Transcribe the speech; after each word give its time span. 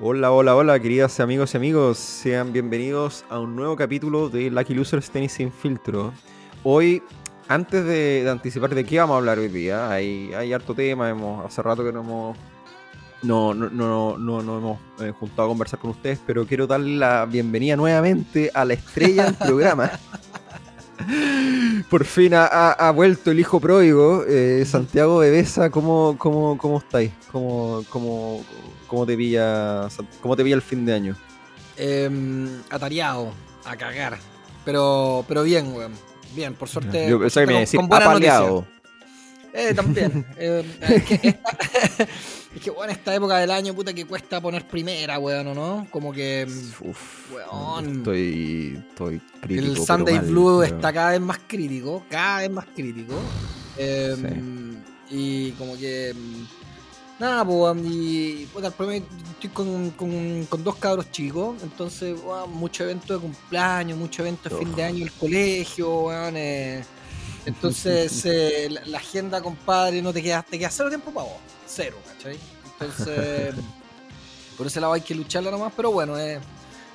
Hola, 0.00 0.32
hola, 0.32 0.56
hola, 0.56 0.80
queridas 0.80 1.20
amigos 1.20 1.54
y 1.54 1.56
amigos. 1.56 1.98
Sean 1.98 2.52
bienvenidos 2.52 3.24
a 3.30 3.38
un 3.38 3.54
nuevo 3.54 3.76
capítulo 3.76 4.28
de 4.28 4.50
Lucky 4.50 4.74
Losers 4.74 5.08
Tenis 5.08 5.30
sin 5.32 5.52
filtro. 5.52 6.12
Hoy, 6.64 7.00
antes 7.46 7.84
de, 7.84 8.26
anticipar 8.28 8.74
de 8.74 8.84
qué 8.84 8.98
vamos 8.98 9.14
a 9.14 9.18
hablar 9.18 9.38
hoy 9.38 9.46
día, 9.46 9.88
hay, 9.88 10.34
hay 10.34 10.52
harto 10.52 10.74
tema. 10.74 11.08
Hemos, 11.08 11.46
hace 11.46 11.62
rato 11.62 11.84
que 11.84 11.92
no 11.92 12.00
hemos, 12.00 12.36
no, 13.22 13.54
no, 13.54 13.70
no, 13.70 14.18
no, 14.18 14.42
no 14.42 14.58
hemos 14.58 14.80
eh, 14.98 15.12
juntado 15.12 15.44
a 15.44 15.48
conversar 15.48 15.78
con 15.78 15.92
ustedes, 15.92 16.18
pero 16.26 16.44
quiero 16.44 16.66
darle 16.66 16.96
la 16.96 17.24
bienvenida 17.24 17.76
nuevamente 17.76 18.50
a 18.52 18.64
la 18.64 18.74
estrella 18.74 19.26
del 19.26 19.34
programa. 19.34 19.92
Por 21.88 22.04
fin 22.04 22.32
ha, 22.34 22.90
vuelto 22.90 23.30
el 23.30 23.38
hijo 23.38 23.60
pródigo, 23.60 24.24
eh, 24.26 24.64
Santiago 24.66 25.20
de 25.20 25.30
Besa, 25.30 25.70
¿cómo, 25.70 26.16
cómo, 26.18 26.58
cómo 26.58 26.78
estáis? 26.78 27.12
¿Cómo, 27.30 27.84
cómo, 27.90 28.42
cómo, 28.94 29.06
te 29.06 29.16
pilla, 29.16 29.88
¿Cómo 30.20 30.36
te 30.36 30.44
pilla 30.44 30.56
el 30.56 30.62
fin 30.62 30.86
de 30.86 30.94
año? 30.94 31.16
Eh, 31.76 32.08
atareado, 32.70 33.32
a 33.64 33.76
cagar. 33.76 34.18
Pero, 34.64 35.24
pero 35.26 35.42
bien, 35.42 35.74
weón. 35.74 35.92
Bien, 36.34 36.54
por 36.54 36.68
suerte. 36.68 37.08
Yo 37.08 37.18
pensaba 37.18 37.46
que 37.46 37.52
me 37.52 37.96
apaleado. 37.96 38.66
Eh, 39.52 39.74
también. 39.74 40.26
eh, 40.36 40.64
es, 40.80 42.62
que, 42.62 42.70
bueno, 42.70 42.92
esta 42.92 43.14
época 43.14 43.38
del 43.38 43.50
año, 43.50 43.74
puta, 43.74 43.92
que 43.92 44.04
cuesta 44.04 44.40
poner 44.40 44.66
primera, 44.66 45.18
weón, 45.18 45.54
¿no? 45.54 45.86
Como 45.90 46.12
que. 46.12 46.46
Uf, 46.80 47.32
weón. 47.32 47.98
Estoy, 47.98 48.82
estoy 48.90 49.20
crítico. 49.40 49.72
El 49.72 49.76
Sunday 49.76 50.18
Blue 50.20 50.62
está 50.62 50.92
cada 50.92 51.10
vez 51.10 51.20
más 51.20 51.38
crítico, 51.46 52.04
cada 52.08 52.40
vez 52.40 52.50
más 52.50 52.66
crítico. 52.74 53.14
Em, 53.76 54.82
y 55.10 55.50
como 55.52 55.76
que. 55.76 56.14
Nada, 57.18 57.44
pues, 57.44 57.76
y 57.84 58.48
puta, 58.52 58.68
estoy 58.68 59.02
con, 59.52 59.90
con, 59.90 60.46
con, 60.46 60.64
dos 60.64 60.74
cabros 60.76 61.12
chicos, 61.12 61.62
entonces, 61.62 62.18
weón, 62.20 62.52
mucho 62.52 62.82
evento 62.82 63.14
de 63.14 63.20
cumpleaños, 63.20 63.96
mucho 63.96 64.22
evento 64.22 64.48
de 64.48 64.56
fin 64.56 64.74
de 64.74 64.82
año 64.82 64.96
en 64.96 65.02
el 65.04 65.12
colegio, 65.12 66.06
weón. 66.06 66.36
Eh, 66.36 66.84
entonces, 67.46 68.24
eh, 68.24 68.68
la, 68.86 68.98
agenda, 68.98 69.40
compadre, 69.40 70.02
no 70.02 70.12
te 70.12 70.22
queda, 70.22 70.42
te 70.42 70.58
queda 70.58 70.70
cero 70.70 70.88
tiempo 70.88 71.12
para 71.12 71.26
vos. 71.26 71.38
Cero, 71.66 71.96
¿cachai? 72.04 72.36
Entonces, 72.72 73.54
por 74.58 74.66
ese 74.66 74.80
lado 74.80 74.94
hay 74.94 75.02
que 75.02 75.14
lucharla 75.14 75.52
nomás, 75.52 75.72
pero 75.76 75.92
bueno, 75.92 76.18
es, 76.18 76.40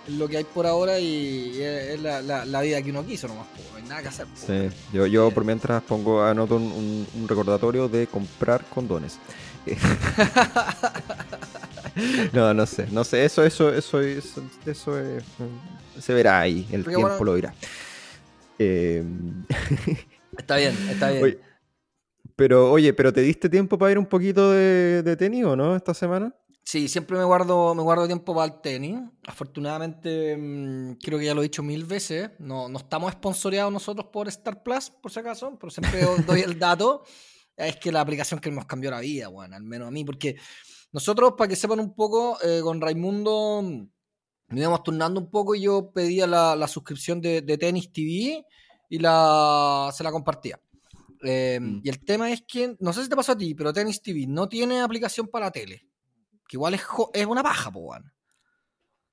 lo 0.08 0.28
que 0.28 0.38
hay 0.38 0.44
por 0.44 0.66
ahora 0.66 1.00
y 1.00 1.62
es, 1.62 2.02
la, 2.02 2.62
vida 2.62 2.82
que 2.82 2.90
uno 2.90 3.06
quiso 3.06 3.28
nomás, 3.28 3.48
no 3.72 3.78
hay 3.78 3.84
nada 3.84 4.02
que 4.02 4.08
hacer. 4.08 4.28
Sí, 4.36 4.76
yo, 4.92 5.06
yo 5.06 5.32
por 5.32 5.46
mientras 5.46 5.82
pongo, 5.84 6.24
anoto 6.24 6.56
un, 6.56 7.08
recordatorio 7.28 7.88
de 7.88 8.08
comprar 8.08 8.66
condones. 8.66 9.18
no, 12.34 12.54
no 12.54 12.66
sé, 12.66 12.88
no 12.92 13.04
sé, 13.04 13.26
eso, 13.26 13.44
eso, 13.44 13.74
eso, 13.74 14.00
eso, 14.02 14.42
eso, 14.66 14.94
se 16.00 16.14
verá 16.14 16.40
ahí, 16.40 16.68
el 16.72 16.86
tiempo 16.86 17.24
lo 17.24 17.36
dirá. 17.36 17.54
Eh... 18.58 19.04
Está 20.38 20.56
bien, 20.56 20.74
está 20.90 21.12
bien. 21.12 21.38
pero, 22.38 22.72
oye, 22.72 22.94
¿pero 22.94 23.12
te 23.12 23.20
diste 23.20 23.50
tiempo 23.50 23.78
para 23.78 23.92
ir 23.92 24.00
un 24.00 24.06
poquito 24.06 24.52
de, 24.52 25.04
de 25.04 25.18
tenis 25.18 25.44
o 25.44 25.58
no 25.58 25.76
esta 25.76 25.94
semana? 25.94 26.34
Sí, 26.70 26.88
siempre 26.88 27.18
me 27.18 27.24
guardo, 27.24 27.74
me 27.74 27.82
guardo 27.82 28.06
tiempo 28.06 28.36
para 28.36 28.54
el 28.54 28.62
tenis. 28.62 29.00
Afortunadamente, 29.26 30.38
mm, 30.38 31.00
creo 31.04 31.18
que 31.18 31.26
ya 31.26 31.34
lo 31.34 31.42
he 31.42 31.46
dicho 31.46 31.64
mil 31.64 31.84
veces. 31.84 32.30
No, 32.38 32.70
no 32.70 32.78
estamos 32.78 33.10
esponsoreados 33.10 33.74
nosotros 33.74 34.06
por 34.14 34.28
Star 34.28 34.62
Plus, 34.62 34.92
por 34.92 35.12
si 35.12 35.20
acaso, 35.20 35.58
pero 35.60 35.72
siempre 35.72 36.02
doy 36.28 36.42
el 36.42 36.60
dato. 36.60 37.04
Es 37.68 37.76
que 37.76 37.92
la 37.92 38.02
aplicación 38.02 38.40
que 38.40 38.52
nos 38.52 38.66
cambió 38.66 38.90
la 38.90 39.00
vida, 39.00 39.28
bueno, 39.28 39.56
al 39.56 39.64
menos 39.64 39.90
a 39.90 39.92
mí, 39.92 40.06
porque 40.06 40.38
nosotros, 40.92 41.34
para 41.38 41.48
que 41.48 41.56
sepan 41.56 41.80
un 41.80 41.94
poco, 41.94 42.38
eh, 42.42 42.62
con 42.64 42.82
Raimundo 42.82 43.62
nos 44.50 44.60
íbamos 44.60 44.84
turnando 44.84 45.20
un 45.20 45.30
poco 45.30 45.54
y 45.54 45.62
yo 45.62 45.92
pedía 45.92 46.26
la, 46.26 46.56
la 46.56 46.68
suscripción 46.68 47.22
de, 47.22 47.42
de 47.42 47.58
Tenis 47.58 47.92
TV 47.92 48.44
y 48.90 48.98
la, 48.98 49.92
se 49.94 50.04
la 50.04 50.12
compartía. 50.12 50.60
Em, 51.22 51.64
mm. 51.64 51.82
Y 51.84 51.90
el 51.90 52.04
tema 52.04 52.32
es 52.32 52.44
que, 52.48 52.76
no 52.80 52.94
sé 52.94 53.04
si 53.04 53.10
te 53.10 53.16
pasó 53.16 53.34
a 53.34 53.38
ti, 53.38 53.54
pero 53.54 53.74
Tennis 53.74 54.02
TV 54.02 54.26
no 54.28 54.50
tiene 54.50 54.82
aplicación 54.82 55.28
para 55.28 55.52
tele. 55.52 55.88
Que 56.48 56.58
igual 56.58 56.74
es, 56.74 56.82
es 57.14 57.26
una 57.26 57.44
paja, 57.44 57.72
po, 57.72 57.94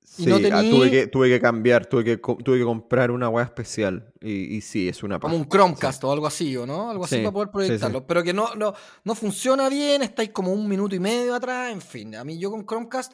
Sí, 0.09 0.25
ah, 0.31 0.61
tuve, 0.61 0.89
que, 0.89 1.07
tuve 1.07 1.29
que 1.29 1.39
cambiar, 1.41 1.85
tuve 1.85 2.03
que, 2.03 2.17
tuve 2.17 2.57
que 2.57 2.63
comprar 2.63 3.11
una 3.11 3.27
web 3.27 3.43
especial. 3.43 4.13
Y, 4.21 4.55
y, 4.55 4.61
sí, 4.61 4.87
es 4.87 5.03
una 5.03 5.19
paja. 5.19 5.33
Como 5.33 5.43
un 5.43 5.49
Chromecast 5.49 6.01
o 6.05 6.11
algo 6.13 6.25
así, 6.25 6.55
¿o 6.55 6.65
no? 6.65 6.89
Algo 6.89 7.03
así 7.03 7.17
para 7.17 7.31
poder 7.31 7.51
proyectarlo. 7.51 8.07
Pero 8.07 8.23
que 8.23 8.33
no, 8.33 8.55
no, 8.55 8.73
no 9.03 9.15
funciona 9.15 9.67
bien, 9.67 10.01
estáis 10.01 10.29
como 10.29 10.53
un 10.53 10.67
minuto 10.67 10.95
y 10.95 10.99
medio 10.99 11.35
atrás, 11.35 11.73
en 11.73 11.81
fin. 11.81 12.15
A 12.15 12.23
mí 12.23 12.39
yo 12.39 12.49
con 12.49 12.65
Chromecast 12.65 13.13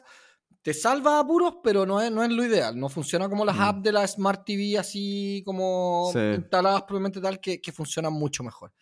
te 0.62 0.72
salva 0.72 1.18
apuros, 1.18 1.56
pero 1.64 1.84
no 1.84 2.00
es, 2.00 2.12
no 2.12 2.22
es 2.22 2.30
lo 2.30 2.44
ideal. 2.44 2.78
No 2.78 2.88
funciona 2.88 3.28
como 3.28 3.44
las 3.44 3.56
mm. 3.56 3.62
apps 3.62 3.82
de 3.82 3.92
la 3.92 4.06
Smart 4.06 4.44
TV, 4.46 4.78
así 4.78 5.42
como 5.44 6.12
instaladas 6.14 6.82
probablemente 6.84 7.20
tal, 7.20 7.40
que, 7.40 7.60
que 7.60 7.72
funcionan 7.72 8.12
mucho 8.12 8.44
mejor. 8.44 8.72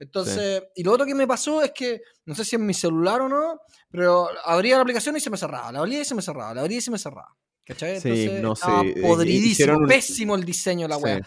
Entonces, 0.00 0.64
y 0.74 0.82
lo 0.82 0.92
otro 0.92 1.06
que 1.06 1.14
me 1.14 1.28
pasó 1.28 1.62
es 1.62 1.70
que, 1.70 2.02
no 2.24 2.34
sé 2.34 2.44
si 2.44 2.56
en 2.56 2.66
mi 2.66 2.74
celular 2.74 3.20
o 3.20 3.28
no, 3.28 3.60
pero 3.88 4.28
abría 4.44 4.74
la 4.74 4.82
aplicación 4.82 5.16
y 5.16 5.20
se 5.20 5.30
me 5.30 5.36
cerraba, 5.36 5.70
la 5.70 5.78
abría 5.78 6.00
y 6.00 6.04
se 6.04 6.16
me 6.16 6.22
cerraba, 6.22 6.52
la 6.52 6.62
abría 6.62 6.78
y 6.78 6.80
se 6.80 6.90
me 6.90 6.98
cerraba. 6.98 7.36
¿Cachai? 7.64 7.96
Entonces, 7.96 8.42
no 8.42 8.56
sé. 8.56 9.00
podridísimo, 9.00 9.86
pésimo 9.86 10.34
el 10.34 10.44
diseño 10.44 10.88
la 10.88 10.96
web. 10.96 11.24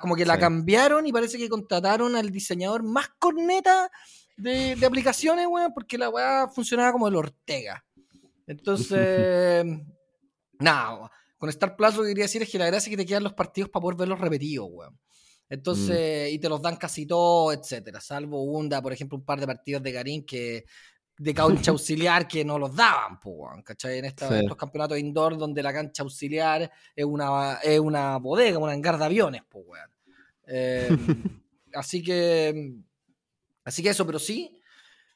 como 0.00 0.14
que 0.14 0.26
la 0.26 0.38
cambiaron 0.38 1.06
y 1.06 1.12
parece 1.12 1.38
que 1.38 1.48
contrataron 1.48 2.14
al 2.14 2.30
diseñador 2.30 2.82
más 2.82 3.08
corneta 3.18 3.90
de, 4.36 4.76
de 4.76 4.86
aplicaciones, 4.86 5.46
weón, 5.48 5.72
porque 5.72 5.96
la 5.98 6.10
weá 6.10 6.48
funcionaba 6.48 6.92
como 6.92 7.08
el 7.08 7.16
Ortega. 7.16 7.84
Entonces, 8.46 9.64
nada, 10.58 11.10
con 11.36 11.48
Star 11.50 11.76
Plus 11.76 11.96
lo 11.96 12.02
que 12.02 12.08
quería 12.08 12.24
decir 12.24 12.42
es 12.42 12.50
que 12.50 12.58
la 12.58 12.66
gracia 12.66 12.88
es 12.88 12.96
que 12.96 13.02
te 13.02 13.06
quedan 13.06 13.24
los 13.24 13.34
partidos 13.34 13.70
para 13.70 13.82
poder 13.82 13.98
verlos 13.98 14.20
repetidos, 14.20 14.68
weón. 14.70 14.98
Entonces, 15.50 16.30
mm. 16.30 16.34
y 16.34 16.38
te 16.38 16.48
los 16.48 16.60
dan 16.60 16.76
casi 16.76 17.06
todos, 17.06 17.56
etcétera. 17.56 18.00
Salvo 18.00 18.42
Unda, 18.42 18.82
por 18.82 18.92
ejemplo, 18.92 19.16
un 19.16 19.24
par 19.24 19.40
de 19.40 19.46
partidos 19.46 19.82
de 19.82 19.92
Garín 19.92 20.26
que 20.26 20.64
de 21.18 21.34
cancha 21.34 21.72
auxiliar 21.72 22.28
que 22.28 22.44
no 22.44 22.58
los 22.58 22.74
daban, 22.74 23.18
pues, 23.20 23.62
¿cachai? 23.64 23.98
En 23.98 24.04
estos 24.06 24.56
campeonatos 24.56 24.98
indoor 24.98 25.36
donde 25.36 25.62
la 25.62 25.72
cancha 25.72 26.02
auxiliar 26.02 26.70
es 26.94 27.04
una, 27.04 27.54
es 27.62 27.80
una 27.80 28.18
bodega, 28.18 28.58
una 28.58 28.72
hangar 28.72 28.98
de 28.98 29.04
aviones, 29.04 29.42
pues, 29.48 29.64
weón. 29.66 29.90
Em, 30.46 30.96
así 31.74 32.02
que, 32.02 32.74
así 33.64 33.82
que 33.82 33.90
eso, 33.90 34.06
pero 34.06 34.18
sí, 34.18 34.58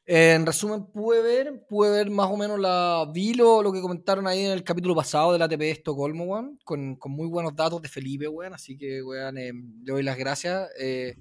en 0.05 0.45
resumen, 0.45 0.87
pude 0.87 1.23
ver, 1.23 1.65
pude 1.69 1.91
ver 1.91 2.11
más 2.11 2.29
o 2.29 2.37
menos 2.37 2.59
la. 2.59 3.09
Vi 3.15 3.35
lo, 3.35 3.73
que 3.73 3.81
comentaron 3.81 4.27
ahí 4.27 4.45
en 4.45 4.51
el 4.51 4.65
capítulo 4.65 4.97
pasado 4.97 5.33
de 5.33 5.39
la 5.39 5.45
ATP 5.45 5.59
de 5.59 5.71
Estocolmo, 5.71 6.25
weón, 6.25 6.59
con, 6.65 6.99
muy 7.07 7.29
buenos 7.29 7.55
datos 7.55 7.81
de 7.81 7.89
Felipe, 7.89 8.27
weón. 8.27 8.53
Así 8.53 8.77
que, 8.77 9.01
weón, 9.01 9.39
eh, 9.39 9.53
le 9.53 9.93
doy 9.93 10.03
las 10.03 10.19
gracias 10.19 10.69
eh, 10.77 11.15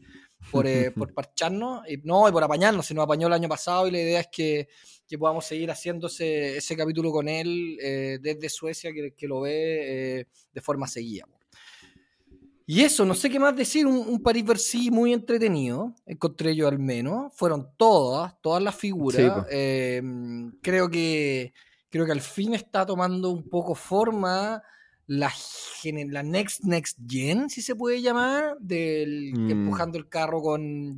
por, 0.49 0.65
eh, 0.65 0.91
por 0.95 1.13
parcharnos. 1.13 1.81
Y, 1.89 1.97
no, 1.97 2.27
y 2.27 2.31
por 2.31 2.43
apañarnos, 2.43 2.85
se 2.85 2.93
nos 2.93 3.03
apañó 3.03 3.27
el 3.27 3.33
año 3.33 3.49
pasado 3.49 3.87
y 3.87 3.91
la 3.91 3.99
idea 3.99 4.19
es 4.21 4.29
que, 4.31 4.67
podamos 5.19 5.43
seguir 5.43 5.69
haciendo 5.69 6.07
ese, 6.07 6.75
capítulo 6.77 7.11
con 7.11 7.27
él 7.27 7.77
desde 8.21 8.47
Suecia, 8.47 8.93
que, 8.93 9.13
que 9.13 9.27
lo 9.27 9.41
ve 9.41 10.25
de 10.53 10.61
forma 10.61 10.87
seguida. 10.87 11.25
Y 12.65 12.83
eso, 12.83 13.03
no 13.03 13.13
sé 13.13 13.29
qué 13.29 13.37
más 13.37 13.53
decir, 13.53 13.85
un, 13.85 13.97
un 13.97 14.23
Paris 14.23 14.45
Bercy 14.45 14.89
muy 14.91 15.11
entretenido, 15.11 15.93
encontré 16.05 16.55
yo 16.55 16.69
al 16.69 16.79
menos. 16.79 17.33
Fueron 17.35 17.67
todas, 17.75 18.39
todas 18.39 18.63
las 18.63 18.75
figuras. 18.75 19.45
Creo, 19.51 20.89
que, 20.89 21.53
creo 21.89 22.05
que 22.05 22.11
al 22.13 22.21
fin 22.21 22.53
está 22.53 22.85
tomando 22.85 23.29
un 23.29 23.49
poco 23.49 23.75
forma 23.75 24.63
la, 25.11 25.33
la 25.83 26.23
Next 26.23 26.63
Next 26.63 26.97
Gen, 27.05 27.49
si 27.49 27.61
se 27.61 27.75
puede 27.75 28.01
llamar, 28.01 28.55
del 28.59 29.33
mm. 29.33 29.51
empujando 29.51 29.97
el 29.97 30.07
carro 30.07 30.41
con... 30.41 30.95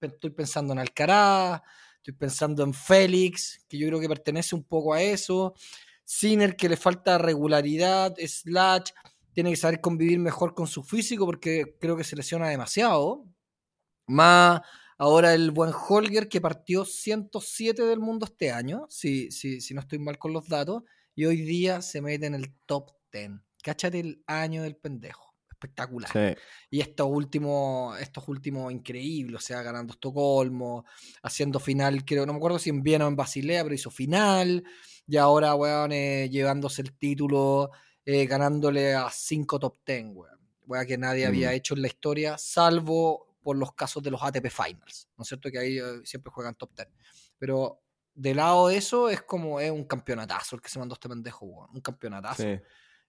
Estoy 0.00 0.30
pensando 0.30 0.72
en 0.72 0.80
Alcaraz, 0.80 1.62
estoy 1.98 2.14
pensando 2.14 2.64
en 2.64 2.74
Félix, 2.74 3.64
que 3.68 3.78
yo 3.78 3.86
creo 3.86 4.00
que 4.00 4.08
pertenece 4.08 4.56
un 4.56 4.64
poco 4.64 4.94
a 4.94 5.00
eso. 5.00 5.54
Sinner, 6.04 6.56
que 6.56 6.68
le 6.68 6.76
falta 6.76 7.18
regularidad, 7.18 8.16
Slash 8.18 8.90
tiene 9.32 9.50
que 9.50 9.56
saber 9.56 9.80
convivir 9.80 10.18
mejor 10.18 10.54
con 10.54 10.66
su 10.66 10.82
físico 10.82 11.24
porque 11.24 11.76
creo 11.80 11.96
que 11.96 12.02
se 12.02 12.16
lesiona 12.16 12.48
demasiado. 12.48 13.24
Más 14.08 14.60
ahora 14.98 15.34
el 15.34 15.52
buen 15.52 15.70
Holger 15.72 16.28
que 16.28 16.40
partió 16.40 16.84
107 16.84 17.80
del 17.84 18.00
mundo 18.00 18.26
este 18.26 18.50
año, 18.50 18.86
si, 18.88 19.30
si, 19.30 19.60
si 19.60 19.72
no 19.72 19.82
estoy 19.82 20.00
mal 20.00 20.18
con 20.18 20.32
los 20.32 20.48
datos, 20.48 20.82
y 21.14 21.26
hoy 21.26 21.42
día 21.42 21.80
se 21.80 22.00
mete 22.02 22.26
en 22.26 22.34
el 22.34 22.52
top 22.66 22.90
10. 23.12 23.51
Cáchate 23.62 24.00
el 24.00 24.22
año 24.26 24.62
del 24.62 24.76
pendejo. 24.76 25.32
Espectacular. 25.50 26.36
Y 26.70 26.80
estos 26.80 27.06
últimos, 27.08 28.00
estos 28.00 28.26
últimos 28.26 28.72
increíbles, 28.72 29.36
o 29.36 29.44
sea, 29.44 29.62
ganando 29.62 29.92
Estocolmo, 29.92 30.84
haciendo 31.22 31.60
final, 31.60 32.04
creo, 32.04 32.26
no 32.26 32.32
me 32.32 32.38
acuerdo 32.38 32.58
si 32.58 32.70
en 32.70 32.82
Viena 32.82 33.04
o 33.04 33.08
en 33.08 33.14
Basilea, 33.14 33.62
pero 33.62 33.74
hizo 33.74 33.88
final, 33.88 34.64
y 35.06 35.16
ahora, 35.16 35.54
weón, 35.54 35.92
eh, 35.92 36.28
llevándose 36.30 36.82
el 36.82 36.92
título 36.98 37.70
eh, 38.04 38.26
ganándole 38.26 38.94
a 38.94 39.08
cinco 39.10 39.58
top 39.58 39.78
ten, 39.84 40.12
weón. 40.16 40.40
Weón 40.66 40.86
que 40.86 40.98
nadie 40.98 41.26
había 41.26 41.50
mm. 41.50 41.54
hecho 41.54 41.74
en 41.74 41.82
la 41.82 41.88
historia, 41.88 42.38
salvo 42.38 43.36
por 43.42 43.56
los 43.56 43.72
casos 43.74 44.02
de 44.02 44.10
los 44.10 44.22
ATP 44.22 44.48
Finals, 44.48 45.08
¿no 45.16 45.22
es 45.22 45.28
cierto? 45.28 45.50
Que 45.50 45.58
ahí 45.58 45.78
eh, 45.78 46.00
siempre 46.04 46.32
juegan 46.32 46.54
top 46.54 46.74
ten. 46.74 46.88
Pero 47.38 47.82
de 48.14 48.34
lado 48.34 48.68
de 48.68 48.76
eso, 48.76 49.08
es 49.08 49.22
como 49.22 49.60
es 49.60 49.70
un 49.70 49.84
campeonatazo 49.84 50.56
el 50.56 50.62
que 50.62 50.68
se 50.68 50.78
mandó 50.78 50.94
este 50.94 51.08
pendejo, 51.08 51.46
weón. 51.46 51.70
Un 51.72 51.80
campeonatazo. 51.80 52.44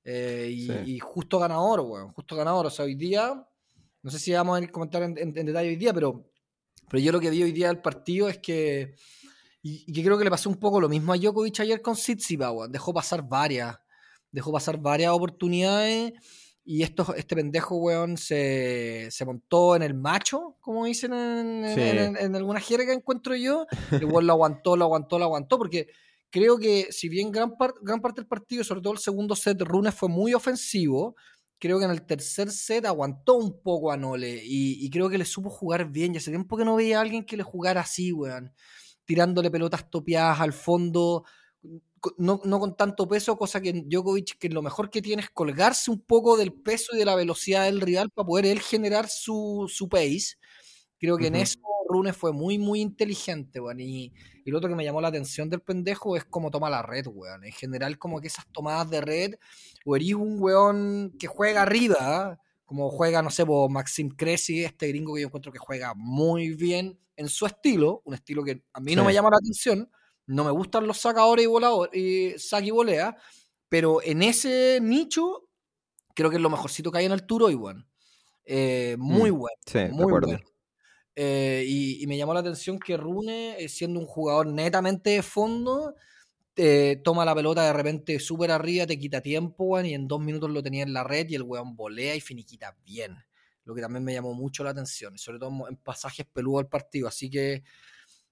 Eh, 0.06 0.50
y, 0.86 1.00
justo 1.00 1.40
ganador, 1.40 1.82
weón. 1.82 2.12
Justo 2.14 2.36
ganador. 2.36 2.66
O 2.66 2.70
sea, 2.70 2.86
hoy 2.86 2.96
día, 2.96 3.46
no 4.02 4.12
sé 4.12 4.20
si 4.20 4.34
vamos 4.34 4.62
a 4.62 4.68
comentar 4.68 5.04
en, 5.04 5.18
en, 5.18 5.34
detalle 5.34 5.70
hoy 5.70 5.76
día, 5.76 5.94
pero, 5.94 6.30
pero 6.90 7.02
yo 7.02 7.12
lo 7.12 7.20
que 7.20 7.30
vi 7.30 7.44
hoy 7.44 7.52
día 7.52 7.68
del 7.68 7.82
partido 7.82 8.30
es 8.30 8.40
que. 8.40 8.96
Y, 9.62 9.92
que 9.94 10.04
creo 10.04 10.18
que 10.18 10.26
le 10.26 10.30
pasó 10.30 10.50
un 10.50 10.58
poco 10.58 10.82
lo 10.82 10.90
mismo 10.90 11.14
a 11.14 11.18
Djokovic 11.18 11.62
ayer 11.62 11.82
con 11.82 11.96
Tsitsipas, 11.96 12.70
Dejó 12.70 12.94
pasar 12.94 13.28
varias. 13.28 13.78
Dejó 14.30 14.52
pasar 14.52 14.78
varias 14.78 15.12
oportunidades 15.12 16.14
y 16.66 16.82
esto, 16.82 17.14
este 17.16 17.36
pendejo, 17.36 17.76
weón, 17.76 18.18
se, 18.18 19.10
se, 19.12 19.26
montó 19.26 19.76
en 19.76 19.82
el 19.82 19.94
macho, 19.94 20.56
como 20.62 20.86
dicen 20.86 21.14
en, 21.14 21.66
en, 22.18 22.36
alguna 22.36 22.62
jerga 22.62 22.86
que 22.86 22.94
encuentro 22.94 23.36
yo. 23.36 23.68
El 23.92 24.06
weón 24.06 24.26
lo 24.28 24.34
aguantó, 24.34 24.78
lo 24.78 24.86
aguantó, 24.86 25.20
lo 25.20 25.26
aguantó, 25.26 25.58
porque 25.58 25.88
creo 26.34 26.58
que 26.58 26.88
si 26.90 27.10
bien 27.10 27.32
gran, 27.32 27.54
gran 27.84 28.02
parte 28.02 28.22
del 28.22 28.28
partido, 28.28 28.64
sobre 28.64 28.82
todo 28.82 28.94
el 28.94 29.00
segundo 29.00 29.36
set, 29.36 29.62
Rune 29.62 29.92
fue 29.92 30.10
muy 30.10 30.34
ofensivo, 30.34 31.16
creo 31.60 31.78
que 31.78 31.86
en 31.86 31.92
el 31.92 32.08
tercer 32.08 32.50
set 32.50 32.86
aguantó 32.88 33.36
un 33.36 33.62
poco 33.62 33.92
a 33.92 33.98
Nole 33.98 34.42
y, 34.44 34.90
creo 34.90 35.10
que 35.10 35.20
le 35.20 35.26
supo 35.26 35.52
jugar 35.52 35.92
bien. 35.92 36.12
Ya 36.12 36.18
hace 36.18 36.32
tiempo 36.32 36.58
que 36.58 36.66
no 36.66 36.76
veía 36.76 36.98
a 36.98 37.02
alguien 37.02 37.24
que 37.24 37.38
le 37.38 37.44
jugara 37.44 37.82
así, 37.82 38.12
weón. 38.12 38.52
Tirándole 39.06 39.52
pelotas 39.52 39.88
topeadas 39.92 40.42
al 40.42 40.54
fondo, 40.54 41.24
no, 42.18 42.40
con 42.40 42.76
tanto 42.76 43.08
peso, 43.08 43.38
cosa 43.38 43.62
que 43.62 43.84
Djokovic, 43.86 44.40
que 44.40 44.50
lo 44.50 44.64
mejor 44.64 44.90
que 44.90 45.04
tiene 45.04 45.22
es 45.22 45.30
colgarse 45.30 45.92
un 45.92 46.02
poco 46.02 46.36
del 46.36 46.52
peso 46.52 46.96
y 46.96 46.98
de 46.98 47.06
la 47.06 47.16
velocidad 47.16 47.66
del 47.66 47.80
rival 47.80 48.10
para 48.10 48.26
poder 48.26 48.48
él 48.48 48.60
generar 48.60 49.08
su, 49.08 49.72
su 49.72 49.88
pace. 49.88 50.38
Creo 51.04 51.18
que 51.18 51.28
en 51.28 51.36
eso 51.36 51.60
Rune 51.90 52.14
fue 52.14 52.32
muy, 52.32 52.58
muy 52.58 52.80
inteligente, 52.80 53.60
weón. 53.60 53.82
Y, 53.82 54.14
y, 54.46 54.52
lo 54.52 54.60
otro 54.60 54.70
que 54.70 54.76
me 54.76 54.86
llamó 54.86 55.02
la 55.02 55.10
atención 55.10 55.50
del 55.50 55.60
pendejo 55.60 56.16
es 56.16 56.24
cómo 56.24 56.50
toma 56.50 56.70
la 56.70 56.82
red, 56.82 57.06
weón. 57.08 57.44
En 57.44 57.52
general, 57.52 57.98
como 57.98 58.22
que 58.22 58.28
esas 58.28 58.48
tomadas 58.54 58.90
de 58.90 59.02
red, 59.02 59.36
o 59.86 59.98
eres 59.98 60.14
un 60.14 60.42
weón 60.42 61.14
que 61.20 61.28
juega 61.28 61.64
arriba, 61.64 62.40
como 62.64 62.90
juega, 62.90 63.22
no 63.22 63.30
sé, 63.32 63.44
Maxim 63.70 64.12
Cressy, 64.16 64.64
este 64.64 64.88
gringo 64.88 65.14
que 65.14 65.20
yo 65.20 65.28
encuentro 65.28 65.52
que 65.52 65.60
juega 65.60 65.94
muy 65.94 66.56
bien 66.56 66.98
en 67.18 67.28
su 67.28 67.48
estilo, 67.48 68.02
un 68.06 68.14
estilo 68.14 68.42
que 68.42 68.64
a 68.72 68.80
mí 68.80 68.96
no 68.96 69.04
me 69.04 69.14
llama 69.14 69.30
la 69.30 69.40
atención, 69.40 69.92
no 70.26 70.46
me 70.46 70.52
gustan 70.52 70.88
los 70.88 71.00
sacadores 71.00 71.44
y 71.44 71.48
voladores, 71.50 71.94
y 72.02 72.40
sac 72.40 72.64
y 72.64 72.72
volea, 72.72 73.18
pero 73.68 74.02
en 74.02 74.24
ese 74.24 74.80
nicho 74.82 75.50
creo 76.16 76.30
que 76.30 76.38
es 76.38 76.42
lo 76.42 76.50
mejorcito 76.50 76.94
que 76.94 77.00
hay 77.00 77.06
en 77.08 77.12
el 77.12 77.26
hoy, 77.30 77.56
bueno. 77.56 77.86
Eh, 78.46 78.96
muy 78.98 79.34
mm, 79.34 79.38
bueno. 79.38 79.58
Sí, 79.66 79.80
muy 79.92 80.10
bueno. 80.10 80.40
Eh, 81.16 81.64
y, 81.68 82.06
me 82.08 82.18
llamó 82.18 82.34
la 82.34 82.40
atención 82.40 82.80
que 82.80 82.98
Rune, 82.98 83.56
eh, 83.60 83.70
siendo 83.70 84.00
un 84.00 84.06
jugador 84.06 84.48
netamente 84.48 85.12
de 85.12 85.22
fondo, 85.24 85.96
toma 87.04 87.26
la 87.26 87.34
pelota 87.36 87.66
de 87.66 87.74
repente 87.74 88.20
súper 88.20 88.52
arriba, 88.52 88.86
te 88.86 89.00
quita 89.00 89.22
tiempo, 89.22 89.80
y 89.82 89.94
en 89.94 90.08
dos 90.08 90.22
minutos 90.22 90.50
lo 90.52 90.62
tenía 90.62 90.84
en 90.84 90.94
la 90.94 91.04
red 91.04 91.28
y 91.30 91.36
el 91.36 91.44
weón 91.44 91.76
volea 91.76 92.16
y 92.16 92.22
finiquita 92.22 92.76
bien. 92.86 93.18
Lo 93.66 93.74
que 93.74 93.82
también 93.82 94.04
me 94.04 94.14
llamó 94.14 94.34
mucho 94.34 94.64
la 94.64 94.72
atención, 94.72 95.18
sobre 95.18 95.40
todo 95.40 95.68
en 95.70 95.78
pasajes 95.78 96.26
peludos 96.26 96.64
del 96.64 96.70
partido. 96.70 97.08
Así 97.08 97.30
que 97.30 97.64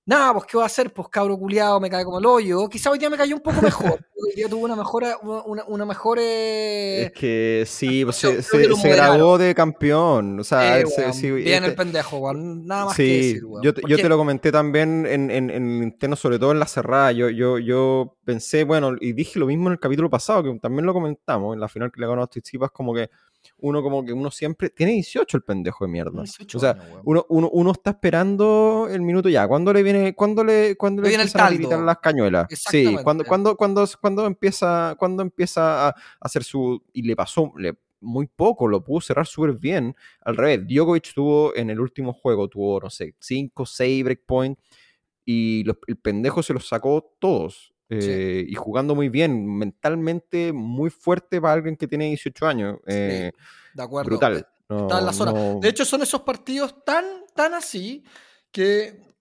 Nada, 0.04 0.34
pues 0.34 0.46
¿qué 0.46 0.58
va 0.58 0.64
a 0.64 0.66
hacer? 0.66 0.92
Pues 0.92 1.08
cabro 1.10 1.38
culiado 1.38 1.80
me 1.80 1.90
cae 1.90 2.04
como 2.04 2.18
el 2.18 2.26
hoyo. 2.26 2.68
Quizá 2.68 2.90
hoy 2.90 2.98
día 2.98 3.10
me 3.10 3.18
cayó 3.18 3.36
un 3.36 3.42
poco 3.42 3.62
mejor. 3.62 4.00
hoy 4.16 4.34
día 4.36 4.50
tuvo 4.50 4.66
una 4.66 4.76
mejor, 4.76 5.04
una, 5.22 5.64
una 5.66 5.86
mejor 5.86 6.18
eh, 6.20 7.04
Es 7.04 7.12
que 7.12 7.64
sí, 7.68 8.04
pues, 8.06 8.16
se, 8.16 8.42
se, 8.42 8.90
grabó 8.90 9.38
de 9.38 9.54
campeón. 9.54 10.40
O 10.40 10.44
sea, 10.44 10.80
eh, 10.80 10.86
bien 11.22 11.64
el 11.64 11.70
este 11.70 11.72
pendejo, 11.72 12.34
Nada 12.34 12.86
más 12.86 12.98
que 12.98 13.04
decir, 13.04 13.44
Yo, 13.62 13.74
te, 13.76 13.82
yo 13.88 13.98
te 13.98 14.10
lo 14.10 14.18
comenté 14.18 14.52
también 14.52 15.06
en, 15.06 15.30
en, 15.30 15.52
en, 15.52 15.78
el 15.78 15.84
interno, 15.84 16.16
sobre 16.16 16.40
todo 16.40 16.52
en 16.52 16.60
la 16.60 16.68
cerrada. 16.68 17.12
Yo, 17.12 17.30
yo, 17.30 17.60
yo 17.60 18.18
pensé, 18.26 18.64
bueno, 18.64 18.96
y 19.00 19.14
dije 19.14 19.38
lo 19.38 19.46
mismo 19.46 19.68
en 19.68 19.74
el 19.74 19.80
capítulo 19.80 20.10
pasado, 20.10 20.44
que 20.44 20.60
también 20.60 20.88
lo 20.88 20.94
comentamos, 20.94 21.54
en 21.54 21.60
la 21.60 21.68
final 21.68 21.92
que 21.92 22.02
le 22.02 22.08
ganó 22.08 22.24
a 22.24 22.28
Tsitsipas, 22.28 22.72
como 22.72 22.94
que 22.96 23.12
uno 23.58 23.82
como 23.82 24.04
que 24.04 24.14
uno 24.14 24.32
siempre 24.32 24.70
tiene 24.70 24.94
18 24.94 25.38
el 25.38 25.44
pendejo 25.44 25.86
de 25.86 25.92
mierda. 25.92 26.22
o 26.22 26.60
sea, 26.60 27.02
uno, 27.04 27.26
uno, 27.30 27.50
uno, 27.52 27.72
está 27.72 27.92
esperando 27.92 28.88
el 28.90 29.02
minuto 29.02 29.30
ya. 29.30 29.48
¿Cuándo 29.48 29.72
le 29.72 29.84
viene, 29.84 30.16
cuándo 30.16 30.44
le, 30.44 30.76
cuándo 30.76 31.02
le, 31.02 31.10
viene 31.10 31.24
empiezan 31.24 31.48
a 31.48 31.56
gritar 31.56 31.80
las 31.80 31.98
cañuelas? 32.00 32.48
Sí, 32.50 32.96
cuando, 33.04 33.24
cuando, 33.24 33.56
cuando, 33.56 33.88
cuando 34.00 34.26
empieza, 34.26 34.96
cuando 34.98 35.22
empieza 35.22 35.90
a 35.90 35.96
hacer 36.20 36.44
su 36.44 36.84
y 36.94 37.04
le 37.04 37.16
pasó 37.16 37.54
le, 37.58 37.76
muy 38.02 38.28
poco, 38.28 38.68
lo 38.68 38.84
pudo 38.84 39.02
cerrar 39.02 39.28
súper 39.28 39.54
bien. 39.54 39.96
Al 40.22 40.36
revés, 40.36 40.68
Djokovic 40.68 41.14
tuvo 41.14 41.56
en 41.56 41.70
el 41.70 41.80
último 41.80 42.14
juego, 42.14 42.48
tuvo, 42.48 42.80
no 42.80 42.90
sé, 42.90 43.16
5, 43.20 43.66
6 43.66 44.04
breakpoint 44.04 44.60
y 45.24 45.64
el 45.88 45.98
pendejo 45.98 46.44
se 46.44 46.54
los 46.54 46.68
sacó 46.68 47.16
todos. 47.20 47.74
Eh, 47.94 48.46
y 48.48 48.56
jugando 48.56 48.96
muy 48.96 49.10
bien, 49.10 49.46
mentalmente 49.46 50.54
muy 50.54 50.90
fuerte 50.90 51.42
para 51.42 51.54
alguien 51.54 51.76
que 51.76 51.88
tiene 51.88 52.08
18 52.08 52.48
años. 52.48 52.78
Eh, 52.88 53.34
de 53.74 53.84
acuerdo. 53.84 54.10
Brutal. 54.10 54.48
en 54.70 55.06
la 55.06 55.12
zona. 55.12 55.34
De 55.60 55.68
hecho, 55.68 55.84
son 55.84 56.02
esos 56.02 56.22
partidos 56.22 56.86
tan, 56.86 57.04
tan 57.36 57.54
así 57.54 58.06
que, 58.50 59.14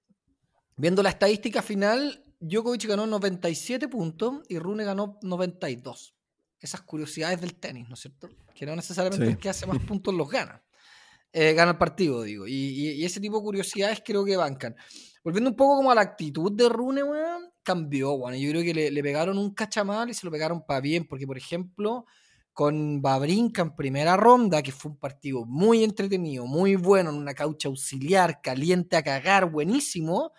viendo 0.76 1.02
la 1.02 1.08
estadística 1.08 1.62
final, 1.62 2.24
Djokovic 2.38 2.86
ganó 2.86 3.06
97 3.08 3.88
puntos 3.88 4.42
y 4.48 4.58
Rune 4.60 4.84
ganó 4.84 5.18
92. 5.22 6.14
Esas 6.60 6.82
curiosidades 6.82 7.40
del 7.40 7.54
tenis, 7.54 7.88
¿no 7.88 7.94
es 7.94 8.00
cierto? 8.00 8.28
Que 8.54 8.66
no 8.66 8.76
necesariamente 8.76 9.26
el 9.26 9.38
que 9.38 9.48
hace 9.48 9.66
más 9.66 9.78
puntos 9.80 10.14
los 10.14 10.30
gana. 10.30 10.62
Eh, 11.32 11.54
gana 11.54 11.72
el 11.72 11.78
partido, 11.78 12.22
digo. 12.22 12.46
Y, 12.46 12.52
y, 12.52 13.04
ese 13.04 13.20
tipo 13.20 13.38
de 13.38 13.42
curiosidades 13.42 14.02
creo 14.04 14.24
que 14.24 14.36
bancan. 14.36 14.76
Volviendo 15.24 15.50
un 15.50 15.56
poco 15.56 15.76
como 15.76 15.90
a 15.90 15.94
la 15.94 16.02
actitud 16.02 16.52
de 16.52 16.68
Rune, 16.68 17.02
weón, 17.02 17.49
cambió, 17.62 18.12
weón. 18.12 18.38
Yo 18.38 18.50
creo 18.50 18.62
que 18.62 18.90
le, 18.90 19.02
pegaron 19.02 19.38
un 19.38 19.54
cachamal 19.54 20.10
y 20.10 20.14
se 20.14 20.26
lo 20.26 20.32
pegaron 20.32 20.64
para 20.64 20.80
bien, 20.80 21.06
porque, 21.06 21.26
por 21.26 21.36
ejemplo, 21.36 22.06
con 22.52 23.00
Babrinka 23.00 23.62
en 23.62 23.76
primera 23.76 24.16
ronda, 24.16 24.62
que 24.62 24.72
fue 24.72 24.92
un 24.92 24.98
partido 24.98 25.44
muy 25.44 25.84
entretenido, 25.84 26.46
muy 26.46 26.76
bueno, 26.76 27.10
en 27.10 27.16
una 27.16 27.34
caucha 27.34 27.68
auxiliar, 27.68 28.40
caliente 28.42 28.96
a 28.96 29.02
cagar, 29.02 29.50
buenísimo, 29.50 30.32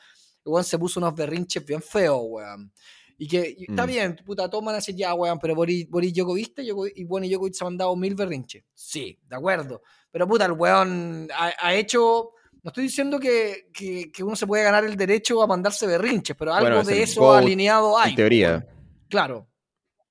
weón 0.46 0.64
se 0.64 0.78
puso 0.80 1.00
unos 1.00 1.16
berrinches 1.16 1.66
bien 1.66 1.82
feos, 1.82 2.22
weón. 2.24 2.72
Y 3.18 3.28
que 3.28 3.56
está 3.60 3.84
mm. 3.84 3.88
bien, 3.88 4.16
puta, 4.26 4.50
toman 4.50 4.76
así 4.76 4.96
ya, 4.96 5.14
weón, 5.14 5.40
pero 5.40 5.56
Boris, 5.56 5.88
Boris 5.90 6.14
Djokovic, 6.14 6.60
y 6.96 7.04
bueno, 7.04 7.28
Djokovic 7.28 7.54
se 7.54 7.64
ha 7.64 7.66
mandado 7.66 7.96
mil 7.96 8.16
berrinches. 8.16 8.64
Sí, 8.74 9.20
de 9.28 9.36
acuerdo. 9.36 9.84
Pero 10.10 10.28
puta, 10.28 10.46
el 10.46 10.54
weón 10.54 11.28
ha 11.32 11.76
hecho 11.76 12.32
no 12.64 12.70
estoy 12.70 12.84
diciendo 12.84 13.20
que, 13.20 14.12
uno 14.20 14.36
se 14.36 14.46
puede 14.46 14.64
ganar 14.64 14.86
el 14.86 14.96
derecho 14.96 15.42
a 15.42 15.48
mandarse 15.48 15.88
berrinches, 15.88 16.36
pero 16.38 16.54
algo 16.54 16.84
de 16.84 17.02
eso 17.02 17.34
alineado 17.34 17.98
hay. 17.98 18.12
En 18.12 18.16
teoría. 18.16 18.68
Claro. 19.10 19.48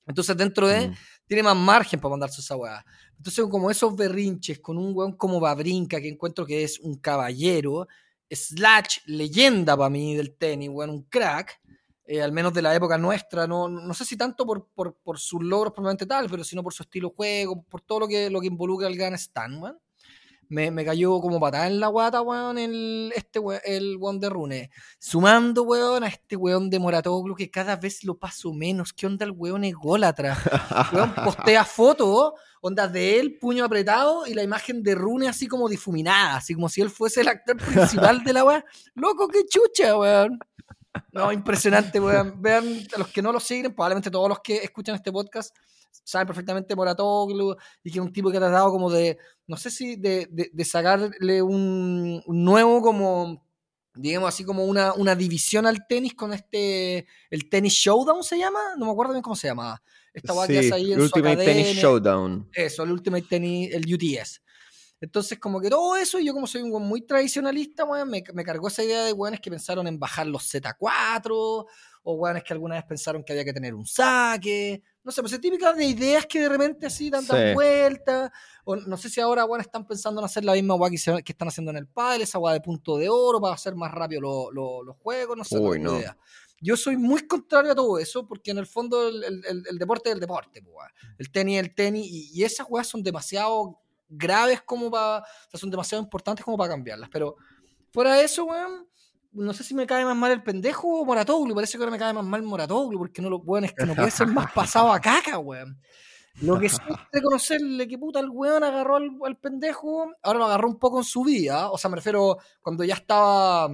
Entonces, 0.06 0.37
dentro 0.37 0.67
de. 0.67 0.88
Mm. 0.88 0.94
Tiene 1.26 1.44
más 1.44 1.56
margen 1.56 2.00
para 2.00 2.11
mandarse 2.11 2.40
esa 2.40 2.57
weá. 2.57 2.85
Entonces, 3.16 3.47
como 3.49 3.71
esos 3.71 3.95
berrinches 3.95 4.59
con 4.59 4.76
un 4.76 4.92
weón 4.97 5.16
como 5.16 5.38
Babrinka, 5.38 6.00
que 6.00 6.09
encuentro 6.09 6.45
que 6.45 6.64
es 6.64 6.80
un 6.80 6.97
caballero, 6.97 7.87
slash 8.28 8.99
leyenda 9.07 9.76
para 9.76 9.90
mí 9.90 10.16
del 10.16 10.37
tenis, 10.37 10.71
weón, 10.73 10.90
un 10.90 11.02
crack. 11.04 11.61
Eh, 12.04 12.21
al 12.21 12.33
menos 12.33 12.52
de 12.52 12.62
la 12.62 12.75
época 12.75 12.99
nuestra, 12.99 13.47
no, 13.47 13.69
no 13.69 13.95
sé 13.95 14.04
si 14.04 14.16
tanto 14.16 14.45
por, 14.45 14.66
por, 14.73 15.21
sus 15.21 15.40
logros 15.40 15.73
probablemente 15.73 16.07
tal, 16.07 16.28
pero 16.28 16.42
sino 16.42 16.64
por 16.64 16.75
su 16.75 16.83
estilo 16.83 17.11
de 17.11 17.14
juego, 17.14 17.62
por 17.62 17.83
todo 17.83 18.00
lo 18.00 18.09
que, 18.09 18.28
lo 18.28 18.40
que 18.40 18.49
involucra 18.49 18.88
el 18.88 18.97
Gran 18.97 19.14
Stan, 19.14 19.62
weón 19.62 19.78
me, 20.50 20.71
me, 20.71 20.85
cayó 20.85 21.21
como 21.21 21.38
patada 21.38 21.69
en 21.69 21.78
la 21.78 21.87
guata, 21.87 22.21
weón, 22.23 22.59
el, 22.59 23.12
este 23.14 23.40
el 23.64 23.97
weón 23.97 24.19
de 24.19 24.28
Rune. 24.28 24.71
Sumando, 24.99 25.62
weón, 25.62 26.02
a 26.02 26.09
este 26.09 26.35
weón 26.37 26.69
de 26.69 26.80
Moratoglu 26.80 27.37
que 27.37 27.50
cada 27.50 27.76
vez 27.76 28.02
lo 28.02 28.19
paso 28.19 28.52
menos. 28.52 28.92
¿Qué 28.92 29.07
onda 29.07 29.25
el 29.25 29.30
weón 29.30 29.62
ególatra? 29.62 30.37
weón, 30.92 31.14
postea 31.25 31.64
fotos, 31.64 32.33
ondas 32.61 32.92
de 32.92 33.21
él, 33.21 33.38
puño 33.38 33.64
apretado, 33.64 34.26
y 34.26 34.35
la 34.35 34.42
imagen 34.42 34.83
de 34.83 34.97
Rune 34.97 35.28
así 35.28 35.47
como 35.47 35.69
difuminada, 35.69 36.37
así 36.37 36.54
como 36.54 36.69
si 36.69 36.80
él 36.80 36.90
fuese 36.90 37.21
el 37.21 37.28
actor 37.28 37.57
principal 37.57 38.25
de 38.25 38.33
la 38.33 38.45
weón. 38.45 38.64
Loco, 38.95 39.28
qué 39.28 39.45
chucha, 39.47 39.97
weón. 39.97 40.38
No, 41.12 41.30
impresionante, 41.30 42.00
weón. 42.00 42.42
Vean, 42.42 42.64
a 42.95 42.99
los 42.99 43.09
que 43.09 43.23
no 43.23 43.33
lo 43.33 43.38
siguen, 43.38 43.73
probablemente 43.73 44.11
todos 44.11 44.28
los 44.28 44.40
que 44.40 44.57
escuchan 44.57 44.97
este 44.97 45.12
podcast 45.12 45.54
saben 45.90 46.26
perfectamente 46.26 46.75
Moratoglu 46.75 47.56
y 47.82 47.90
que 47.90 47.99
es 47.99 48.04
un 48.04 48.12
tipo 48.12 48.30
que 48.30 48.37
ha 48.37 48.40
tratado 48.40 48.70
como 48.70 48.90
de, 48.90 49.18
no 49.47 49.56
sé 49.56 49.70
si 49.70 49.97
de, 49.97 50.28
de, 50.30 50.64
sacarle 50.64 51.42
un, 51.42 52.23
nuevo 52.26 52.82
como 52.82 53.44
digamos 53.94 54.28
así 54.28 54.44
como 54.44 54.64
una, 54.64 54.92
una, 54.94 55.14
división 55.14 55.66
al 55.66 55.87
tenis 55.87 56.14
con 56.14 56.32
este, 56.32 57.06
el 57.28 57.49
tenis 57.49 57.75
showdown 57.75 58.23
se 58.23 58.38
llama, 58.38 58.59
no 58.78 58.87
me 58.87 58.92
acuerdo 58.92 59.12
bien 59.12 59.23
cómo 59.23 59.37
se 59.37 59.49
llamaba. 59.49 59.82
Esta 60.12 60.32
sí, 60.47 60.73
ahí 60.73 60.92
en 60.92 60.99
el 60.99 61.04
Ultimate 61.04 61.44
Tennis 61.44 61.76
Showdown. 61.76 62.49
Eso, 62.52 62.82
el 62.82 62.90
Ultimate 62.92 63.26
Tennis, 63.28 63.73
el 63.73 63.94
UTS. 63.94 64.42
Entonces, 65.00 65.38
como 65.38 65.61
que 65.61 65.70
todo 65.70 65.97
eso, 65.97 66.18
y 66.18 66.26
yo 66.26 66.35
como 66.35 66.47
soy 66.47 66.62
un 66.62 66.82
muy 66.82 67.00
tradicionalista, 67.02 67.87
me, 67.87 68.23
me, 68.35 68.44
cargó 68.44 68.68
esa 68.68 68.85
idea 68.85 69.04
de 69.04 69.12
weones 69.12 69.40
que 69.40 69.50
pensaron 69.50 69.87
en 69.87 69.99
bajar 69.99 70.26
los 70.26 70.52
Z4, 70.52 71.66
o 72.02 72.14
weones 72.14 72.42
que 72.42 72.52
alguna 72.52 72.76
vez 72.76 72.85
pensaron 72.85 73.23
que 73.23 73.33
había 73.33 73.45
que 73.45 73.52
tener 73.52 73.75
un 73.75 73.87
saque, 73.87 74.83
no 75.02 75.12
sé, 75.12 75.21
pues 75.23 75.33
es 75.33 75.40
típica 75.40 75.73
de 75.73 75.85
ideas 75.85 76.26
que 76.26 76.40
de 76.40 76.49
repente 76.49 76.87
así 76.87 77.11
dan, 77.11 77.25
vueltas, 77.54 78.30
o 78.64 78.76
no 78.76 78.97
sé 78.97 79.09
si 79.09 79.21
ahora, 79.21 79.45
bueno, 79.45 79.62
están 79.62 79.87
pensando 79.87 80.21
en 80.21 80.25
hacer 80.25 80.45
la 80.45 80.54
misma 80.54 80.75
weá 80.75 80.90
que, 80.90 81.33
están 81.33 81.49
haciendo 81.49 81.71
en 81.71 81.78
el 81.78 81.87
padre, 81.87 82.25
esa 82.25 82.38
weá 82.38 82.54
de 82.54 82.61
punto 82.61 82.97
de 82.97 83.09
oro 83.09 83.40
para 83.40 83.54
hacer 83.54 83.75
más 83.75 83.92
rápido 83.92 84.50
los 84.52 84.97
juegos, 84.99 85.37
no 85.37 85.45
sé, 85.45 85.59
no. 85.61 85.99
idea. 85.99 86.16
Yo 86.62 86.76
soy 86.76 86.97
muy 86.97 87.26
contrario 87.26 87.73
a 87.73 87.75
todo 87.75 87.99
eso, 87.99 88.26
porque 88.26 88.50
en 88.50 88.59
el 88.59 88.66
fondo 88.66 89.09
el, 89.09 89.78
deporte 89.78 90.11
es 90.11 90.14
el 90.14 90.21
deporte, 90.21 90.62
el 91.19 91.30
tenis 91.30 91.59
es 91.59 91.64
el 91.64 91.75
tenis, 91.75 92.07
y, 92.07 92.45
esas 92.45 92.66
weas 92.69 92.87
son 92.87 93.02
demasiado 93.02 93.80
graves 94.09 94.61
como 94.62 94.90
para, 94.90 95.19
o 95.19 95.50
sea, 95.50 95.61
son 95.61 95.71
demasiado 95.71 96.02
importantes 96.02 96.45
como 96.45 96.59
para 96.59 96.71
cambiarlas, 96.71 97.09
pero 97.11 97.37
fuera 97.90 98.14
de 98.16 98.25
eso, 98.25 98.45
weón, 98.45 98.87
no 99.32 99.52
sé 99.52 99.62
si 99.62 99.75
me 99.75 99.87
cae 99.87 100.04
más 100.04 100.16
mal 100.16 100.32
el 100.32 100.42
pendejo 100.42 101.00
o 101.00 101.04
Moratoglu, 101.04 101.54
parece 101.54 101.78
que 101.78 101.84
ahora 101.84 101.92
me 101.92 101.99
cae 101.99 102.12
más 102.12 102.25
mal 102.25 102.42
Moratoglu, 102.42 102.99
porque 102.99 103.22
no 103.22 103.30
lo, 103.30 103.58
es 103.58 103.72
que 103.72 103.87
no 103.87 103.94
puede 103.94 104.10
ser 104.10 104.26
más 104.26 104.50
pasado 104.54 104.92
a 104.92 105.00
caca, 105.00 105.38
weón. 105.38 105.80
Lo 106.42 106.58
que 106.58 106.68
sí 106.68 106.78
reconocerle 107.12 107.87
que 107.87 107.99
puta 107.99 108.20
el 108.20 108.30
weón 108.30 108.64
agarró 108.64 108.96
al, 108.96 109.37
pendejo, 109.37 110.12
ahora 110.22 110.38
lo 110.38 110.44
agarró 110.46 110.68
un 110.68 110.78
poco 110.78 110.99
en 110.99 111.04
su 111.04 111.25
vida, 111.25 111.70
o 111.70 111.78
sea, 111.78 111.90
me 111.90 111.96
refiero 111.96 112.38
cuando 112.60 112.84
ya 112.84 112.94
estaba, 112.94 113.70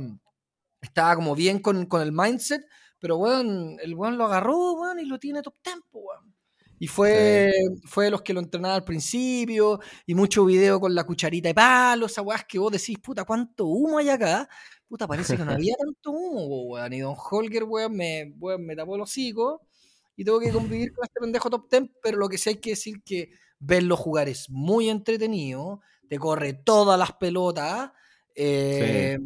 estaba 0.81 1.15
como 1.15 1.35
bien 1.35 1.61
con, 1.61 1.87
con 1.87 2.03
el 2.03 2.13
mindset, 2.13 2.67
pero 2.99 3.17
weón, 3.17 3.77
el 3.81 3.95
weón 3.95 4.19
lo 4.19 4.25
agarró, 4.25 4.73
weón, 4.73 4.99
y 4.99 5.05
lo 5.05 5.19
tiene 5.19 5.43
top 5.43 5.55
tempo, 5.63 6.01
weón. 6.01 6.35
Y 6.79 6.89
fue, 6.89 7.51
fue 7.85 8.07
de 8.07 8.11
los 8.11 8.21
que 8.21 8.35
lo 8.35 8.41
entrenaba 8.41 8.75
al 8.75 8.85
principio, 8.85 9.81
y 10.05 10.15
mucho 10.15 10.45
video 10.45 10.79
con 10.79 10.95
la 10.95 11.05
cucharita 11.05 11.49
de 11.49 11.55
palo, 11.55 12.07
esas 12.07 12.25
weas 12.25 12.45
que 12.45 12.59
vos 12.59 12.71
decís, 12.71 12.99
puta, 12.99 13.25
¿cuánto 13.25 13.65
humo 13.65 13.99
hay 13.99 14.11
acá? 14.11 14.47
Puta, 14.89 15.07
parece 15.07 15.37
que 15.37 15.45
no 15.45 15.53
había 15.53 15.75
tanto 15.77 16.11
humo, 16.13 16.63
weón. 16.65 16.93
Y 16.93 17.01
Don 17.01 17.17
Holger, 17.19 17.65
weón, 17.65 17.97
me, 17.97 18.33
weón, 18.39 18.65
me 18.65 18.77
tapó 18.77 18.95
el 18.95 19.03
hocico 19.03 19.63
y 20.17 20.25
tengo 20.25 20.41
que 20.41 20.51
convivir 20.53 20.93
con 20.93 21.05
este 21.05 21.21
pendejo 21.21 21.51
top 21.51 21.69
10, 21.71 21.83
pero 22.03 22.19
lo 22.19 22.29
que 22.29 22.39
sí 22.39 22.51
hay 22.51 22.57
que 22.57 22.71
decir 22.71 23.03
que 23.03 23.31
verlo 23.59 23.97
jugar 23.97 24.29
es 24.29 24.49
muy 24.49 24.89
entretenido, 24.89 25.81
te 26.09 26.19
corre 26.19 26.55
todas 26.55 26.99
las 26.99 27.13
pelotas, 27.13 27.91
eh, 28.35 29.19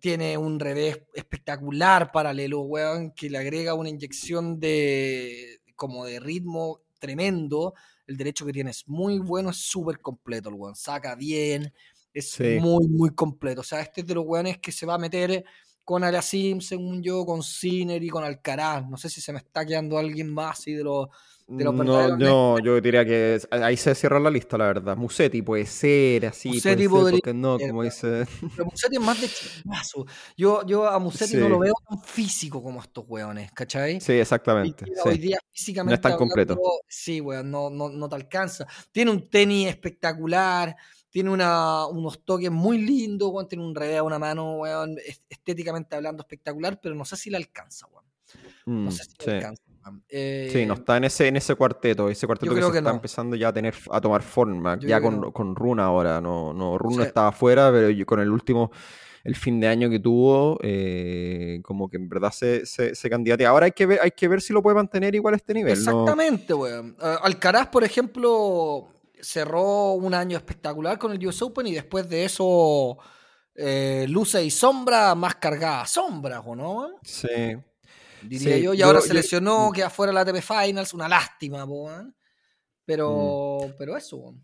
tiene 0.00 0.38
un 0.38 0.60
revés 0.60 1.00
espectacular 1.14 2.10
paralelo, 2.12 2.60
weón, 2.62 3.12
que 3.12 3.28
le 3.28 3.38
agrega 3.38 3.74
una 3.74 3.88
inyección 3.88 4.60
de 4.60 5.60
como 5.76 6.04
de 6.04 6.20
ritmo 6.20 6.80
tremendo. 6.98 7.74
El 8.06 8.16
derecho 8.16 8.46
que 8.46 8.52
tiene 8.52 8.70
es 8.70 8.88
muy 8.88 9.18
bueno, 9.18 9.50
es 9.50 9.56
súper 9.56 10.00
completo 10.00 10.48
el 10.48 10.54
weón, 10.54 10.76
saca 10.76 11.14
bien, 11.14 11.72
es 12.12 12.40
muy, 12.60 12.88
muy 12.88 13.10
completo. 13.10 13.60
O 13.60 13.64
sea, 13.64 13.80
este 13.80 14.02
es 14.02 14.06
de 14.06 14.14
los 14.14 14.24
weones 14.26 14.58
que 14.58 14.72
se 14.72 14.86
va 14.86 14.94
a 14.94 14.98
meter 14.98 15.44
con 15.84 16.04
Arasim, 16.04 16.60
según 16.60 17.02
yo, 17.02 17.24
con 17.26 17.42
Sinner 17.42 18.02
y 18.02 18.08
con 18.08 18.24
Alcaraz. 18.24 18.88
No 18.88 18.96
sé 18.96 19.08
si 19.08 19.20
se 19.20 19.32
me 19.32 19.38
está 19.38 19.64
quedando 19.66 19.98
alguien 19.98 20.32
más 20.32 20.66
y 20.68 20.74
de 20.74 20.84
los 20.84 21.08
de 21.46 21.64
los 21.64 21.74
no, 21.74 22.16
no, 22.16 22.58
yo 22.60 22.80
diría 22.80 23.04
que 23.04 23.38
ahí 23.50 23.76
se 23.76 23.94
cierra 23.94 24.18
la 24.18 24.30
lista, 24.30 24.56
la 24.56 24.66
verdad. 24.66 24.96
Musetti 24.96 25.42
puede 25.42 25.66
ser 25.66 26.26
así. 26.26 26.48
Musetti 26.48 26.88
podría 26.88 27.20
ser, 27.22 27.34
no, 27.34 27.58
como 27.58 27.82
dice. 27.82 28.26
Pero 28.56 28.66
Musetti 28.66 28.96
es 28.96 29.02
más 29.02 29.20
de 29.20 29.28
chispazo. 29.28 30.06
Yo, 30.36 30.64
yo 30.64 30.88
a 30.88 30.98
Musetti 30.98 31.36
no 31.36 31.48
lo 31.48 31.58
veo 31.58 31.74
tan 31.86 32.02
físico 32.02 32.62
como 32.62 32.80
estos 32.80 33.04
weones, 33.06 33.50
¿cachai? 33.52 34.00
Sí, 34.00 34.12
exactamente. 34.12 34.86
Hoy 35.04 35.18
día 35.18 35.38
físicamente. 35.50 35.90
No 35.90 35.94
es 35.96 36.00
tan 36.00 36.16
completo. 36.16 36.58
Sí, 36.88 37.20
weón, 37.20 37.50
no, 37.50 37.68
no, 37.68 37.90
no 37.90 38.08
te 38.08 38.14
alcanza. 38.14 38.66
Tiene 38.90 39.10
un 39.10 39.28
tenis 39.28 39.68
espectacular 39.68 40.74
tiene 41.12 41.30
una, 41.30 41.86
unos 41.86 42.24
toques 42.24 42.50
muy 42.50 42.78
lindos, 42.78 43.30
weón, 43.30 43.46
tiene 43.46 43.64
un 43.64 43.74
revés 43.74 43.98
a 43.98 44.02
una 44.02 44.18
mano, 44.18 44.56
weón, 44.56 44.96
estéticamente 45.28 45.94
hablando 45.94 46.22
espectacular, 46.22 46.80
pero 46.82 46.94
no 46.94 47.04
sé 47.04 47.16
si 47.16 47.28
le 47.28 47.36
alcanza, 47.36 47.86
weón. 47.92 48.04
No 48.64 48.88
mm, 48.88 48.90
sé 48.90 49.04
si 49.04 49.26
le 49.26 49.36
alcanza. 49.36 49.62
sí, 50.08 50.66
no 50.66 50.74
está 50.74 50.96
en 50.96 51.04
ese, 51.04 51.28
en 51.28 51.36
ese 51.36 51.54
cuarteto, 51.54 52.08
ese 52.08 52.26
cuarteto 52.26 52.54
que, 52.54 52.62
se 52.62 52.78
está 52.78 52.90
empezando 52.90 53.36
ya 53.36 53.48
a 53.48 53.52
tener 53.52 53.74
a 53.90 54.00
tomar 54.00 54.22
forma, 54.22 54.78
ya 54.80 55.02
con, 55.02 55.32
con 55.32 55.54
Runa 55.54 55.84
ahora, 55.84 56.18
no, 56.22 56.54
no 56.54 56.78
Runa 56.78 57.04
estaba 57.04 57.28
afuera, 57.28 57.70
pero 57.70 57.94
con 58.06 58.20
el 58.20 58.30
último 58.30 58.70
el 59.24 59.36
fin 59.36 59.60
de 59.60 59.68
año 59.68 59.90
que 59.90 60.00
tuvo, 60.00 60.58
eh, 60.62 61.60
como 61.62 61.88
que 61.90 61.98
en 61.98 62.08
verdad 62.08 62.32
se, 62.32 62.64
se, 62.64 62.94
se 62.94 63.44
Ahora 63.46 63.66
hay 63.66 63.72
que, 63.72 63.86
ver, 63.86 64.00
hay 64.02 64.10
que 64.12 64.28
ver 64.28 64.40
si 64.40 64.52
lo 64.52 64.62
puede 64.62 64.74
mantener 64.74 65.14
igual 65.14 65.34
a 65.34 65.36
este 65.36 65.54
nivel. 65.54 65.74
Exactamente, 65.74 66.54
weón. 66.54 66.96
Alcaraz, 66.98 67.68
por 67.68 67.84
ejemplo, 67.84 68.88
cerró 69.22 69.92
un 69.92 70.12
año 70.12 70.36
espectacular 70.36 70.98
con 70.98 71.12
el 71.12 71.26
US 71.26 71.40
Open 71.42 71.68
y 71.68 71.72
después 71.72 72.08
de 72.08 72.24
eso 72.24 72.98
eh, 73.54 74.06
luce 74.08 74.44
y 74.44 74.50
sombra 74.50 75.14
más 75.14 75.36
cargada 75.36 75.86
sombra, 75.86 76.40
¿o 76.40 76.56
no? 76.56 76.98
Sí. 77.04 77.56
Diría 78.22 78.58
yo, 78.58 78.74
y 78.74 78.82
ahora 78.82 79.00
se 79.00 79.14
lesionó, 79.14 79.70
mm. 79.70 79.72
queda 79.72 79.90
fuera 79.90 80.12
la 80.12 80.20
ATP 80.20 80.40
Finals, 80.40 80.94
una 80.94 81.08
lástima, 81.08 81.66
pero, 82.84 83.58
mm. 83.68 83.74
pero 83.78 83.96
eso. 83.96 84.34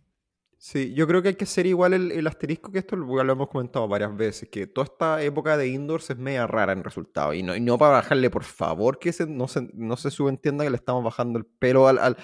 Sí, 0.60 0.92
yo 0.92 1.06
creo 1.06 1.22
que 1.22 1.28
hay 1.28 1.34
que 1.36 1.46
ser 1.46 1.66
igual 1.66 1.94
el, 1.94 2.26
asterisco 2.26 2.72
que 2.72 2.80
esto 2.80 2.96
lo 2.96 3.32
hemos 3.32 3.48
comentado 3.48 3.86
varias 3.86 4.16
veces, 4.16 4.48
que 4.48 4.66
toda 4.66 4.86
esta 4.86 5.22
época 5.22 5.56
de 5.56 5.68
indoors 5.68 6.10
es 6.10 6.18
media 6.18 6.48
rara 6.48 6.72
en 6.72 6.82
resultado. 6.82 7.32
Y 7.32 7.44
no, 7.44 7.54
y 7.54 7.60
no 7.60 7.78
para 7.78 7.92
bajarle, 7.92 8.28
por 8.28 8.42
favor, 8.42 8.98
que 8.98 9.14
no, 9.28 9.46
se, 9.46 9.68
no 9.74 9.96
se 9.96 10.10
subentienda 10.10 10.64
que 10.64 10.70
le 10.70 10.76
estamos 10.76 11.04
bajando 11.04 11.38
el 11.38 11.46
pelo 11.46 11.86
al, 11.86 11.98
al, 11.98 12.16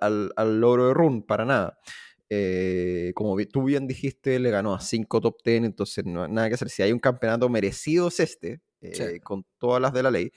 al, 0.00 0.32
al 0.36 0.60
logro 0.60 0.86
de 0.88 0.94
Run, 0.94 1.22
para 1.24 1.44
nada. 1.44 1.78
Eh, 2.30 3.12
como 3.16 3.36
tú 3.46 3.64
bien 3.64 3.88
dijiste, 3.88 4.38
le 4.38 4.50
ganó 4.50 4.74
a 4.74 4.80
5 4.80 5.20
top 5.20 5.42
10, 5.44 5.64
entonces 5.64 6.04
no 6.06 6.28
nada 6.28 6.48
que 6.48 6.54
hacer. 6.54 6.70
Si 6.70 6.82
hay 6.84 6.92
un 6.92 7.00
campeonato 7.00 7.48
merecido 7.48 8.08
es 8.08 8.20
este, 8.20 8.60
eh, 8.80 9.18
con 9.24 9.44
todas 9.58 9.82
las 9.82 9.92
de 9.92 10.02
la 10.04 10.10
ley 10.12 10.32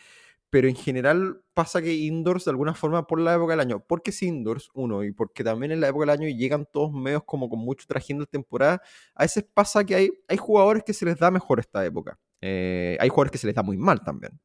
pero 0.56 0.70
en 0.70 0.76
general 0.78 1.42
pasa 1.54 1.82
que 1.82 1.94
indoors 1.94 2.46
de 2.46 2.52
alguna 2.52 2.74
forma 2.74 3.06
por 3.06 3.20
la 3.20 3.34
época 3.34 3.52
del 3.52 3.60
año, 3.60 3.84
porque 3.86 4.12
es 4.12 4.24
indoors, 4.24 4.70
uno, 4.74 5.04
y 5.04 5.12
porque 5.12 5.44
también 5.44 5.74
en 5.74 5.82
la 5.82 5.90
época 5.90 6.04
del 6.04 6.12
año 6.12 6.30
llegan 6.30 6.66
todos 6.72 6.94
medios 6.94 7.24
como 7.26 7.50
con 7.50 7.60
mucho 7.60 7.86
trajín 7.86 8.20
de 8.20 8.26
temporada, 8.26 8.82
a 9.16 9.24
veces 9.24 9.46
pasa 9.54 9.84
que 9.84 9.96
hay, 9.96 10.12
hay 10.30 10.38
jugadores 10.38 10.84
que 10.86 10.94
se 10.94 11.04
les 11.04 11.20
da 11.20 11.30
mejor 11.30 11.60
esta 11.60 11.86
época. 11.86 12.18
Eh, 12.40 12.96
hay 13.02 13.10
jugadores 13.10 13.34
que 13.34 13.38
se 13.38 13.48
les 13.48 13.56
da 13.58 13.64
muy 13.64 13.76
mal 13.76 14.02
también. 14.02 14.40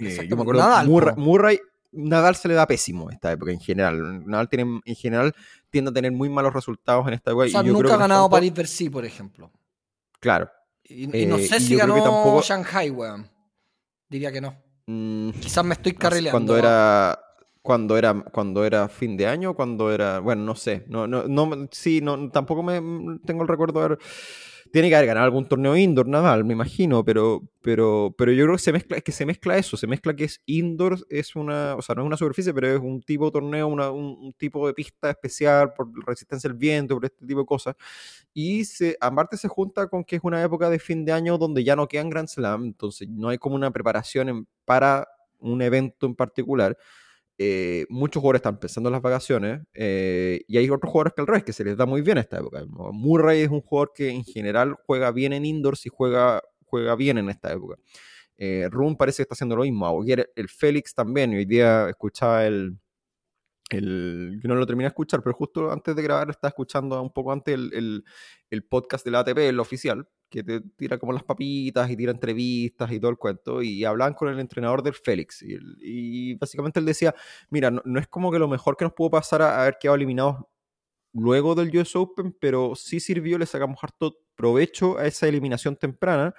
Eh, 0.00 0.26
yo 0.26 0.34
me 0.34 0.40
acuerdo, 0.40 0.62
Nadal, 0.62 0.88
Murray, 1.18 1.60
Nadal 1.92 2.34
se 2.34 2.48
le 2.48 2.54
da 2.54 2.66
pésimo 2.66 3.10
esta 3.10 3.30
época 3.30 3.52
en 3.52 3.60
general. 3.60 4.26
Nadal 4.26 4.48
tiene, 4.48 4.80
en 4.82 4.94
general 4.94 5.34
tiende 5.68 5.90
a 5.90 5.92
tener 5.92 6.12
muy 6.12 6.30
malos 6.30 6.54
resultados 6.54 7.06
en 7.06 7.12
esta 7.12 7.32
época. 7.32 7.44
O 7.44 7.48
sea, 7.50 7.62
nunca 7.62 7.96
ha 7.96 7.98
ganado 7.98 8.30
París 8.30 8.54
Bercy, 8.54 8.88
por 8.88 9.04
ejemplo. 9.04 9.52
Claro. 10.20 10.50
Y, 10.84 11.06
no 11.26 11.36
eh, 11.36 11.46
sé 11.46 11.60
si 11.60 11.76
ganó 11.76 12.02
tampoco... 12.02 12.40
Shanghai, 12.40 12.88
weón. 12.88 13.30
Diría 14.08 14.32
que 14.32 14.40
no. 14.40 14.67
Mm, 14.88 15.30
Quizás 15.40 15.64
me 15.66 15.74
estoy 15.74 15.92
carrileando. 15.92 16.30
Cuando 16.32 16.56
era, 16.56 17.20
cuando 17.60 17.98
era, 17.98 18.14
cuando 18.32 18.64
era 18.64 18.88
fin 18.88 19.18
de 19.18 19.26
año, 19.26 19.52
cuando 19.52 19.92
era, 19.92 20.18
bueno, 20.18 20.42
no 20.44 20.54
sé, 20.54 20.84
no, 20.88 21.06
no, 21.06 21.28
no, 21.28 21.68
sí, 21.70 22.00
no, 22.00 22.30
tampoco 22.30 22.62
me 22.62 22.80
mm, 22.80 23.18
tengo 23.18 23.42
el 23.42 23.48
recuerdo 23.48 23.80
de 23.80 23.84
haber 23.84 23.98
tiene 24.72 24.88
que 24.88 24.96
haber 24.96 25.08
ganado 25.08 25.26
algún 25.26 25.46
torneo 25.46 25.76
indoor, 25.76 26.08
Nadal, 26.08 26.44
me 26.44 26.52
imagino, 26.52 27.04
pero, 27.04 27.42
pero, 27.62 28.14
pero 28.16 28.32
yo 28.32 28.44
creo 28.44 28.56
que 28.56 28.62
se 28.62 28.72
mezcla, 28.72 28.96
es 28.96 29.02
que 29.02 29.12
se 29.12 29.26
mezcla 29.26 29.56
eso, 29.56 29.76
se 29.76 29.86
mezcla 29.86 30.14
que 30.14 30.24
es 30.24 30.42
indoor, 30.46 30.98
es 31.08 31.36
una, 31.36 31.74
o 31.76 31.82
sea, 31.82 31.94
no 31.94 32.02
es 32.02 32.06
una 32.06 32.16
superficie, 32.16 32.52
pero 32.54 32.68
es 32.68 32.80
un 32.80 33.02
tipo 33.02 33.26
de 33.26 33.32
torneo, 33.32 33.68
un, 33.68 34.34
tipo 34.36 34.66
de 34.66 34.74
pista 34.74 35.10
especial 35.10 35.72
por 35.74 35.88
resistencia 36.06 36.48
al 36.48 36.56
viento, 36.56 36.94
por 36.94 37.04
este 37.04 37.26
tipo 37.26 37.40
de 37.40 37.46
cosas. 37.46 37.76
Y 38.34 38.64
se, 38.64 38.96
aparte 39.00 39.36
se 39.36 39.48
junta 39.48 39.88
con 39.88 40.04
que 40.04 40.16
es 40.16 40.22
una 40.24 40.42
época 40.42 40.70
de 40.70 40.78
fin 40.78 41.04
de 41.04 41.12
año 41.12 41.38
donde 41.38 41.64
ya 41.64 41.76
no 41.76 41.88
quedan 41.88 42.10
Grand 42.10 42.28
Slam, 42.28 42.64
entonces 42.64 43.08
no 43.08 43.28
hay 43.28 43.38
como 43.38 43.56
una 43.56 43.70
preparación 43.70 44.46
para 44.64 45.08
un 45.38 45.62
evento 45.62 46.06
en 46.06 46.14
particular. 46.14 46.76
Eh, 47.40 47.86
muchos 47.88 48.20
jugadores 48.20 48.40
están 48.40 48.58
pensando 48.58 48.88
en 48.88 48.94
las 48.94 49.02
vacaciones 49.02 49.62
eh, 49.72 50.40
y 50.48 50.58
hay 50.58 50.68
otros 50.70 50.90
jugadores 50.90 51.12
que 51.14 51.20
al 51.20 51.26
revés, 51.28 51.44
que 51.44 51.52
se 51.52 51.64
les 51.64 51.76
da 51.76 51.86
muy 51.86 52.02
bien 52.02 52.18
esta 52.18 52.38
época. 52.38 52.64
Murray 52.66 53.42
es 53.42 53.48
un 53.48 53.60
jugador 53.60 53.92
que 53.94 54.10
en 54.10 54.24
general 54.24 54.76
juega 54.86 55.12
bien 55.12 55.32
en 55.32 55.46
indoors 55.46 55.86
y 55.86 55.88
juega, 55.88 56.42
juega 56.64 56.96
bien 56.96 57.18
en 57.18 57.30
esta 57.30 57.52
época. 57.52 57.76
Eh, 58.36 58.68
Rune 58.70 58.96
parece 58.96 59.18
que 59.18 59.22
está 59.22 59.34
haciendo 59.34 59.56
lo 59.56 59.62
mismo. 59.62 59.86
Aguirre, 59.86 60.30
el 60.34 60.48
Félix 60.48 60.94
también. 60.94 61.32
Hoy 61.32 61.44
día 61.44 61.88
escuchaba 61.88 62.44
el, 62.44 62.78
el, 63.70 64.40
yo 64.42 64.48
no 64.48 64.54
lo 64.54 64.66
terminé 64.66 64.84
de 64.84 64.88
escuchar, 64.88 65.22
pero 65.22 65.34
justo 65.34 65.70
antes 65.70 65.94
de 65.94 66.02
grabar 66.02 66.30
estaba 66.30 66.48
escuchando 66.50 67.00
un 67.02 67.12
poco 67.12 67.32
antes 67.32 67.54
el, 67.54 68.04
el, 68.50 68.64
podcast 68.64 69.04
de 69.04 69.10
la 69.10 69.20
ATP, 69.20 69.38
el 69.38 69.60
oficial, 69.60 70.08
que 70.28 70.42
te 70.42 70.60
tira 70.60 70.98
como 70.98 71.12
las 71.12 71.22
papitas 71.22 71.90
y 71.90 71.96
tira 71.96 72.12
entrevistas 72.12 72.90
y 72.92 73.00
todo 73.00 73.10
el 73.10 73.16
cuento, 73.16 73.62
y 73.62 73.84
hablaban 73.84 74.14
con 74.14 74.28
el 74.28 74.38
entrenador 74.40 74.82
del 74.82 74.94
Félix, 74.94 75.42
y, 75.42 76.34
básicamente 76.34 76.80
él 76.80 76.86
decía, 76.86 77.14
mira, 77.50 77.70
no, 77.70 78.00
es 78.00 78.08
como 78.08 78.30
que 78.30 78.38
lo 78.38 78.48
mejor 78.48 78.76
que 78.76 78.84
nos 78.84 78.92
pudo 78.94 79.10
pasar 79.10 79.42
a 79.42 79.62
haber 79.62 79.78
quedado 79.78 79.96
eliminados 79.96 80.36
luego 81.12 81.54
del 81.54 81.76
US 81.76 81.96
Open, 81.96 82.36
pero 82.38 82.74
sí 82.74 83.00
sirvió, 83.00 83.38
le 83.38 83.46
sacamos 83.46 83.78
harto 83.82 84.18
provecho 84.34 84.98
a 84.98 85.06
esa 85.06 85.26
eliminación 85.26 85.76
temprana, 85.76 86.34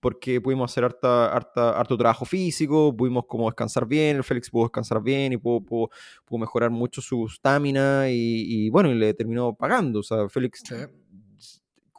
porque 0.00 0.40
pudimos 0.40 0.70
hacer 0.70 0.84
harta, 0.84 1.32
harta, 1.32 1.70
harto 1.78 1.96
trabajo 1.96 2.24
físico, 2.24 2.94
pudimos 2.96 3.24
como 3.26 3.46
descansar 3.46 3.86
bien, 3.86 4.16
el 4.16 4.24
Félix 4.24 4.50
pudo 4.50 4.64
descansar 4.64 5.02
bien 5.02 5.32
y 5.32 5.36
pudo, 5.36 5.90
mejorar 6.30 6.70
mucho 6.70 7.00
su 7.00 7.26
estamina 7.26 8.08
y, 8.08 8.68
bueno, 8.70 8.90
y 8.90 8.94
le 8.94 9.14
terminó 9.14 9.54
pagando. 9.54 10.00
O 10.00 10.02
sea, 10.02 10.28
Félix, 10.28 10.62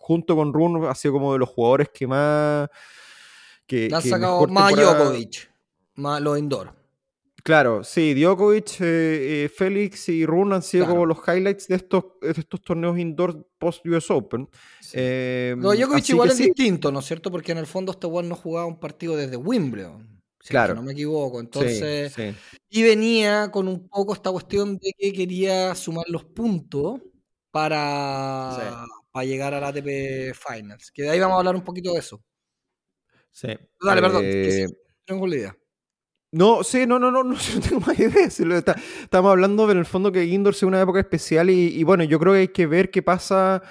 junto 0.09 0.35
con 0.35 0.51
Run, 0.51 0.85
ha 0.85 0.95
sido 0.95 1.13
como 1.13 1.33
de 1.33 1.37
los 1.37 1.49
jugadores 1.49 1.89
que 1.93 2.07
más... 2.07 2.67
Que, 3.67 3.91
ha 3.93 4.01
sacado 4.01 4.47
más 4.47 4.75
Djokovic, 4.75 5.51
más 5.93 6.19
los 6.19 6.39
indoor. 6.39 6.73
Claro, 7.43 7.83
sí, 7.83 8.15
Djokovic, 8.15 8.81
eh, 8.81 9.43
eh, 9.43 9.49
Félix 9.55 10.09
y 10.09 10.25
Rune 10.25 10.55
han 10.55 10.63
sido 10.63 10.87
como 10.87 11.05
los 11.05 11.19
highlights 11.27 11.67
de 11.67 11.75
estos, 11.75 12.05
estos 12.23 12.59
torneos 12.63 12.97
indoor 12.97 13.47
post-US 13.59 14.09
Open. 14.09 14.49
Eh, 14.93 15.53
no, 15.59 15.75
Djokovic 15.75 16.09
igual 16.09 16.31
es 16.31 16.39
distinto, 16.39 16.91
¿no 16.91 17.01
es 17.01 17.05
cierto? 17.05 17.29
Porque 17.29 17.51
en 17.51 17.59
el 17.59 17.67
fondo 17.67 17.91
este 17.91 18.07
weón 18.07 18.29
no 18.29 18.35
jugaba 18.35 18.65
un 18.65 18.79
partido 18.79 19.15
desde 19.15 19.37
Wimbledon. 19.37 20.23
claro. 20.39 20.73
no 20.73 20.81
me 20.81 20.93
equivoco. 20.93 21.39
Entonces, 21.39 22.15
y 22.67 22.81
venía 22.81 23.51
con 23.51 23.67
un 23.67 23.87
poco 23.87 24.15
esta 24.15 24.31
cuestión 24.31 24.79
de 24.79 24.91
que 24.97 25.13
quería 25.13 25.75
sumar 25.75 26.05
los 26.07 26.23
puntos 26.23 26.99
para, 27.51 28.85
para 29.19 29.27
llegar 29.27 29.53
a 29.53 29.59
la 29.59 29.67
ATP 29.67 30.33
Finals. 30.33 30.91
Que 30.91 31.03
de 31.03 31.09
ahí 31.09 31.19
vamos 31.19 31.35
a 31.35 31.39
hablar 31.39 31.55
un 31.55 31.63
poquito 31.63 31.91
de 31.91 31.99
eso. 31.99 32.23
Sí. 33.31 33.49
Dale, 33.83 34.01
perdón. 34.01 34.21
Eh, 34.23 34.65
tengo 35.03 35.27
la 35.27 35.35
idea. 35.35 35.57
No, 36.31 36.63
sí, 36.63 36.85
no, 36.88 36.99
no, 36.99 37.11
no, 37.11 37.21
no, 37.21 37.33
no 37.55 37.61
tengo 37.61 37.81
más 37.81 37.99
idea. 37.99 38.27
estamos 38.27 39.29
hablando 39.29 39.69
en 39.69 39.77
el 39.77 39.85
fondo 39.85 40.13
que 40.13 40.23
Indoor 40.23 40.55
sea 40.55 40.69
una 40.69 40.81
época 40.81 41.01
especial 41.01 41.49
y, 41.49 41.83
bueno, 41.83 42.05
yo 42.05 42.17
creo 42.17 42.31
que 42.31 42.39
hay 42.39 42.47
que 42.47 42.65
ver 42.65 42.91
qué 42.91 43.01
pasa, 43.01 43.61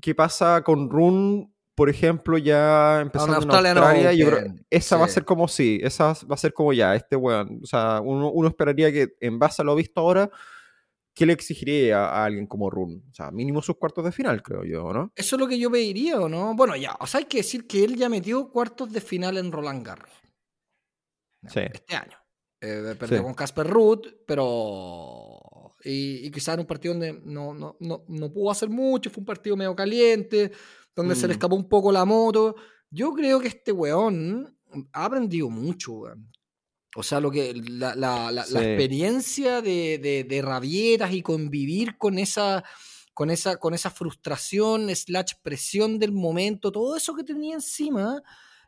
qué 0.00 0.14
pasa 0.14 0.62
con 0.62 0.88
Run, 0.88 1.52
por 1.74 1.90
ejemplo, 1.90 2.38
ya 2.38 3.00
empezando 3.00 3.42
en 3.42 3.50
Australia. 3.50 4.12
yo 4.12 4.30
creo, 4.30 4.54
esa 4.70 4.96
va 4.98 5.06
a 5.06 5.08
ser 5.08 5.24
como 5.24 5.48
sí, 5.48 5.80
esa 5.82 6.12
va 6.30 6.34
a 6.34 6.36
ser 6.36 6.52
como 6.52 6.72
ya, 6.72 6.94
este 6.94 7.16
weón. 7.16 7.58
O 7.60 7.66
sea, 7.66 8.00
uno, 8.04 8.30
uno 8.30 8.46
esperaría 8.46 8.92
que 8.92 9.16
en 9.20 9.40
base 9.40 9.62
a 9.62 9.64
lo 9.64 9.74
visto 9.74 10.00
ahora, 10.00 10.30
¿qué 11.16 11.26
le 11.26 11.32
exigiría 11.32 12.04
a, 12.04 12.24
alguien 12.26 12.46
como 12.46 12.70
Run? 12.70 13.02
O 13.10 13.14
sea, 13.14 13.32
mínimo 13.32 13.62
sus 13.62 13.76
cuartos 13.76 14.04
de 14.04 14.12
final, 14.12 14.42
creo 14.42 14.62
yo, 14.64 14.92
¿no? 14.92 15.10
Eso 15.16 15.34
es 15.34 15.40
lo 15.40 15.48
que 15.48 15.58
yo 15.58 15.70
pediría, 15.70 16.20
¿o 16.20 16.28
no? 16.28 16.54
Bueno, 16.54 16.76
ya, 16.76 16.96
o 17.00 17.06
sea, 17.06 17.18
hay 17.18 17.24
que 17.24 17.38
decir 17.38 17.66
que 17.66 17.82
él 17.82 17.96
ya 17.96 18.08
metió 18.08 18.50
cuartos 18.50 18.92
de 18.92 19.00
final 19.00 19.38
en 19.38 19.50
Roland 19.50 19.84
Garros 19.84 20.10
este 21.54 21.96
año. 21.96 22.18
Eh, 22.60 22.94
perdió 22.98 23.22
con 23.22 23.34
Casper 23.34 23.66
Ruth, 23.66 24.06
pero. 24.26 25.74
Y, 25.84 26.30
quizás 26.30 26.54
en 26.54 26.60
un 26.60 26.66
partido 26.66 26.94
donde 26.94 27.12
no, 27.24 27.54
no, 27.54 27.76
no, 27.80 28.04
no, 28.08 28.32
pudo 28.32 28.50
hacer 28.50 28.68
mucho, 28.68 29.10
fue 29.10 29.20
un 29.20 29.26
partido 29.26 29.56
medio 29.56 29.76
caliente, 29.76 30.50
donde 30.94 31.14
se 31.14 31.22
le 31.22 31.28
mm. 31.28 31.36
escapó 31.36 31.54
un 31.54 31.68
poco 31.68 31.92
la 31.92 32.04
moto. 32.04 32.56
Yo 32.90 33.12
creo 33.12 33.38
que 33.40 33.48
este 33.48 33.72
weón 33.72 34.58
ha 34.92 35.04
aprendido 35.04 35.48
mucho, 35.48 36.04
O 36.96 37.02
sea, 37.02 37.20
lo 37.20 37.30
que 37.30 37.52
la, 37.54 37.94
la, 37.94 38.32
la, 38.32 38.42
experiencia 38.42 39.60
de, 39.60 39.98
de, 39.98 40.24
de, 40.24 40.42
rabietas 40.42 41.12
y 41.12 41.20
convivir 41.20 41.98
con 41.98 42.18
esa, 42.18 42.64
con 43.12 43.30
esa, 43.30 43.58
con 43.58 43.74
esa 43.74 43.90
frustración, 43.90 44.88
slash 44.94 45.34
presión 45.42 45.98
del 45.98 46.12
momento, 46.12 46.72
todo 46.72 46.96
eso 46.96 47.14
que 47.14 47.22
tenía 47.22 47.54
encima, 47.54 48.22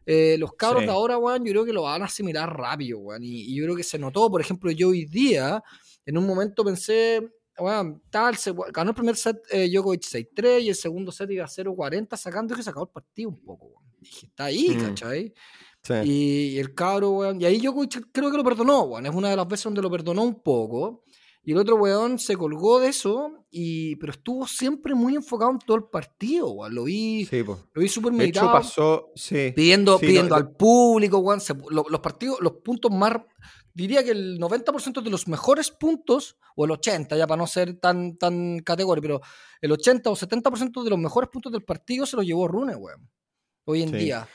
eh, 0.04 0.36
los 0.38 0.52
cabros 0.54 0.82
de 0.82 0.90
ahora, 0.90 1.16
weón, 1.16 1.44
yo 1.44 1.52
creo 1.52 1.64
que 1.64 1.72
lo 1.72 1.82
van 1.82 2.02
a 2.02 2.04
asimilar 2.04 2.54
rápido, 2.54 2.98
weón. 2.98 3.22
Y, 3.22 3.54
yo 3.54 3.64
creo 3.64 3.76
que 3.76 3.82
se 3.82 3.98
notó, 3.98 4.30
por 4.30 4.40
ejemplo, 4.40 4.70
yo 4.70 4.88
hoy 4.88 5.06
día, 5.06 5.62
en 6.04 6.18
un 6.18 6.26
momento 6.26 6.62
pensé, 6.64 7.30
weón, 7.58 8.02
tal, 8.10 8.36
se, 8.36 8.54
ganó 8.72 8.90
el 8.90 8.94
primer 8.94 9.16
set 9.16 9.36
eh, 9.50 9.70
Djokovic 9.70 10.02
6-3 10.02 10.62
y 10.62 10.68
el 10.68 10.74
segundo 10.74 11.12
set 11.12 11.30
iba 11.30 11.44
a 11.44 11.48
0-40, 11.48 12.14
sacando 12.16 12.54
que 12.54 12.62
se 12.62 12.68
acabó 12.68 12.86
el 12.86 12.92
partido 12.92 13.30
un 13.30 13.42
poco, 13.42 13.66
weón. 13.66 13.84
Dije, 14.00 14.26
está 14.26 14.44
ahí, 14.44 14.76
mm. 14.76 14.80
¿cachai? 14.80 15.34
Y, 16.04 16.54
y, 16.54 16.58
el 16.58 16.74
cabro, 16.74 17.10
weón, 17.10 17.40
y 17.40 17.44
ahí 17.44 17.58
Djokovic 17.58 18.10
creo 18.12 18.30
que 18.30 18.36
lo 18.36 18.44
perdonó, 18.44 18.82
weón. 18.82 19.06
Es 19.06 19.14
una 19.14 19.30
de 19.30 19.36
las 19.36 19.48
veces 19.48 19.64
donde 19.64 19.82
lo 19.82 19.90
perdonó 19.90 20.22
un 20.22 20.42
poco. 20.42 21.04
Y 21.42 21.52
el 21.52 21.58
otro 21.58 21.76
weón 21.76 22.18
se 22.18 22.36
colgó 22.36 22.78
de 22.78 22.88
eso, 22.88 23.46
y, 23.50 23.96
pero 23.96 24.12
estuvo 24.12 24.46
siempre 24.46 24.94
muy 24.94 25.14
enfocado 25.14 25.50
en 25.52 25.58
todo 25.58 25.78
el 25.78 25.84
partido, 25.84 26.50
weón. 26.50 26.74
Lo 26.74 26.84
vi, 26.84 27.26
lo 27.32 27.80
vi 27.80 27.88
súper 27.88 28.12
meditado. 28.12 28.52
pasó, 28.52 29.12
sí. 29.14 29.52
Pidiendo, 29.56 29.98
pidiendo 29.98 30.34
al 30.34 30.50
público, 30.50 31.18
weón. 31.18 31.40
los 31.70 32.00
partidos, 32.00 32.38
los 32.42 32.52
puntos 32.62 32.90
más, 32.92 33.14
diría 33.72 34.04
que 34.04 34.10
el 34.10 34.38
90% 34.38 35.00
de 35.00 35.10
los 35.10 35.26
mejores 35.26 35.70
puntos, 35.70 36.36
o 36.54 36.66
el 36.66 36.72
80, 36.72 37.16
ya 37.16 37.26
para 37.26 37.38
no 37.38 37.46
ser 37.46 37.78
tan, 37.78 38.18
tan 38.18 38.58
categórico, 38.58 39.00
pero 39.00 39.20
el 39.62 39.72
80 39.72 40.10
o 40.10 40.16
70% 40.16 40.82
de 40.82 40.90
los 40.90 40.98
mejores 40.98 41.30
puntos 41.30 41.50
del 41.50 41.64
partido 41.64 42.04
se 42.04 42.16
los 42.16 42.26
llevó 42.26 42.46
Rune, 42.46 42.76
weón. 42.76 43.08
Hoy 43.64 43.82
en 43.82 43.92
día. 43.92 44.28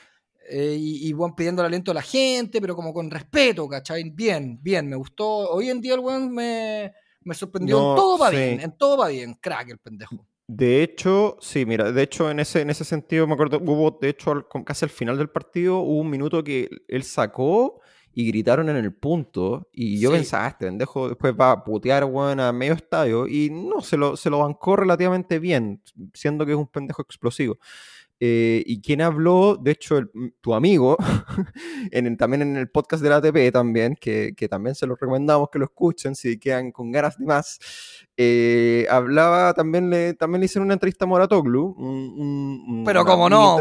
Eh, 0.48 0.76
y, 0.78 1.10
y 1.10 1.14
pidiendo 1.36 1.62
el 1.62 1.66
aliento 1.66 1.90
a 1.90 1.94
la 1.94 2.02
gente, 2.02 2.60
pero 2.60 2.76
como 2.76 2.92
con 2.92 3.10
respeto, 3.10 3.66
¿cachai? 3.68 4.10
Bien, 4.10 4.58
bien, 4.62 4.88
me 4.88 4.96
gustó. 4.96 5.26
Hoy 5.26 5.70
en 5.70 5.80
día 5.80 5.94
el 5.94 6.00
weón 6.00 6.32
me 6.32 6.92
me 7.24 7.34
sorprendió. 7.34 7.78
en 7.78 7.96
todo 7.96 8.18
va 8.18 8.30
bien, 8.30 8.60
en 8.60 8.76
todo 8.76 8.96
va 8.98 9.08
bien. 9.08 9.34
Crack 9.34 9.70
el 9.70 9.78
pendejo. 9.78 10.26
De 10.46 10.82
hecho, 10.82 11.38
sí, 11.40 11.64
mira, 11.64 11.90
de 11.90 12.02
hecho 12.02 12.30
en 12.30 12.38
ese, 12.38 12.60
en 12.60 12.68
ese 12.68 12.84
sentido 12.84 13.26
me 13.26 13.32
acuerdo, 13.32 13.58
hubo, 13.60 13.98
de 13.98 14.10
hecho, 14.10 14.46
casi 14.64 14.84
al 14.84 14.90
final 14.90 15.16
del 15.16 15.30
partido, 15.30 15.78
hubo 15.78 16.00
un 16.00 16.10
minuto 16.10 16.44
que 16.44 16.68
él 16.86 17.02
sacó 17.02 17.80
y 18.12 18.26
gritaron 18.28 18.68
en 18.68 18.76
el 18.76 18.94
punto. 18.94 19.68
Y 19.72 19.98
yo 19.98 20.10
pensaba, 20.10 20.44
ah, 20.44 20.48
este 20.48 20.66
pendejo 20.66 21.08
después 21.08 21.34
va 21.34 21.52
a 21.52 21.64
putear, 21.64 22.04
weón, 22.04 22.40
a 22.40 22.52
medio 22.52 22.74
estadio. 22.74 23.26
Y 23.26 23.50
no, 23.50 23.80
se 23.80 23.96
lo, 23.96 24.16
se 24.16 24.28
lo 24.28 24.40
bancó 24.40 24.76
relativamente 24.76 25.38
bien, 25.38 25.82
siendo 26.12 26.44
que 26.44 26.52
es 26.52 26.58
un 26.58 26.68
pendejo 26.68 27.00
explosivo. 27.02 27.58
Eh, 28.20 28.62
y 28.64 28.80
quien 28.80 29.02
habló, 29.02 29.56
de 29.56 29.72
hecho, 29.72 30.00
mm, 30.00 30.28
tu 30.40 30.54
amigo, 30.54 30.96
en, 31.90 32.16
también 32.16 32.42
en 32.42 32.56
el 32.56 32.70
podcast 32.70 33.02
de 33.02 33.08
la 33.10 33.16
ATP 33.16 33.52
también, 33.52 33.96
que, 34.00 34.34
que, 34.36 34.48
también 34.48 34.74
se 34.76 34.86
los 34.86 34.98
recomendamos 34.98 35.48
que 35.50 35.58
lo 35.58 35.64
escuchen 35.64 36.14
si 36.14 36.38
quedan 36.38 36.70
con 36.70 36.92
ganas 36.92 37.18
de 37.18 37.26
más, 37.26 37.58
eh, 38.16 38.86
hablaba, 38.88 39.52
también 39.54 39.90
le, 39.90 40.14
también 40.14 40.40
le 40.40 40.46
hicieron 40.46 40.66
una 40.66 40.74
entrevista 40.74 41.04
a 41.04 41.08
Moratoglu. 41.08 42.84
Pero 42.84 43.04
como 43.04 43.28
no. 43.28 43.58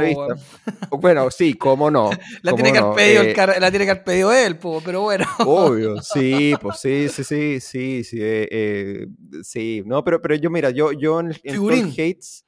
Bueno, 0.91 1.31
sí, 1.31 1.55
como 1.55 1.89
no. 1.89 2.11
la, 2.43 2.53
tiene 2.53 2.71
que 2.71 2.77
haber 2.77 2.95
pedido 2.95 3.23
eh, 3.23 3.59
la 3.59 3.71
tiene 3.71 3.85
que 3.85 3.91
haber 3.91 4.03
pedido 4.03 4.31
él, 4.31 4.59
pero 4.85 5.01
bueno. 5.01 5.25
Obvio, 5.39 5.99
sí, 6.01 6.53
pues 6.61 6.79
sí, 6.79 7.09
sí, 7.09 7.23
sí, 7.23 7.59
sí, 7.59 8.03
sí, 8.03 8.19
sí, 9.43 9.83
no, 9.85 10.03
pero, 10.03 10.21
pero 10.21 10.35
yo, 10.35 10.51
mira, 10.51 10.69
yo, 10.69 10.91
yo 10.91 11.19
en, 11.19 11.33
en 11.43 11.89
Hates, 11.89 12.45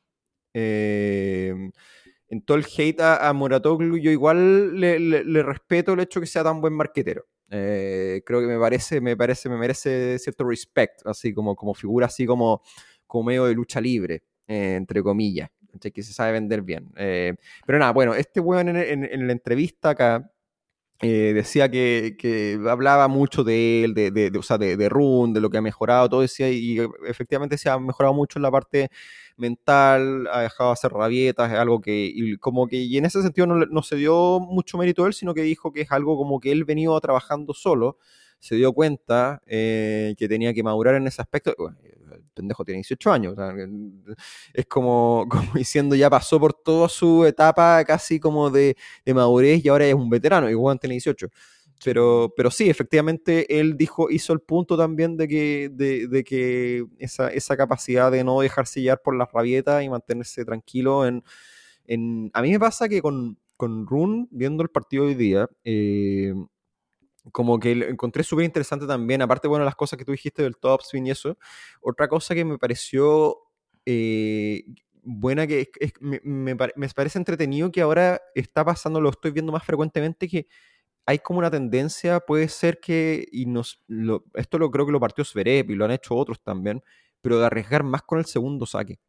en 2.30 2.42
todo 2.42 2.58
el 2.58 2.66
hate 2.66 3.02
a, 3.02 3.32
Moratoglu, 3.34 3.98
yo 3.98 4.12
igual 4.12 4.80
le, 4.80 5.44
respeto 5.44 5.94
el 5.94 6.00
hecho 6.00 6.20
que 6.20 6.28
sea 6.28 6.44
tan 6.44 6.62
buen 6.62 6.74
marquetero. 6.74 7.26
Eh, 7.52 8.24
creo 8.26 8.42
que 8.42 8.48
me 8.48 8.58
parece, 8.58 9.00
me 9.02 9.16
parece, 9.16 9.50
me 9.50 9.58
merece 9.58 10.18
cierto 10.18 10.46
respect, 10.46 11.06
así 11.06 11.34
como, 11.34 11.56
como 11.56 11.76
figura 11.76 12.08
así 12.08 12.26
como, 12.26 12.62
como 13.06 13.26
medio 13.26 13.46
de 13.46 13.54
lucha 13.54 13.80
libre, 13.80 14.24
eh, 14.48 14.76
entre 14.76 15.04
comillas, 15.04 15.50
que 15.80 16.04
se 16.04 16.14
sabe 16.14 16.32
vender 16.32 16.64
bien. 16.64 16.92
Eh, 16.96 17.36
pero 17.66 17.78
nada, 17.78 17.92
bueno, 17.92 18.16
este 18.16 18.40
weón 18.40 18.70
en, 18.70 19.28
la 19.28 19.34
entrevista 19.34 19.92
acá 19.92 20.32
decía 21.00 21.70
que, 21.70 22.60
hablaba 22.68 23.08
mucho 23.08 23.44
de 23.44 23.84
él, 23.84 23.94
de, 23.94 24.10
de, 24.10 24.32
de, 24.32 24.40
o 24.40 24.44
sea, 24.44 24.58
de, 24.58 24.76
de 24.76 24.90
Run, 24.90 25.34
de 25.34 25.42
lo 25.42 25.52
que 25.52 25.58
ha 25.58 25.62
mejorado, 25.62 26.10
todo 26.10 26.22
decía, 26.22 26.50
y 26.50 26.80
efectivamente 27.06 27.60
se 27.60 27.70
ha 27.70 27.78
mejorado 27.78 28.16
mucho 28.16 28.40
en 28.40 28.44
la 28.44 28.52
parte 28.52 28.90
mental, 29.38 30.28
ha 30.32 30.42
dejado 30.42 30.70
de 30.70 30.74
hacer 30.74 30.92
rabietas, 30.92 31.52
es 31.52 31.58
algo 31.58 31.82
que, 31.82 32.12
y 32.14 32.38
como 32.38 32.68
que, 32.68 32.78
y 32.78 32.98
en 32.98 33.06
ese 33.06 33.22
sentido 33.22 33.48
no, 33.48 33.84
se 33.84 33.96
dio 33.96 34.40
mucho 34.40 34.78
mérito 34.78 35.04
a 35.04 35.08
él, 35.08 35.14
sino 35.14 35.34
que 35.34 35.42
dijo 35.44 35.72
que 35.72 35.82
es 35.82 35.92
algo 35.92 36.18
como 36.18 36.40
que 36.40 36.52
él 36.52 36.66
venía 36.66 36.90
trabajando 37.02 37.54
solo, 37.54 37.98
se 38.40 38.56
dio 38.56 38.74
cuenta 38.74 39.42
eh, 39.48 40.16
que 40.18 40.28
tenía 40.28 40.54
que 40.54 40.64
madurar 40.64 40.96
en 40.96 41.08
ese 41.08 41.22
aspecto. 41.22 41.56
el 42.12 42.24
pendejo 42.34 42.64
tiene 42.64 42.78
18 42.80 43.12
años, 43.12 43.36
es 44.54 44.66
como, 44.68 45.26
como 45.30 45.54
diciendo 45.54 45.96
ya 45.96 46.10
pasó 46.10 46.40
por 46.40 46.54
toda 46.54 46.90
su 46.90 47.26
etapa 47.26 47.84
casi 47.86 48.20
como 48.20 48.50
de, 48.50 48.76
de 49.06 49.14
madurez 49.14 49.64
y 49.66 49.70
ahora 49.70 49.86
es 49.86 49.94
un 49.94 50.10
veterano, 50.10 50.50
igual 50.50 50.80
tiene 50.80 50.94
18. 50.96 51.28
Pero, 51.84 52.34
pero 52.36 52.52
sí, 52.52 52.70
efectivamente, 52.70 53.60
él 53.60 53.78
dijo, 53.78 54.10
hizo 54.10 54.34
el 54.34 54.40
punto 54.40 54.78
también 54.78 55.18
de 55.18 55.28
que, 55.28 55.70
de, 55.72 56.24
que 56.24 56.86
esa, 57.00 57.30
esa, 57.30 57.58
capacidad 57.58 58.12
de 58.12 58.24
no 58.24 58.40
dejarse 58.42 58.82
llevar 58.82 59.02
por 59.02 59.16
las 59.16 59.32
rabietas 59.32 59.84
y 59.84 59.90
mantenerse 59.90 60.46
tranquilo 60.46 61.06
en, 61.06 61.24
en... 61.86 62.32
A 62.34 62.42
mí 62.42 62.52
me 62.52 62.60
pasa 62.60 62.88
que 62.88 63.02
con, 63.02 63.38
con 63.58 63.86
Run, 63.88 64.28
viendo 64.32 64.64
el 64.64 64.70
partido 64.70 65.04
de 65.04 65.10
hoy 65.10 65.16
día, 65.16 65.50
eh, 65.64 66.34
como 67.32 67.60
que 67.60 67.72
encontré 67.72 68.24
súper 68.24 68.46
interesante 68.46 68.86
también, 68.86 69.22
aparte, 69.22 69.48
bueno, 69.48 69.66
las 69.66 69.76
cosas 69.76 69.98
que 69.98 70.06
tú 70.06 70.12
dijiste 70.12 70.44
del 70.44 70.58
top 70.58 70.82
spin 70.82 71.08
y 71.08 71.12
eso, 71.12 71.38
otra 71.82 72.08
cosa 72.08 72.36
que 72.36 72.46
me 72.46 72.58
pareció 72.58 73.38
eh, 73.86 74.64
buena, 75.04 75.48
que 75.48 75.70
me, 76.00 76.20
me, 76.24 76.56
me, 76.56 76.90
parece 76.90 77.20
entretenido 77.20 77.72
que 77.72 77.82
ahora 77.82 78.22
está 78.34 78.64
pasando, 78.64 79.02
lo 79.02 79.10
estoy 79.10 79.32
viendo 79.32 79.52
más 79.52 79.64
frecuentemente, 79.64 80.28
que 80.28 80.48
hay 81.06 81.20
como 81.20 81.40
una 81.40 81.52
tendencia, 81.52 82.20
puede 82.20 82.48
ser 82.50 82.80
que, 82.80 83.28
y 83.32 83.46
nos, 83.46 83.84
esto 84.34 84.58
lo 84.58 84.72
creo 84.72 84.86
que 84.86 84.92
lo 84.92 85.00
partió 85.00 85.24
Zverev 85.24 85.70
y 85.70 85.76
lo 85.76 85.86
han 85.86 85.92
hecho 85.92 86.16
otros 86.16 86.42
también, 86.42 86.82
pero 87.22 87.40
de 87.40 87.46
arriesgar 87.46 87.84
más 87.84 88.02
con 88.02 88.20
el 88.20 88.26
segundo 88.26 88.66
saque, 88.66 89.00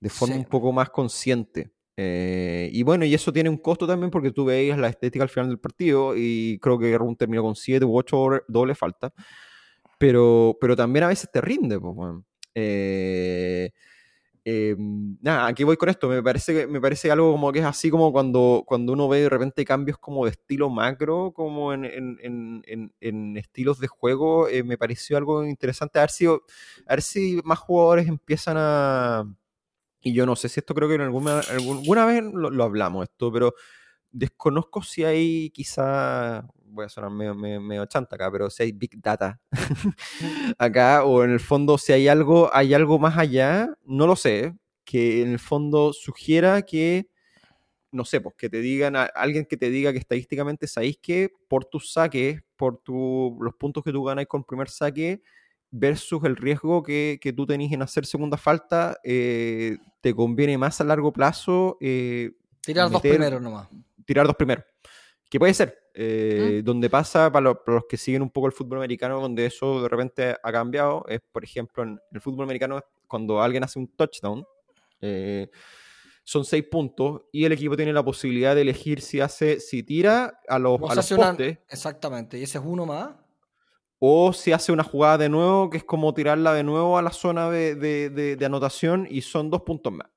de 0.00 0.08
forma 0.08 0.36
un 0.36 0.44
poco 0.44 0.72
más 0.72 0.90
consciente. 0.90 1.70
Eh, 1.96 2.68
y 2.72 2.82
bueno, 2.82 3.04
y 3.06 3.14
eso 3.14 3.32
tiene 3.32 3.48
un 3.48 3.56
costo 3.56 3.86
también 3.86 4.10
porque 4.10 4.30
tú 4.30 4.44
veías 4.44 4.78
la 4.78 4.88
estética 4.88 5.22
al 5.22 5.30
final 5.30 5.48
del 5.48 5.58
partido 5.58 6.14
y 6.14 6.58
creo 6.60 6.78
que 6.78 6.96
Run 6.98 7.16
terminó 7.16 7.42
con 7.42 7.56
7 7.56 7.84
u 7.86 7.96
8 7.96 8.42
doble 8.48 8.74
falta, 8.74 9.12
pero, 9.98 10.56
pero 10.60 10.76
también 10.76 11.04
a 11.04 11.08
veces 11.08 11.30
te 11.32 11.40
rinde. 11.40 11.80
Pues, 11.80 11.94
bueno. 11.94 12.24
eh, 12.54 13.70
eh, 14.48 14.76
nada, 14.78 15.48
aquí 15.48 15.64
voy 15.64 15.76
con 15.76 15.88
esto. 15.88 16.08
Me 16.08 16.22
parece, 16.22 16.68
me 16.68 16.80
parece 16.80 17.10
algo 17.10 17.32
como 17.32 17.50
que 17.52 17.58
es 17.58 17.64
así 17.64 17.90
como 17.90 18.12
cuando, 18.12 18.62
cuando 18.64 18.92
uno 18.92 19.08
ve 19.08 19.22
de 19.22 19.28
repente 19.28 19.64
cambios 19.64 19.98
como 19.98 20.24
de 20.24 20.30
estilo 20.30 20.70
macro, 20.70 21.32
como 21.34 21.72
en, 21.72 21.84
en, 21.84 22.62
en, 22.64 22.92
en 23.00 23.36
estilos 23.36 23.80
de 23.80 23.88
juego. 23.88 24.48
Eh, 24.48 24.62
me 24.62 24.78
pareció 24.78 25.16
algo 25.16 25.44
interesante. 25.44 25.98
A 25.98 26.02
ver, 26.02 26.10
si, 26.10 26.26
a 26.26 26.38
ver 26.88 27.02
si 27.02 27.40
más 27.44 27.58
jugadores 27.58 28.06
empiezan 28.06 28.56
a. 28.58 29.24
Y 30.02 30.14
yo 30.14 30.26
no 30.26 30.36
sé 30.36 30.48
si 30.48 30.60
esto 30.60 30.74
creo 30.74 30.88
que 30.88 30.94
en 30.96 31.02
alguna, 31.02 31.40
alguna 31.50 32.06
vez 32.06 32.22
lo, 32.24 32.50
lo 32.50 32.64
hablamos, 32.64 33.04
esto, 33.04 33.32
pero 33.32 33.54
desconozco 34.12 34.82
si 34.82 35.04
hay 35.04 35.50
quizá 35.50 36.46
voy 36.76 36.84
a 36.84 36.88
sonar 36.88 37.10
medio, 37.10 37.34
medio, 37.34 37.86
chanta 37.86 38.14
acá, 38.14 38.30
pero 38.30 38.48
si 38.50 38.62
hay 38.62 38.72
Big 38.72 39.00
Data 39.00 39.40
acá, 40.58 41.04
o 41.04 41.24
en 41.24 41.30
el 41.30 41.40
fondo 41.40 41.78
si 41.78 41.92
hay 41.92 42.06
algo, 42.06 42.50
hay 42.54 42.74
algo 42.74 42.98
más 42.98 43.18
allá, 43.18 43.74
no 43.84 44.06
lo 44.06 44.14
sé, 44.14 44.54
que 44.84 45.22
en 45.22 45.32
el 45.32 45.38
fondo 45.38 45.92
sugiera 45.92 46.62
que, 46.62 47.08
no 47.90 48.04
sé, 48.04 48.20
pues 48.20 48.36
que 48.36 48.48
te 48.48 48.60
digan, 48.60 48.94
a, 48.94 49.04
alguien 49.04 49.46
que 49.46 49.56
te 49.56 49.70
diga 49.70 49.92
que 49.92 49.98
estadísticamente 49.98 50.68
sabéis 50.68 50.98
que 51.02 51.30
por 51.48 51.64
tus 51.64 51.92
saques, 51.92 52.42
por 52.54 52.78
tu, 52.78 53.36
los 53.40 53.54
puntos 53.54 53.82
que 53.82 53.92
tú 53.92 54.04
ganas 54.04 54.26
con 54.26 54.44
primer 54.44 54.68
saque, 54.68 55.22
versus 55.70 56.22
el 56.24 56.36
riesgo 56.36 56.82
que, 56.82 57.18
que 57.20 57.32
tú 57.32 57.46
tenés 57.46 57.72
en 57.72 57.82
hacer 57.82 58.06
segunda 58.06 58.36
falta, 58.36 58.98
eh, 59.02 59.78
te 60.00 60.14
conviene 60.14 60.56
más 60.58 60.80
a 60.80 60.84
largo 60.84 61.12
plazo. 61.12 61.76
Eh, 61.80 62.32
tirar 62.60 62.90
dos 62.90 63.00
primeros 63.00 63.42
nomás. 63.42 63.68
Tirar 64.04 64.26
dos 64.26 64.36
primeros. 64.36 64.64
Que 65.28 65.38
puede 65.38 65.54
ser. 65.54 65.85
Eh, 65.98 66.60
donde 66.62 66.90
pasa, 66.90 67.32
para, 67.32 67.58
los 67.66 67.84
que 67.88 67.96
siguen 67.96 68.20
un 68.20 68.30
poco 68.30 68.48
el 68.48 68.52
fútbol 68.52 68.78
americano, 68.78 69.20
donde 69.20 69.46
eso 69.46 69.82
de 69.82 69.88
repente 69.88 70.36
ha 70.42 70.52
cambiado, 70.52 71.04
es 71.08 71.20
por 71.32 71.42
ejemplo 71.42 71.82
en 71.82 71.98
el 72.12 72.20
fútbol 72.20 72.44
americano, 72.44 72.80
cuando 73.06 73.40
alguien 73.40 73.64
hace 73.64 73.78
un 73.78 73.88
touchdown, 73.88 74.44
son 76.22 76.44
seis 76.44 76.64
puntos 76.70 77.22
y 77.32 77.44
el 77.44 77.52
equipo 77.52 77.76
tiene 77.76 77.92
la 77.92 78.04
posibilidad 78.04 78.54
de 78.54 78.62
elegir 78.62 79.00
si 79.00 79.20
hace, 79.20 79.60
si 79.60 79.82
tira 79.82 80.40
a 80.48 80.58
los, 80.58 80.78
a 80.90 80.94
los 80.94 81.08
postes. 81.08 81.58
Exactamente, 81.68 82.38
y 82.38 82.42
ese 82.42 82.58
es 82.58 82.64
uno 82.66 82.84
más 82.84 83.14
o 83.98 84.32
si 84.32 84.52
hace 84.52 84.72
una 84.72 84.84
jugada 84.84 85.18
de 85.18 85.28
nuevo, 85.28 85.70
que 85.70 85.78
es 85.78 85.84
como 85.84 86.12
tirarla 86.12 86.52
de 86.52 86.62
nuevo 86.62 86.98
a 86.98 87.02
la 87.02 87.12
zona 87.12 87.50
de, 87.50 88.38
anotación 88.44 89.06
y 89.10 89.22
son 89.22 89.50
dos 89.50 89.62
puntos 89.62 89.92
más. 89.92 90.08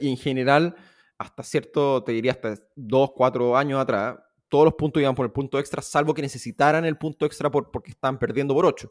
Y 0.00 0.10
en 0.10 0.16
general, 0.16 0.76
hasta 1.18 1.42
cierto, 1.42 2.04
te 2.04 2.12
diría 2.12 2.32
hasta 2.32 2.54
dos, 2.76 3.10
cuatro 3.14 3.56
años 3.56 3.80
atrás, 3.80 4.18
todos 4.48 4.64
los 4.64 4.74
puntos 4.74 5.00
iban 5.00 5.14
por 5.14 5.26
el 5.26 5.32
punto 5.32 5.58
extra, 5.58 5.82
salvo 5.82 6.14
que 6.14 6.22
necesitaran 6.22 6.84
el 6.84 6.96
punto 6.96 7.26
extra 7.26 7.50
por, 7.50 7.70
porque 7.70 7.90
estaban 7.90 8.18
perdiendo 8.18 8.54
por 8.54 8.66
ocho. 8.66 8.90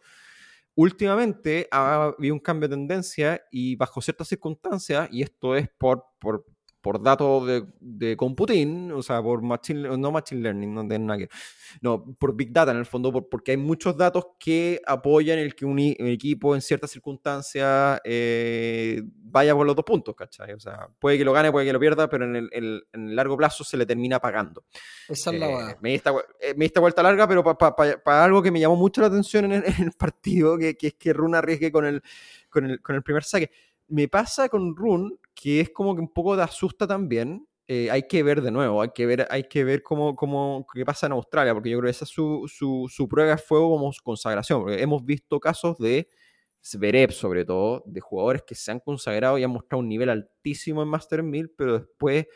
Últimamente 0.76 1.68
ha 1.72 2.06
habido 2.18 2.34
un 2.34 2.40
cambio 2.40 2.68
de 2.68 2.76
tendencia 2.76 3.44
y 3.52 3.76
bajo 3.76 4.02
ciertas 4.02 4.28
circunstancias, 4.28 5.08
y 5.12 5.22
esto 5.22 5.56
es 5.56 5.70
por, 5.78 6.06
por 6.20 6.46
por 6.84 7.02
datos 7.02 7.48
de, 7.48 7.66
de, 7.80 8.18
computing, 8.18 8.92
o 8.92 9.02
sea, 9.02 9.24
por 9.24 9.42
machine, 9.42 9.98
no 9.98 10.12
machine 10.12 10.42
learning, 10.42 10.74
no 10.74 10.84
nada 10.84 11.18
que, 11.18 11.30
no, 11.80 12.04
por 12.20 12.36
big 12.36 12.52
data 12.52 12.74
en 12.74 12.78
el 12.78 12.86
fondo, 12.86 13.10
porque 13.30 13.52
hay 13.52 13.58
muchos 13.58 13.96
datos 13.96 14.26
que 14.38 14.82
apoyan 14.86 15.40
el 15.40 15.56
que 15.56 15.66
un, 15.66 15.80
equipo 15.80 16.54
en 16.54 16.62
ciertas 16.62 16.92
circunstancias 16.92 18.02
eh, 18.04 19.02
vaya 19.06 19.56
por 19.56 19.66
los 19.66 19.78
dos 19.78 19.86
puntos, 19.86 20.14
¿cachai? 20.14 20.52
O 20.52 20.60
sea, 20.60 20.90
puede 21.00 21.18
que 21.18 21.24
lo 21.24 21.32
gane, 21.32 21.54
puede 21.54 21.66
que 21.66 21.72
lo 21.72 21.80
pierda, 21.80 22.10
pero 22.10 22.26
en 22.26 22.50
el, 22.52 22.86
en 22.92 23.16
largo 23.16 23.38
plazo 23.38 23.64
se 23.64 23.78
le 23.78 23.86
termina 23.86 24.20
pagando. 24.20 24.66
Esa 25.08 25.32
es 25.32 25.40
la 25.40 25.72
eh, 25.72 25.78
me, 25.80 25.96
esta, 25.96 26.14
eh, 26.42 26.54
me 26.58 26.66
esta 26.66 26.82
vuelta 26.82 27.02
larga, 27.02 27.30
pero 27.30 27.46
para 27.46 28.24
algo 28.26 28.44
que 28.44 28.52
me 28.52 28.60
llamó 28.60 28.76
mucho 28.76 29.00
la 29.00 29.08
atención 29.08 29.46
en 29.46 29.64
el, 29.64 29.92
partido, 29.98 30.58
que, 30.58 30.76
que, 30.76 30.88
es 30.88 30.94
que 30.96 31.14
Runa 31.14 31.38
arriesgue 31.38 31.72
con 31.72 31.86
el, 31.86 32.04
con 32.50 32.66
el, 32.70 32.82
con 32.82 32.98
el 32.98 33.04
primer 33.04 33.24
saque 33.24 33.50
me 33.88 34.08
pasa 34.08 34.50
con 34.50 34.76
Rune 34.76 35.18
que 35.34 35.62
es 35.62 35.70
como 35.70 35.96
que 35.96 36.02
un 36.02 36.12
poco 36.12 36.36
de 36.36 36.44
asusta 36.44 36.88
también. 36.88 37.48
Eh, 37.68 37.90
hay 37.90 38.08
que 38.08 38.24
ver 38.24 38.42
de 38.42 38.52
nuevo, 38.52 38.82
hay 38.82 38.90
que 38.94 39.06
ver, 39.06 39.26
hay 39.30 39.46
que 39.46 39.64
ver 39.64 39.84
cómo, 39.84 40.16
cómo, 40.16 40.68
qué 40.74 40.86
pasa 40.86 41.06
en 41.06 41.14
Australia, 41.14 41.54
porque 41.54 41.70
yo 41.70 41.78
creo 41.80 41.88
que 41.88 41.92
esa 41.92 42.04
es 42.04 42.12
su, 42.12 42.46
su, 42.54 42.90
su 42.90 43.08
prueba 43.08 43.32
de 43.32 43.38
fuego 43.38 43.70
como 43.70 43.90
consagración, 44.04 44.62
porque 44.62 44.82
hemos 44.82 45.06
visto 45.06 45.40
casos 45.40 45.78
de 45.78 46.10
Zverev 46.64 47.12
sobre 47.12 47.46
todo, 47.46 47.84
de 47.86 48.02
jugadores 48.02 48.44
que 48.44 48.56
se 48.56 48.72
han 48.72 48.80
consagrado 48.80 49.38
y 49.38 49.44
han 49.44 49.52
mostrado 49.52 49.80
un 49.80 49.90
nivel 49.90 50.10
altísimo 50.10 50.82
en 50.82 50.90
Master 50.90 51.24
1000, 51.24 51.52
pero 51.58 51.80
después 51.80 52.28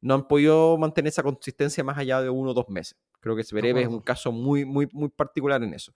no 0.00 0.14
han 0.14 0.28
podido 0.28 0.76
mantener 0.78 1.08
esa 1.08 1.22
consistencia 1.22 1.82
más 1.82 1.96
allá 1.98 2.20
de 2.20 2.30
uno 2.30 2.50
o 2.50 2.54
dos 2.54 2.68
meses. 2.68 2.98
Creo 3.20 3.36
que 3.36 3.42
Zverev 3.42 3.78
es 3.78 3.88
un 3.88 4.00
caso 4.00 4.32
muy, 4.32 4.66
muy, 4.66 4.86
muy 4.92 5.08
particular 5.08 5.62
en 5.62 5.72
eso. 5.72 5.94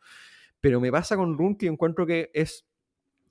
Pero 0.61 0.81
me 0.81 0.91
pasa 0.91 1.15
con 1.17 1.37
Rune 1.37 1.57
que 1.59 1.67
encuentro 1.67 2.07
que 2.07 2.31
es 2.33 2.67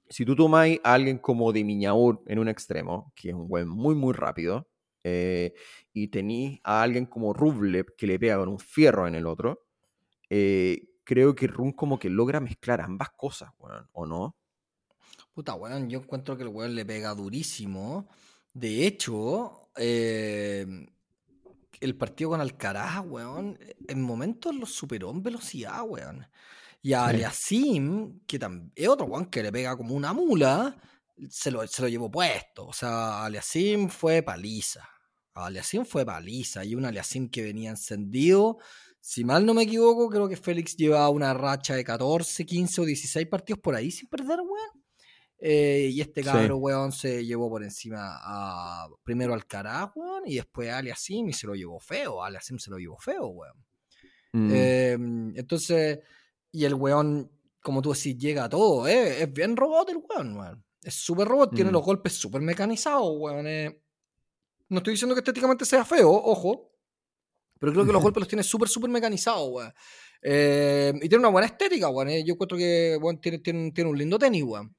si 0.10 0.26
tú 0.26 0.36
tomáis 0.36 0.80
a 0.84 0.94
alguien 0.94 1.18
como 1.18 1.52
de 1.52 1.64
Miñaur 1.64 2.22
en 2.28 2.40
un 2.40 2.48
extremo, 2.48 3.12
que 3.16 3.30
es 3.30 3.36
un 3.36 3.48
buen 3.48 3.68
muy, 3.68 3.96
muy 3.96 4.14
rápido, 4.14 4.70
eh, 5.04 5.54
y 5.94 6.10
tenéis 6.10 6.60
a 6.64 6.82
alguien 6.82 7.06
como 7.06 7.34
Rublev 7.34 7.96
que 7.98 8.08
le 8.08 8.20
pega 8.20 8.38
con 8.38 8.50
un 8.50 8.60
fierro 8.60 9.08
en 9.08 9.16
el 9.16 9.26
otro, 9.26 9.66
eh, 10.30 10.90
creo 11.04 11.36
que 11.36 11.48
Run 11.48 11.72
como 11.72 11.98
que 11.98 12.10
logra 12.10 12.40
mezclar 12.40 12.82
ambas 12.82 13.10
cosas, 13.16 13.52
¿o 13.94 14.06
no? 14.06 14.36
Puta, 15.34 15.54
weón, 15.56 15.90
yo 15.90 16.00
encuentro 16.00 16.36
que 16.36 16.44
el 16.44 16.50
weón 16.50 16.76
le 16.76 16.86
pega 16.86 17.14
durísimo. 17.14 18.10
De 18.54 18.86
hecho, 18.86 19.70
eh, 19.78 20.66
el 21.80 21.96
partido 21.96 22.32
con 22.32 22.42
Alcaraz, 22.42 23.06
weón, 23.06 23.58
en 23.88 24.02
momentos 24.02 24.56
lo 24.56 24.66
superó 24.66 25.12
en 25.12 25.24
velocidad, 25.24 25.84
weón. 25.84 26.28
Y 26.88 26.94
a 26.94 27.08
Aliasim, 27.08 28.22
que 28.26 28.40
es 28.74 28.88
otro 28.88 29.08
Juan 29.08 29.26
que 29.26 29.44
le 29.44 29.52
pega 29.52 29.76
como 29.76 29.94
una 29.94 30.14
mula, 30.14 30.74
se 31.30 31.52
lo, 31.52 31.68
se 31.68 31.82
lo 31.82 31.90
llevó 31.90 32.10
puesto. 32.10 32.66
O 32.66 32.72
sea, 32.72 33.26
Aliasim 33.26 33.90
fue 33.90 34.24
paliza. 34.24 34.88
Aliasim 35.34 35.84
fue 35.84 36.06
paliza. 36.06 36.64
Y 36.64 36.76
un 36.76 36.86
Aliasim 36.86 37.28
que 37.28 37.44
venía 37.44 37.72
encendido. 37.72 38.60
Si 39.02 39.26
mal 39.26 39.46
no 39.46 39.54
me 39.54 39.64
equivoco, 39.64 40.08
creo 40.08 40.30
que 40.30 40.38
Félix 40.38 40.78
lleva 40.78 41.10
una 41.10 41.34
racha 41.34 41.76
de 41.76 41.84
14, 41.84 42.46
15 42.46 42.80
o 42.80 42.86
16 42.86 43.28
partidos 43.28 43.60
por 43.60 43.76
ahí 43.76 43.92
sin 43.92 44.08
perder, 44.08 44.40
weón. 44.40 44.86
Eh, 45.40 45.90
y 45.92 46.00
este 46.00 46.24
cabro, 46.24 46.56
weón, 46.56 46.94
se 46.94 47.26
llevó 47.26 47.50
por 47.50 47.64
encima 47.66 48.18
a 48.22 48.88
primero 49.04 49.34
al 49.34 49.44
weón, 49.94 50.24
y 50.26 50.36
después 50.36 50.70
a 50.70 50.78
Aliasim 50.78 51.28
y 51.28 51.34
se 51.34 51.48
lo 51.48 51.54
llevó 51.54 51.82
feo. 51.82 52.24
Aliasim 52.24 52.58
se 52.58 52.72
lo 52.72 52.78
llevó 52.78 52.98
feo, 52.98 53.28
weón. 53.28 53.58
Mm. 54.32 54.52
Em, 54.54 55.34
entonces, 55.38 56.00
y 56.52 56.66
el 56.66 56.74
weón, 56.74 57.32
como 57.62 57.82
tú 57.82 57.94
decís, 57.94 58.18
llega 58.18 58.46
a 58.46 58.50
todo. 58.50 58.88
¿eh? 58.88 59.24
Es 59.24 59.34
bien 59.34 59.56
robot 59.56 59.90
el 59.90 59.98
weón, 59.98 60.38
weón. 60.38 60.64
Es 60.82 60.96
súper 60.96 61.28
robot, 61.28 61.54
tiene 61.54 61.70
mm. 61.70 61.74
los 61.74 61.84
golpes 61.84 62.14
súper 62.14 62.42
mecanizados, 62.42 63.12
weón. 63.18 63.48
Eh. 63.48 63.82
No 64.70 64.78
estoy 64.78 64.94
diciendo 64.94 65.16
que 65.16 65.20
estéticamente 65.20 65.66
sea 65.66 65.86
feo, 65.86 66.12
ojo. 66.12 66.72
Pero 67.60 67.74
creo 67.74 67.86
que 67.86 67.94
los 67.94 68.02
golpes 68.04 68.22
los 68.22 68.28
tiene 68.28 68.44
súper, 68.44 68.70
súper 68.70 68.90
mecanizados, 68.90 69.50
weón. 69.50 69.74
Eh, 70.22 70.94
y 70.96 71.10
tiene 71.10 71.18
una 71.18 71.30
buena 71.30 71.48
estética, 71.48 71.90
weón. 71.90 72.10
Eh. 72.10 72.24
Yo 72.26 72.34
encuentro 72.34 72.58
que 72.58 72.98
weón, 73.02 73.20
tiene, 73.20 73.40
tiene, 73.40 73.72
tiene, 73.72 73.90
un 73.90 73.98
lindo 73.98 74.18
tenis, 74.18 74.44
weón. 74.44 74.76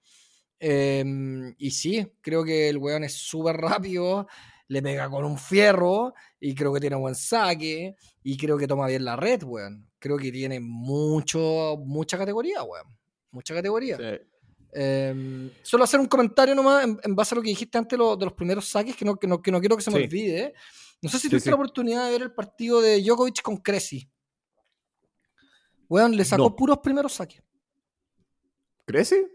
Em, 0.61 1.55
y 1.59 1.71
sí, 1.71 2.05
creo 2.21 2.43
que 2.43 2.69
el 2.69 2.79
weón 2.79 3.05
es 3.05 3.15
súper 3.15 3.57
rápido 3.57 4.27
le 4.69 4.83
pega 4.83 5.09
con 5.09 5.25
un 5.25 5.39
fierro 5.39 6.15
y 6.39 6.55
creo 6.55 6.73
que 6.73 6.81
tiene 6.81 6.97
buen 6.97 7.15
saque 7.15 7.97
y 8.23 8.37
creo 8.37 8.59
que 8.59 8.67
toma 8.67 8.87
bien 8.87 9.05
la 9.05 9.17
red, 9.17 9.43
weón. 9.43 9.88
Creo 9.99 10.17
que 10.17 10.31
tiene 10.31 10.61
mucho, 10.61 11.77
mucha 11.85 12.17
categoría, 12.17 12.63
weón. 12.63 12.87
Mucha 13.31 13.55
categoría. 13.55 13.99
Em, 14.73 15.51
solo 15.63 15.85
hacer 15.85 15.99
un 15.99 16.07
comentario 16.07 16.55
nomás 16.55 16.85
en, 16.85 17.17
base 17.17 17.35
a 17.35 17.37
lo 17.37 17.43
que 17.43 17.49
dijiste 17.49 17.79
antes 17.79 17.99
de 17.99 18.25
los 18.25 18.33
primeros 18.33 18.69
saques, 18.69 18.95
que 18.95 19.05
no, 19.05 19.17
que 19.17 19.27
no, 19.27 19.41
quiero 19.41 19.77
que 19.77 19.83
se 19.83 19.91
me 19.91 20.05
olvide. 20.05 20.55
No 21.01 21.09
sé 21.09 21.19
si 21.19 21.29
tuviste 21.29 21.51
la 21.51 21.57
oportunidad 21.57 22.07
de 22.07 22.13
ver 22.13 22.23
el 22.23 22.33
partido 22.33 22.81
de 22.81 23.03
Djokovic 23.03 23.43
con 23.43 23.57
Cressy. 23.57 24.09
Weón, 25.89 26.17
le 26.17 26.25
sacó 26.25 26.55
puros 26.55 26.79
primeros 26.79 27.15
saques. 27.15 27.43
¿Cressy? 28.85 29.27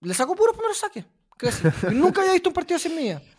Le 0.00 0.14
sacó 0.14 0.34
puros 0.34 0.54
primeros 0.54 0.76
saques. 0.76 1.04
Cressy. 1.36 1.62
nunca 1.92 2.20
había 2.20 2.32
visto 2.34 2.50
un 2.50 2.54
partido 2.54 2.76
así 2.76 2.88
en 2.88 2.96
mi 2.96 3.35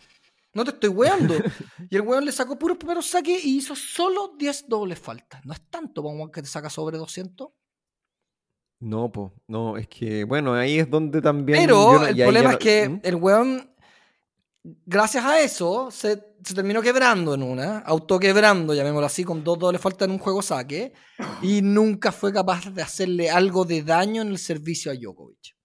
no 0.54 0.64
te 0.64 0.70
estoy 0.70 0.90
weando. 0.90 1.34
y 1.90 1.96
el 1.96 2.02
weón 2.02 2.24
le 2.24 2.32
sacó 2.32 2.58
puros 2.58 2.78
primeros 2.78 3.06
saques 3.06 3.44
y 3.44 3.58
hizo 3.58 3.74
solo 3.76 4.34
10 4.38 4.68
dobles 4.68 4.98
faltas. 4.98 5.44
No 5.44 5.52
es 5.52 5.60
tanto 5.68 6.02
para 6.02 6.14
un 6.14 6.30
que 6.30 6.42
te 6.42 6.48
saca 6.48 6.70
sobre 6.70 6.98
200. 6.98 7.48
No, 8.80 9.10
pues, 9.10 9.32
no, 9.48 9.76
es 9.76 9.88
que, 9.88 10.24
bueno, 10.24 10.54
ahí 10.54 10.78
es 10.78 10.88
donde 10.88 11.20
también. 11.20 11.58
Pero 11.58 12.06
el 12.06 12.16
problema 12.16 12.52
es 12.52 12.58
que 12.58 12.88
¿Mm? 12.88 13.00
el 13.02 13.16
weón, 13.16 13.74
gracias 14.62 15.24
a 15.24 15.40
eso, 15.40 15.90
se, 15.90 16.16
terminó 16.54 16.80
quebrando 16.80 17.34
en 17.34 17.42
una, 17.42 17.78
autoquebrando, 17.80 18.74
llamémoslo 18.74 19.06
así, 19.06 19.24
con 19.24 19.42
dos 19.42 19.58
dobles 19.58 19.80
faltas 19.80 20.06
en 20.06 20.12
un 20.12 20.18
juego 20.18 20.42
saque, 20.42 20.92
y 21.42 21.60
nunca 21.60 22.12
fue 22.12 22.32
capaz 22.32 22.70
de 22.70 22.80
hacerle 22.80 23.28
algo 23.30 23.64
de 23.64 23.82
daño 23.82 24.22
en 24.22 24.28
el 24.28 24.38
servicio 24.38 24.92
a 24.92 24.94
Djokovic. 24.94 25.57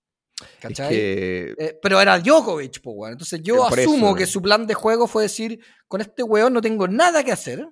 ¿Cachai? 0.60 0.89
Eh, 0.91 1.80
pero 1.82 2.02
era 2.02 2.19
Djokovic, 2.19 2.82
pues. 2.82 3.12
Entonces 3.12 3.41
yo 3.43 3.65
asumo 3.65 4.15
que 4.15 4.26
su 4.26 4.41
plan 4.41 4.65
de 4.65 4.74
juego 4.74 5.08
fue 5.08 5.24
decir, 5.24 5.60
con 5.88 6.02
este 6.02 6.24
weón 6.24 6.54
no 6.54 6.62
tengo 6.62 6.88
nada 6.88 7.24
que 7.24 7.32
hacer, 7.32 7.67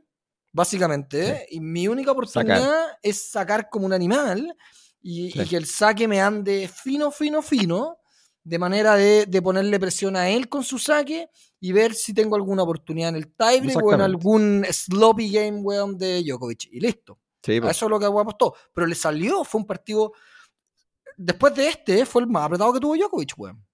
básicamente, 0.52 1.48
y 1.50 1.60
mi 1.60 1.88
única 1.88 2.12
oportunidad 2.12 2.98
es 3.02 3.30
sacar 3.32 3.70
como 3.70 3.86
un 3.86 3.94
animal 3.94 4.56
y, 5.02 5.32
que 5.48 5.58
el 5.58 5.66
saque 5.66 6.08
me 6.08 6.22
ande 6.22 6.70
fino, 6.70 7.12
fino, 7.12 7.42
fino, 7.42 7.98
de 8.44 8.60
manera 8.60 8.96
de, 8.96 9.42
ponerle 9.42 9.80
presión 9.80 10.16
a 10.16 10.30
él 10.30 10.50
con 10.50 10.64
su 10.64 10.78
saque 10.78 11.30
y 11.60 11.72
ver 11.72 11.94
si 11.94 12.14
tengo 12.14 12.36
alguna 12.36 12.64
oportunidad 12.64 13.10
en 13.10 13.16
el 13.16 13.34
tiebreak 13.36 13.84
o 13.84 13.94
en 13.94 14.02
algún 14.02 14.66
sloppy 14.70 15.32
game, 15.32 15.60
weón, 15.60 15.98
de 15.98 16.24
Djokovic. 16.24 16.68
Y 16.72 16.80
listo. 16.80 17.20
Pues. 17.42 17.64
Eso 17.72 17.86
es 17.86 17.90
lo 17.90 18.00
que 18.00 18.06
apostó. 18.06 18.56
Pero 18.74 18.88
le 18.88 18.96
salió, 18.96 19.44
fue 19.44 19.62
un 19.62 19.68
partido 19.68 20.14
después 21.22 21.56
de 21.56 21.68
este, 21.68 22.06
fue 22.06 22.22
el 22.24 22.28
más 22.28 22.46
apretado 22.46 22.74
que 22.74 22.80
tuvo 22.80 22.96
Djokovic, 22.96 23.34
weón. 23.38 23.66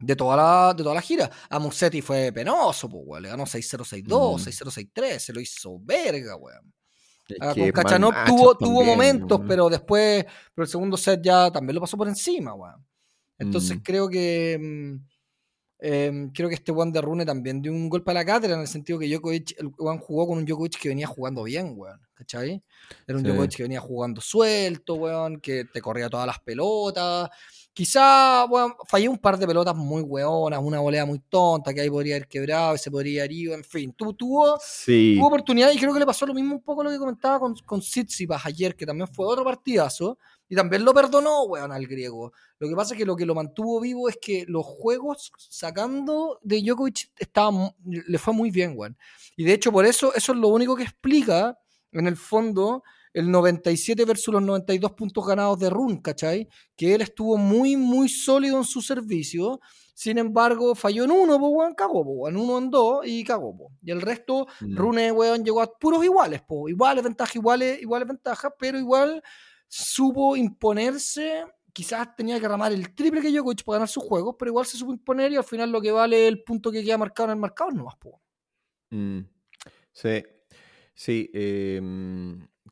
De 0.00 0.14
toda 0.14 0.36
la, 0.36 0.74
de 0.74 0.82
toda 0.82 0.94
la 0.94 1.02
gira. 1.02 1.28
A 1.50 1.58
Musetti 1.58 2.00
fue 2.00 2.30
penoso, 2.32 2.88
pues, 2.88 3.02
weón. 3.04 3.22
Le 3.22 3.28
ganó 3.30 3.44
6-0-6-2, 3.44 4.06
6-0-6-3. 4.06 5.18
Se 5.18 5.32
lo 5.32 5.40
hizo 5.40 5.78
verga, 5.80 6.36
weón. 6.36 6.72
Ah, 7.40 7.52
con 7.54 7.70
Kachanov 7.72 8.24
tuvo, 8.24 8.56
tuvo 8.56 8.82
momentos, 8.84 9.40
pero 9.46 9.68
después, 9.68 10.24
pero 10.54 10.64
el 10.64 10.68
segundo 10.68 10.96
set 10.96 11.20
ya 11.22 11.50
también 11.50 11.74
lo 11.74 11.80
pasó 11.80 11.96
por 11.96 12.08
encima, 12.08 12.54
weón. 12.54 12.86
Entonces 13.38 13.76
mm. 13.76 13.82
creo 13.82 14.08
que 14.08 14.58
mm, 14.58 15.06
em, 15.78 16.30
creo 16.32 16.48
que 16.48 16.54
este 16.54 16.72
Juan 16.72 16.92
de 16.92 17.00
Rune 17.00 17.24
también 17.24 17.62
dio 17.62 17.72
un 17.72 17.88
golpe 17.88 18.10
a 18.10 18.14
la 18.14 18.24
cátedra 18.24 18.54
en 18.56 18.62
el 18.62 18.68
sentido 18.68 18.98
que 18.98 19.08
Djokovic, 19.08 19.58
el 19.58 19.68
Juan 19.68 19.98
jugó 19.98 20.28
con 20.28 20.38
un 20.38 20.44
Djokovic 20.44 20.78
que 20.78 20.88
venía 20.88 21.06
jugando 21.06 21.42
bien, 21.44 21.74
weón. 21.76 22.00
¿Cachai? 22.14 22.62
Era 23.06 23.16
un 23.16 23.24
Djokovic 23.24 23.56
que 23.56 23.62
venía 23.62 23.80
jugando 23.80 24.20
suelto, 24.20 24.94
weón, 24.94 25.40
que 25.40 25.64
te 25.66 25.80
corría 25.80 26.08
todas 26.08 26.26
las 26.26 26.40
pelotas, 26.40 27.30
Quizá, 27.78 28.44
bueno, 28.46 28.76
fallé 28.88 29.08
un 29.08 29.18
par 29.18 29.38
de 29.38 29.46
pelotas 29.46 29.76
muy 29.76 30.02
weonas, 30.02 30.58
una 30.60 30.80
volea 30.80 31.06
muy 31.06 31.20
tonta 31.20 31.72
que 31.72 31.80
ahí 31.80 31.88
podría 31.88 32.16
haber 32.16 32.26
quebrado 32.26 32.74
y 32.74 32.78
se 32.78 32.90
podría 32.90 33.22
haber 33.22 33.30
ido, 33.30 33.54
en 33.54 33.62
fin. 33.62 33.92
tuvo, 33.92 34.16
tuvo 34.16 35.26
oportunidad 35.28 35.70
y 35.70 35.78
creo 35.78 35.94
que 35.94 36.00
le 36.00 36.04
pasó 36.04 36.26
lo 36.26 36.34
mismo 36.34 36.56
un 36.56 36.60
poco 36.60 36.82
lo 36.82 36.90
que 36.90 36.98
comentaba 36.98 37.38
con, 37.38 37.54
con 37.64 37.80
Sitsipas 37.80 38.44
ayer, 38.46 38.74
que 38.74 38.84
también 38.84 39.06
fue 39.06 39.26
otro 39.26 39.44
partidazo 39.44 40.18
y 40.48 40.56
también 40.56 40.84
lo 40.84 40.94
perdonó, 40.94 41.44
weón, 41.44 41.72
al 41.72 41.86
griego. 41.86 42.32
Lo 42.58 42.68
que 42.68 42.74
pasa 42.74 42.94
es 42.94 42.98
que 42.98 43.04
lo 43.04 43.16
que 43.16 43.26
lo 43.26 43.34
mantuvo 43.34 43.80
vivo 43.80 44.08
es 44.08 44.18
que 44.20 44.44
los 44.48 44.64
juegos 44.64 45.30
sacando 45.36 46.40
de 46.42 46.62
Djokovic 46.62 47.10
estaba, 47.18 47.74
le 47.84 48.18
fue 48.18 48.32
muy 48.32 48.50
bien, 48.50 48.72
weón. 48.74 48.96
Y 49.36 49.44
de 49.44 49.52
hecho, 49.52 49.70
por 49.70 49.84
eso, 49.84 50.14
eso 50.14 50.32
es 50.32 50.38
lo 50.38 50.48
único 50.48 50.74
que 50.74 50.84
explica, 50.84 51.58
en 51.92 52.06
el 52.06 52.16
fondo, 52.16 52.82
el 53.12 53.30
97 53.30 54.04
versus 54.04 54.32
los 54.32 54.42
92 54.42 54.92
puntos 54.92 55.26
ganados 55.26 55.58
de 55.58 55.70
Run, 55.70 55.98
¿cachai? 55.98 56.48
Que 56.76 56.94
él 56.94 57.02
estuvo 57.02 57.36
muy, 57.36 57.76
muy 57.76 58.08
sólido 58.08 58.58
en 58.58 58.64
su 58.64 58.80
servicio. 58.80 59.60
Sin 59.94 60.18
embargo, 60.18 60.74
falló 60.74 61.04
en 61.04 61.10
uno, 61.10 61.38
pues, 61.38 61.52
weón, 61.52 61.74
cagó, 61.74 62.04
pues, 62.04 62.32
en 62.32 62.40
uno, 62.40 62.58
en 62.58 62.70
dos 62.70 63.06
y 63.06 63.24
cagó, 63.24 63.56
pues. 63.56 63.70
Y 63.82 63.90
el 63.90 64.00
resto, 64.00 64.46
mm. 64.60 64.76
Rune, 64.76 65.12
weón, 65.12 65.44
llegó 65.44 65.60
a 65.60 65.78
puros 65.78 66.04
iguales, 66.04 66.40
pues. 66.46 66.72
Iguales 66.72 67.04
ventajas, 67.04 67.36
iguales, 67.36 67.82
iguales 67.82 68.08
ventajas, 68.08 68.52
pero 68.58 68.78
igual 68.78 69.22
supo 69.68 70.36
imponerse. 70.36 71.44
Quizás 71.72 72.16
tenía 72.16 72.40
que 72.40 72.48
ramar 72.48 72.72
el 72.72 72.94
triple 72.94 73.20
que 73.20 73.32
yo 73.32 73.44
para 73.44 73.76
ganar 73.76 73.88
sus 73.88 74.02
juegos, 74.02 74.34
pero 74.38 74.50
igual 74.50 74.66
se 74.66 74.76
supo 74.76 74.92
imponer 74.92 75.30
y 75.32 75.36
al 75.36 75.44
final 75.44 75.70
lo 75.70 75.80
que 75.80 75.92
vale 75.92 76.26
el 76.26 76.42
punto 76.42 76.72
que 76.72 76.82
queda 76.82 76.98
marcado 76.98 77.28
en 77.28 77.36
el 77.36 77.40
marcador 77.40 77.74
no 77.74 77.84
más, 77.84 77.94
pues. 78.00 78.16
Sí, 79.92 80.24
sí. 80.94 81.30
Eh 81.32 81.80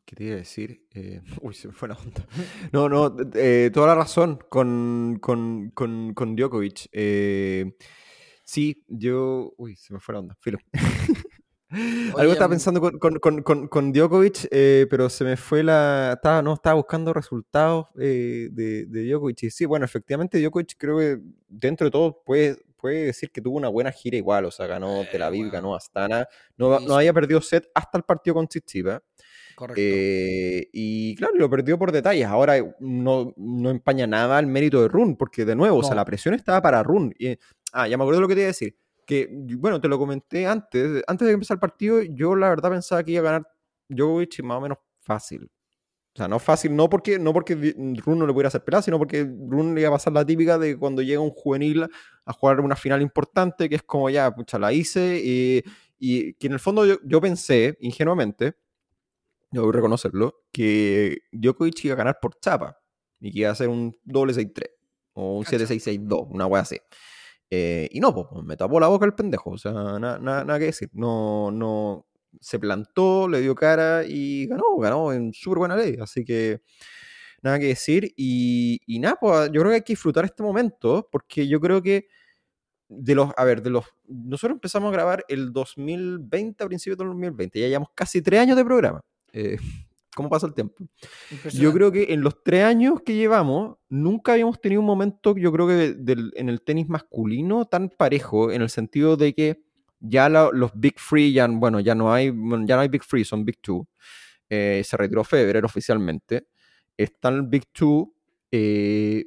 ¿Qué 0.07 0.15
te 0.15 0.23
iba 0.23 0.35
a 0.35 0.37
decir? 0.37 0.87
Eh, 0.93 1.21
uy, 1.41 1.53
se 1.53 1.67
me 1.67 1.73
fue 1.73 1.89
la 1.89 1.95
onda. 1.95 2.25
No, 2.71 2.87
no, 2.87 3.13
eh, 3.35 3.69
toda 3.73 3.87
la 3.87 3.95
razón 3.95 4.39
con, 4.49 5.17
con, 5.19 5.69
con, 5.71 6.13
con 6.13 6.35
Djokovic. 6.35 6.87
Eh, 6.93 7.75
sí, 8.45 8.85
yo. 8.87 9.53
Uy, 9.57 9.75
se 9.75 9.93
me 9.93 9.99
fue 9.99 10.13
la 10.13 10.19
onda. 10.19 10.37
Filo. 10.39 10.59
Algo 12.17 12.33
estaba 12.33 12.49
pensando 12.49 12.81
con, 12.81 13.19
con, 13.19 13.41
con, 13.41 13.67
con 13.67 13.91
Djokovic, 13.91 14.47
pero 14.49 15.09
se 15.09 15.23
me 15.23 15.37
fue 15.37 15.63
la. 15.63 16.13
Estaba, 16.15 16.41
no, 16.41 16.53
estaba 16.53 16.75
buscando 16.75 17.13
resultados 17.13 17.87
de, 17.95 18.49
de 18.51 19.09
Djokovic. 19.09 19.43
Y 19.43 19.49
sí, 19.49 19.65
bueno, 19.65 19.85
efectivamente, 19.85 20.39
Djokovic 20.39 20.73
creo 20.77 20.97
que 20.97 21.19
dentro 21.47 21.85
de 21.85 21.91
todo 21.91 22.23
puede, 22.25 22.57
puede 22.77 23.05
decir 23.05 23.31
que 23.31 23.41
tuvo 23.41 23.57
una 23.57 23.69
buena 23.69 23.91
gira 23.91 24.17
igual. 24.17 24.45
O 24.45 24.51
sea, 24.51 24.67
ganó 24.67 25.03
Tel 25.11 25.21
Aviv, 25.21 25.51
ganó 25.51 25.75
Astana. 25.75 26.27
No, 26.57 26.79
no 26.79 26.95
había 26.95 27.13
perdido 27.13 27.41
set 27.41 27.69
hasta 27.73 27.97
el 27.97 28.03
partido 28.03 28.35
con 28.35 28.47
Tsitsipas. 28.47 29.01
Eh, 29.75 30.69
y 30.71 31.15
claro, 31.15 31.33
lo 31.35 31.49
perdió 31.49 31.79
por 31.79 31.91
detalles. 31.91 32.27
Ahora 32.27 32.57
eh, 32.57 32.75
no, 32.79 33.33
no 33.37 33.69
empaña 33.71 34.05
nada 34.05 34.39
el 34.39 34.47
mérito 34.47 34.81
de 34.81 34.87
Run, 34.87 35.15
porque 35.15 35.45
de 35.45 35.55
nuevo, 35.55 35.79
o 35.79 35.83
sea, 35.83 35.95
la 35.95 36.05
presión 36.05 36.33
estaba 36.35 36.61
para 36.61 36.83
Run. 36.83 37.13
Y, 37.17 37.37
ah, 37.73 37.87
ya 37.87 37.97
me 37.97 38.03
acuerdo 38.03 38.19
de 38.19 38.21
lo 38.21 38.27
que 38.27 38.35
te 38.35 38.41
iba 38.41 38.47
a 38.47 38.53
decir. 38.53 38.77
Que, 39.07 39.29
bueno, 39.31 39.81
te 39.81 39.87
lo 39.87 39.97
comenté 39.97 40.45
antes. 40.45 41.01
Antes 41.07 41.27
de 41.27 41.33
empezar 41.33 41.55
el 41.55 41.59
partido, 41.59 42.01
yo 42.03 42.35
la 42.35 42.49
verdad 42.49 42.69
pensaba 42.69 43.03
que 43.03 43.13
iba 43.13 43.21
a 43.21 43.31
ganar 43.31 43.47
Djokovic 43.89 44.43
más 44.43 44.57
o 44.57 44.61
menos 44.61 44.77
fácil. 44.99 45.49
O 46.13 46.17
sea, 46.17 46.27
no 46.27 46.39
fácil, 46.39 46.75
no 46.75 46.89
porque, 46.89 47.17
no 47.17 47.31
porque 47.31 47.55
Run 47.55 48.19
no 48.19 48.27
le 48.27 48.33
pudiera 48.33 48.49
hacer 48.49 48.63
pelada, 48.63 48.81
sino 48.81 48.97
porque 48.97 49.23
Run 49.23 49.73
le 49.73 49.81
iba 49.81 49.89
a 49.89 49.93
pasar 49.93 50.13
la 50.13 50.25
típica 50.25 50.57
de 50.57 50.77
cuando 50.77 51.01
llega 51.01 51.21
un 51.21 51.29
juvenil 51.29 51.87
a 52.25 52.33
jugar 52.33 52.59
una 52.59 52.75
final 52.75 53.01
importante, 53.01 53.69
que 53.69 53.75
es 53.75 53.83
como 53.83 54.09
ya, 54.09 54.33
pucha, 54.33 54.59
la 54.59 54.73
hice. 54.73 55.21
Y, 55.23 55.63
y 55.99 56.33
que 56.33 56.47
en 56.47 56.53
el 56.53 56.59
fondo 56.59 56.85
yo, 56.85 56.97
yo 57.05 57.21
pensé, 57.21 57.77
ingenuamente, 57.79 58.55
debo 59.51 59.71
reconocerlo, 59.71 60.43
que 60.51 61.19
Djokovic 61.31 61.85
iba 61.85 61.93
a 61.93 61.97
ganar 61.97 62.17
por 62.21 62.39
chapa 62.39 62.77
y 63.19 63.31
que 63.31 63.39
iba 63.39 63.49
a 63.49 63.53
hacer 63.53 63.69
un 63.69 63.97
doble 64.03 64.33
6-3 64.33 64.69
o 65.13 65.37
un 65.37 65.45
7-6-6-2, 65.45 66.27
una 66.31 66.45
wea 66.47 66.63
así. 66.63 66.77
Eh, 67.49 67.87
y 67.91 67.99
no, 67.99 68.13
pues 68.13 68.43
me 68.43 68.57
tapó 68.57 68.79
la 68.79 68.87
boca 68.87 69.05
el 69.05 69.13
pendejo, 69.13 69.51
o 69.51 69.57
sea, 69.57 69.71
nada 69.71 70.59
que 70.59 70.65
decir. 70.65 70.89
No, 70.93 71.51
no, 71.51 72.05
se 72.41 72.59
plantó, 72.59 73.27
le 73.27 73.41
dio 73.41 73.55
cara 73.55 74.03
y 74.05 74.47
ganó, 74.47 74.77
ganó 74.77 75.13
en 75.13 75.33
súper 75.33 75.59
buena 75.59 75.75
ley, 75.75 75.97
así 76.01 76.23
que 76.25 76.61
nada 77.41 77.59
que 77.59 77.67
decir. 77.67 78.13
Y, 78.17 78.79
y 78.85 78.99
nada, 78.99 79.17
pues 79.19 79.49
yo 79.51 79.61
creo 79.61 79.69
que 79.69 79.75
hay 79.75 79.81
que 79.81 79.93
disfrutar 79.93 80.25
este 80.25 80.43
momento, 80.43 81.07
porque 81.11 81.47
yo 81.47 81.59
creo 81.59 81.81
que 81.81 82.07
de 82.89 83.15
los, 83.15 83.31
a 83.35 83.43
ver, 83.43 83.61
de 83.61 83.69
los, 83.69 83.85
nosotros 84.07 84.55
empezamos 84.55 84.89
a 84.89 84.93
grabar 84.93 85.25
el 85.27 85.51
2020, 85.51 86.63
a 86.63 86.67
principios 86.67 86.97
del 86.97 87.07
2020, 87.07 87.59
ya 87.59 87.67
llevamos 87.67 87.89
casi 87.93 88.21
tres 88.21 88.41
años 88.41 88.57
de 88.57 88.65
programa. 88.65 89.01
Eh, 89.33 89.57
¿Cómo 90.17 90.29
pasa 90.29 90.47
el 90.47 90.55
tiempo? 90.55 90.83
Yo 91.53 91.71
creo 91.71 91.91
que 91.91 92.11
en 92.11 92.21
los 92.21 92.41
tres 92.43 92.63
años 92.63 93.01
que 93.05 93.13
llevamos, 93.13 93.77
nunca 93.87 94.31
habíamos 94.31 94.59
tenido 94.59 94.81
un 94.81 94.87
momento, 94.87 95.37
yo 95.37 95.51
creo 95.51 95.67
que 95.67 95.95
en 96.35 96.49
el 96.49 96.63
tenis 96.63 96.89
masculino 96.89 97.65
tan 97.65 97.89
parejo, 97.89 98.51
en 98.51 98.63
el 98.63 98.71
sentido 98.71 99.15
de 99.15 99.35
que 99.35 99.61
ya 99.99 100.27
los 100.27 100.71
Big 100.73 100.97
Free, 100.97 101.33
ya, 101.33 101.45
bueno, 101.47 101.79
ya 101.81 101.93
no 101.93 102.11
hay, 102.11 102.33
ya 102.65 102.75
no 102.75 102.79
hay 102.79 102.87
Big 102.87 103.03
Free, 103.03 103.23
son 103.23 103.45
Big 103.45 103.61
Two. 103.61 103.87
Eh, 104.49 104.81
se 104.83 104.97
retiró 104.97 105.23
Federer 105.23 105.63
oficialmente. 105.63 106.47
Está 106.97 107.29
el 107.29 107.43
Big 107.43 107.67
Two, 107.71 108.11
eh, 108.51 109.23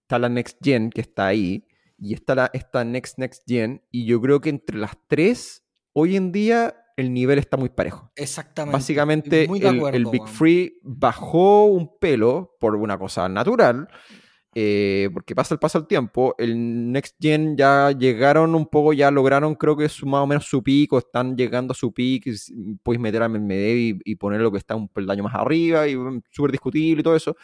está 0.00 0.18
la 0.18 0.28
Next 0.28 0.58
Gen 0.60 0.90
que 0.90 1.02
está 1.02 1.28
ahí, 1.28 1.64
y 1.96 2.12
está 2.12 2.34
la 2.34 2.50
esta 2.52 2.84
Next 2.84 3.18
Next 3.18 3.44
Gen, 3.46 3.84
y 3.92 4.04
yo 4.04 4.20
creo 4.20 4.40
que 4.40 4.48
entre 4.50 4.78
las 4.78 4.96
tres, 5.06 5.64
hoy 5.92 6.16
en 6.16 6.32
día 6.32 6.74
el 6.96 7.12
nivel 7.12 7.38
está 7.38 7.56
muy 7.56 7.68
parejo. 7.68 8.10
Exactamente. 8.14 8.76
Básicamente, 8.76 9.44
el, 9.44 10.06
Big 10.06 10.26
Free 10.26 10.78
bajó 10.82 11.66
un 11.66 11.98
pelo 11.98 12.56
por 12.60 12.76
una 12.76 12.98
cosa 12.98 13.28
natural. 13.28 13.88
Eh, 14.56 15.10
porque 15.12 15.34
pasa 15.34 15.54
el 15.54 15.58
paso 15.58 15.80
del 15.80 15.88
tiempo, 15.88 16.36
el 16.38 16.92
Next 16.92 17.16
Gen 17.20 17.56
ya 17.56 17.90
llegaron 17.90 18.54
un 18.54 18.66
poco, 18.66 18.92
ya 18.92 19.10
lograron 19.10 19.56
creo 19.56 19.76
que 19.76 19.88
su, 19.88 20.06
más 20.06 20.22
o 20.22 20.28
menos 20.28 20.46
su 20.46 20.62
pico, 20.62 20.98
están 20.98 21.36
llegando 21.36 21.72
a 21.72 21.74
su 21.74 21.92
pico, 21.92 22.30
puedes 22.84 23.00
meter 23.00 23.24
a 23.24 23.28
Medvedev 23.28 23.76
y, 23.76 23.98
y 24.04 24.14
poner 24.14 24.40
lo 24.40 24.52
que 24.52 24.58
está 24.58 24.76
un 24.76 24.86
peldaño 24.86 25.24
más 25.24 25.34
arriba, 25.34 25.88
y 25.88 25.96
mm, 25.96 26.22
súper 26.30 26.52
discutible 26.52 27.00
y 27.00 27.02
todo 27.02 27.16
eso, 27.16 27.36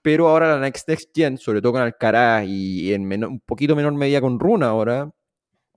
pero 0.00 0.28
ahora 0.28 0.54
la 0.54 0.60
Next 0.60 0.88
Next 0.88 1.10
Gen, 1.14 1.36
sobre 1.36 1.60
todo 1.60 1.72
con 1.72 1.82
Alcaraz 1.82 2.46
y 2.46 2.94
en 2.94 3.24
un 3.24 3.40
poquito 3.40 3.76
menor 3.76 3.92
medida 3.92 4.22
con 4.22 4.40
Runa 4.40 4.68
ahora, 4.68 5.10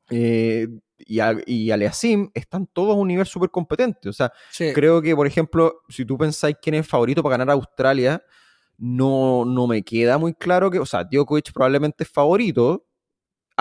eh, 0.09 0.67
y, 1.05 1.19
y 1.45 1.71
Aleasim 1.71 2.29
están 2.33 2.67
todos 2.67 2.95
a 2.95 2.99
un 2.99 3.07
nivel 3.07 3.25
súper 3.25 3.49
competente. 3.49 4.09
O 4.09 4.13
sea, 4.13 4.31
creo 4.73 5.01
que, 5.01 5.15
por 5.15 5.27
ejemplo, 5.27 5.81
si 5.89 6.05
tú 6.05 6.17
pensáis 6.17 6.55
quién 6.61 6.75
es 6.75 6.87
favorito 6.87 7.23
para 7.23 7.37
ganar 7.37 7.51
a 7.51 7.53
Australia, 7.53 8.23
no, 8.77 9.45
no 9.45 9.67
me 9.67 9.83
queda 9.83 10.17
muy 10.17 10.33
claro 10.33 10.69
que, 10.71 10.79
o 10.79 10.85
sea, 10.85 11.03
Djokovic 11.03 11.51
probablemente 11.53 12.03
es 12.03 12.09
favorito. 12.09 12.85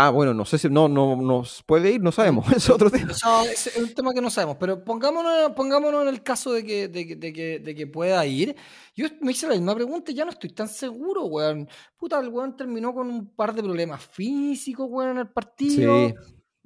Ah, 0.01 0.11
bueno, 0.11 0.33
no 0.33 0.45
sé 0.45 0.59
si 0.59 0.69
no, 0.69 0.89
no 0.89 1.17
nos 1.17 1.65
puede 1.65 1.91
ir, 1.91 2.01
no 2.01 2.13
sabemos, 2.13 2.47
es 2.57 2.71
otro 2.71 2.89
tema. 2.89 3.11
es 3.11 3.77
un 3.77 3.93
tema 3.95 4.15
que 4.15 4.21
no 4.21 4.31
sabemos, 4.31 4.57
pero 4.61 4.85
pongámonos, 4.85 5.51
pongámonos 5.57 6.03
en 6.03 6.09
el 6.09 6.23
caso 6.23 6.53
de 6.53 6.65
que, 6.65 6.87
de, 6.87 7.33
que, 7.33 7.59
de 7.59 7.75
que 7.75 7.87
pueda 7.89 8.25
ir. 8.25 8.55
Yo 8.95 9.09
me 9.21 9.33
hice 9.33 9.49
la 9.49 9.55
misma 9.55 9.75
pregunta 9.75 10.13
y 10.13 10.15
ya 10.15 10.25
no 10.25 10.31
estoy 10.31 10.51
tan 10.51 10.69
seguro, 10.69 11.25
weón. 11.25 11.69
Puta, 11.97 12.21
el 12.21 12.29
weón 12.29 12.57
terminó 12.57 12.95
con 12.95 13.11
un 13.11 13.35
par 13.35 13.53
de 13.53 13.63
problemas 13.63 14.07
físicos, 14.07 14.87
weón, 14.89 15.11
en 15.11 15.19
el 15.19 15.31
partido. 15.31 16.11
Sí 16.11 16.15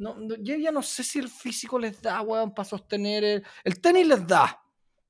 no, 0.03 0.37
yo 0.37 0.57
ya 0.57 0.73
no 0.73 0.83
sé 0.83 1.05
si 1.05 1.21
el 1.21 1.29
físico 1.29 1.79
les 1.79 2.03
da, 2.03 2.21
weón, 2.23 2.53
para 2.53 2.69
sostener. 2.69 3.23
El, 3.23 3.45
el, 3.63 3.81
tenis 3.81 4.07
les 4.07 4.27
da. 4.27 4.61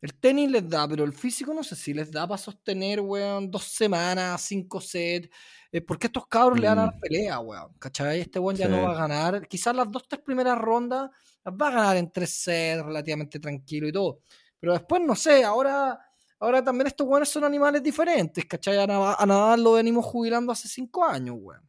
El 0.03 0.15
tenis 0.15 0.51
les 0.51 0.69
da, 0.69 0.87
pero 0.87 1.05
el 1.05 1.13
físico 1.13 1.55
no 1.55 1.65
sé 1.65 1.77
si 1.77 1.95
les 1.95 2.11
da 2.11 2.27
para 2.27 2.37
sostener, 2.37 3.01
weón, 3.01 3.51
dos 3.51 3.65
semanas, 3.65 4.43
cinco 4.43 4.81
sets. 4.81 5.31
Eh, 5.71 5.81
porque 5.81 6.09
estos 6.09 6.27
cabros 6.27 6.61
le 6.61 6.67
dan 6.67 6.81
a 6.81 6.87
la 6.87 6.93
mm. 6.93 7.01
pelea, 7.01 7.39
weón. 7.41 7.73
¿Cachai? 7.79 8.21
Este 8.21 8.39
weón 8.39 8.57
ya 8.57 8.69
no 8.69 8.83
va 8.83 8.93
a 8.93 8.95
ganar. 9.09 9.49
Quizás 9.49 9.75
las 9.75 9.91
dos, 9.91 10.07
tres 10.07 10.21
primeras 10.21 10.59
rondas 10.59 11.11
las 11.43 11.55
va 11.55 11.69
a 11.69 11.71
ganar 11.71 11.97
en 11.97 12.13
tres 12.13 12.31
sets, 12.31 12.85
relativamente 12.85 13.41
tranquilo 13.41 13.89
y 13.89 13.93
todo. 13.93 14.21
Pero 14.61 14.75
después, 14.75 15.01
no 15.03 15.17
sé, 15.17 15.43
ahora. 15.43 15.99
Ahora 16.39 16.63
también 16.63 16.89
estos 16.89 17.07
weones 17.07 17.29
son 17.29 17.45
animales 17.45 17.81
diferentes, 17.85 18.45
¿cachai? 18.47 18.77
A, 18.77 18.87
Nadal 18.89 19.63
lo 19.63 19.75
venimos 19.75 20.05
jubilando 20.05 20.51
hace 20.51 20.67
cinco 20.67 21.05
años, 21.05 21.37
weón. 21.39 21.63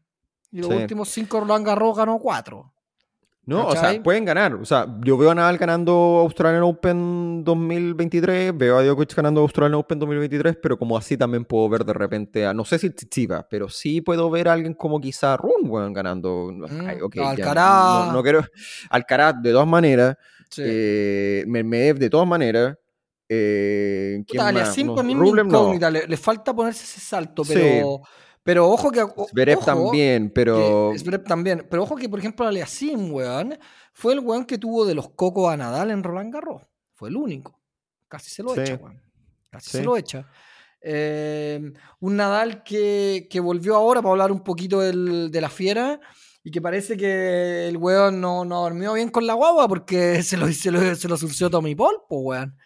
Y 0.52 0.62
los 0.62 0.72
últimos 0.72 1.10
cinco 1.10 1.40
Roland 1.40 1.64
Garros 1.64 1.96
ganó 1.96 2.18
cuatro. 2.18 2.73
No, 3.46 3.68
o 3.68 3.76
sea, 3.76 4.02
pueden 4.02 4.24
ganar. 4.24 4.54
O 4.54 4.64
sea, 4.64 4.88
yo 5.04 5.18
veo 5.18 5.32
a 5.32 5.36
Nadal 5.36 5.58
ganando 5.58 5.94
Australian 6.22 6.64
Open 6.64 7.44
2023, 7.44 8.58
veo 8.58 8.78
a 8.78 8.84
Djokovic 8.84 9.14
ganando 9.14 9.42
Australian 9.42 9.76
Open 9.76 10.00
2023, 10.00 10.58
pero 10.62 10.78
como 10.78 10.98
así 10.98 11.18
también 11.18 11.44
puedo 11.44 11.68
ver 11.68 11.84
de 11.84 11.92
repente 11.92 12.46
a, 12.46 12.54
no 12.54 12.64
sé 12.64 12.80
si 12.80 12.90
Tsitsipas, 12.90 13.46
pero 13.50 13.68
sí 13.68 14.00
puedo 14.00 14.30
ver 14.30 14.48
a 14.48 14.54
alguien 14.54 14.74
como 14.74 15.02
quizá 15.02 15.36
Run, 15.36 15.94
ganando. 15.94 16.52
Mm, 16.54 17.20
Alcaraz. 17.20 18.14
no, 18.14 18.24
quiero. 18.24 18.46
Alcaraz, 18.90 19.42
de 19.42 19.52
todas 19.52 19.68
maneras. 19.68 20.16
Sí. 20.50 20.62
Eh, 20.66 21.44
Medvedev, 21.46 22.00
de 22.00 22.10
todas 22.10 22.28
maneras. 22.28 22.78
Eh, 23.28 24.24
¿quién 24.26 24.44
más? 24.44 24.78
le, 24.78 26.08
le, 26.08 26.18
falta 26.18 26.54
ponerse 26.54 26.84
ese 26.84 27.02
salto, 27.02 27.44
pero... 27.46 28.02
Pero 28.44 28.70
ojo 28.70 28.92
que. 28.92 29.06
Zverev 29.30 29.60
también, 29.64 30.30
pero. 30.30 30.92
Zverev 30.98 31.24
también. 31.24 31.66
Pero 31.70 31.84
ojo 31.84 31.96
que, 31.96 32.10
por 32.10 32.20
ejemplo, 32.20 32.46
Aliasim, 32.46 33.12
weón, 33.12 33.58
fue 33.94 34.14
el 34.14 34.20
weón 34.20 34.46
que 34.46 34.58
tuvo 34.58 34.86
de 34.86 34.96
los 34.96 35.10
cocos 35.10 35.52
a 35.52 35.58
Nadal 35.58 35.92
en 35.92 36.04
Roland 36.04 36.34
Garros. 36.34 36.62
Fue 36.94 37.10
el 37.10 37.16
único. 37.16 37.60
Casi 38.08 38.30
se 38.30 38.44
lo 38.44 38.56
echa, 38.56 38.76
weón. 38.76 39.02
Casi 39.50 39.70
se 39.70 39.84
lo 39.84 39.96
echa. 39.96 40.28
Eh, 40.82 41.72
un 42.02 42.16
Nadal 42.18 42.64
que, 42.64 43.28
que, 43.30 43.40
volvió 43.40 43.76
ahora 43.76 44.02
para 44.02 44.12
hablar 44.12 44.32
un 44.34 44.44
poquito 44.44 44.82
del, 44.82 45.32
de 45.32 45.42
la 45.42 45.50
fiera 45.50 46.02
y 46.44 46.52
que 46.52 46.62
parece 46.62 46.98
que 46.98 47.70
el 47.70 47.78
weón 47.78 48.20
no, 48.20 48.44
no 48.44 48.64
dormió 48.64 48.94
bien 48.94 49.08
con 49.08 49.26
la 49.26 49.34
guagua 49.34 49.70
porque 49.70 50.22
se 50.24 50.36
lo, 50.36 50.52
se 50.52 50.72
lo, 50.72 50.96
se 50.96 51.08
lo 51.08 51.16
surció 51.16 51.50
Tommy 51.50 51.74
Paul, 51.76 52.02
pues 52.10 52.22
weón. 52.22 52.58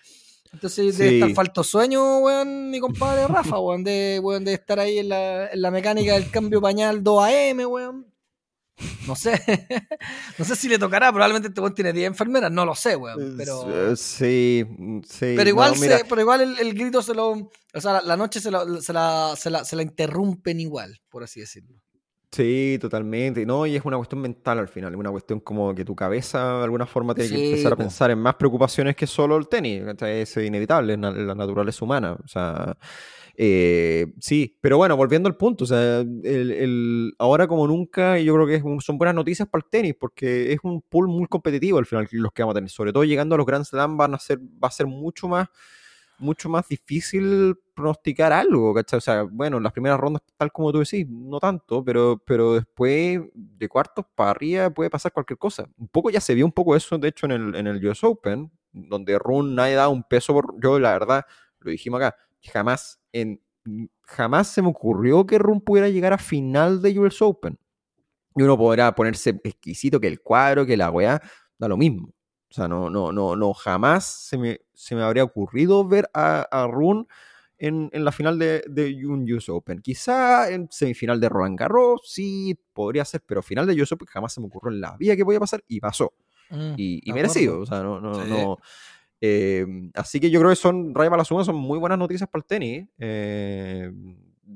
Entonces 0.53 0.97
debe 0.97 1.15
estar 1.15 1.33
falto 1.33 1.63
sueño, 1.63 2.19
weón, 2.19 2.71
mi 2.71 2.79
compadre 2.79 3.27
Rafa, 3.27 3.59
weón, 3.59 3.83
de, 3.83 4.19
weón, 4.21 4.45
de 4.45 4.53
estar 4.53 4.79
ahí 4.79 4.99
en 4.99 5.09
la, 5.09 5.47
en 5.47 5.61
la 5.61 5.71
mecánica 5.71 6.13
del 6.13 6.29
cambio 6.29 6.61
pañal 6.61 7.03
2AM, 7.03 7.69
weón. 7.69 8.07
No 9.07 9.15
sé. 9.15 9.41
no 10.37 10.45
sé 10.45 10.55
si 10.55 10.69
le 10.69 10.77
tocará. 10.77 11.11
Probablemente 11.11 11.47
este 11.47 11.61
weón 11.61 11.73
tiene 11.73 11.93
10 11.93 12.07
enfermeras. 12.07 12.51
No 12.51 12.65
lo 12.65 12.75
sé, 12.75 12.95
weón. 12.95 13.35
Pero... 13.37 13.91
Eh, 13.91 13.95
sí, 13.95 14.65
sí. 15.07 15.33
Pero 15.35 15.49
igual, 15.49 15.73
pero 16.07 16.21
igual 16.21 16.57
el, 16.59 16.73
grito 16.73 17.01
se 17.01 17.13
lo. 17.13 17.31
O 17.73 17.81
sea, 17.81 18.01
la, 18.01 18.15
noche 18.17 18.39
se, 18.39 18.51
se, 18.81 18.93
la, 18.93 19.35
se, 19.35 19.49
la, 19.49 19.65
se 19.65 19.75
la 19.75 19.81
interrumpen 19.81 20.59
igual, 20.59 21.01
por 21.09 21.23
así 21.23 21.39
decirlo. 21.39 21.81
Sí, 22.31 22.77
totalmente. 22.81 23.45
No, 23.45 23.65
y 23.65 23.75
es 23.75 23.85
una 23.85 23.97
cuestión 23.97 24.21
mental 24.21 24.59
al 24.59 24.67
final, 24.67 24.93
es 24.93 24.99
una 24.99 25.11
cuestión 25.11 25.39
como 25.39 25.73
que 25.73 25.85
tu 25.85 25.95
cabeza 25.95 26.57
de 26.57 26.63
alguna 26.65 26.85
forma 26.85 27.15
tiene 27.15 27.29
que 27.29 27.49
empezar 27.49 27.73
a 27.73 27.75
pensar 27.77 28.11
en 28.11 28.19
más 28.19 28.35
preocupaciones 28.35 28.95
que 28.95 29.07
solo 29.07 29.37
el 29.37 29.47
tenis. 29.47 29.83
Es 30.01 30.37
inevitable, 30.37 30.93
es 30.93 30.99
la 30.99 31.35
naturaleza 31.35 31.85
humana. 31.85 32.17
O 32.23 32.27
sea, 32.27 32.77
eh, 33.35 34.07
sí, 34.19 34.57
pero 34.59 34.77
bueno, 34.77 34.97
volviendo 34.97 35.29
al 35.29 35.37
punto, 35.37 35.63
o 35.63 35.67
sea, 35.67 35.99
el, 35.99 37.13
ahora 37.17 37.47
como 37.47 37.65
nunca, 37.65 38.19
yo 38.19 38.33
creo 38.33 38.47
que 38.47 38.81
son 38.81 38.97
buenas 38.97 39.15
noticias 39.15 39.47
para 39.47 39.63
el 39.63 39.69
tenis, 39.69 39.95
porque 39.97 40.51
es 40.51 40.59
un 40.63 40.81
pool 40.81 41.07
muy 41.07 41.27
competitivo 41.27 41.77
al 41.79 41.85
final 41.85 42.07
los 42.11 42.33
que 42.33 42.43
vamos 42.43 42.53
a 42.53 42.57
tener. 42.57 42.69
Sobre 42.69 42.91
todo 42.91 43.05
llegando 43.05 43.35
a 43.35 43.37
los 43.37 43.47
Grand 43.47 43.63
Slam 43.63 43.95
van 43.95 44.15
a 44.15 44.19
ser, 44.19 44.39
va 44.39 44.67
a 44.67 44.71
ser 44.71 44.85
mucho 44.85 45.29
más 45.29 45.47
mucho 46.19 46.49
más 46.49 46.67
difícil 46.67 47.55
pronosticar 47.77 48.33
algo, 48.33 48.73
¿cachai? 48.73 48.97
O 48.97 49.01
sea, 49.01 49.21
bueno, 49.23 49.57
en 49.57 49.63
las 49.63 49.71
primeras 49.71 49.99
rondas, 49.99 50.23
tal 50.35 50.51
como 50.51 50.71
tú 50.71 50.79
decís, 50.79 51.07
no 51.07 51.39
tanto, 51.39 51.83
pero, 51.85 52.21
pero 52.25 52.55
después 52.55 53.21
de 53.33 53.69
cuartos 53.69 54.03
para 54.15 54.31
arriba 54.31 54.69
puede 54.71 54.89
pasar 54.89 55.13
cualquier 55.13 55.37
cosa. 55.37 55.69
Un 55.77 55.87
poco 55.87 56.09
ya 56.09 56.19
se 56.19 56.33
vio 56.33 56.43
un 56.43 56.51
poco 56.51 56.75
eso, 56.75 56.97
de 56.97 57.07
hecho, 57.07 57.27
en 57.27 57.33
el, 57.33 57.55
en 57.55 57.67
el 57.67 57.85
US 57.87 58.03
Open, 58.03 58.51
donde 58.71 59.19
Run 59.19 59.53
nadie 59.53 59.75
da 59.75 59.89
un 59.89 60.03
peso 60.03 60.33
por. 60.33 60.59
Yo, 60.59 60.79
la 60.79 60.91
verdad, 60.91 61.23
lo 61.59 61.69
dijimos 61.71 62.01
acá, 62.01 62.17
jamás, 62.41 62.99
en, 63.13 63.41
jamás 64.01 64.47
se 64.47 64.63
me 64.63 64.69
ocurrió 64.69 65.25
que 65.27 65.37
Run 65.37 65.61
pudiera 65.61 65.87
llegar 65.87 66.13
a 66.13 66.17
final 66.17 66.81
de 66.81 66.97
US 66.99 67.21
Open. 67.21 67.59
Y 68.35 68.41
uno 68.41 68.57
podrá 68.57 68.93
ponerse 68.95 69.39
exquisito 69.43 69.99
que 69.99 70.07
el 70.07 70.21
cuadro, 70.21 70.65
que 70.65 70.77
la 70.77 70.89
weá, 70.89 71.21
da 71.59 71.67
lo 71.67 71.77
mismo. 71.77 72.07
O 72.49 72.53
sea, 72.53 72.67
no, 72.67 72.89
no, 72.89 73.11
no, 73.11 73.35
no, 73.35 73.53
jamás 73.53 74.05
se 74.05 74.37
me, 74.37 74.61
se 74.73 74.95
me 74.95 75.03
habría 75.03 75.23
ocurrido 75.23 75.87
ver 75.87 76.09
a, 76.13 76.41
a 76.49 76.65
Rune 76.65 77.05
en, 77.57 77.89
en, 77.91 78.05
la 78.05 78.11
final 78.11 78.37
de, 78.37 78.63
de 78.67 79.05
un 79.05 79.31
US 79.31 79.49
Open. 79.49 79.81
Quizá 79.81 80.51
en 80.51 80.67
semifinal 80.71 81.19
de 81.19 81.29
Roland 81.29 81.57
Garros, 81.57 82.01
sí, 82.05 82.57
podría 82.73 83.05
ser, 83.05 83.21
pero 83.25 83.41
final 83.41 83.65
de 83.65 83.81
US 83.81 83.91
Open 83.91 84.07
jamás 84.07 84.33
se 84.33 84.41
me 84.41 84.47
ocurrió 84.47 84.73
en 84.73 84.81
la 84.81 84.95
vida 84.97 85.15
que 85.15 85.25
podía 85.25 85.39
pasar 85.39 85.63
y 85.67 85.79
pasó. 85.79 86.13
Mm, 86.49 86.73
y, 86.77 87.11
merecido, 87.13 87.59
o 87.59 87.65
sea, 87.65 87.81
no, 87.81 87.99
no, 87.99 88.23
no 88.25 88.57
em, 89.19 89.91
así 89.95 90.19
que 90.19 90.29
yo 90.29 90.39
creo 90.39 90.49
que 90.49 90.55
son, 90.55 90.95
Raya 90.95 91.09
para 91.09 91.21
la 91.21 91.25
suma, 91.25 91.43
son 91.43 91.57
muy 91.57 91.77
buenas 91.77 91.99
noticias 91.99 92.29
para 92.29 92.41
el 92.41 92.45
tenis. 92.45 92.87
Eh, 92.99 93.91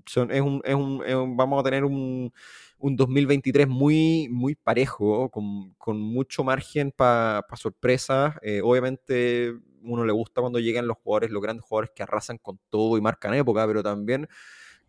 son, 0.05 0.31
es 0.31 0.41
un, 0.41 0.61
es 0.63 0.75
un, 0.75 1.35
vamos 1.35 1.59
a 1.59 1.63
tener 1.63 1.83
un, 1.83 2.31
un 2.77 2.95
2023 2.95 3.67
muy, 3.67 4.27
muy 4.29 4.55
parejo, 4.55 5.29
con, 5.29 5.73
con 5.77 5.99
mucho 5.99 6.43
margen 6.43 6.91
para 6.91 7.45
sorpresas. 7.55 8.35
Eh, 8.41 8.61
obviamente, 8.63 9.53
uno 9.83 10.05
le 10.05 10.13
gusta 10.13 10.41
cuando 10.41 10.59
llegan 10.59 10.87
los 10.87 10.97
jugadores, 10.97 11.31
los 11.31 11.41
grandes 11.41 11.65
jugadores 11.65 11.91
que 11.95 12.03
arrasan 12.03 12.37
con 12.37 12.59
todo 12.69 12.97
y 12.97 13.01
marcan 13.01 13.33
época, 13.33 13.65
pero 13.67 13.83
también 13.83 14.27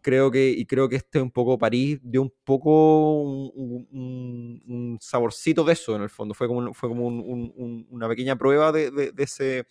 creo 0.00 0.30
que, 0.30 0.50
y 0.50 0.66
creo 0.66 0.88
que 0.88 0.96
este 0.96 1.20
un 1.20 1.30
poco 1.30 1.58
París 1.58 2.00
dio 2.02 2.22
un 2.22 2.32
poco 2.44 3.22
un, 3.22 4.98
saborcito 5.00 5.64
de 5.64 5.72
eso 5.74 5.96
en 5.96 6.02
el 6.02 6.10
fondo. 6.10 6.34
Fue 6.34 6.48
como, 6.48 6.74
fue 6.74 6.88
como 6.88 7.06
una 7.06 8.08
pequeña 8.08 8.36
prueba 8.36 8.72
de, 8.72 8.90
de, 8.90 9.12
ese. 9.18 9.66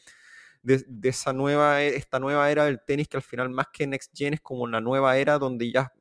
De, 0.63 0.83
de, 0.87 1.09
esa 1.09 1.33
nueva, 1.33 1.81
esta 1.83 2.19
nueva 2.19 2.51
era 2.51 2.65
del 2.65 2.81
tenis 2.85 3.07
que 3.07 3.17
al 3.17 3.23
final 3.23 3.49
más 3.49 3.67
que 3.73 3.87
Next 3.87 4.11
Gen 4.15 4.35
es 4.35 4.41
como 4.41 4.61
una 4.61 4.79
nueva 4.79 5.17
era 5.17 5.39
donde 5.39 5.71
ya 5.71 5.91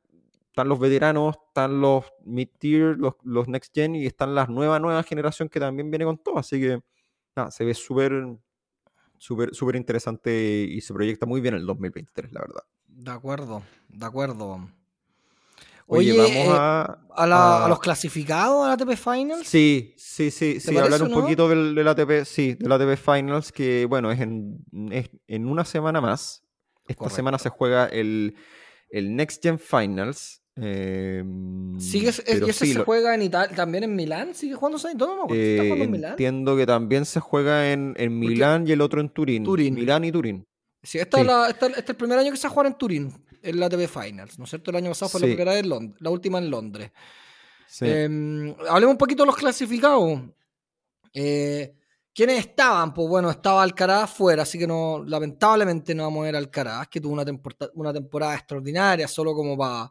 están 0.51 0.67
los 0.67 0.79
veteranos, 0.79 1.37
están 1.47 1.79
los 1.79 2.05
mid-tier, 2.25 2.97
los, 2.97 3.15
los, 3.23 3.47
next 3.47 3.73
gen 3.73 3.95
y 3.95 4.05
están 4.05 4.35
las 4.35 4.49
nueva, 4.49 4.79
nueva 4.79 5.01
generación 5.03 5.47
que 5.47 5.61
también 5.61 5.89
viene 5.89 6.03
con 6.03 6.17
todo. 6.17 6.37
Así 6.37 6.59
que 6.59 6.81
nada, 7.35 7.51
se 7.51 7.63
ve 7.63 7.73
súper, 7.73 8.11
súper, 9.21 9.53
súper 9.53 9.75
interesante 9.75 10.65
y 10.67 10.81
se 10.81 10.95
proyecta 10.95 11.27
muy 11.27 11.41
bien 11.41 11.53
el 11.53 11.65
2023, 11.65 12.33
la 12.33 12.41
verdad. 12.41 12.63
De 12.87 13.11
acuerdo, 13.11 13.61
de 13.87 14.05
acuerdo. 14.05 14.67
Oye, 15.85 16.17
vamos 16.17 16.31
eh, 16.31 16.47
a, 16.49 16.97
a, 17.15 17.67
los 17.69 17.79
clasificados 17.79 18.65
a 18.65 18.69
la 18.69 18.73
ATP 18.73 18.95
Finals. 18.95 19.47
Sí, 19.47 19.93
sí, 19.95 20.31
sí, 20.31 20.59
sí. 20.59 20.75
Hablar 20.75 21.03
un 21.03 21.11
poquito 21.11 21.47
del, 21.47 21.75
del, 21.75 21.87
ATP, 21.87 22.25
sí, 22.25 22.55
del 22.55 22.71
ATP 22.71 22.97
Finals, 22.97 23.51
que 23.51 23.85
bueno, 23.85 24.11
es 24.11 24.19
en, 24.21 24.65
en 25.27 25.45
una 25.45 25.65
semana 25.65 26.01
más. 26.01 26.43
Esta 26.87 27.09
semana 27.09 27.37
se 27.37 27.49
juega 27.49 27.85
el, 27.85 28.35
el 28.89 29.15
Next 29.15 29.43
Gen 29.43 29.59
Finals, 29.59 30.40
Em, 30.55 31.79
¿Sigue, 31.79 32.07
¿Y 32.07 32.49
ese 32.49 32.65
se 32.65 32.79
juega 32.83 33.15
en 33.15 33.21
Italia, 33.21 33.55
también 33.55 33.85
en 33.85 33.95
Milán? 33.95 34.35
¿Sigue 34.35 34.55
jugándose 34.55 34.91
en 34.91 34.97
todo? 34.97 35.27
Eh, 35.33 35.83
entiendo 35.83 36.57
que 36.57 36.65
también 36.65 37.05
se 37.05 37.19
juega 37.19 37.71
en, 37.71 37.95
en 37.97 38.19
Milán 38.19 38.67
y 38.67 38.73
el 38.73 38.81
otro 38.81 38.99
en 38.99 39.09
Turín. 39.09 39.43
Turín. 39.43 39.75
Milán 39.75 40.03
y 40.03 40.11
Turín. 40.11 40.45
Sí, 40.83 40.97
este 40.97 41.21
es 41.21 41.89
el 41.89 41.95
primer 41.95 42.17
año 42.17 42.31
que 42.31 42.37
se 42.37 42.47
va 42.47 42.49
a 42.49 42.53
jugar 42.53 42.67
en 42.67 42.73
Turín, 42.73 43.25
en 43.41 43.59
la 43.59 43.69
TV 43.69 43.87
Finals, 43.87 44.37
¿no 44.39 44.45
es 44.45 44.49
cierto? 44.49 44.71
El 44.71 44.77
año 44.77 44.89
pasado 44.89 45.09
fue 45.09 45.21
la 45.21 45.27
primera 45.27 45.53
de 45.53 45.63
Londres, 45.63 46.01
la 46.01 46.09
última 46.09 46.39
en 46.39 46.49
Londres. 46.49 46.91
Em, 47.79 48.53
hablemos 48.67 48.93
un 48.93 48.97
poquito 48.97 49.23
de 49.23 49.27
los 49.27 49.37
clasificados. 49.37 50.21
Eh, 51.13 51.73
¿Quiénes 52.13 52.39
estaban? 52.39 52.93
Pues 52.93 53.07
bueno, 53.07 53.29
estaba 53.29 53.63
Alcaraz 53.63 54.09
fuera, 54.11 54.43
así 54.43 54.59
que 54.59 54.67
no, 54.67 55.03
lamentablemente 55.05 55.95
no 55.95 56.03
vamos 56.03 56.21
a 56.21 56.25
ver 56.25 56.35
a 56.35 56.39
Alcaraz, 56.39 56.87
que 56.89 56.99
tuvo 56.99 57.13
una, 57.13 57.25
una 57.75 57.93
temporada 57.93 58.35
extraordinaria, 58.35 59.07
solo 59.07 59.33
como 59.33 59.57
para 59.57 59.89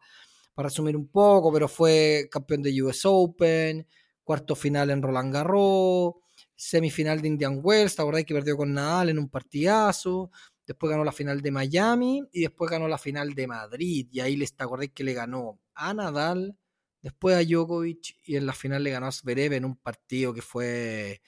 para 0.60 0.68
resumir 0.68 0.94
un 0.94 1.08
poco, 1.08 1.50
pero 1.50 1.68
fue 1.68 2.28
campeón 2.30 2.60
de 2.60 2.82
US 2.82 3.06
Open, 3.06 3.86
cuarto 4.22 4.54
final 4.54 4.90
en 4.90 5.00
Roland 5.00 5.32
Garros, 5.32 6.16
semifinal 6.54 7.22
de 7.22 7.28
Indian 7.28 7.60
Wells, 7.62 7.96
¿te 7.96 8.02
acordás 8.02 8.26
que 8.26 8.34
perdió 8.34 8.58
con 8.58 8.74
Nadal 8.74 9.08
en 9.08 9.18
un 9.18 9.30
partidazo? 9.30 10.30
Después 10.66 10.90
ganó 10.90 11.02
la 11.02 11.12
final 11.12 11.40
de 11.40 11.50
Miami 11.50 12.22
y 12.30 12.42
después 12.42 12.70
ganó 12.70 12.88
la 12.88 12.98
final 12.98 13.34
de 13.34 13.46
Madrid. 13.46 14.06
Y 14.12 14.20
ahí 14.20 14.36
les 14.36 14.54
te 14.54 14.62
acordás 14.62 14.90
que 14.94 15.02
le 15.02 15.14
ganó 15.14 15.58
a 15.72 15.94
Nadal, 15.94 16.54
después 17.00 17.36
a 17.36 17.42
Djokovic 17.42 18.18
y 18.26 18.36
en 18.36 18.44
la 18.44 18.52
final 18.52 18.84
le 18.84 18.90
ganó 18.90 19.06
a 19.06 19.12
Zverev 19.12 19.54
en 19.54 19.64
un 19.64 19.76
partido 19.76 20.34
que 20.34 20.42
fue 20.42 21.22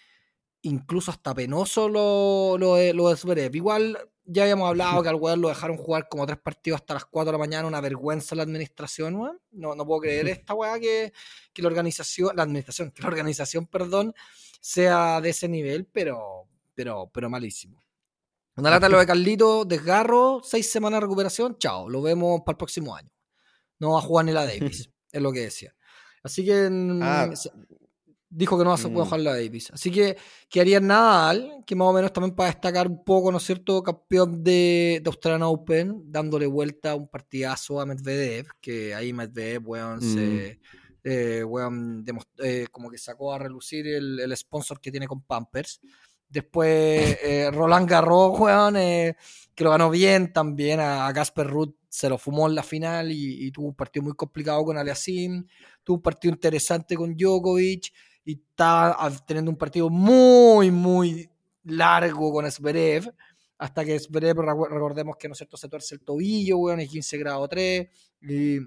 incluso 0.61 1.11
hasta 1.11 1.35
penoso 1.35 1.88
lo, 1.88 2.59
lo, 2.59 2.77
lo 2.92 3.09
de 3.09 3.16
Zverev. 3.16 3.57
Igual 3.57 3.97
ya 4.24 4.42
habíamos 4.42 4.68
hablado 4.68 5.02
que 5.02 5.08
al 5.08 5.16
weón 5.16 5.40
lo 5.40 5.48
dejaron 5.48 5.76
jugar 5.76 6.08
como 6.08 6.26
tres 6.26 6.38
partidos 6.38 6.80
hasta 6.80 6.94
las 6.94 7.04
4 7.06 7.26
de 7.26 7.32
la 7.32 7.38
mañana, 7.38 7.66
una 7.66 7.80
vergüenza 7.80 8.35
la 8.35 8.42
administración, 8.42 9.16
weón. 9.16 9.40
No, 9.50 9.74
no 9.74 9.87
puedo 9.87 10.00
creer 10.02 10.28
esta 10.28 10.54
weá 10.54 10.78
que, 10.78 11.12
que, 11.52 11.62
la 11.62 11.68
organización, 11.68 12.37
la 12.37 12.44
administración, 12.44 12.90
que 12.90 13.02
la 13.02 13.08
organización, 13.08 13.66
perdón, 13.66 14.14
sea 14.61 15.20
de 15.20 15.30
ese 15.30 15.48
nivel, 15.48 15.87
pero, 15.87 16.48
pero, 16.74 17.11
pero 17.12 17.28
malísimo. 17.28 17.82
Una 18.56 18.70
lata 18.70 18.88
lo 18.88 18.99
de 18.99 19.07
Carlito, 19.07 19.64
desgarro, 19.64 20.40
seis 20.44 20.70
semanas 20.70 20.99
de 20.99 21.03
recuperación, 21.03 21.57
chao, 21.59 21.88
lo 21.88 22.03
vemos 22.03 22.42
para 22.44 22.55
el 22.55 22.59
próximo 22.59 22.94
año. 22.94 23.11
No 23.78 23.92
va 23.92 23.99
a 23.99 24.03
jugar 24.03 24.26
ni 24.26 24.32
la 24.32 24.44
Davis, 24.44 24.90
es 25.12 25.22
lo 25.22 25.32
que 25.32 25.40
decía. 25.40 25.74
Así 26.22 26.44
que 26.44 26.68
ah, 27.03 27.30
dijo 28.33 28.57
que 28.57 28.64
no 28.64 28.70
va 28.70 28.76
a 28.76 28.78
poder 28.78 29.05
jugar 29.05 29.20
la 29.20 29.35
Davis. 29.35 29.70
Así 29.72 29.91
que 29.91 30.16
quedaría 30.49 30.80
Nadal, 30.80 31.62
que 31.66 31.76
más 31.76 31.89
o 31.89 31.93
menos 31.93 32.12
también 32.12 32.35
para 32.35 32.51
destacar 32.51 32.89
un 32.89 33.05
poco, 33.05 33.30
¿no 33.30 33.39
es 33.39 33.45
cierto?, 33.45 33.83
campeón 33.83 34.43
de, 34.43 35.01
de 35.03 35.09
Australian 35.09 35.43
Open, 35.43 36.03
dándole 36.07 36.47
vuelta 36.47 36.95
un 36.95 37.09
partidazo 37.09 37.80
a 37.80 37.87
Medvedev, 37.87 38.47
que 38.61 38.95
ahí 38.95 39.12
Medvedev, 39.12 39.68
weón, 39.68 40.01
se... 40.01 40.59
Mm. 40.61 40.83
Eh, 41.05 41.43
weón, 41.43 42.05
eh, 42.39 42.68
como 42.70 42.89
que 42.89 42.97
sacó 42.97 43.35
a 43.35 43.39
relucir 43.39 43.89
el, 43.89 44.20
el, 44.20 44.37
sponsor 44.37 44.80
que 44.80 44.93
tiene 44.93 45.09
con 45.09 45.22
Pampers. 45.22 45.80
Después 46.28 47.18
eh, 47.24 47.51
Roland 47.53 47.91
Garros, 47.91 48.39
weón, 48.39 48.74
que 48.74 49.64
lo 49.64 49.70
ganó 49.70 49.91
bien 49.91 50.33
también. 50.33 50.78
A, 50.78 51.11
Gasper 51.11 51.49
Ruth 51.49 51.74
se 51.89 52.09
lo 52.09 52.18
fumó 52.18 52.49
en 52.49 52.55
la 52.55 52.62
final 52.62 53.11
y, 53.11 53.47
y, 53.47 53.51
tuvo 53.51 53.66
un 53.66 53.74
partido 53.74 54.05
muy 54.05 54.12
complicado 54.12 54.64
con 54.64 54.78
Aliasim. 54.78 55.45
Tuvo 55.83 55.97
un 55.97 56.03
partido 56.03 56.33
interesante 56.33 56.95
con 56.95 57.16
Djokovic 57.16 57.93
y 58.25 58.35
está 58.35 58.97
teniendo 59.27 59.51
un 59.51 59.57
partido 59.57 59.91
muy, 59.91 60.70
muy 60.70 61.31
largo 61.64 62.33
con 62.33 62.51
Zverev. 62.51 63.12
hasta 63.59 63.85
que 63.85 63.99
recordemos 63.99 65.16
que, 65.16 65.29
¿no 65.29 65.33
es 65.33 65.39
cierto?, 65.39 65.57
se 65.57 65.68
tuerce 65.68 65.95
el 65.95 66.01
tobillo, 66.01 66.59
weón, 66.59 66.81
y 66.81 66.89
15 66.89 67.18
grado 67.18 67.47
3, 67.47 67.89
y 68.23 68.59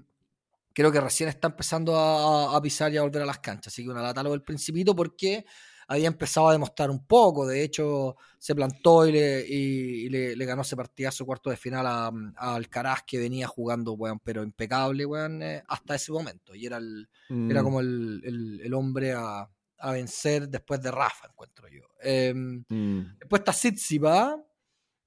creo 0.73 0.91
que 0.91 1.01
recién 1.01 1.29
está 1.29 1.47
empezando 1.47 1.97
a, 1.97 2.61
pisar 2.61 2.93
y 2.93 2.97
a 2.97 3.01
volver 3.01 3.21
a 3.21 3.25
las 3.25 3.39
canchas, 3.39 3.73
así 3.73 3.83
que 3.83 3.89
una 3.89 4.01
lata 4.01 4.23
lo 4.23 4.31
del 4.31 4.43
principito 4.43 4.95
porque 4.95 5.45
había 5.87 6.07
empezado 6.07 6.49
a 6.49 6.53
demostrar 6.53 6.89
un 6.89 7.05
poco, 7.05 7.45
de 7.45 7.63
hecho 7.63 8.15
se 8.37 8.55
plantó 8.55 9.07
y 9.07 10.09
le, 10.09 10.45
ganó 10.45 10.61
ese 10.61 10.75
partidazo 10.75 11.25
cuarto 11.25 11.49
de 11.49 11.57
final 11.57 11.85
a, 11.87 12.11
Alcaraz 12.37 13.03
que 13.05 13.19
venía 13.19 13.47
jugando, 13.47 13.93
weón, 13.93 14.19
pero 14.19 14.43
impecable, 14.43 15.05
weón, 15.05 15.41
eh, 15.41 15.63
hasta 15.67 15.95
ese 15.95 16.11
momento, 16.11 16.55
y 16.55 16.65
era, 16.65 16.77
el, 16.77 17.07
era 17.29 17.61
mm. 17.61 17.63
como 17.63 17.79
el, 17.79 18.73
hombre 18.73 19.13
a, 19.13 19.49
vencer 19.91 20.49
después 20.49 20.81
de 20.81 20.89
Rafa, 20.89 21.27
encuentro 21.27 21.67
yo. 21.67 21.83
Em, 22.01 22.63
mm. 22.67 23.19
Después 23.19 23.41
está 23.41 23.53
Sitsipa, 23.53 24.43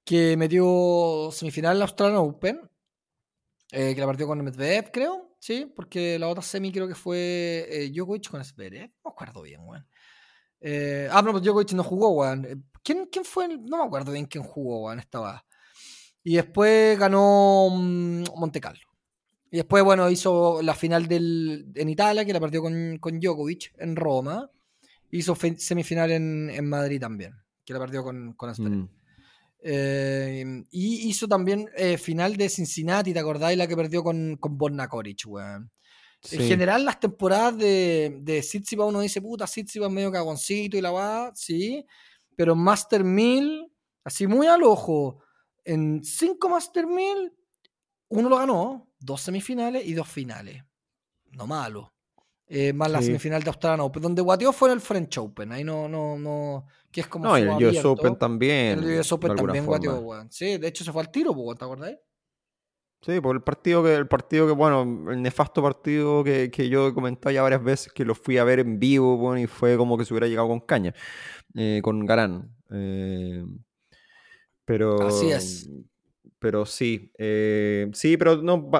que 0.05 0.37
metió 0.37 1.29
semifinal 1.31 1.73
en 1.73 1.79
la 1.79 1.85
Australian 1.85 2.17
Open, 2.17 2.69
eh, 3.71 3.93
que 3.93 4.01
la 4.01 4.07
partió 4.07 4.25
con 4.25 4.43
Medvedev, 4.43 4.89
creo, 4.91 5.35
sí, 5.39 5.71
porque 5.75 6.17
la 6.17 6.27
otra 6.27 6.41
semi 6.41 6.71
creo 6.71 6.87
que 6.87 6.95
fue 6.95 7.67
eh, 7.69 7.91
Djokovic 7.91 8.29
con 8.29 8.43
Zverev, 8.43 8.89
no 9.03 9.09
me 9.09 9.11
acuerdo 9.11 9.41
bien, 9.43 9.61
weón. 9.61 9.85
Eh, 10.61 11.07
ah, 11.11 11.21
no, 11.21 11.31
pues 11.31 11.43
Djokovic 11.43 11.73
no 11.73 11.83
jugó, 11.83 12.09
weón. 12.11 12.45
Eh, 12.45 12.55
¿Quién, 12.83 13.07
¿Quién, 13.11 13.25
fue? 13.25 13.47
No 13.47 13.77
me 13.77 13.83
acuerdo 13.83 14.11
bien 14.11 14.25
quién 14.25 14.43
jugó, 14.43 14.85
weón, 14.85 14.99
estaba. 14.99 15.45
Y 16.23 16.35
después 16.35 16.97
ganó 16.99 17.69
mm, 17.71 18.23
Monte 18.35 18.61
Carlo. 18.61 18.87
Y 19.51 19.57
después, 19.57 19.83
bueno, 19.83 20.09
hizo 20.09 20.61
la 20.61 20.75
final 20.75 21.07
del, 21.07 21.71
en 21.75 21.89
Italia, 21.89 22.23
que 22.25 22.33
la 22.33 22.39
partió 22.39 22.61
con, 22.61 22.97
con 22.99 23.19
Djokovic 23.19 23.73
en 23.77 23.95
Roma. 23.95 24.49
Hizo 25.11 25.35
semifinal 25.35 26.11
en, 26.11 26.49
en 26.51 26.69
Madrid 26.69 26.99
también, 26.99 27.33
que 27.65 27.73
la 27.73 27.79
partió 27.79 28.03
con, 28.03 28.33
con 28.33 28.49
eh, 29.61 30.63
y 30.71 31.09
hizo 31.09 31.27
también 31.27 31.69
eh, 31.75 31.97
final 31.97 32.37
de 32.37 32.47
Cincinnati, 32.47 33.11
¿te 33.13 33.19
acordáis? 33.19 33.57
La 33.57 33.67
que 33.67 33.75
perdió 33.75 34.03
con, 34.03 34.37
con 34.37 34.57
Borna 34.57 34.87
Koric, 34.87 35.23
weón. 35.27 35.71
En 36.31 36.41
general, 36.41 36.83
las 36.83 36.99
temporadas 36.99 37.57
de, 37.57 38.17
de 38.21 38.43
Sitsipa 38.43 38.83
uno 38.83 38.99
dice, 38.99 39.21
puta, 39.21 39.47
Sitsipa 39.47 39.85
es 39.85 39.91
medio 39.91 40.11
cagoncito 40.11 40.77
y 40.77 40.81
la 40.81 40.91
va, 40.91 41.31
sí. 41.33 41.85
Pero 42.35 42.55
Master 42.55 43.03
1000, 43.03 43.71
así 44.03 44.27
muy 44.27 44.47
al 44.47 44.63
ojo, 44.63 45.19
en 45.63 46.03
cinco 46.03 46.49
Master 46.49 46.87
1000, 46.87 47.33
uno 48.09 48.29
lo 48.29 48.37
ganó, 48.37 48.89
dos 48.99 49.21
semifinales 49.21 49.85
y 49.85 49.93
dos 49.93 50.07
finales. 50.07 50.63
No 51.31 51.47
malo. 51.47 51.93
Eh, 52.51 52.73
más 52.73 52.89
la 52.89 52.99
semifinal 52.99 53.43
de 53.43 53.49
Australian 53.49 53.81
Open, 53.81 54.01
donde 54.01 54.23
guateó 54.23 54.51
fue 54.51 54.69
en 54.69 54.73
el 54.73 54.81
French 54.81 55.19
Open. 55.19 55.51
Ahí 55.51 55.63
no, 55.63 55.87
no, 55.87 56.17
no. 56.17 56.65
Que 56.91 57.01
es 57.01 57.07
como. 57.07 57.25
No, 57.25 57.37
el 57.37 57.47
US 57.47 57.85
Open 57.85 58.17
también. 58.17 58.79
El 58.79 58.99
US 58.99 59.11
Open 59.11 59.35
también 59.35 59.67
guateó, 59.67 59.99
weón. 59.99 60.31
Sí, 60.31 60.57
de 60.57 60.67
hecho 60.67 60.83
se 60.83 60.91
fue 60.91 61.03
al 61.03 61.11
tiro, 61.11 61.31
¿te 61.55 61.63
acordás? 61.63 61.95
Sí, 63.01 63.21
por 63.21 63.35
el 63.35 63.41
partido 63.41 63.83
que, 63.83 63.95
el 63.95 64.07
partido 64.07 64.45
que, 64.45 64.53
bueno, 64.53 65.11
el 65.11 65.21
nefasto 65.21 65.63
partido 65.63 66.23
que, 66.23 66.51
que 66.51 66.67
yo 66.67 66.89
he 66.89 66.93
comentado 66.93 67.31
ya 67.31 67.41
varias 67.41 67.63
veces, 67.63 67.93
que 67.93 68.03
lo 68.03 68.13
fui 68.13 68.37
a 68.37 68.43
ver 68.43 68.59
en 68.59 68.77
vivo, 68.77 69.17
bueno, 69.17 69.39
y 69.39 69.47
fue 69.47 69.77
como 69.77 69.97
que 69.97 70.03
se 70.03 70.13
hubiera 70.13 70.27
llegado 70.27 70.49
con 70.49 70.59
caña, 70.59 70.93
eh, 71.55 71.79
con 71.81 72.05
Garán. 72.05 72.53
Eh, 72.71 73.45
pero. 74.65 75.07
Así 75.07 75.31
es 75.31 75.69
pero 76.39 76.65
sí, 76.65 77.11
eh, 77.17 77.89
sí, 77.93 78.15
pero 78.15 78.37
no, 78.37 78.71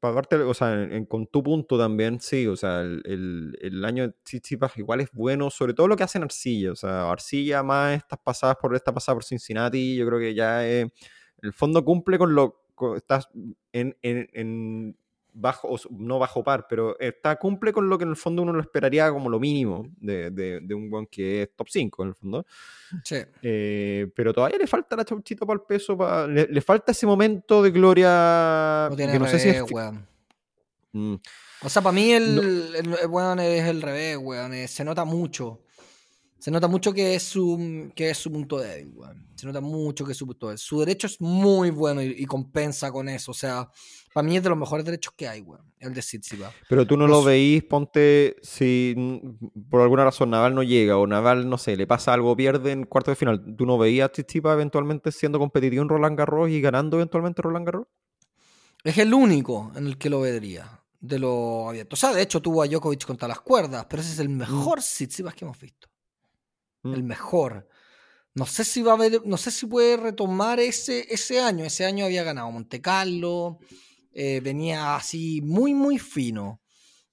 pagarte, 0.00 0.36
o 0.38 0.52
sea, 0.52 0.88
con 1.08 1.28
tu 1.28 1.42
punto 1.44 1.78
también, 1.78 2.20
sí, 2.20 2.46
o 2.48 2.56
sea, 2.56 2.80
el, 2.80 3.56
el, 3.60 3.84
año 3.84 4.08
de 4.08 4.14
Tsitsipas 4.24 4.76
igual 4.76 5.00
es 5.00 5.12
bueno, 5.12 5.48
sobre 5.48 5.74
todo 5.74 5.86
lo 5.86 5.96
que 5.96 6.02
hacen 6.02 6.24
Arcilla, 6.24 6.72
o 6.72 6.76
sea, 6.76 7.10
Arcilla 7.10 7.62
más 7.62 7.96
estas 7.98 8.18
pasadas 8.18 8.56
por 8.60 8.74
esta 8.74 8.92
pasada 8.92 9.14
por 9.14 9.24
Cincinnati, 9.24 9.94
yo 9.94 10.06
creo 10.06 10.18
que 10.18 10.34
ya 10.34 10.68
en 10.68 10.92
el 11.42 11.52
fondo 11.52 11.84
cumple 11.84 12.18
con 12.18 12.34
lo, 12.34 12.63
estás 12.96 13.28
en, 13.72 13.96
en 14.02 14.96
bajo, 15.34 15.76
no 15.90 16.18
bajo 16.18 16.42
par, 16.42 16.66
pero 16.68 16.98
está, 16.98 17.36
cumple 17.36 17.72
con 17.72 17.88
lo 17.88 17.98
que 17.98 18.04
en 18.04 18.10
el 18.10 18.16
fondo 18.16 18.42
uno 18.42 18.52
lo 18.52 18.60
esperaría 18.60 19.10
como 19.10 19.28
lo 19.28 19.40
mínimo 19.40 19.86
de, 19.96 20.30
de, 20.30 20.74
un 20.74 20.88
buen 20.88 21.06
que 21.06 21.42
es 21.42 21.50
top 21.54 21.68
5 21.68 22.02
en 22.02 22.08
el 22.08 22.14
fondo. 22.14 22.46
Sí. 23.02 23.16
Eh, 23.42 24.10
pero 24.14 24.32
todavía 24.32 24.58
le 24.58 24.66
falta 24.66 24.96
la 24.96 25.04
chauchita 25.04 25.44
para 25.44 25.58
el 25.58 25.66
peso, 25.66 25.98
le, 26.28 26.60
falta 26.60 26.92
ese 26.92 27.06
momento 27.06 27.62
de 27.62 27.70
gloria. 27.72 28.88
No 28.90 28.96
que 28.96 29.18
no 29.18 29.26
sé 29.26 29.38
si 29.40 29.48
es. 29.50 29.64
Mm. 30.92 31.16
O 31.62 31.68
sea, 31.68 31.82
para 31.82 31.92
mí 31.92 32.12
el, 32.12 32.76
el, 32.76 33.40
es 33.40 33.64
el 33.64 33.82
revés, 33.82 34.16
weón. 34.16 34.54
Eh, 34.54 34.68
se 34.68 34.84
nota 34.84 35.04
mucho. 35.04 35.60
Se 36.44 36.50
nota 36.50 36.68
mucho 36.68 36.92
que 36.92 37.14
es 37.14 37.22
su, 37.22 37.90
que 37.94 38.10
es 38.10 38.18
su 38.18 38.30
punto 38.30 38.58
débil, 38.58 38.92
weón. 38.94 39.26
Se 39.34 39.46
nota 39.46 39.62
mucho 39.62 40.04
que 40.04 40.12
es 40.12 40.18
su 40.18 40.26
punto 40.26 40.48
débil. 40.48 40.58
Su 40.58 40.78
derecho 40.78 41.06
es 41.06 41.18
muy 41.18 41.70
bueno 41.70 42.02
y, 42.02 42.26
compensa 42.26 42.92
con 42.92 43.08
eso. 43.08 43.30
O 43.30 43.34
sea, 43.34 43.70
para 44.12 44.28
mí 44.28 44.36
es 44.36 44.42
de 44.42 44.50
los 44.50 44.58
mejores 44.58 44.84
derechos 44.84 45.14
que 45.16 45.26
hay, 45.26 45.40
weón. 45.40 45.62
El 45.78 45.94
de 45.94 46.02
Tsitsipas. 46.02 46.52
Pero 46.68 46.86
tú 46.86 46.98
no 46.98 47.06
lo 47.06 47.24
veís, 47.24 47.64
ponte, 47.64 48.36
si 48.42 48.94
por 49.70 49.80
alguna 49.80 50.04
razón 50.04 50.28
Naval 50.28 50.54
no 50.54 50.62
llega 50.62 50.98
o 50.98 51.06
Naval, 51.06 51.48
no 51.48 51.56
sé, 51.56 51.78
le 51.78 51.86
pasa 51.86 52.12
algo, 52.12 52.36
pierde 52.36 52.72
en 52.72 52.84
cuarto 52.84 53.10
de 53.10 53.16
final. 53.16 53.56
¿Tú 53.56 53.64
no 53.64 53.78
veías 53.78 54.10
a 54.14 54.52
eventualmente 54.52 55.12
siendo 55.12 55.38
competitivo 55.38 55.82
en 55.82 55.88
Roland 55.88 56.18
Garros 56.18 56.50
y 56.50 56.60
ganando 56.60 56.98
eventualmente 56.98 57.40
Roland 57.40 57.64
Garros? 57.64 57.86
Es 58.82 58.98
el 58.98 59.14
único 59.14 59.72
en 59.76 59.86
el 59.86 59.96
que 59.96 60.10
lo 60.10 60.20
vería 60.20 60.82
de 61.00 61.18
lo 61.18 61.70
abierto. 61.70 61.94
O 61.94 61.96
sea, 61.96 62.12
de 62.12 62.20
hecho 62.20 62.42
tuvo 62.42 62.62
a 62.62 62.66
Djokovic 62.66 63.06
contra 63.06 63.28
las 63.28 63.40
cuerdas, 63.40 63.86
pero 63.88 64.02
ese 64.02 64.12
es 64.12 64.18
el 64.18 64.28
mm. 64.28 64.36
mejor 64.36 64.80
Tsitsipas 64.80 65.34
que 65.34 65.46
hemos 65.46 65.58
visto 65.58 65.88
el 66.84 67.02
mm. 67.02 67.06
mejor. 67.06 67.68
No 68.34 68.46
sé 68.46 68.64
si 68.64 68.82
va 68.82 68.92
a 68.92 68.94
haber, 68.96 69.24
no 69.24 69.36
sé 69.36 69.50
si 69.50 69.66
puede 69.66 69.96
retomar 69.96 70.58
ese, 70.58 71.06
ese 71.08 71.40
año. 71.40 71.64
Ese 71.64 71.84
año 71.84 72.04
había 72.04 72.24
ganado 72.24 72.50
Monte 72.50 72.80
Carlo, 72.80 73.58
eh, 74.12 74.40
venía 74.42 74.96
así 74.96 75.40
muy, 75.40 75.72
muy 75.72 75.98
fino. 75.98 76.60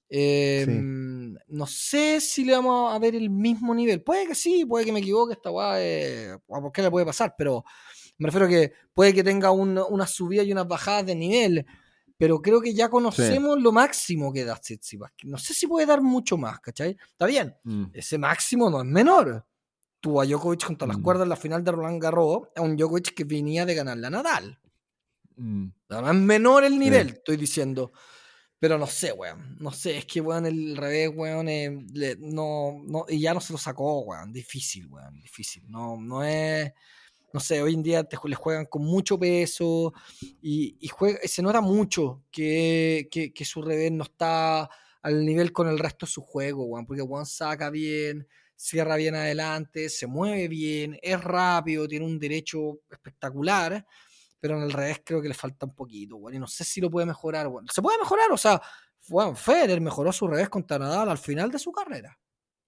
Em, 0.08 1.34
no 1.48 1.66
sé 1.66 2.20
si 2.20 2.44
le 2.44 2.52
vamos 2.52 2.92
a 2.92 2.98
ver 2.98 3.14
el 3.14 3.30
mismo 3.30 3.72
nivel. 3.74 4.02
Puede 4.02 4.26
que 4.26 4.34
sí, 4.34 4.66
puede 4.66 4.84
que 4.84 4.92
me 4.92 4.98
equivoque, 4.98 5.34
esta 5.34 5.48
guay, 5.50 6.36
¿por 6.46 6.72
qué 6.72 6.82
le 6.82 6.90
puede 6.90 7.06
pasar? 7.06 7.34
Pero 7.38 7.64
me 8.18 8.26
refiero 8.26 8.46
a 8.46 8.48
que 8.48 8.72
puede 8.92 9.14
que 9.14 9.24
tenga 9.24 9.52
una 9.52 10.06
subida 10.06 10.42
y 10.42 10.52
unas 10.52 10.66
bajadas 10.66 11.06
de 11.06 11.14
nivel. 11.14 11.64
Pero 12.18 12.42
creo 12.42 12.60
que 12.60 12.74
ya 12.74 12.88
conocemos 12.88 13.60
lo 13.60 13.72
máximo 13.72 14.32
que 14.32 14.44
da 14.44 14.56
Tsitsipas. 14.56 15.12
No 15.24 15.38
sé 15.38 15.54
si 15.54 15.66
puede 15.66 15.86
dar 15.86 16.02
mucho 16.02 16.36
más, 16.36 16.60
¿cachai? 16.60 16.96
Está 17.10 17.26
bien, 17.26 17.56
mm. 17.64 17.86
ese 17.94 18.18
máximo 18.18 18.70
no 18.70 18.80
es 18.80 18.86
menor 18.86 19.46
tuvo 20.02 20.20
a 20.20 20.26
Djokovic 20.26 20.66
contra 20.66 20.88
las 20.88 20.98
mm. 20.98 21.02
cuerdas 21.02 21.22
en 21.22 21.28
la 21.30 21.36
final 21.36 21.64
de 21.64 21.72
Roland 21.72 22.02
Garros, 22.02 22.48
a 22.56 22.60
un 22.60 22.76
Djokovic 22.76 23.14
que 23.14 23.24
venía 23.24 23.64
de 23.64 23.74
ganar 23.74 23.96
la 23.96 24.10
Nadal. 24.10 24.58
Mm. 25.36 25.68
es 25.88 26.14
menor 26.14 26.64
el 26.64 26.78
nivel, 26.78 27.10
estoy 27.10 27.38
diciendo. 27.38 27.92
Pero 28.58 28.78
no 28.78 28.86
sé, 28.86 29.12
weón. 29.12 29.56
No 29.58 29.70
sé, 29.70 29.98
es 29.98 30.06
que, 30.06 30.20
weón, 30.20 30.44
el 30.46 30.76
revés, 30.76 31.10
weón, 31.14 31.48
eh, 31.48 31.70
no, 32.18 32.80
no, 32.84 33.04
y 33.08 33.20
ya 33.20 33.32
no 33.32 33.40
se 33.40 33.52
lo 33.52 33.58
sacó, 33.58 34.00
weón. 34.00 34.32
Difícil, 34.32 34.86
weón, 34.86 35.20
difícil. 35.20 35.64
No, 35.68 35.96
no 35.96 36.22
es. 36.22 36.72
No 37.32 37.40
sé, 37.40 37.62
hoy 37.62 37.74
en 37.74 37.82
día 37.82 38.04
te, 38.04 38.18
les 38.24 38.38
juegan 38.38 38.66
con 38.66 38.84
mucho 38.84 39.18
peso 39.18 39.94
y, 40.42 40.76
y 40.78 40.88
juega, 40.88 41.18
se 41.24 41.42
nota 41.42 41.60
mucho 41.60 42.24
que, 42.30 43.08
que, 43.10 43.32
que, 43.32 43.44
su 43.44 43.62
revés 43.62 43.90
no 43.90 44.04
está 44.04 44.68
al 45.00 45.24
nivel 45.24 45.50
con 45.50 45.66
el 45.66 45.78
resto 45.78 46.06
de 46.06 46.12
su 46.12 46.22
juego, 46.22 46.64
weón. 46.64 46.86
Porque, 46.86 47.02
weón, 47.02 47.24
saca 47.24 47.70
bien, 47.70 48.28
cierra 48.62 48.94
bien 48.94 49.16
adelante, 49.16 49.88
se 49.88 50.06
mueve 50.06 50.46
bien, 50.46 50.96
es 51.02 51.20
rápido, 51.20 51.88
tiene 51.88 52.06
un 52.06 52.16
derecho 52.16 52.78
espectacular, 52.88 53.84
pero 54.38 54.56
en 54.56 54.62
el 54.62 54.72
revés 54.72 55.02
creo 55.04 55.20
que 55.20 55.26
le 55.26 55.34
falta 55.34 55.66
un 55.66 55.74
poquito, 55.74 56.16
bueno, 56.18 56.36
y 56.36 56.40
no 56.40 56.46
sé 56.46 56.62
si 56.62 56.80
lo 56.80 56.88
puede 56.88 57.06
mejorar, 57.06 57.48
bueno, 57.48 57.66
se 57.72 57.82
puede 57.82 57.98
mejorar, 57.98 58.30
o 58.30 58.36
sea, 58.36 58.62
bueno, 59.08 59.34
Federer 59.34 59.80
mejoró 59.80 60.12
su 60.12 60.28
revés 60.28 60.48
contra 60.48 60.78
Nadal 60.78 61.10
al 61.10 61.18
final 61.18 61.50
de 61.50 61.58
su 61.58 61.72
carrera. 61.72 62.16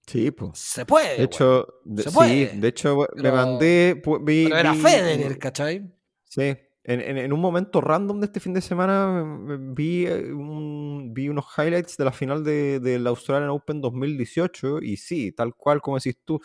Sí, 0.05 0.29
pues. 0.31 0.59
Se 0.59 0.85
puede. 0.85 1.17
De 1.17 1.23
hecho, 1.23 1.65
sí, 1.85 2.45
de 2.45 2.67
hecho 2.67 3.07
me 3.15 3.31
mandé. 3.31 4.01
pero 4.03 4.57
era 4.57 4.73
Federer, 4.75 5.39
¿cachai? 5.39 5.91
Sí, 6.25 6.55
en, 6.87 7.33
un 7.33 7.39
momento 7.39 7.81
random 7.81 8.19
de 8.19 8.27
este 8.27 8.39
fin 8.39 8.53
de 8.53 8.61
semana 8.61 9.39
vi, 9.59 10.05
eh, 10.05 10.31
vi 10.31 11.29
unos 11.29 11.45
highlights 11.57 11.97
de 11.97 12.05
la 12.05 12.11
final 12.11 12.43
del 12.43 12.81
de, 12.81 13.09
Australian 13.09 13.49
Open 13.49 13.81
2018 13.81 14.81
y 14.83 14.97
sí, 14.97 15.31
tal 15.31 15.55
cual 15.55 15.81
como 15.81 15.97
decís 15.97 16.17
tú, 16.23 16.39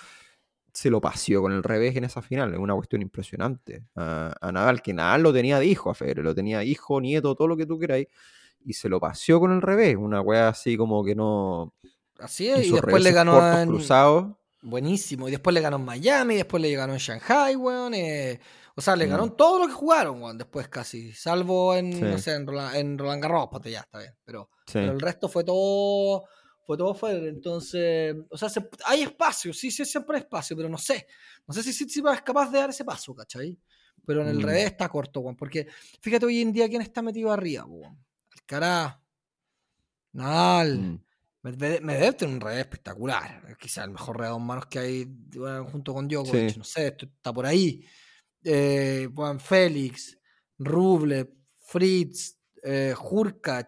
se 0.72 0.88
lo 0.88 0.98
paseó 0.98 1.42
con 1.42 1.52
el 1.52 1.62
revés 1.62 1.94
en 1.96 2.04
esa 2.04 2.22
final. 2.22 2.54
Es 2.54 2.58
una 2.58 2.74
cuestión 2.74 3.02
impresionante. 3.02 3.84
A, 3.96 4.50
Nadal, 4.50 4.80
que 4.80 4.94
Nadal 4.94 5.22
lo 5.22 5.32
tenía 5.32 5.58
de 5.58 5.66
hijo 5.66 5.90
a 5.90 5.94
Federer, 5.94 6.24
lo 6.24 6.34
tenía 6.34 6.64
hijo, 6.64 7.00
nieto, 7.02 7.34
todo 7.34 7.48
lo 7.48 7.56
que 7.56 7.66
tú 7.66 7.78
queráis, 7.78 8.06
y 8.64 8.72
se 8.72 8.88
lo 8.88 8.98
paseó 8.98 9.40
con 9.40 9.52
el 9.52 9.60
revés. 9.60 9.96
Una 9.96 10.22
wea 10.22 10.48
así 10.48 10.76
como 10.76 11.04
que 11.04 11.14
no. 11.14 11.74
Así 12.18 12.48
es, 12.48 12.66
y 12.66 12.72
después 12.72 13.02
le 13.02 13.12
ganó 13.12 13.60
en... 13.60 13.78
Buenísimo, 14.62 15.26
y 15.28 15.30
después 15.32 15.52
le 15.52 15.60
ganó 15.60 15.76
en 15.76 15.84
Miami, 15.84 16.36
después 16.36 16.62
le 16.62 16.72
ganó 16.74 16.92
en 16.94 16.98
Shanghai, 16.98 17.56
weón. 17.56 17.92
Eh 17.94 18.40
o 18.80 18.82
sea, 18.82 18.96
le 18.96 19.04
mm. 19.04 19.10
ganaron 19.10 19.36
todo 19.36 19.58
lo 19.58 19.66
que 19.66 19.74
jugaron, 19.74 20.38
después 20.38 20.66
casi. 20.68 21.12
Salvo 21.12 21.74
en, 21.76 22.00
no 22.00 22.16
sé, 22.16 22.32
en 22.32 22.46
Roland, 22.46 23.22
Garros, 23.22 23.48
pues 23.50 23.64
ya 23.64 23.80
está 23.80 23.98
bien. 23.98 24.16
Pero, 24.24 24.48
el 24.72 24.98
resto 24.98 25.28
fue 25.28 25.44
todo 25.44 26.24
fue 26.64 26.78
todo 26.78 26.94
Federer. 26.94 27.28
Entonces, 27.28 28.16
o 28.30 28.38
sea, 28.38 28.48
hay 28.86 29.02
espacio, 29.02 29.52
sí, 29.52 29.70
sí, 29.70 29.84
siempre 29.84 30.16
hay 30.16 30.22
espacio, 30.22 30.56
pero 30.56 30.70
no 30.70 30.78
sé. 30.78 31.06
No 31.46 31.52
sé 31.52 31.62
si 31.62 31.72
Tsitsipas 31.72 32.16
es 32.16 32.22
capaz 32.22 32.50
de 32.50 32.58
dar 32.58 32.70
ese 32.70 32.86
paso, 32.86 33.14
¿cachai? 33.14 33.58
Pero 34.06 34.22
en 34.22 34.28
el 34.28 34.38
mm. 34.38 34.44
revés 34.44 34.64
está 34.64 34.88
corto, 34.88 35.20
Juan. 35.20 35.36
Porque 35.36 35.66
fíjate 36.00 36.24
hoy 36.24 36.40
en 36.40 36.50
día 36.50 36.66
quién 36.66 36.80
está 36.80 37.02
metido 37.02 37.30
arriba, 37.30 37.64
Juan. 37.64 38.02
Alcaraz, 38.32 38.96
Nadal. 40.12 40.78
Mm. 40.78 41.04
Medvedev 41.42 42.16
tiene 42.16 42.32
un 42.32 42.40
revés 42.40 42.60
espectacular. 42.60 43.56
Quizá 43.58 43.84
el 43.84 43.90
mejor 43.90 44.16
revés 44.16 44.32
de 44.32 44.40
manos 44.40 44.66
que 44.66 44.78
hay 44.78 45.06
junto 45.70 45.92
con 45.92 46.08
Djokovic. 46.08 46.56
No 46.56 46.64
sé, 46.64 46.86
esto 46.86 47.04
está 47.04 47.30
por 47.30 47.44
ahí. 47.44 47.84
Eh, 48.44 49.08
Juan 49.14 49.38
Félix, 49.40 50.18
Rublev, 50.58 51.30
Fritz, 51.58 52.38
eh, 52.62 52.94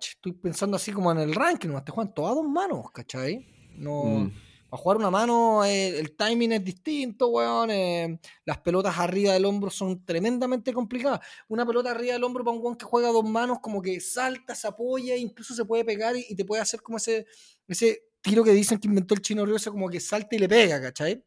estoy 0.01 0.33
pensando 0.33 0.77
así 0.77 0.93
como 0.93 1.13
en 1.13 1.19
el 1.19 1.35
ranking, 1.35 1.69
no 1.69 1.83
te 1.83 1.93
juegan 1.93 2.13
todas 2.15 2.35
dos 2.35 2.49
manos, 2.49 2.91
¿cachai? 2.93 3.47
No, 3.77 4.05
mm. 4.05 4.33
A 4.73 4.77
jugar 4.79 4.97
una 4.97 5.11
mano 5.11 5.63
eh, 5.67 5.99
el 5.99 6.17
timing 6.17 6.53
es 6.53 6.65
distinto, 6.65 7.29
weón. 7.29 7.71
Eh, 7.71 8.19
las 8.47 8.59
pelotas 8.59 8.99
arriba 8.99 9.35
del 9.35 9.45
hombro 9.45 9.69
son 9.69 10.03
tremendamente 10.03 10.73
complicadas. 10.73 11.21
Una 11.49 11.67
pelota 11.67 11.91
arriba 11.91 12.15
del 12.15 12.25
hombro 12.25 12.43
para 12.43 12.57
un 12.57 12.63
weón 12.63 12.77
que 12.77 12.87
juega 12.87 13.09
dos 13.09 13.29
manos, 13.29 13.59
como 13.61 13.83
que 13.83 14.01
salta, 14.01 14.55
se 14.55 14.67
apoya, 14.67 15.15
incluso 15.15 15.55
se 15.55 15.67
puede 15.67 15.85
pegar 15.85 16.17
y, 16.17 16.35
te 16.35 16.47
puede 16.47 16.63
hacer 16.63 16.81
como 16.81 16.97
ese, 16.97 17.27
ese 17.69 18.01
tiro 18.23 18.43
que 18.43 18.53
dicen 18.53 18.79
que 18.79 18.89
inventó 18.89 19.13
el 19.13 19.21
chino 19.21 19.45
río, 19.45 19.57
como 19.67 19.91
que 19.91 20.01
salta 20.01 20.37
y 20.37 20.39
le 20.39 20.49
pega, 20.49 20.81
¿cachai? 20.81 21.23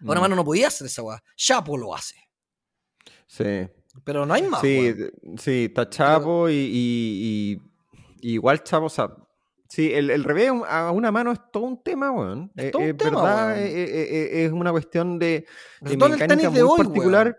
Una 0.00 0.20
mm. 0.20 0.22
mano 0.22 0.36
no 0.36 0.44
podía 0.44 0.68
hacer 0.68 0.86
esa 0.86 1.02
weá. 1.02 1.20
Chapo 1.34 1.76
lo 1.76 1.96
hace. 1.96 2.27
Sí. 3.28 3.68
Pero 4.04 4.26
no 4.26 4.34
hay 4.34 4.42
más. 4.42 4.60
Sí, 4.60 4.94
sí 5.36 5.66
está 5.66 5.88
Chapo 5.88 6.48
y, 6.50 7.60
igual 8.20 8.64
Chapo, 8.64 8.86
o 8.86 8.90
sea, 8.90 9.10
sí, 9.68 9.92
el, 9.92 10.10
el, 10.10 10.24
revés 10.24 10.50
a 10.68 10.90
una 10.90 11.12
mano 11.12 11.30
es 11.30 11.38
todo 11.52 11.64
un 11.64 11.82
tema, 11.82 12.10
weón. 12.10 12.50
Es, 12.56 12.72
todo 12.72 12.82
un 12.82 12.96
tema, 12.96 13.22
verdad, 13.22 13.62
es, 13.62 14.50
una 14.50 14.72
cuestión 14.72 15.18
de, 15.18 15.46
de 15.80 15.96
mecánica 15.96 16.50
muy 16.50 16.76
particular. 16.76 17.36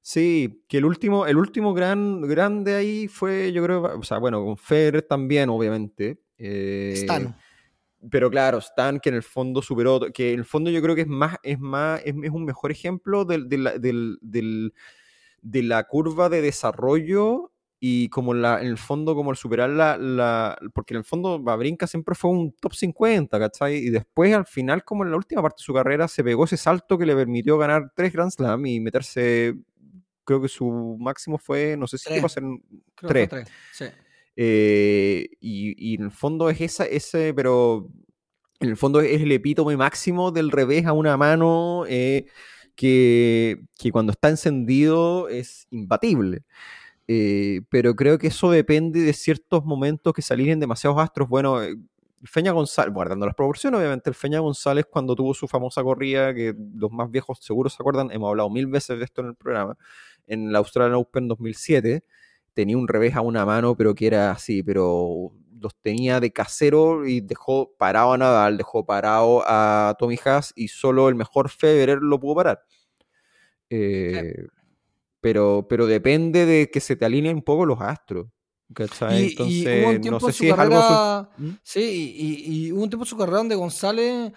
Sí, 0.00 0.62
que 0.68 0.78
el 0.78 0.84
último, 0.84 1.26
el 1.26 1.38
último 1.38 1.72
gran 1.72 2.20
grande 2.20 2.74
ahí 2.74 3.08
fue, 3.08 3.52
yo 3.52 3.64
creo, 3.64 3.82
o 3.98 4.02
sea, 4.02 4.18
bueno, 4.18 4.44
con 4.44 4.58
Fer 4.58 5.00
también, 5.02 5.48
obviamente. 5.48 6.20
Eh, 6.36 6.92
Stan. 6.94 7.34
Pero 8.10 8.30
claro, 8.30 8.58
Stan, 8.58 9.00
que 9.00 9.08
en 9.08 9.14
el 9.14 9.22
fondo 9.22 9.62
superó, 9.62 10.00
que 10.12 10.34
en 10.34 10.40
el 10.40 10.44
fondo 10.44 10.70
yo 10.70 10.82
creo 10.82 10.94
que 10.94 11.00
es 11.00 11.08
más, 11.08 11.38
es 11.42 11.58
más, 11.58 12.02
es, 12.04 12.14
un 12.14 12.44
mejor 12.44 12.70
ejemplo 12.70 13.24
del, 13.24 13.48
del, 13.48 14.18
del 14.20 14.74
de 15.44 15.62
la 15.62 15.84
curva 15.84 16.28
de 16.28 16.40
desarrollo 16.40 17.52
y 17.78 18.08
como 18.08 18.32
la, 18.32 18.62
en 18.62 18.68
el 18.68 18.78
fondo 18.78 19.14
como 19.14 19.30
el 19.30 19.36
superar 19.36 19.68
la, 19.68 19.98
la 19.98 20.58
porque 20.72 20.94
en 20.94 20.98
el 20.98 21.04
fondo 21.04 21.38
Babrinka 21.38 21.86
siempre 21.86 22.14
fue 22.14 22.30
un 22.30 22.52
top 22.52 22.72
50, 22.72 23.38
¿cachai? 23.38 23.76
Y 23.76 23.90
después 23.90 24.34
al 24.34 24.46
final 24.46 24.84
como 24.84 25.04
en 25.04 25.10
la 25.10 25.18
última 25.18 25.42
parte 25.42 25.60
de 25.60 25.64
su 25.64 25.74
carrera 25.74 26.08
se 26.08 26.24
pegó 26.24 26.44
ese 26.46 26.56
salto 26.56 26.96
que 26.96 27.04
le 27.04 27.14
permitió 27.14 27.58
ganar 27.58 27.92
tres 27.94 28.12
Grand 28.12 28.30
Slam 28.30 28.64
y 28.64 28.80
meterse, 28.80 29.54
creo 30.24 30.40
que 30.40 30.48
su 30.48 30.96
máximo 30.98 31.36
fue, 31.36 31.76
no 31.76 31.86
sé 31.86 31.98
si 31.98 32.14
iba 32.14 32.24
a 32.24 32.30
ser 32.30 32.44
tres. 32.96 33.28
Sí. 33.72 33.84
Eh, 34.36 35.28
y, 35.40 35.92
y, 35.92 35.96
en 35.96 36.04
el 36.04 36.10
fondo 36.10 36.48
es 36.48 36.60
esa, 36.60 36.86
ese, 36.86 37.34
pero 37.34 37.88
en 38.60 38.70
el 38.70 38.76
fondo 38.76 39.00
es 39.00 39.20
el 39.20 39.30
epítome 39.30 39.76
máximo 39.76 40.32
del 40.32 40.50
revés 40.50 40.86
a 40.86 40.94
una 40.94 41.18
mano. 41.18 41.84
Eh, 41.86 42.26
que, 42.74 43.60
cuando 43.92 44.12
está 44.12 44.28
encendido 44.28 45.28
es 45.28 45.66
imbatible. 45.70 46.42
Eh, 47.08 47.62
pero 47.70 47.94
creo 47.94 48.18
que 48.18 48.28
eso 48.28 48.50
depende 48.50 49.00
de 49.00 49.12
ciertos 49.12 49.64
momentos 49.64 50.12
que 50.14 50.22
salen 50.22 50.60
demasiados 50.60 50.98
astros. 51.00 51.28
Bueno, 51.28 51.62
eh, 51.62 51.76
Feña 52.24 52.52
González, 52.52 52.94
guardando 52.94 53.26
las 53.26 53.34
proporciones, 53.34 53.78
obviamente, 53.78 54.10
el 54.10 54.14
Feña 54.14 54.40
González 54.40 54.86
cuando 54.90 55.14
tuvo 55.14 55.34
su 55.34 55.46
famosa 55.46 55.82
corrida, 55.82 56.34
que 56.34 56.54
los 56.74 56.90
más 56.90 57.10
viejos 57.10 57.38
seguro 57.40 57.68
se 57.68 57.76
acuerdan, 57.80 58.10
hemos 58.10 58.30
hablado 58.30 58.50
mil 58.50 58.66
veces 58.66 58.98
de 58.98 59.04
esto 59.04 59.20
en 59.22 59.28
el 59.28 59.34
programa, 59.34 59.76
en 60.26 60.52
la 60.52 60.58
Australian 60.58 60.94
Open 60.94 61.28
2007, 61.28 62.02
tenía 62.54 62.78
un 62.78 62.88
revés 62.88 63.14
a 63.14 63.20
una 63.20 63.44
mano, 63.44 63.76
pero 63.76 63.94
que 63.94 64.06
era 64.06 64.30
así, 64.30 64.62
pero 64.62 65.32
los 65.60 65.74
tenía 65.80 66.20
de 66.20 66.32
casero 66.32 67.06
y 67.06 67.20
dejó 67.20 67.74
parado 67.76 68.12
a 68.12 68.18
Nadal, 68.18 68.56
dejó 68.56 68.84
parado 68.84 69.42
a 69.46 69.96
Tommy 69.98 70.18
Haas 70.24 70.52
y 70.54 70.68
solo 70.68 71.08
el 71.08 71.14
mejor 71.14 71.50
Federer 71.50 71.98
lo 72.00 72.20
pudo 72.20 72.36
parar. 72.36 72.62
Eh, 73.70 74.46
pero, 75.20 75.66
pero 75.68 75.86
depende 75.86 76.46
de 76.46 76.70
que 76.70 76.80
se 76.80 76.96
te 76.96 77.04
alineen 77.04 77.36
un 77.36 77.42
poco 77.42 77.66
los 77.66 77.80
astros. 77.80 78.28
Entonces, 78.68 79.36
no 80.04 80.20
sé 80.20 80.32
si 80.32 80.48
es 80.48 80.58
algo. 80.58 81.28
¿Mm? 81.36 81.50
Sí, 81.62 82.14
y, 82.46 82.72
hubo 82.72 82.82
un 82.82 82.90
tiempo 82.90 83.04
en 83.04 83.08
su 83.08 83.16
carrera 83.16 83.38
donde 83.38 83.54
González 83.54 84.32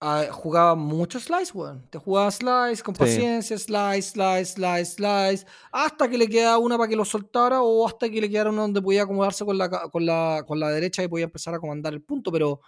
ah, 0.00 0.26
jugaba 0.30 0.74
mucho 0.74 1.18
slice, 1.20 1.52
weón. 1.52 1.86
Te 1.90 1.98
jugaba 1.98 2.30
slice 2.30 2.82
con 2.82 2.94
paciencia, 2.94 3.58
slice, 3.58 4.10
slice, 4.10 4.44
slice, 4.54 4.84
slice, 4.84 5.46
hasta 5.72 6.08
que 6.08 6.18
le 6.18 6.28
quedaba 6.28 6.58
una 6.58 6.76
para 6.76 6.88
que 6.88 6.96
lo 6.96 7.04
soltara 7.04 7.62
o 7.62 7.86
hasta 7.86 8.08
que 8.08 8.20
le 8.20 8.28
quedara 8.30 8.50
una 8.50 8.62
donde 8.62 8.82
podía 8.82 9.02
acomodarse 9.02 9.44
con 9.44 9.58
la, 9.58 9.68
con 9.68 10.04
la, 10.06 10.44
con 10.46 10.60
la 10.60 10.70
derecha 10.70 11.02
y 11.02 11.08
podía 11.08 11.24
empezar 11.24 11.54
a 11.54 11.58
comandar 11.58 11.92
el 11.92 12.02
punto, 12.02 12.30
pero 12.32 12.60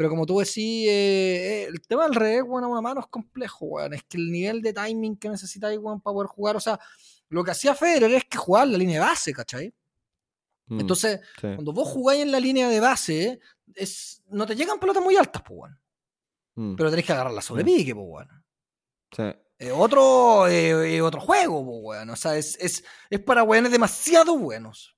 pero 0.00 0.08
como 0.08 0.24
tú 0.24 0.38
decís, 0.38 0.88
eh, 0.88 0.90
eh, 0.90 1.64
el 1.64 1.82
tema 1.82 2.04
del 2.04 2.14
revés, 2.14 2.42
bueno, 2.42 2.68
a 2.68 2.70
una 2.70 2.80
mano 2.80 3.00
es 3.00 3.06
complejo, 3.08 3.66
weón. 3.66 3.92
Es 3.92 4.02
que 4.04 4.16
el 4.16 4.32
nivel 4.32 4.62
de 4.62 4.72
timing 4.72 5.18
que 5.18 5.28
necesitáis, 5.28 5.78
weón, 5.78 6.00
para 6.00 6.14
poder 6.14 6.26
jugar, 6.26 6.56
o 6.56 6.60
sea, 6.60 6.80
lo 7.28 7.44
que 7.44 7.50
hacía 7.50 7.74
Federer 7.74 8.10
es 8.12 8.24
que 8.24 8.38
jugar 8.38 8.66
la 8.68 8.78
línea 8.78 8.98
de 8.98 9.06
base, 9.06 9.34
¿cachai? 9.34 9.74
Mm, 10.68 10.80
Entonces, 10.80 11.20
cuando 11.38 11.74
vos 11.74 11.86
jugáis 11.86 12.22
en 12.22 12.32
la 12.32 12.40
línea 12.40 12.70
de 12.70 12.80
base, 12.80 13.40
es, 13.74 14.22
no 14.30 14.46
te 14.46 14.56
llegan 14.56 14.80
pelotas 14.80 15.02
muy 15.02 15.16
altas, 15.16 15.42
pues, 15.46 15.60
weón. 15.60 15.78
Mm. 16.60 16.76
Pero 16.76 16.90
tenés 16.90 17.06
que 17.06 17.12
agarrarla 17.12 17.40
sobre 17.40 17.64
pique, 17.64 17.94
pues, 17.94 18.06
weón. 18.06 18.28
Sí. 19.16 19.70
otro, 19.72 20.44
otro 21.02 21.20
juego, 21.20 21.64
pues, 21.64 21.78
weón. 21.80 22.10
O 22.10 22.16
sea, 22.16 22.36
es, 22.36 22.58
es, 22.60 22.84
es 23.08 23.20
para 23.20 23.42
weones 23.42 23.72
demasiado 23.72 24.36
buenos. 24.36 24.94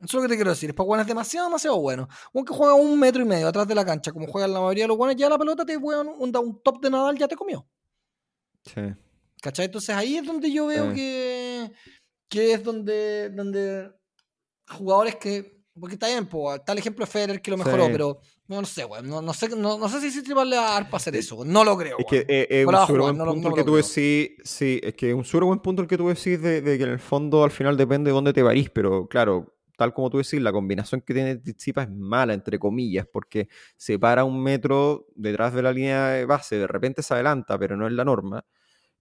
Eso 0.00 0.06
es 0.06 0.14
lo 0.14 0.22
que 0.22 0.28
te 0.28 0.36
quiero 0.36 0.50
decir. 0.50 0.70
Es 0.70 0.74
para 0.74 1.02
es 1.02 1.06
demasiado, 1.06 1.48
demasiado 1.48 1.78
bueno. 1.78 2.08
Un 2.32 2.44
que 2.46 2.54
juega 2.54 2.74
un 2.74 2.98
metro 2.98 3.20
y 3.20 3.26
medio 3.26 3.46
atrás 3.46 3.68
de 3.68 3.74
la 3.74 3.84
cancha, 3.84 4.10
como 4.10 4.26
juegan 4.26 4.52
la 4.52 4.60
mayoría 4.60 4.84
de 4.84 4.88
los 4.88 4.96
buenos, 4.96 5.16
ya 5.16 5.28
la 5.28 5.38
pelota 5.38 5.66
te 5.66 5.76
weón, 5.76 6.08
un, 6.08 6.34
un 6.34 6.62
top 6.62 6.80
de 6.80 6.90
Nadal 6.90 7.18
ya 7.18 7.28
te 7.28 7.36
comió. 7.36 7.68
Sí. 8.64 8.80
¿Cachai? 9.42 9.66
Entonces 9.66 9.94
ahí 9.94 10.16
es 10.16 10.26
donde 10.26 10.50
yo 10.50 10.66
veo 10.66 10.94
que, 10.94 11.72
que 12.28 12.54
es 12.54 12.64
donde, 12.64 13.28
donde 13.30 13.92
jugadores 14.70 15.16
que. 15.16 15.60
Porque 15.78 15.94
está 15.94 16.08
bien, 16.08 16.26
pues, 16.26 16.58
está 16.58 16.72
el 16.72 16.78
ejemplo 16.78 17.04
de 17.04 17.10
Federer 17.10 17.42
que 17.42 17.50
lo 17.50 17.56
mejoró, 17.56 17.86
pero 17.86 18.20
no, 18.48 18.64
sé, 18.64 18.84
weón. 18.84 19.08
No, 19.08 19.22
no, 19.22 19.32
sé, 19.32 19.48
no, 19.48 19.78
no 19.78 19.88
sé 19.88 20.00
si 20.00 20.10
se 20.10 20.34
le 20.34 20.56
a 20.56 20.62
dar 20.62 20.84
para 20.86 20.96
hacer 20.96 21.16
eso. 21.16 21.44
No 21.44 21.64
lo 21.64 21.76
creo. 21.76 21.96
Es 21.98 22.06
que 22.06 22.26
eh, 22.28 22.46
es 22.50 22.66
un 22.66 22.76
súper 22.86 23.00
buen 23.00 23.16
punto 23.18 23.48
el 23.48 23.54
que 23.54 23.64
tú 23.64 23.76
decís. 23.76 24.36
Sí, 24.44 24.80
es 24.82 24.94
que 24.94 25.14
un 25.14 25.24
súper 25.24 25.44
buen 25.44 25.60
punto 25.60 25.82
el 25.82 25.88
que 25.88 25.96
tú 25.96 26.08
decís 26.08 26.40
de, 26.40 26.60
de, 26.60 26.78
que 26.78 26.84
en 26.84 26.90
el 26.90 26.98
fondo 26.98 27.44
al 27.44 27.50
final 27.50 27.76
depende 27.76 28.10
de 28.10 28.14
dónde 28.14 28.32
te 28.32 28.42
varís, 28.42 28.70
pero 28.70 29.06
claro, 29.08 29.54
tal 29.76 29.94
como 29.94 30.10
tú 30.10 30.18
decís, 30.18 30.40
la 30.40 30.52
combinación 30.52 31.00
que 31.00 31.14
tiene 31.14 31.36
Tsitsipas 31.36 31.88
es 31.88 31.94
mala, 31.94 32.34
entre 32.34 32.58
comillas, 32.58 33.06
porque 33.10 33.48
se 33.76 33.98
para 33.98 34.24
un 34.24 34.42
metro 34.42 35.06
detrás 35.14 35.54
de 35.54 35.62
la 35.62 35.72
línea 35.72 36.08
de 36.08 36.24
base, 36.24 36.56
de 36.56 36.66
repente 36.66 37.02
se 37.02 37.14
adelanta, 37.14 37.58
pero 37.58 37.76
no 37.76 37.86
es 37.86 37.92
la 37.92 38.04
norma. 38.04 38.44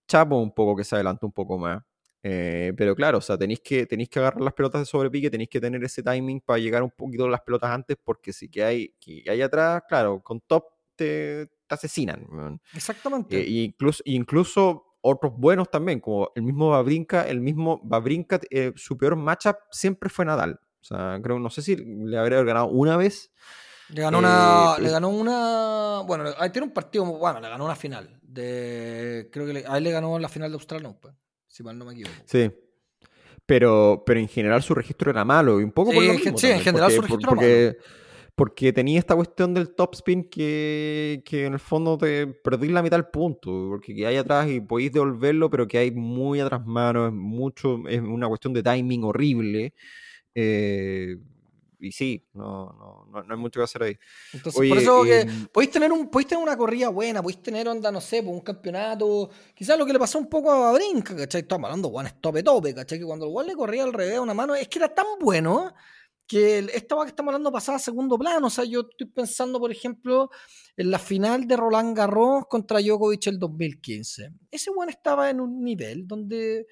Chapo 0.08 0.38
un 0.38 0.54
poco 0.54 0.76
que 0.76 0.84
se 0.84 0.96
adelanta 0.96 1.26
un 1.26 1.34
poco 1.34 1.58
más. 1.58 1.84
Eh, 2.24 2.74
pero 2.78 2.95
claro, 2.95 3.17
o 3.17 3.22
sea, 3.22 3.38
tenéis 3.38 3.61
que, 3.61 3.86
tenéis 3.86 4.09
que 4.09 4.19
agarrar 4.19 4.41
las 4.41 4.53
pelotas 4.53 4.82
de 4.82 4.86
sobrepique, 4.86 5.30
tenéis 5.30 5.49
que 5.49 5.59
tener 5.59 5.84
ese 5.84 6.03
timing 6.03 6.41
para 6.41 6.59
llegar 6.59 6.84
un 6.84 6.91
poquito 6.91 7.28
las 7.28 7.41
pelotas 7.41 7.72
antes, 7.72 7.97
porque 8.03 8.32
si 8.32 8.49
que 8.49 8.63
hay, 8.63 8.95
que 8.99 9.24
hay 9.28 9.41
atrás, 9.41 9.84
claro, 9.88 10.22
con 10.22 10.39
top 10.41 10.65
te, 10.95 11.49
asesinan. 11.69 12.59
Exactamente. 12.76 13.39
Eh, 13.39 13.47
incluso, 13.47 14.03
incluso 14.05 14.97
otros 15.01 15.34
buenos 15.36 15.69
también, 15.69 15.99
como 15.99 16.32
el 16.36 16.43
mismo 16.43 16.69
Babrinka, 16.69 17.28
el 17.28 17.41
mismo 17.41 17.80
Babrinka, 17.84 18.39
eh, 18.49 18.74
su 18.76 18.97
peor 18.97 19.15
matchup 19.15 19.55
siempre 19.72 20.09
fue 20.09 20.26
Nadal. 20.26 20.59
O 20.82 20.84
sea, 20.84 21.19
creo, 21.22 21.39
no 21.39 21.49
sé 21.49 21.61
si 21.61 21.76
le 21.76 22.17
habría 22.17 22.43
ganado 22.43 22.67
una 22.67 22.97
vez. 22.97 23.32
Le 23.89 24.01
ganó 24.01 24.19
una. 24.19 24.76
Eh, 24.78 24.82
le 24.82 24.89
ganó 24.89 25.09
una. 25.09 26.01
Bueno, 26.05 26.26
ahí 26.38 26.49
tiene 26.49 26.67
un 26.67 26.74
partido. 26.74 27.05
Bueno, 27.05 27.39
le 27.39 27.49
ganó 27.49 27.65
una 27.65 27.76
final. 27.76 28.19
De, 28.22 29.30
creo 29.32 29.45
que 29.45 29.65
a 29.67 29.78
él 29.78 29.84
le 29.84 29.91
ganó 29.91 30.17
la 30.17 30.30
final 30.30 30.49
de 30.49 30.55
Australia 30.55 30.89
Open, 30.89 31.15
si 31.52 31.64
mal 31.64 31.78
no 31.78 31.86
me 31.86 31.93
equivoco. 31.93 32.16
Sí. 32.26 32.49
Pero, 33.45 34.04
pero 34.06 34.20
en 34.20 34.28
general 34.28 34.64
su 34.64 34.74
registro 34.74 35.12
era 35.12 35.26
malo. 35.26 35.60
Y 35.60 35.64
un 35.64 35.72
poco 35.72 35.91
por 35.91 36.04
lo 36.04 36.14
mismo 36.14 36.38
sí 36.38 36.47
en 36.47 36.62
general 36.62 36.91
su 36.91 37.02
registro 37.02 37.34
era 37.34 37.41
malo 37.41 37.74
porque 38.36 38.74
tenía 38.74 38.97
esta 38.97 39.16
cuestión 39.16 39.54
del 39.54 39.76
top 39.76 39.93
spin 39.93 40.24
que, 40.24 41.22
que, 41.26 41.45
en 41.45 41.54
el 41.54 41.60
fondo 41.60 41.97
te 41.97 42.26
perdí 42.26 42.70
la 42.70 42.82
mitad 42.82 42.97
del 42.97 43.08
punto, 43.08 43.68
porque 43.70 43.93
que 43.93 44.08
hay 44.08 44.16
atrás 44.16 44.49
y 44.49 44.62
podéis 44.62 44.93
devolverlo, 44.93 45.49
pero 45.49 45.68
que 45.68 45.78
hay 45.78 45.91
muy 45.91 46.39
atrás 46.39 46.66
mano, 46.66 47.08
es 47.08 47.14
mucho, 47.14 47.88
es 47.88 47.99
una 48.02 48.28
cuestión 48.28 48.54
de 48.54 48.64
timing 48.64 49.04
horrible. 49.04 49.74
Eh, 50.34 51.18
y 51.82 51.91
sí, 51.91 52.27
no, 52.34 53.05
no, 53.11 53.23
no, 53.23 53.34
hay 53.34 53.39
mucho 53.39 53.59
que 53.59 53.63
hacer 53.63 53.84
ahí. 53.84 53.97
Entonces, 54.34 54.69
por 54.69 54.77
eso 54.77 55.03
que 55.03 55.21
em, 55.21 55.47
podéis 55.47 55.71
tener, 55.71 55.91
un, 55.91 56.09
podéis 56.09 56.27
tener 56.27 56.43
una 56.43 56.55
corrida 56.55 56.89
buena, 56.89 57.21
podéis 57.21 57.41
tener 57.41 57.67
onda, 57.67 57.91
no 57.91 57.99
sé, 57.99 58.21
pues, 58.21 58.34
un 58.34 58.41
campeonato. 58.41 59.29
Quizás 59.55 59.77
lo 59.77 59.86
que 59.86 59.93
le 59.93 59.99
pasó 59.99 60.19
un 60.19 60.29
poco 60.29 60.51
a 60.51 60.71
Brinca, 60.73 61.15
¿cachai? 61.15 61.41
Estamos 61.41 61.65
hablando, 61.65 61.89
Juan, 61.89 62.05
es 62.05 62.21
tope 62.21 62.43
tope, 62.43 62.75
¿cachai? 62.75 62.99
Que 62.99 63.05
cuando 63.05 63.25
el 63.25 63.32
Juan 63.32 63.47
le 63.47 63.55
corría 63.55 63.84
al 63.84 63.93
revés 63.93 64.17
a 64.17 64.21
una 64.21 64.34
mano, 64.34 64.53
es 64.53 64.67
que 64.67 64.79
era 64.79 64.93
tan 64.93 65.05
bueno 65.19 65.73
que 66.27 66.59
esta 66.59 66.95
que 67.01 67.07
estamos 67.07 67.34
hablando 67.34 67.51
pasaba 67.51 67.75
a 67.75 67.79
segundo 67.79 68.17
plano. 68.17 68.47
O 68.47 68.49
sea, 68.49 68.63
yo 68.63 68.88
estoy 68.89 69.07
pensando, 69.07 69.59
por 69.59 69.71
ejemplo, 69.71 70.29
en 70.77 70.91
la 70.91 70.99
final 70.99 71.47
de 71.47 71.57
Roland 71.57 71.97
Garros 71.97 72.45
contra 72.47 72.79
Djokovic 72.79 73.27
el 73.27 73.39
2015. 73.39 74.29
Ese 74.49 74.71
weón 74.71 74.89
estaba 74.89 75.29
en 75.29 75.41
un 75.41 75.61
nivel 75.61 76.07
donde 76.07 76.67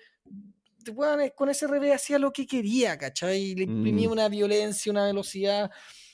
con 1.36 1.50
ese 1.50 1.68
revés 1.68 1.96
hacía 1.96 2.20
lo 2.20 2.32
que 2.32 2.46
quería, 2.46 2.98
¿cachai? 2.98 3.56
Le 3.56 3.64
imprimía 3.64 4.10
mm. 4.10 4.12
una 4.12 4.30
violencia, 4.30 4.92
una 4.92 5.06
velocidad. 5.06 5.72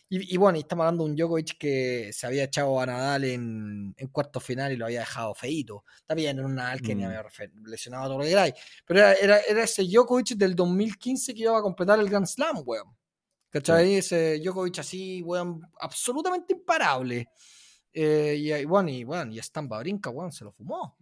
Y, 0.07 0.37
bueno, 0.37 0.57
y 0.57 0.61
estamos 0.61 0.83
hablando 0.83 1.03
de 1.03 1.09
un 1.09 1.15
Djokovic 1.15 1.57
que 1.57 2.11
se 2.13 2.27
había 2.27 2.43
echado 2.43 2.79
a 2.79 2.85
Nadal 2.85 3.23
en, 3.23 3.95
en 3.97 4.07
cuarto 4.09 4.39
final 4.39 4.71
y 4.71 4.77
lo 4.77 4.85
había 4.85 4.99
dejado 4.99 5.33
feito. 5.33 5.83
Está 5.97 6.13
bien, 6.13 6.37
era 6.37 6.45
un 6.45 6.53
Nadal 6.53 6.79
que 6.81 6.93
ni 6.93 7.03
mm. 7.03 7.07
había 7.07 7.25
lesionado 7.65 8.05
todo 8.09 8.19
lo 8.19 8.23
que. 8.23 8.53
Pero 8.85 8.99
era, 8.99 9.13
era, 9.13 9.39
era, 9.39 9.63
ese 9.63 9.83
Djokovic 9.83 10.35
del 10.35 10.55
2015 10.55 11.33
que 11.33 11.41
iba 11.41 11.57
a 11.57 11.61
completar 11.61 11.99
el 11.99 12.07
Grand 12.07 12.27
Slam, 12.27 12.61
weón. 12.63 12.95
¿Cachai? 13.49 13.95
Ese 13.95 14.39
Djokovic 14.39 14.79
así, 14.79 15.23
weón, 15.23 15.61
absolutamente 15.79 16.53
imparable. 16.53 17.29
Eh, 17.91 18.35
y, 18.37 18.65
bueno, 18.65 18.89
y 18.89 19.03
bueno, 19.05 19.33
y 19.33 19.39
Stampa 19.39 19.79
Brinca, 19.79 20.09
weón, 20.11 20.31
se 20.31 20.43
lo 20.43 20.51
fumó. 20.51 20.97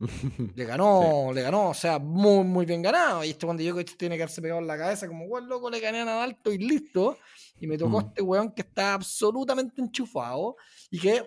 le 0.56 0.64
ganó, 0.64 1.32
le 1.32 1.42
ganó, 1.42 1.70
o 1.70 1.74
sea, 1.74 1.98
muy, 1.98 2.44
muy 2.44 2.66
bien 2.66 2.82
ganado. 2.82 3.24
Y 3.24 3.30
este 3.30 3.46
cuando 3.46 3.62
Djokovic 3.62 3.96
tiene 3.96 4.16
que 4.16 4.22
haberse 4.22 4.42
pegado 4.42 4.60
en 4.60 4.66
la 4.66 4.76
cabeza, 4.76 5.06
como, 5.06 5.26
weón, 5.26 5.48
loco, 5.48 5.70
le 5.70 5.80
gané 5.80 6.00
a 6.00 6.04
Nadal, 6.04 6.38
y 6.44 6.58
listo. 6.58 7.18
Y 7.60 7.66
me 7.66 7.78
tocó 7.78 8.00
mm. 8.00 8.06
este 8.06 8.22
weón 8.22 8.52
que 8.52 8.62
está 8.62 8.94
absolutamente 8.94 9.80
enchufado 9.80 10.56
y 10.90 10.98
que 10.98 11.22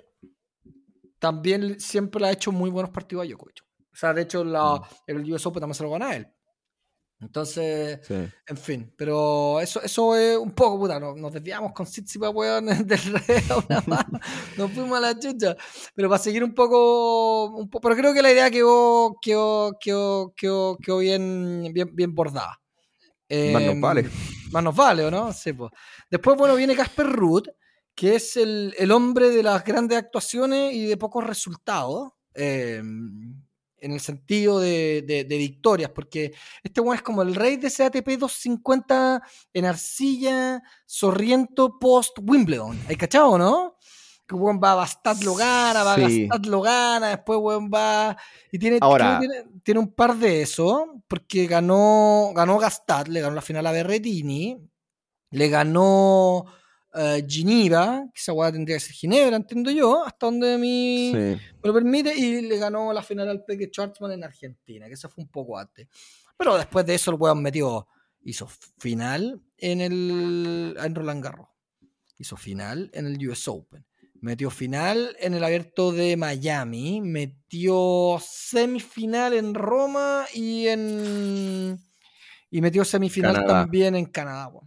también 1.19 1.79
siempre 1.79 2.21
le 2.21 2.27
ha 2.27 2.31
hecho 2.31 2.51
muy 2.51 2.69
buenos 2.69 2.91
partidos 2.91 3.25
a 3.25 3.27
Djokovic. 3.27 3.63
O 3.91 3.95
sea, 3.95 4.13
de 4.13 4.21
hecho, 4.21 4.43
la, 4.43 4.75
mm. 4.75 4.83
el 5.07 5.33
US 5.33 5.45
Open 5.45 5.61
también 5.61 5.75
se 5.75 5.83
lo 5.83 5.91
gana 5.91 6.15
él. 6.15 6.27
Entonces, 7.19 7.99
en 8.09 8.57
fin, 8.57 8.93
pero 8.95 9.59
eso, 9.59 9.81
eso 9.81 10.15
es 10.15 10.37
un 10.37 10.51
poco, 10.51 10.77
puta, 10.77 10.99
nos, 10.99 11.33
desviamos 11.33 11.73
con 11.73 11.87
Sitsipa, 11.87 12.29
weón, 12.29 12.65
del 12.85 12.99
rey 12.99 13.43
una 13.67 13.83
más, 13.87 14.05
nos 14.55 14.71
fuimos 14.71 14.97
a 14.99 15.01
la 15.01 15.19
chucha, 15.19 15.55
pero 15.95 16.09
para 16.09 16.21
seguir 16.21 16.43
un 16.43 16.53
poco, 16.53 17.45
un 17.57 17.69
pero 17.69 17.95
creo 17.95 18.13
que 18.13 18.21
la 18.21 18.31
idea 18.31 18.51
quedó, 18.51 19.15
quedó, 19.19 19.75
quedó, 19.79 20.31
quedó, 20.35 20.97
bien, 20.99 21.71
bien, 21.73 21.89
bien 21.95 22.13
bordada. 22.13 22.61
más 23.29 23.63
nos 23.63 23.81
vale. 23.81 24.01
Em, 24.01 24.11
más 24.51 24.63
nos 24.63 24.75
vale, 24.75 25.03
¿o 25.05 25.09
no? 25.09 25.33
Sí, 25.33 25.53
pues. 25.53 25.71
Después, 26.11 26.37
bueno, 26.37 26.55
viene 26.55 26.75
Casper 26.75 27.07
Ruth, 27.07 27.47
que 27.95 28.15
es 28.15 28.37
el, 28.37 28.75
el, 28.77 28.91
hombre 28.91 29.31
de 29.31 29.41
las 29.41 29.63
grandes 29.65 29.97
actuaciones 29.97 30.71
y 30.71 30.85
de 30.85 30.97
pocos 30.97 31.25
resultados. 31.25 32.11
Eh, 32.35 32.83
en 33.79 33.91
el 33.91 33.99
sentido 33.99 34.59
de, 34.59 35.03
de, 35.07 35.37
victorias, 35.37 35.91
porque 35.91 36.33
este 36.63 36.81
weón 36.81 36.95
es 36.95 37.01
como 37.01 37.21
el 37.21 37.35
rey 37.35 37.57
de 37.57 37.67
ese 37.67 37.85
ATP 37.85 38.17
250 38.17 39.21
en 39.53 39.65
arcilla, 39.65 40.63
sorriento 40.85 41.77
post 41.79 42.17
Wimbledon. 42.21 42.79
¿Hay 42.87 42.95
cachado, 42.95 43.37
no? 43.37 43.77
Que 44.27 44.35
weón 44.35 44.59
va 44.61 44.73
a 44.73 44.75
Bastad 44.75 45.21
lo 45.21 45.35
gana, 45.35 45.83
va 45.83 45.93
a 45.93 45.97
Bastad 45.97 46.45
lo 46.45 46.61
gana, 46.61 47.09
después 47.09 47.39
weón 47.39 47.69
va. 47.73 48.17
Y 48.51 48.59
tiene, 48.59 48.79
tiene, 49.63 49.79
un 49.79 49.93
par 49.93 50.15
de 50.15 50.41
eso, 50.41 51.03
porque 51.07 51.47
ganó, 51.47 52.31
ganó 52.35 52.57
Gastad, 52.57 53.07
le 53.07 53.21
ganó 53.21 53.35
la 53.35 53.41
final 53.41 53.65
a 53.67 53.71
Berretini, 53.71 54.57
le 55.31 55.49
ganó 55.49 56.45
uh, 56.97 57.25
Ginebra, 57.27 58.09
que 58.13 58.19
esa 58.19 58.33
weá 58.33 58.51
tendría 58.51 58.77
que 58.77 58.81
ser 58.81 58.93
Ginebra, 58.93 59.35
entiendo 59.35 59.71
yo, 59.71 60.05
hasta 60.05 60.25
donde 60.25 60.57
mi 60.57 61.11
me 61.13 61.39
lo 61.63 61.73
permite, 61.73 62.15
y 62.15 62.41
le 62.41 62.57
ganó 62.57 62.91
la 62.91 63.03
final 63.03 63.29
al 63.29 63.45
Peque 63.45 63.67
Schwartzman 63.67 64.11
en 64.11 64.23
Argentina, 64.23 64.87
que 64.87 64.93
eso 64.93 65.09
fue 65.09 65.23
un 65.23 65.29
poco 65.29 65.57
antes. 65.57 65.87
Pero 66.37 66.57
después 66.57 66.85
de 66.85 66.95
eso 66.95 67.11
el 67.11 67.17
weón 67.19 67.41
metió, 67.41 67.87
hizo 68.23 68.47
final 68.77 69.41
en 69.57 69.81
el 69.81 70.77
en 70.81 70.95
Roland 70.95 71.23
Garros, 71.23 71.49
hizo 72.17 72.37
final 72.37 72.89
en 72.93 73.07
el 73.07 73.27
US 73.29 73.47
Open, 73.47 73.85
metió 74.21 74.49
final 74.49 75.15
en 75.19 75.33
el 75.33 75.43
Abierto 75.43 75.91
de 75.91 76.17
Miami, 76.17 77.01
metió 77.01 78.17
semifinal 78.21 79.33
en 79.33 79.53
Roma 79.53 80.25
y 80.33 80.67
en 80.67 81.79
y 82.49 82.61
metió 82.61 82.85
semifinal 82.85 83.45
también 83.45 83.95
en 83.95 84.05
Canadá. 84.05 84.51
Ah, 84.53 84.61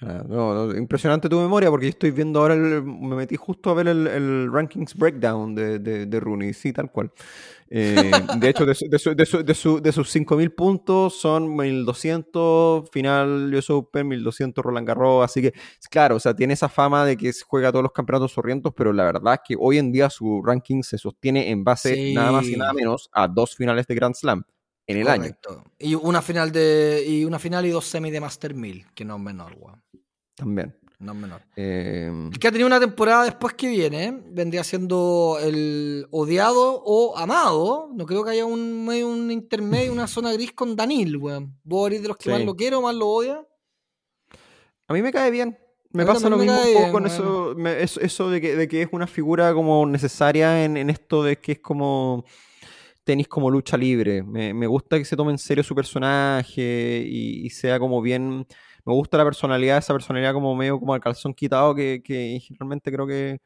no, 0.00 0.74
impresionante 0.74 1.28
tu 1.28 1.38
memoria 1.38 1.68
porque 1.68 1.88
estoy 1.88 2.10
viendo 2.10 2.40
ahora, 2.40 2.56
me 2.56 3.16
metí 3.16 3.36
justo 3.36 3.70
a 3.70 3.74
ver 3.74 3.88
el, 3.88 4.50
rankings 4.50 4.94
breakdown 4.94 5.54
de, 5.54 5.78
de, 5.78 6.20
Rooney, 6.20 6.54
sí, 6.54 6.72
tal 6.72 6.90
cual. 6.90 7.12
Eh, 7.68 8.10
de 8.38 8.48
hecho, 8.48 8.64
de, 8.64 8.72
de, 8.72 8.98
sus 8.98 10.16
5.000 10.16 10.54
puntos 10.54 11.20
son 11.20 11.48
1.200 11.56 12.90
final 12.90 13.54
US 13.54 13.70
Open, 13.70 14.08
1.200 14.10 14.62
Roland 14.62 14.88
Garros, 14.88 15.24
así 15.24 15.42
que, 15.42 15.52
claro, 15.90 16.16
o 16.16 16.20
sea, 16.20 16.34
tiene 16.34 16.54
esa 16.54 16.68
fama 16.68 17.04
de 17.04 17.16
que 17.16 17.30
juega 17.46 17.70
todos 17.70 17.82
los 17.82 17.92
campeonatos 17.92 18.32
sorrientos, 18.32 18.72
pero 18.74 18.92
la 18.92 19.04
verdad 19.04 19.34
es 19.34 19.40
que 19.46 19.56
hoy 19.58 19.78
en 19.78 19.92
día 19.92 20.08
su 20.08 20.42
ranking 20.42 20.82
se 20.82 20.98
sostiene 20.98 21.50
en 21.50 21.62
base 21.62 22.14
nada 22.14 22.32
más 22.32 22.46
y 22.46 22.56
nada 22.56 22.72
menos 22.72 23.10
a 23.12 23.28
dos 23.28 23.54
finales 23.54 23.86
de 23.86 23.94
Grand 23.94 24.14
Slam 24.14 24.44
en 24.90 24.96
el 24.98 25.08
año. 25.08 25.36
Y 25.78 25.94
una 25.94 26.22
final 26.22 26.52
de 26.52 27.04
y 27.06 27.24
una 27.24 27.38
final 27.38 27.66
y 27.66 27.70
dos 27.70 27.86
semis 27.86 28.12
de 28.12 28.20
Master 28.20 28.54
1000, 28.54 28.86
que 28.94 29.04
no 29.04 29.16
es 29.16 29.22
menor, 29.22 29.56
weón. 29.58 29.82
También. 30.34 30.76
No 30.98 31.12
es 31.12 31.18
menor. 31.18 31.42
Eh... 31.56 32.30
que 32.38 32.48
ha 32.48 32.50
tenido 32.50 32.66
una 32.66 32.78
temporada 32.78 33.24
después 33.24 33.54
que 33.54 33.68
viene, 33.68 34.22
vendría 34.26 34.62
siendo 34.62 35.38
el 35.40 36.06
odiado 36.10 36.82
o 36.84 37.16
amado. 37.16 37.90
No 37.94 38.04
creo 38.04 38.22
que 38.24 38.32
haya 38.32 38.44
un 38.44 38.88
un 38.88 39.30
intermedio, 39.30 39.92
una 39.92 40.06
zona 40.08 40.32
gris 40.32 40.52
con 40.52 40.76
Danil, 40.76 41.16
weón. 41.16 41.58
¿Vos 41.62 41.90
de 41.90 42.06
los 42.06 42.16
que 42.16 42.30
más 42.30 42.44
lo 42.44 42.54
quiero, 42.54 42.82
más 42.82 42.94
lo 42.94 43.08
odia? 43.08 43.46
A 44.88 44.92
mí 44.92 45.02
me 45.02 45.12
cae 45.12 45.30
bien. 45.30 45.58
Me 45.92 46.06
pasa 46.06 46.28
lo 46.28 46.36
mismo 46.36 46.56
un 46.56 46.74
poco 46.74 46.92
con 46.92 47.06
eso, 47.06 47.56
eso, 47.76 48.30
de, 48.30 48.40
que, 48.40 48.54
de, 48.54 48.68
que, 48.68 48.82
es 48.82 48.88
una 48.92 49.08
figura 49.08 49.52
como 49.52 49.84
necesaria 49.86 50.64
en, 50.64 50.76
en 50.76 50.88
esto 50.88 51.24
de 51.24 51.36
que 51.38 51.52
es 51.52 51.58
como 51.58 52.24
tenis 53.10 53.26
como 53.26 53.50
lucha 53.50 53.76
libre. 53.76 54.22
Me, 54.22 54.54
me, 54.54 54.68
gusta 54.68 54.96
que 54.96 55.04
se 55.04 55.16
tome 55.16 55.32
en 55.32 55.38
serio 55.38 55.64
su 55.64 55.74
personaje 55.74 57.04
y, 57.04 57.50
sea 57.50 57.80
como 57.80 58.00
bien. 58.00 58.46
Me 58.84 58.92
gusta 58.94 59.18
la 59.18 59.24
personalidad, 59.24 59.78
esa 59.78 59.92
personalidad 59.92 60.32
como 60.32 60.54
medio 60.54 60.78
como 60.78 60.94
al 60.94 61.00
calzón 61.00 61.34
quitado 61.34 61.74
que, 61.74 62.02
que 62.04 62.38
generalmente 62.40 62.92
creo 62.92 63.08
que 63.08 63.40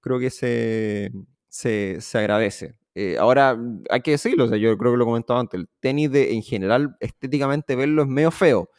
creo 0.00 0.20
que 0.20 0.30
se, 0.30 1.10
se, 1.48 2.00
se 2.00 2.18
agradece. 2.18 2.76
Eh, 2.94 3.16
ahora, 3.18 3.58
hay 3.90 4.00
que 4.02 4.12
decirlo, 4.12 4.44
o 4.44 4.48
sea, 4.48 4.56
yo 4.56 4.78
creo 4.78 4.92
que 4.92 4.98
lo 4.98 5.02
he 5.02 5.06
comentado 5.06 5.40
antes, 5.40 5.58
el 5.58 5.68
tenis 5.80 6.12
de, 6.12 6.32
en 6.34 6.42
general, 6.42 6.96
estéticamente 7.00 7.74
verlo 7.74 8.02
es 8.02 8.08
medio 8.08 8.30
feo, 8.30 8.70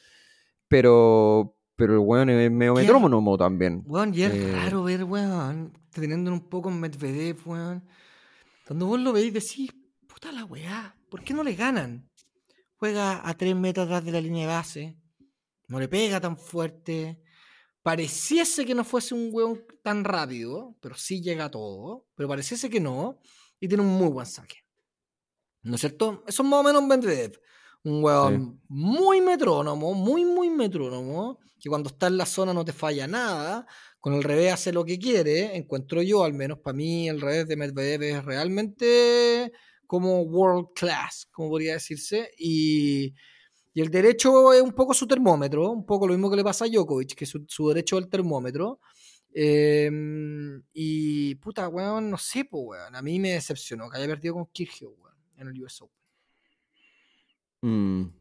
pero, 0.70 1.58
pero 1.76 1.94
el 1.94 2.00
weón 2.00 2.30
es 2.30 2.50
medio 2.50 2.76
metrónomo 2.76 3.38
también. 3.38 3.84
Weón, 3.86 4.14
y 4.14 4.24
es 4.24 4.34
eh, 4.34 4.54
raro 4.54 4.84
ver, 4.84 5.04
weón, 5.04 5.74
teniendo 5.92 6.32
un 6.32 6.50
poco 6.50 6.70
en 6.70 6.80
Medvedev, 6.80 7.38
weón. 7.46 7.84
Cuando 8.66 8.86
vos 8.86 9.00
lo 9.00 9.14
veis 9.14 9.34
decís, 9.34 9.72
puta 10.20 10.34
la 10.34 10.44
weá, 10.44 10.98
¿por 11.10 11.24
qué 11.24 11.34
no 11.34 11.44
le 11.44 11.56
ganan? 11.56 12.10
Juega 12.76 13.26
a 13.26 13.38
tres 13.38 13.56
metros 13.56 13.86
atrás 13.86 14.04
de 14.04 14.12
la 14.12 14.20
línea 14.20 14.42
de 14.42 14.54
base, 14.54 14.98
no 15.70 15.80
le 15.80 15.88
pega 15.88 16.20
tan 16.20 16.38
fuerte. 16.38 17.22
Pareciese 17.82 18.66
que 18.66 18.76
no 18.76 18.84
fuese 18.84 19.16
un 19.16 19.30
weón 19.32 19.64
tan 19.82 20.04
rápido, 20.04 20.76
pero 20.82 20.96
sí 20.96 21.22
llega 21.22 21.46
a 21.46 21.52
todo, 21.52 22.06
pero 22.16 22.28
pareciese 22.28 22.70
que 22.70 22.82
no, 22.82 23.22
y 23.62 23.70
tiene 23.70 23.82
un 23.82 23.90
muy 23.90 24.10
buen 24.10 24.26
saque. 24.26 24.58
¿No 25.62 25.76
es 25.76 25.82
cierto? 25.82 26.22
Eso 26.28 26.44
es 26.44 26.50
más 26.50 26.60
o 26.60 26.64
menos 26.64 26.82
un 26.82 26.90
Medvedev. 26.90 27.40
Un 27.86 28.04
weón 28.04 28.62
muy 28.68 29.22
metrónomo, 29.22 29.94
muy, 29.94 30.26
muy 30.26 30.50
metrónomo, 30.50 31.40
que 31.62 31.70
cuando 31.70 31.88
está 31.88 32.08
en 32.08 32.18
la 32.18 32.26
zona 32.26 32.54
no 32.54 32.66
te 32.66 32.74
falla 32.74 33.08
nada. 33.08 33.66
Con 34.02 34.16
el 34.16 34.24
revés 34.24 34.52
hace 34.52 34.74
lo 34.74 34.84
que 34.84 35.00
quiere, 35.00 35.56
encuentro 35.56 36.02
yo, 36.02 36.26
al 36.26 36.34
menos 36.34 36.60
para 36.60 36.76
mí, 36.76 37.08
el 37.08 37.22
revés 37.22 37.48
de 37.48 37.56
Medvedev 37.56 38.04
es 38.04 38.26
realmente 38.26 39.54
como 39.90 40.22
world 40.22 40.68
class, 40.76 41.28
como 41.32 41.50
podría 41.50 41.74
decirse, 41.74 42.30
y, 42.38 43.12
y, 43.74 43.82
el 43.82 43.90
derecho 43.90 44.54
es 44.54 44.62
un 44.62 44.74
poco 44.74 44.94
su 44.94 45.08
termómetro, 45.08 45.72
un 45.72 45.84
poco 45.84 46.06
lo 46.06 46.14
mismo 46.14 46.30
que 46.30 46.36
le 46.36 46.44
pasa 46.44 46.66
a 46.66 46.68
Djokovic, 46.68 47.16
que 47.16 47.26
su, 47.26 47.44
su 47.48 47.70
derecho 47.70 47.98
es 47.98 48.04
el 48.04 48.10
termómetro. 48.12 48.82
Em, 49.34 50.62
y 50.74 51.34
puta, 51.36 51.68
weón, 51.70 52.12
no 52.12 52.20
sé, 52.20 52.46
pues, 52.46 52.64
weón. 52.68 52.96
A 52.96 53.02
mí 53.02 53.20
me 53.20 53.32
decepcionó 53.32 53.90
que 53.90 53.98
haya 53.98 54.06
perdido 54.06 54.36
con 54.36 54.46
Kyrgios, 54.46 54.92
weón, 54.96 55.18
en 55.38 55.48
el 55.48 55.64
US 55.64 55.82
Open. 55.82 55.98
Mm. 57.62 58.14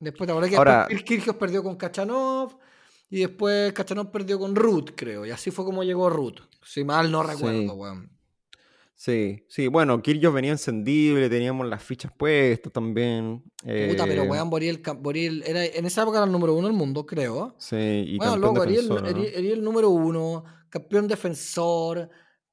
Después, 0.00 0.30
ahora 0.30 0.48
que 0.48 0.56
Ahora... 0.56 0.88
Kyrgios 0.88 1.36
perdió 1.36 1.62
con 1.62 1.76
Kachanov 1.76 2.58
y 3.10 3.18
después 3.18 3.74
Kachanov 3.74 4.10
perdió 4.10 4.38
con 4.38 4.56
Ruth, 4.56 4.92
creo. 4.96 5.26
Y 5.26 5.30
así 5.30 5.50
fue 5.50 5.66
como 5.66 5.84
llegó 5.84 6.08
Ruth. 6.08 6.40
Si 6.64 6.84
mal 6.84 7.12
no 7.12 7.22
recuerdo, 7.22 7.74
weón. 7.74 8.10
Sí, 9.04 9.44
sí, 9.48 9.66
bueno, 9.66 10.00
Kirgios 10.00 10.32
venía 10.32 10.52
encendible, 10.52 11.28
teníamos 11.28 11.66
las 11.66 11.82
fichas 11.82 12.12
puestas 12.16 12.72
también. 12.72 13.42
Puta, 13.60 14.04
pero 14.06 14.22
eh, 14.22 14.28
weón, 14.28 14.48
Boril, 14.48 14.80
Boril 15.00 15.42
era, 15.44 15.64
en 15.64 15.86
esa 15.86 16.02
época 16.02 16.18
era 16.18 16.26
el 16.26 16.30
número 16.30 16.54
uno 16.54 16.68
del 16.68 16.76
mundo, 16.76 17.04
creo. 17.04 17.52
Sí, 17.58 17.74
y 17.76 18.18
bueno, 18.18 18.36
loco, 18.36 18.62
era 18.62 18.72
el, 18.72 19.60
número 19.60 19.90
uno, 19.90 20.44
campeón 20.68 21.08
defensor. 21.08 22.08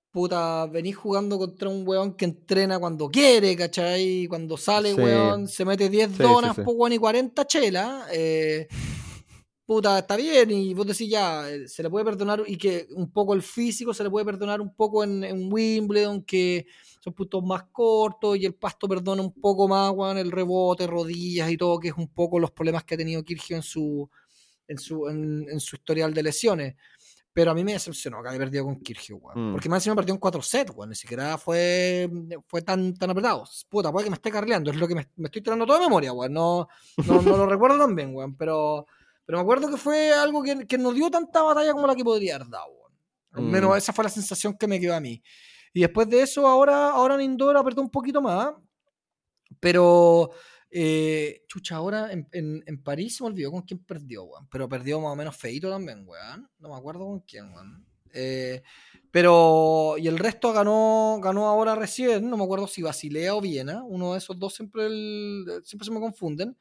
Puta, 0.09 0.65
venís 0.65 0.97
jugando 0.97 1.37
contra 1.37 1.69
un 1.69 1.87
weón 1.87 2.15
que 2.15 2.25
entrena 2.25 2.79
cuando 2.79 3.09
quiere, 3.09 3.55
¿cachai? 3.55 4.25
Cuando 4.27 4.57
sale, 4.57 4.95
weón, 4.95 5.47
se 5.47 5.63
mete 5.65 5.87
10 5.87 6.17
donas, 6.17 6.55
sí, 6.55 6.63
weón, 6.65 6.93
y 6.93 6.97
40 6.97 7.45
chelas. 7.45 8.07
Eh, 8.11 8.67
puta, 9.69 9.99
está 9.99 10.17
bien, 10.17 10.49
y 10.49 10.73
vos 10.73 10.87
decís 10.87 11.07
ya, 11.07 11.47
eh, 11.47 11.67
se 11.67 11.83
le 11.83 11.91
puede 11.91 12.03
perdonar, 12.03 12.41
y 12.47 12.57
que 12.57 12.87
un 12.89 13.11
poco 13.11 13.35
el 13.35 13.43
físico 13.43 13.93
se 13.93 14.03
le 14.03 14.09
puede 14.09 14.25
perdonar 14.25 14.61
un 14.61 14.73
poco 14.73 15.03
en, 15.03 15.23
Wimbledon, 15.53 16.23
que 16.23 16.65
son 16.99 17.13
puntos 17.13 17.43
más 17.43 17.65
cortos, 17.71 18.35
y 18.37 18.47
el 18.47 18.55
pasto 18.55 18.87
perdona 18.87 19.21
un 19.21 19.31
poco 19.31 19.67
más, 19.67 19.91
weón, 19.91 20.17
el 20.17 20.31
rebote, 20.31 20.87
rodillas 20.87 21.51
y 21.51 21.55
todo, 21.55 21.77
que 21.77 21.89
es 21.89 21.93
un 21.95 22.07
poco 22.07 22.39
los 22.39 22.49
problemas 22.49 22.83
que 22.83 22.95
ha 22.95 22.97
tenido 22.97 23.23
Kirgio 23.23 23.57
en 23.57 23.61
su, 23.61 24.09
en 24.67 24.79
su, 24.79 25.07
en, 25.07 25.59
su 25.59 25.75
historial 25.75 26.15
de 26.15 26.23
lesiones. 26.23 26.75
Pero 27.31 27.51
a 27.51 27.53
mí 27.53 27.63
me 27.63 27.73
decepcionó 27.73 28.23
que 28.23 28.29
haya 28.29 28.39
perdido 28.39 28.65
con 28.65 28.79
Kirgio, 28.81 29.17
weón. 29.17 29.49
Mm. 29.49 29.51
Porque 29.51 29.69
más 29.69 29.81
encima 29.81 29.95
perdió 29.95 30.15
en 30.15 30.19
4 30.19 30.41
sets, 30.41 30.71
weón. 30.75 30.89
Ni 30.89 30.95
siquiera 30.95 31.37
fue, 31.37 32.09
fue 32.47 32.63
tan, 32.63 32.95
tan 32.95 33.11
apretado. 33.11 33.43
Puta, 33.69 33.91
puede 33.91 34.05
que 34.05 34.09
me 34.09 34.15
esté 34.15 34.31
carleando. 34.31 34.71
Es 34.71 34.77
lo 34.77 34.87
que 34.87 34.95
me, 34.95 35.01
estoy 35.01 35.43
tirando 35.43 35.67
toda 35.67 35.79
memoria, 35.79 36.11
weón. 36.11 36.33
No, 36.33 36.67
no, 37.05 37.21
no 37.21 37.37
lo 37.37 37.45
recuerdo 37.45 37.77
tan 37.77 37.95
bien, 37.95 38.15
weón. 38.15 38.35
Pero 38.35 38.87
pero 39.29 39.37
me 39.37 39.41
acuerdo 39.43 39.69
que 39.69 39.77
fue 39.77 40.11
algo 40.11 40.41
que, 40.41 40.65
que 40.65 40.75
no 40.79 40.91
dio 40.91 41.07
tanta 41.11 41.43
batalla 41.43 41.71
como 41.71 41.85
la 41.85 41.93
que 41.93 42.03
podría 42.03 42.37
haber 42.37 42.49
dado. 42.49 42.89
Al 43.31 43.43
menos 43.43 43.69
mm. 43.69 43.77
esa 43.77 43.93
fue 43.93 44.03
la 44.03 44.09
sensación 44.09 44.57
que 44.57 44.65
me 44.65 44.79
quedó 44.79 44.95
a 44.95 44.99
mí. 44.99 45.21
Y 45.71 45.81
después 45.81 46.09
de 46.09 46.23
eso, 46.23 46.47
ahora, 46.47 46.89
ahora 46.89 47.15
Nindor 47.15 47.55
apretó 47.55 47.79
un 47.79 47.91
poquito 47.91 48.23
más. 48.23 48.55
Pero, 49.59 50.31
eh, 50.71 51.43
chucha, 51.47 51.75
ahora 51.75 52.11
en, 52.11 52.27
en, 52.31 52.81
París 52.81 53.17
se 53.17 53.23
me 53.23 53.29
olvidó 53.29 53.51
con 53.51 53.61
quién 53.61 53.77
perdió, 53.85 54.23
weón. 54.23 54.47
Pero 54.49 54.67
perdió 54.67 54.99
más 54.99 55.13
o 55.13 55.15
menos 55.15 55.37
feito 55.37 55.69
también, 55.69 56.07
weón. 56.07 56.49
No 56.57 56.69
me 56.69 56.75
acuerdo 56.75 57.05
con 57.05 57.19
quién, 57.19 57.53
weón. 57.53 57.85
Eh, 58.11 58.63
pero, 59.11 59.95
y 59.99 60.07
el 60.07 60.17
resto 60.17 60.53
ganó, 60.53 61.19
ganó 61.21 61.45
ahora 61.45 61.75
recién, 61.75 62.27
no 62.27 62.35
me 62.35 62.45
acuerdo 62.45 62.65
si 62.65 62.81
Basilea 62.81 63.35
o 63.35 63.41
Viena, 63.41 63.83
uno 63.83 64.13
de 64.13 64.17
esos 64.17 64.39
dos 64.39 64.55
siempre, 64.55 64.87
siempre 65.63 65.85
se 65.85 65.91
me 65.91 65.99
confunden. 65.99 66.57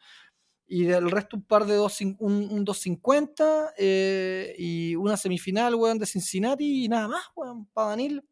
Y 0.70 0.84
del 0.84 1.10
resto 1.10 1.36
un 1.36 1.42
par 1.42 1.64
de 1.64 1.74
dos, 1.74 1.98
un, 2.02 2.16
un 2.20 2.64
250 2.64 3.72
eh, 3.78 4.54
y 4.58 4.94
una 4.96 5.16
semifinal, 5.16 5.74
weón, 5.74 5.98
de 5.98 6.04
Cincinnati 6.04 6.84
y 6.84 6.88
nada 6.88 7.08
más, 7.08 7.24
weón, 7.34 7.66
para 7.72 7.88
Danil. 7.88 8.22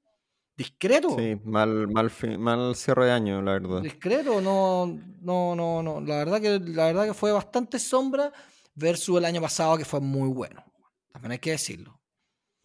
Discreto. 0.56 1.16
Sí, 1.18 1.38
mal, 1.44 1.88
mal, 1.88 2.10
mal 2.38 2.76
cierre 2.76 3.06
de 3.06 3.12
año, 3.12 3.42
la 3.42 3.52
verdad. 3.52 3.82
Discreto, 3.82 4.40
no, 4.40 4.86
no, 5.20 5.54
no, 5.54 5.82
no. 5.82 6.00
La 6.00 6.16
verdad 6.16 6.40
que, 6.40 6.58
la 6.58 6.86
verdad 6.86 7.06
que 7.06 7.14
fue 7.14 7.32
bastante 7.32 7.78
sombra 7.78 8.32
versus 8.74 9.18
el 9.18 9.24
año 9.24 9.40
pasado 9.40 9.76
que 9.76 9.84
fue 9.84 10.00
muy 10.00 10.28
bueno. 10.28 10.64
También 11.12 11.32
hay 11.32 11.38
que 11.38 11.50
decirlo. 11.50 12.00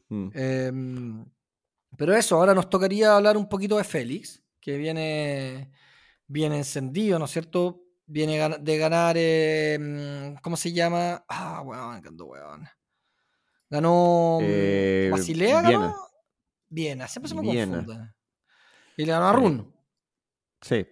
Mm. 0.10 0.30
Em, 0.34 1.26
pero 1.98 2.16
eso, 2.16 2.36
ahora 2.36 2.54
nos 2.54 2.70
tocaría 2.70 3.16
hablar 3.16 3.38
un 3.38 3.48
poquito 3.48 3.78
de 3.78 3.84
Félix, 3.84 4.42
que 4.60 4.78
viene, 4.78 5.72
viene 6.28 6.58
encendido, 6.58 7.20
¿no 7.20 7.26
es 7.26 7.32
cierto? 7.32 7.84
Viene 8.12 8.58
de 8.60 8.78
ganar, 8.78 9.16
em, 9.18 10.36
¿cómo 10.42 10.58
se 10.58 10.74
llama? 10.74 11.24
Ah, 11.30 11.62
weón, 11.62 12.02
ganó, 12.02 12.26
weón. 12.26 12.68
Ganó 13.70 14.40
mm, 14.42 14.46
eh, 14.46 15.10
Basilea, 15.10 15.62
ganó. 15.62 15.96
Viena, 16.68 17.08
siempre 17.08 17.30
se 17.30 17.36
me 17.36 17.42
confunde. 17.42 18.14
Y 18.98 19.06
le 19.06 19.12
ganó 19.14 19.30
a 19.30 19.32
Run. 19.32 19.74
Sí, 20.60 20.86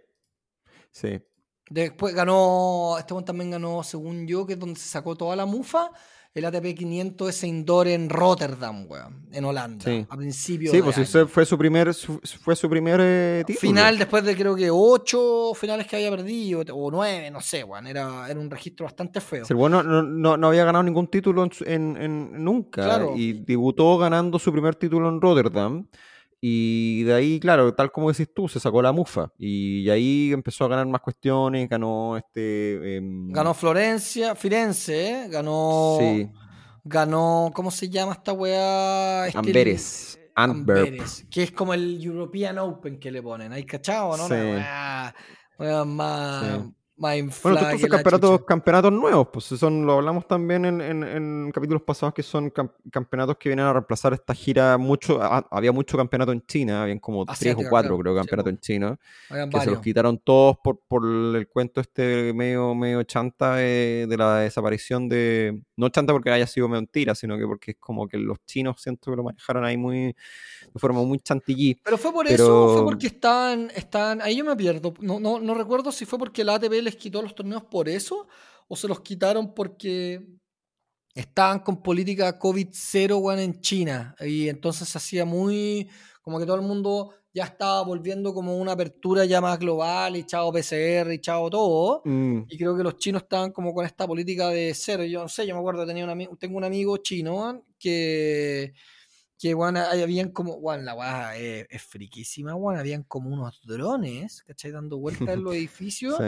sí. 0.92 1.22
Después 1.70 2.16
ganó, 2.16 2.96
este 2.98 3.14
one 3.14 3.26
también 3.26 3.52
ganó, 3.52 3.84
según 3.84 4.26
yo, 4.26 4.46
que 4.46 4.54
es 4.54 4.60
donde 4.60 4.80
se 4.80 4.88
sacó 4.88 5.18
toda 5.18 5.36
la 5.36 5.46
mufa 5.46 5.92
el 6.34 6.46
ATP 6.46 6.76
500 6.78 7.30
ese 7.30 7.48
indoor 7.48 7.88
en 7.88 8.10
Rotterdam, 8.10 8.86
weón, 8.88 9.28
en 9.32 9.46
Holanda, 9.46 9.84
sí. 9.84 10.06
a 10.08 10.16
principio 10.16 10.72
Sí, 10.72 10.82
pues 10.82 10.98
ese 11.00 11.26
fue 11.26 11.46
su 11.46 11.58
primer, 11.58 11.94
fue 11.94 12.56
su 12.56 12.70
primer 12.70 13.00
eh, 13.02 13.44
título. 13.46 13.72
Final 13.72 13.98
después 13.98 14.24
de 14.24 14.36
creo 14.36 14.56
que 14.56 14.70
ocho 14.72 15.54
finales 15.56 15.88
que 15.88 15.96
había 15.96 16.12
perdido, 16.12 16.64
o 16.72 16.92
nueve, 16.92 17.32
no 17.32 17.42
sé, 17.42 17.64
weón, 17.64 17.88
era, 17.88 18.30
era 18.30 18.40
un 18.40 18.50
registro 18.50 18.86
bastante 18.86 19.22
feo. 19.22 19.44
el 19.50 19.56
bueno 19.56 19.82
no, 19.82 20.04
no, 20.04 20.38
no, 20.38 20.48
había 20.48 20.66
ganado 20.66 20.84
ningún 20.84 21.08
título 21.08 21.48
en, 21.66 21.98
en, 21.98 22.44
nunca 22.44 23.08
y 23.16 23.34
debutó 23.34 23.98
ganando 23.98 24.38
su 24.38 24.52
primer 24.52 24.76
título 24.76 25.10
en 25.10 25.20
Rotterdam. 25.20 25.88
Y 26.42 27.04
de 27.04 27.14
ahí, 27.14 27.40
claro, 27.40 27.74
tal 27.74 27.92
como 27.92 28.12
decís 28.12 28.30
tú, 28.34 28.48
se 28.48 28.60
sacó 28.60 28.82
la 28.82 28.92
mufa. 28.92 29.32
Y 29.38 29.90
ahí 29.90 30.32
empezó 30.32 30.66
a 30.66 30.70
ganar 30.70 30.88
más 30.88 31.02
cuestiones, 31.02 31.68
ganó 31.68 32.16
este... 32.18 32.98
Em, 32.98 33.32
ganó 33.32 33.54
Florencia, 33.54 34.36
Firenze, 34.36 35.10
¿eh? 35.10 35.28
ganó... 35.30 35.98
Sí. 36.00 36.30
Ganó, 36.84 37.52
¿cómo 37.54 37.72
se 37.72 37.90
llama 37.90 38.14
esta 38.14 38.32
weá? 38.32 39.26
Amberes. 39.26 40.18
Amberes. 40.34 41.28
Que 41.30 41.44
es 41.44 41.52
como 41.52 41.74
el 41.74 42.02
European 42.02 42.58
Open 42.58 43.00
que 43.00 43.12
le 43.12 43.22
ponen. 43.22 43.52
¿Hay 43.52 43.66
cachado, 43.66 44.16
no? 44.16 44.28
Sí. 44.28 44.34
más, 45.86 46.62
bueno, 47.00 47.60
estos 47.72 47.90
campeonatos, 47.90 48.46
campeonatos 48.46 48.92
nuevos, 48.92 49.28
pues 49.32 49.46
son, 49.46 49.86
lo 49.86 49.94
hablamos 49.94 50.28
también 50.28 50.66
en, 50.66 50.82
en, 50.82 51.52
capítulos 51.54 51.82
pasados 51.84 52.14
que 52.14 52.24
son 52.24 52.52
campeonatos 52.92 53.38
que 53.38 53.50
vienen 53.50 53.66
a 53.66 53.74
reemplazar 53.74 54.14
esta 54.14 54.34
gira 54.34 54.78
mucho, 54.78 55.20
había 55.22 55.72
mucho 55.72 55.98
campeonato 55.98 56.34
en 56.34 56.46
China, 56.46 56.84
habían 56.84 57.00
como 57.00 57.26
tres 57.26 57.56
o 57.56 57.70
cuatro 57.70 57.98
creo, 57.98 58.16
campeonatos 58.16 58.52
en 58.52 58.60
China, 58.60 59.00
que 59.30 59.60
se 59.62 59.72
los 59.72 59.80
quitaron 59.80 60.18
todos 60.18 60.58
por, 60.62 60.82
por 60.88 61.06
el 61.06 61.48
cuento 61.48 61.80
este 61.80 62.34
medio, 62.34 62.76
medio 62.76 63.04
chanta 63.04 63.56
de, 63.56 64.16
la 64.18 64.40
desaparición 64.40 65.08
de, 65.08 65.62
no 65.80 65.88
chanta 65.90 66.12
porque 66.12 66.30
haya 66.30 66.46
sido 66.46 66.68
mentira, 66.68 67.16
sino 67.16 67.38
que 67.38 67.46
porque 67.46 67.72
es 67.72 67.78
como 67.78 68.08
que 68.08 68.18
los 68.18 68.38
chinos 68.46 68.82
siento 68.82 69.12
que 69.12 69.18
lo 69.18 69.24
manejaron 69.24 69.64
ahí 69.64 69.78
muy, 69.78 70.08
de 70.08 70.80
forma 70.80 71.02
muy 71.04 71.20
chantillí. 71.20 71.80
Pero 71.84 71.98
fue 71.98 72.12
por 72.12 72.28
eso, 72.28 72.74
fue 72.74 72.84
porque 72.84 73.08
estaban, 73.08 73.72
están, 73.74 74.22
ahí 74.22 74.36
yo 74.36 74.44
me 74.44 74.58
pierdo, 74.58 74.94
no, 75.00 75.22
no, 75.22 75.40
no 75.40 75.54
recuerdo 75.54 75.94
si 75.94 76.06
fue 76.06 76.20
porque 76.20 76.44
la 76.44 76.56
ATP 76.56 76.74
les 76.84 76.98
quitó 76.98 77.22
los 77.22 77.34
torneos 77.34 77.64
por 77.64 77.88
eso 77.88 78.28
o 78.68 78.76
se 78.76 78.90
los 78.90 79.00
quitaron 79.00 79.54
porque 79.54 80.28
estaban 81.16 81.60
con 81.60 81.82
política 81.82 82.38
COVID-0 82.38 83.40
en 83.40 83.62
China 83.62 84.16
y 84.20 84.50
entonces 84.50 84.90
se 84.90 84.98
hacía 84.98 85.24
muy 85.24 85.90
como 86.22 86.40
que 86.40 86.46
todo 86.46 86.58
el 86.58 86.62
mundo 86.62 87.14
ya 87.40 87.46
estaba 87.46 87.82
volviendo 87.84 88.34
como 88.34 88.58
una 88.58 88.74
apertura 88.74 89.24
ya 89.24 89.40
más 89.40 89.58
global 89.60 90.18
y 90.18 90.26
chao 90.26 90.52
PCR 90.52 91.14
y 91.14 91.22
chao 91.22 91.50
todo. 91.50 92.02
Mm. 92.04 92.42
Y 92.50 92.58
creo 92.58 92.76
que 92.76 92.84
los 92.84 92.98
chinos 92.98 93.24
estaban 93.24 93.54
como 93.54 93.74
con 93.74 93.86
esta 93.86 94.06
política 94.06 94.50
de 94.50 94.74
cero. 94.76 95.06
Yo 95.06 95.22
no 95.22 95.30
sé, 95.30 95.48
yo 95.48 95.54
me 95.56 95.62
acuerdo, 95.62 95.86
tenía 95.86 96.06
un 96.06 96.38
tengo 96.38 96.58
un 96.58 96.66
amigo 96.66 96.98
chino 96.98 97.64
que 97.80 98.74
que, 99.40 99.54
bueno, 99.54 99.80
habían 99.80 100.32
como, 100.32 100.60
bueno, 100.60 100.84
la 100.84 100.94
weá 100.94 101.38
es, 101.38 101.82
friquísima, 101.82 102.56
bueno, 102.56 102.78
habían 102.78 103.04
como 103.04 103.30
unos 103.30 103.62
drones, 103.64 104.44
¿cachai? 104.44 104.72
Dando 104.72 104.98
vueltas 104.98 105.30
en 105.30 105.44
los 105.46 105.54
edificios 105.56 106.20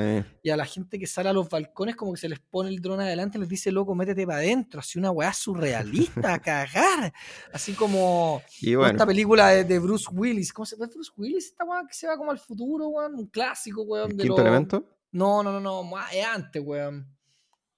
y 0.41 0.49
a 0.49 0.55
la 0.55 0.66
gente 0.66 0.97
que 0.97 1.05
sale 1.05 1.28
a 1.28 1.34
los 1.34 1.49
balcones 1.49 1.97
como 1.97 2.14
que 2.14 2.22
se 2.22 2.30
les 2.30 2.39
pone 2.39 2.70
el 2.70 2.82
dron 2.82 3.01
adelante 3.01 3.38
y 3.38 3.41
les 3.41 3.49
dice, 3.49 3.70
loco, 3.70 3.93
métete 3.95 4.26
para 4.26 4.39
adentro, 4.39 4.80
así 4.80 4.97
una 4.97 5.12
weá 5.12 5.34
surrealista, 5.34 6.36
a 6.36 6.39
cagar, 6.39 7.14
así 7.51 7.74
como 7.74 8.41
esta 8.62 9.05
película 9.05 9.49
de, 9.49 9.80
Bruce 9.80 10.07
Willis, 10.09 10.53
¿cómo 10.53 10.66
se 10.66 10.78
llama 10.78 10.89
Bruce 10.93 11.12
Willis? 11.18 11.47
Esta 11.47 11.66
weá 11.66 11.86
que 11.86 11.93
se 11.93 12.07
va 12.07 12.16
como 12.16 12.32
al 12.32 12.39
futuro, 12.39 12.88
weón, 12.88 13.16
un 13.16 13.28
clásico, 13.28 13.82
weón. 13.82 14.16
de 14.16 14.24
quinto 14.24 14.39
elemento? 14.39 14.86
No, 15.12 15.43
no, 15.43 15.51
no, 15.51 15.59
no, 15.59 15.84
es 16.14 16.26
antes, 16.26 16.64
weón. 16.66 17.14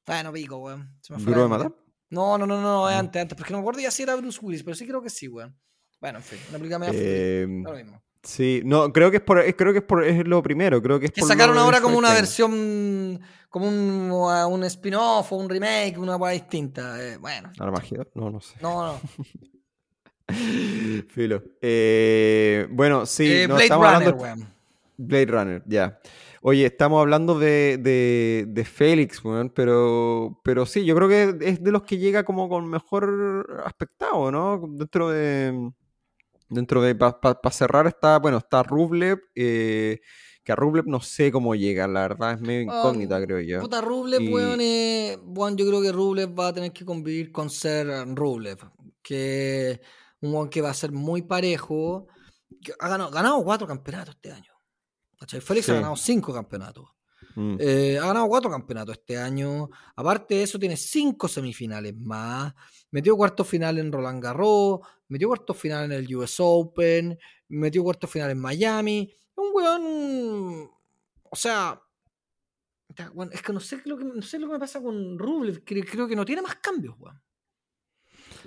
Bueno, 0.06 0.32
pico, 0.32 0.58
weón. 0.58 0.96
¿Duro 1.10 1.42
de 1.42 1.48
matar? 1.48 1.83
No, 2.14 2.38
no, 2.38 2.45
no, 2.45 2.61
no, 2.61 2.89
es 2.89 2.95
antes, 2.95 3.22
antes, 3.22 3.36
porque 3.36 3.51
no 3.51 3.57
me 3.57 3.61
acuerdo 3.61 3.82
ya 3.82 3.89
si 3.89 4.03
era 4.03 4.16
Bruce 4.16 4.39
Willis, 4.39 4.64
pero 4.64 4.76
sí 4.76 4.86
creo 4.86 5.01
que 5.01 5.09
sí, 5.09 5.28
weón. 5.28 5.57
Bueno, 5.99 6.20
en 6.20 6.24
fin, 6.24 6.38
una 6.49 6.57
película 6.59 6.80
media 6.80 6.93
eh, 6.95 7.47
lo 7.49 7.74
mismo. 7.74 8.03
Sí, 8.22 8.61
no, 8.64 8.93
creo 8.93 9.09
que 9.09 9.18
es 9.18 9.24
por, 9.24 9.43
creo 9.55 9.74
que 9.74 9.80
es 9.80 9.84
por, 9.84 10.05
es 10.05 10.26
lo 10.28 10.43
primero, 10.43 10.82
creo 10.82 10.99
que 10.99 11.07
es 11.07 11.11
que 11.11 11.24
sacaron 11.24 11.57
ahora 11.57 11.82
como 11.82 11.97
una 11.97 12.14
versión, 12.14 13.20
como 13.49 13.68
un, 13.68 14.11
un 14.11 14.64
spin-off 14.66 15.32
o 15.34 15.38
un 15.38 15.49
remake, 15.49 15.97
una 15.97 16.18
cosa 16.20 16.32
distinta. 16.32 17.03
Eh, 17.03 17.18
bueno. 17.18 17.51
Armageddon, 17.59 18.07
no, 18.14 18.30
no 18.30 18.39
sé. 18.39 18.55
No, 18.61 18.93
no. 18.93 19.01
Filo. 21.09 21.43
Eh, 21.61 22.68
bueno, 22.70 23.05
sí. 23.05 23.30
Eh, 23.30 23.47
Blade 23.47 23.70
Runner, 23.70 24.14
weón. 24.14 24.47
Blade 24.97 25.26
Runner, 25.26 25.64
ya. 25.66 25.99
Oye, 26.46 26.66
estamos 26.66 27.00
hablando 27.00 27.39
de, 27.39 27.78
de, 28.46 28.66
Félix, 28.66 29.22
pero, 29.56 30.41
pero 30.44 30.66
sí, 30.66 30.84
yo 30.84 30.94
creo 30.94 31.08
que 31.08 31.38
es 31.39 31.64
de 31.64 31.72
los 31.72 31.84
que 31.84 31.98
llega 31.98 32.26
como 32.26 32.50
con 32.50 32.70
mejor 32.70 33.64
aspectado, 33.66 34.30
¿no? 34.30 34.62
Dentro 34.68 35.10
de. 35.10 35.72
Dentro 36.50 36.82
de. 36.82 36.96
Para 36.96 37.50
cerrar 37.50 37.88
está, 37.88 38.20
bueno, 38.20 38.39
está 38.39 38.62
Rublev. 38.62 39.22
Eh, 39.36 40.02
que 40.44 40.52
a 40.52 40.56
Rublev 40.58 40.86
no 40.86 41.00
sé 41.00 41.32
cómo 41.32 41.56
llega, 41.56 41.88
la 41.88 42.02
verdad 42.02 42.34
es 42.34 42.41
medio 42.41 42.70
ah, 42.70 42.80
incógnita, 42.80 43.24
creo 43.24 43.39
yo. 43.39 43.62
Puta, 43.62 43.80
Rublev, 43.80 44.30
bueno, 44.30 45.56
yo 45.56 45.66
creo 45.66 45.82
que 45.82 45.94
Rublev 45.94 46.38
va 46.38 46.50
a 46.50 46.54
tener 46.54 46.74
que 46.74 46.84
convivir 46.84 47.32
con 47.32 47.50
ser 47.50 47.88
Rublev, 48.14 48.58
que 49.02 49.80
un 50.20 50.34
weón 50.34 50.50
que 50.50 50.62
va 50.62 50.72
a 50.72 50.74
ser 50.74 50.91
muy 50.91 51.22
parejo. 51.22 52.08
Ha 52.80 52.89
ganado, 52.89 53.12
ganado 53.12 53.41
cuatro 53.46 53.66
campeonatos 53.66 54.16
este 54.16 54.34
año. 54.34 54.53
Félix 55.28 55.69
ha 55.69 55.76
ganado 55.76 55.95
cinco 55.95 56.34
campeonatos. 56.34 56.89
Mm. 57.36 57.55
Eh, 57.59 57.97
ha 58.01 58.07
ganado 58.07 58.28
cuatro 58.28 58.49
campeonatos 58.51 58.97
este 58.97 59.17
año. 59.17 59.69
Aparte 59.95 60.36
de 60.36 60.43
eso, 60.43 60.59
tiene 60.59 60.78
cinco 60.78 61.28
semifinales 61.28 61.95
más. 61.97 62.53
Metió 62.91 63.15
cuarto 63.15 63.43
final 63.43 63.80
en 63.80 63.91
Roland 63.91 64.24
Garros. 64.24 64.82
Metió 65.07 65.28
cuarto 65.28 65.53
final 65.53 65.86
en 65.86 65.91
el 65.93 66.15
US 66.15 66.36
Open. 66.39 67.17
Metió 67.49 67.84
cuarto 67.84 68.07
final 68.07 68.32
en 68.32 68.39
Miami. 68.39 69.13
Un 69.36 69.49
weón. 69.53 70.71
O 71.30 71.36
sea, 71.36 71.82
es 73.32 73.41
que 73.41 73.53
no 73.53 73.59
sé 73.59 73.82
lo 73.86 73.97
que, 73.97 74.05
no 74.05 74.21
sé 74.21 74.38
lo 74.39 74.47
que 74.47 74.53
me 74.53 74.59
pasa 74.59 74.82
con 74.82 75.17
Rublev. 75.17 75.63
Creo, 75.63 76.07
que 76.07 76.15
no 76.15 76.26
tiene 76.26 76.41
más 76.41 76.55
cambios, 76.55 76.95
weón. 76.99 77.21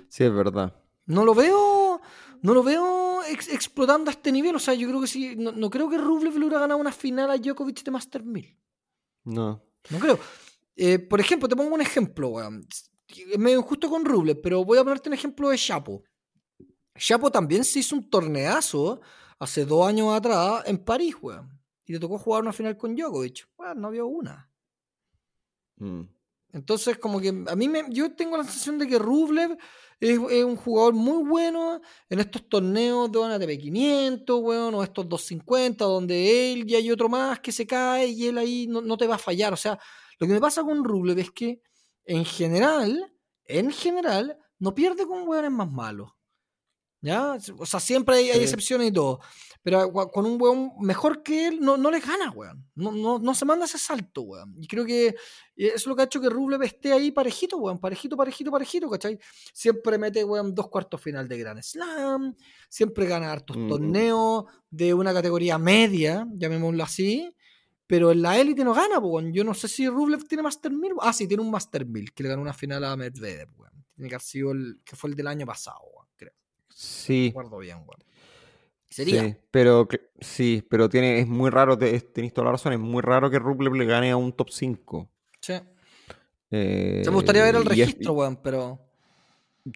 Sí, 0.07 0.23
es 0.23 0.33
verdad. 0.33 0.73
No 1.05 1.25
lo 1.25 1.33
veo. 1.33 2.01
No 2.41 2.53
lo 2.53 2.63
veo 2.63 2.96
explotando 3.29 4.09
a 4.09 4.13
este 4.13 4.31
nivel. 4.31 4.55
O 4.55 4.59
sea, 4.59 4.73
yo 4.73 4.87
creo 4.87 5.01
que 5.01 5.07
sí. 5.07 5.35
No, 5.35 5.69
creo 5.69 5.89
que 5.89 5.97
Rublev 5.97 6.33
le 6.33 6.45
hubiera 6.45 6.59
ganado 6.59 6.79
una 6.79 6.91
final 6.91 7.31
a 7.31 7.37
Djokovic 7.37 7.83
de 7.83 7.91
Master 7.91 8.23
1000. 8.23 8.57
No. 9.25 9.63
No 9.89 9.99
creo. 9.99 10.19
Eh, 10.75 10.99
por 10.99 11.19
ejemplo, 11.19 11.47
te 11.47 11.55
pongo 11.55 11.73
un 11.73 11.81
ejemplo, 11.81 12.29
weón. 12.29 12.67
Es 13.07 13.37
medio 13.37 13.59
injusto 13.59 13.89
con 13.89 14.05
Rublev, 14.05 14.41
pero 14.41 14.63
voy 14.65 14.77
a 14.77 14.83
ponerte 14.83 15.09
un 15.09 15.13
ejemplo 15.13 15.49
de 15.49 15.57
Chapo. 15.57 16.03
Chapo 16.97 17.31
también 17.31 17.63
se 17.63 17.79
hizo 17.79 17.95
un 17.95 18.09
torneazo 18.09 19.01
hace 19.39 19.65
dos 19.65 19.87
años 19.87 20.13
atrás 20.13 20.63
en 20.65 20.77
París, 20.83 21.15
weón. 21.21 21.49
Y 21.85 21.93
le 21.93 21.99
tocó 21.99 22.17
jugar 22.17 22.41
una 22.41 22.53
final 22.53 22.77
con 22.77 22.95
Djokovic. 22.95 23.47
Weón, 23.57 23.81
no 23.81 23.87
había 23.87 24.03
una. 24.03 24.51
Mm. 25.77 26.01
Entonces, 26.53 26.97
como 26.97 27.19
que 27.19 27.29
a 27.29 27.55
mí 27.55 27.67
me, 27.67 27.85
yo 27.89 28.13
tengo 28.15 28.37
la 28.37 28.43
sensación 28.43 28.77
de 28.77 28.87
que 28.87 28.99
Rublev 28.99 29.57
es, 29.99 30.17
un 30.17 30.55
jugador 30.55 30.93
muy 30.93 31.23
bueno 31.27 31.81
en 32.09 32.19
estos 32.19 32.47
torneos 32.47 33.11
de 33.11 33.23
ATP 33.23 33.61
500, 33.61 34.39
weón, 34.41 34.75
o 34.75 34.83
estos 34.83 35.07
250, 35.09 35.85
donde 35.85 36.53
él 36.53 36.69
y 36.69 36.75
hay 36.75 36.91
otro 36.91 37.09
más 37.09 37.39
que 37.39 37.51
se 37.51 37.65
cae 37.65 38.07
y 38.07 38.27
él 38.27 38.37
ahí 38.37 38.67
no, 38.67 38.81
no 38.81 38.97
te 38.97 39.07
va 39.07 39.15
a 39.15 39.19
fallar. 39.19 39.53
O 39.53 39.57
sea, 39.57 39.79
lo 40.19 40.27
que 40.27 40.33
me 40.33 40.39
pasa 40.39 40.63
con 40.63 40.83
Rublev 40.83 41.19
es 41.19 41.31
que 41.31 41.61
en 42.05 42.25
general, 42.25 43.13
en 43.45 43.71
general, 43.71 44.37
no 44.59 44.73
pierde 44.73 45.05
con 45.05 45.27
weones 45.27 45.51
más 45.51 45.71
malos. 45.71 46.16
¿Ya? 47.01 47.37
O 47.59 47.65
sea, 47.65 47.79
siempre 47.79 48.15
hay, 48.15 48.29
excepciones 48.29 48.89
y 48.89 48.91
todo. 48.91 49.19
Pero 49.61 49.91
con 49.91 50.25
un 50.25 50.41
weón 50.41 50.71
mejor 50.79 51.23
que 51.23 51.47
él, 51.47 51.59
no, 51.59 51.77
no 51.77 51.91
le 51.91 51.99
gana, 51.99 52.31
weón. 52.31 52.65
No, 52.75 52.91
no, 52.91 53.19
no, 53.19 53.35
se 53.35 53.45
manda 53.45 53.65
ese 53.65 53.77
salto, 53.77 54.21
weón. 54.21 54.55
Y 54.59 54.67
creo 54.67 54.85
que 54.85 55.07
eso 55.55 55.75
es 55.75 55.87
lo 55.87 55.95
que 55.95 56.03
ha 56.03 56.05
hecho 56.05 56.21
que 56.21 56.29
Rublev 56.29 56.63
esté 56.63 56.93
ahí 56.93 57.11
parejito, 57.11 57.57
weón. 57.57 57.77
Parejito, 57.77 58.15
parejito, 58.15 58.49
parejito, 58.49 58.89
¿cachai? 58.89 59.19
Siempre 59.53 59.97
mete, 59.97 60.23
weón, 60.23 60.55
dos 60.55 60.69
cuartos 60.69 61.01
final 61.01 61.27
de 61.27 61.37
Grand 61.37 61.61
Slam. 61.61 62.35
Siempre 62.69 63.05
gana 63.07 63.31
hartos 63.31 63.57
mm. 63.57 63.67
torneos 63.67 64.45
de 64.69 64.93
una 64.93 65.13
categoría 65.13 65.57
media, 65.57 66.25
llamémoslo 66.33 66.83
así. 66.83 67.35
Pero 67.87 68.11
en 68.11 68.21
la 68.21 68.37
élite 68.39 68.63
no 68.63 68.73
gana, 68.73 68.99
weón. 68.99 69.33
Yo 69.33 69.43
no 69.43 69.53
sé 69.53 69.67
si 69.67 69.87
Rublev 69.87 70.27
tiene 70.27 70.43
Master 70.43 70.71
1000. 70.71 70.93
Ah, 71.01 71.13
sí, 71.13 71.27
tiene 71.27 71.43
un 71.43 71.51
Master 71.51 71.85
1000, 71.85 72.13
que 72.13 72.23
le 72.23 72.29
ganó 72.29 72.41
una 72.41 72.53
final 72.53 72.83
a 72.83 72.95
Medvedev, 72.95 73.49
weón. 73.57 73.85
Tiene 73.95 74.09
que 74.09 74.15
haber 74.15 74.25
sido 74.25 74.51
el 74.51 74.79
que 74.85 74.95
fue 74.95 75.09
el 75.09 75.15
del 75.15 75.27
año 75.27 75.45
pasado, 75.45 75.79
weón, 75.93 76.06
Sí. 76.77 77.29
recuerdo 77.29 77.57
bien, 77.57 77.77
weón. 77.77 78.03
Sería. 78.87 79.23
Sí, 79.23 79.35
pero, 79.49 79.87
sí, 80.19 80.63
pero 80.69 80.87
tiene, 80.87 81.19
es 81.19 81.27
muy 81.27 81.49
raro, 81.49 81.75
tenéis 81.75 82.33
toda 82.33 82.45
la 82.45 82.51
razón, 82.51 82.73
es 82.73 82.79
muy 82.79 83.01
raro 83.01 83.31
que 83.31 83.39
Rublev 83.39 83.73
le 83.73 83.85
gane 83.85 84.11
a 84.11 84.17
un 84.17 84.31
top 84.31 84.51
5. 84.51 85.09
Sí. 85.41 85.53
Eh, 86.51 87.01
me 87.03 87.11
gustaría 87.11 87.43
ver 87.43 87.55
el 87.55 87.65
registro, 87.65 88.13
weón, 88.13 88.39
pero. 88.43 88.79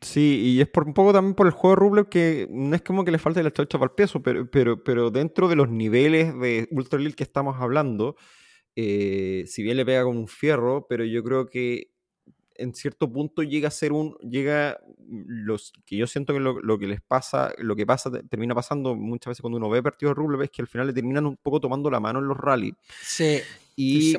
Sí, 0.01 0.41
y 0.43 0.61
es 0.61 0.69
por 0.69 0.85
un 0.85 0.93
poco 0.93 1.11
también 1.11 1.33
por 1.33 1.47
el 1.47 1.53
juego 1.53 1.75
de 1.75 1.79
Rublev 1.79 2.07
que 2.07 2.47
no 2.51 2.75
es 2.75 2.83
como 2.83 3.03
que 3.03 3.11
le 3.11 3.17
falte 3.17 3.41
la 3.43 3.51
chocha 3.51 3.79
para 3.79 3.89
el 3.89 3.95
peso, 3.95 4.21
pero, 4.21 4.49
pero, 4.49 4.83
pero 4.83 5.09
dentro 5.09 5.49
de 5.49 5.55
los 5.55 5.69
niveles 5.69 6.39
de 6.39 6.67
Ultra 6.71 6.99
Elite 6.99 7.15
que 7.15 7.23
estamos 7.23 7.59
hablando, 7.59 8.15
eh, 8.75 9.43
si 9.47 9.63
bien 9.63 9.77
le 9.77 9.85
pega 9.85 10.03
con 10.03 10.17
un 10.17 10.27
fierro, 10.27 10.85
pero 10.87 11.03
yo 11.03 11.23
creo 11.23 11.47
que 11.47 11.90
en 12.62 12.74
cierto 12.74 13.12
punto 13.12 13.43
llega 13.43 13.68
a 13.68 13.72
ser 13.72 13.91
un, 13.91 14.16
llega, 14.18 14.80
los 15.07 15.74
que 15.86 15.97
yo 15.97 16.07
siento 16.07 16.34
que 16.34 16.39
lo, 16.39 16.80
que 16.80 16.88
les 16.88 17.01
pasa, 17.01 17.53
lo 17.57 17.76
que 17.76 17.86
pasa, 17.86 18.12
termina 18.30 18.55
pasando 18.55 18.95
muchas 18.95 19.32
veces 19.32 19.41
cuando 19.41 19.57
uno 19.57 19.70
ve 19.70 19.84
partidos 19.84 20.16
de 20.16 20.22
Rublev 20.22 20.43
es 20.43 20.51
que 20.51 20.62
al 20.62 20.68
final 20.68 20.88
le 20.88 20.93
terminan 20.93 21.26
un 21.26 21.38
poco 21.38 21.59
tomando 21.59 21.89
la 21.89 21.99
mano 21.99 22.20
en 22.20 22.28
los 22.28 22.38
rallies. 22.38 22.76
Sí. 23.01 23.39
Y, 23.76 24.16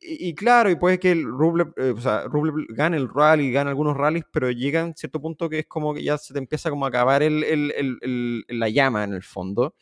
y, 0.00 0.34
claro, 0.34 0.70
y 0.70 0.76
puede 0.76 1.00
que 1.00 1.10
el 1.10 1.24
Rublev, 1.24 1.72
eh, 1.76 1.94
o 1.96 2.00
sea, 2.00 2.24
Rublev 2.24 2.66
gane 2.68 2.96
el 2.96 3.08
rally, 3.08 3.50
gane 3.50 3.70
algunos 3.70 3.96
rallies, 3.96 4.24
pero 4.30 4.50
llega 4.50 4.84
a 4.84 4.92
cierto 4.94 5.20
punto 5.20 5.48
que 5.48 5.60
es 5.60 5.66
como 5.66 5.94
que 5.94 6.04
ya 6.04 6.16
se 6.16 6.32
te 6.32 6.38
empieza 6.38 6.70
como 6.70 6.84
a 6.84 6.88
acabar 6.88 7.22
el, 7.22 7.42
el, 7.42 8.44
la 8.48 8.68
llama 8.68 9.04
en 9.04 9.14
el 9.14 9.22
fondo 9.22 9.74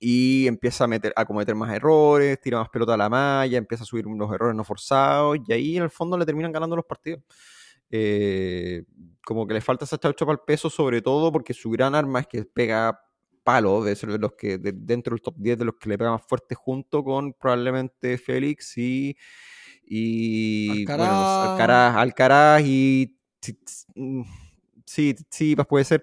y 0.00 0.46
empieza 0.46 0.84
a, 0.84 0.86
meter, 0.86 1.12
a 1.16 1.24
cometer 1.24 1.54
más 1.54 1.74
errores, 1.74 2.40
tira 2.40 2.58
más 2.58 2.68
pelota 2.68 2.94
a 2.94 2.96
la 2.96 3.08
malla, 3.08 3.58
empieza 3.58 3.84
a 3.84 3.86
subir 3.86 4.06
unos 4.06 4.32
errores 4.32 4.56
no 4.56 4.64
forzados 4.64 5.38
y 5.46 5.52
ahí 5.52 5.76
en 5.76 5.82
el 5.82 5.90
fondo 5.90 6.16
le 6.16 6.26
terminan 6.26 6.52
ganando 6.52 6.76
los 6.76 6.84
partidos. 6.84 7.22
Eh, 7.90 8.84
como 9.24 9.46
que 9.46 9.54
le 9.54 9.60
falta 9.60 9.84
esa 9.84 9.98
chaucha 9.98 10.26
para 10.26 10.34
el 10.36 10.44
peso, 10.46 10.70
sobre 10.70 11.02
todo 11.02 11.32
porque 11.32 11.54
su 11.54 11.70
gran 11.70 11.94
arma 11.94 12.20
es 12.20 12.26
que 12.26 12.44
pega 12.44 13.00
palo, 13.42 13.82
de 13.82 13.96
ser 13.96 14.12
de 14.12 14.18
los 14.18 14.34
que 14.34 14.58
dentro 14.58 15.14
del 15.14 15.22
top 15.22 15.34
10 15.38 15.58
de 15.58 15.64
los 15.64 15.74
que 15.76 15.88
le 15.88 15.98
pega 15.98 16.10
más 16.10 16.22
fuerte 16.22 16.54
junto 16.54 17.02
con 17.02 17.32
probablemente 17.32 18.18
Félix 18.18 18.76
y, 18.76 19.16
y 19.86 20.80
Alcaraz. 20.80 21.96
Alcaraz, 21.96 22.62
y 22.62 23.16
sí, 24.84 25.16
sí, 25.30 25.56
puede 25.68 25.84
ser. 25.84 26.02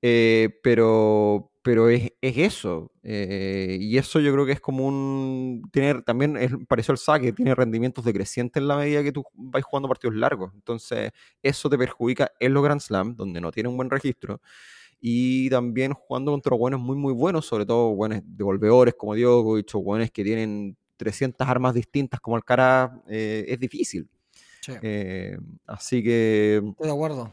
Eh, 0.00 0.48
pero 0.62 1.52
pero 1.68 1.90
es, 1.90 2.10
eso. 2.22 2.90
Eh, 3.02 3.76
y 3.78 3.98
eso 3.98 4.20
yo 4.20 4.32
creo 4.32 4.46
que 4.46 4.52
es 4.52 4.60
como 4.60 4.86
un. 4.86 5.68
Tiene, 5.70 6.00
también 6.00 6.38
es 6.38 6.50
parecido 6.66 6.92
al 6.92 6.98
saque, 6.98 7.30
tiene 7.34 7.54
rendimientos 7.54 8.06
decrecientes 8.06 8.58
en 8.58 8.68
la 8.68 8.78
medida 8.78 9.02
que 9.02 9.12
tú 9.12 9.22
vas 9.34 9.62
jugando 9.64 9.86
partidos 9.86 10.16
largos. 10.16 10.50
Entonces, 10.54 11.10
eso 11.42 11.68
te 11.68 11.76
perjudica 11.76 12.32
en 12.40 12.54
los 12.54 12.64
Grand 12.64 12.80
Slam, 12.80 13.16
donde 13.16 13.42
no 13.42 13.52
tiene 13.52 13.68
un 13.68 13.76
buen 13.76 13.90
registro. 13.90 14.40
Y 14.98 15.50
también 15.50 15.92
jugando 15.92 16.30
contra 16.32 16.56
buenos 16.56 16.80
muy, 16.80 16.96
muy 16.96 17.12
buenos, 17.12 17.44
sobre 17.44 17.66
todo 17.66 17.94
buenos 17.94 18.22
devolvedores 18.24 18.94
como 18.94 19.14
Djokovic 19.14 19.74
o 19.74 19.82
buenos 19.82 20.10
que 20.10 20.24
tienen 20.24 20.74
300 20.96 21.46
armas 21.46 21.74
distintas 21.74 22.18
como 22.18 22.36
Alcaraz, 22.36 22.92
eh, 23.08 23.44
es 23.46 23.60
difícil. 23.60 24.08
Eh, 24.80 25.36
así 25.66 26.02
que. 26.02 26.62
Estoy 26.64 26.86
de 26.86 26.92
acuerdo. 26.94 27.30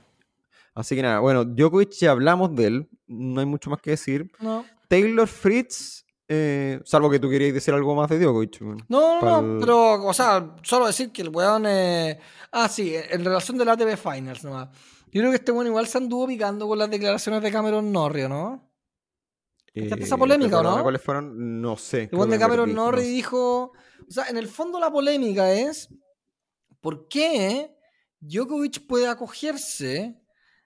Así 0.75 0.93
que 0.93 1.01
nada, 1.01 1.19
bueno, 1.19 1.45
Djokovic 1.45 1.91
ya 1.91 2.11
hablamos 2.11 2.53
de 2.53 2.67
él, 2.67 2.89
no 3.07 3.39
hay 3.39 3.45
mucho 3.45 3.69
más 3.69 3.81
que 3.81 3.91
decir. 3.91 4.29
No. 4.39 4.65
Taylor 4.89 5.25
Fritz, 5.25 6.05
eh, 6.27 6.81
salvo 6.83 7.09
que 7.09 7.17
tú 7.17 7.29
querías 7.29 7.53
decir 7.53 7.73
algo 7.73 7.95
más 7.95 8.09
de 8.09 8.19
Djokovic. 8.19 8.59
No, 8.89 9.21
no, 9.21 9.41
no, 9.41 9.59
pero, 9.59 10.05
o 10.05 10.13
sea, 10.13 10.53
solo 10.63 10.87
decir 10.87 11.13
que 11.13 11.21
el 11.21 11.29
weón. 11.29 11.65
Eh... 11.65 12.19
Ah, 12.51 12.67
sí, 12.67 12.93
en 12.93 13.23
relación 13.23 13.57
del 13.57 13.69
ATV 13.69 13.95
Finals 13.95 14.43
nomás. 14.43 14.67
Yo 15.13 15.21
creo 15.21 15.31
que 15.31 15.37
este 15.37 15.53
weón 15.53 15.67
igual 15.67 15.87
se 15.87 15.97
anduvo 15.97 16.27
picando 16.27 16.67
con 16.67 16.77
las 16.77 16.89
declaraciones 16.89 17.41
de 17.41 17.51
Cameron 17.51 17.89
Norrie, 17.89 18.27
¿no? 18.27 18.69
Eh, 19.73 19.89
esa 19.97 20.17
polémica 20.17 20.59
o 20.59 20.63
no? 20.63 20.83
¿Cuáles 20.83 21.01
fueron? 21.01 21.61
No 21.61 21.77
sé. 21.77 22.09
El 22.11 22.17
weón 22.17 22.29
de 22.29 22.39
Cameron 22.39 22.73
Norrie 22.73 23.05
dijo. 23.05 23.71
O 24.07 24.11
sea, 24.11 24.27
en 24.27 24.35
el 24.35 24.49
fondo 24.49 24.77
la 24.77 24.91
polémica 24.91 25.53
es. 25.53 25.87
¿Por 26.81 27.07
qué 27.07 27.73
Djokovic 28.19 28.85
puede 28.85 29.07
acogerse 29.07 30.21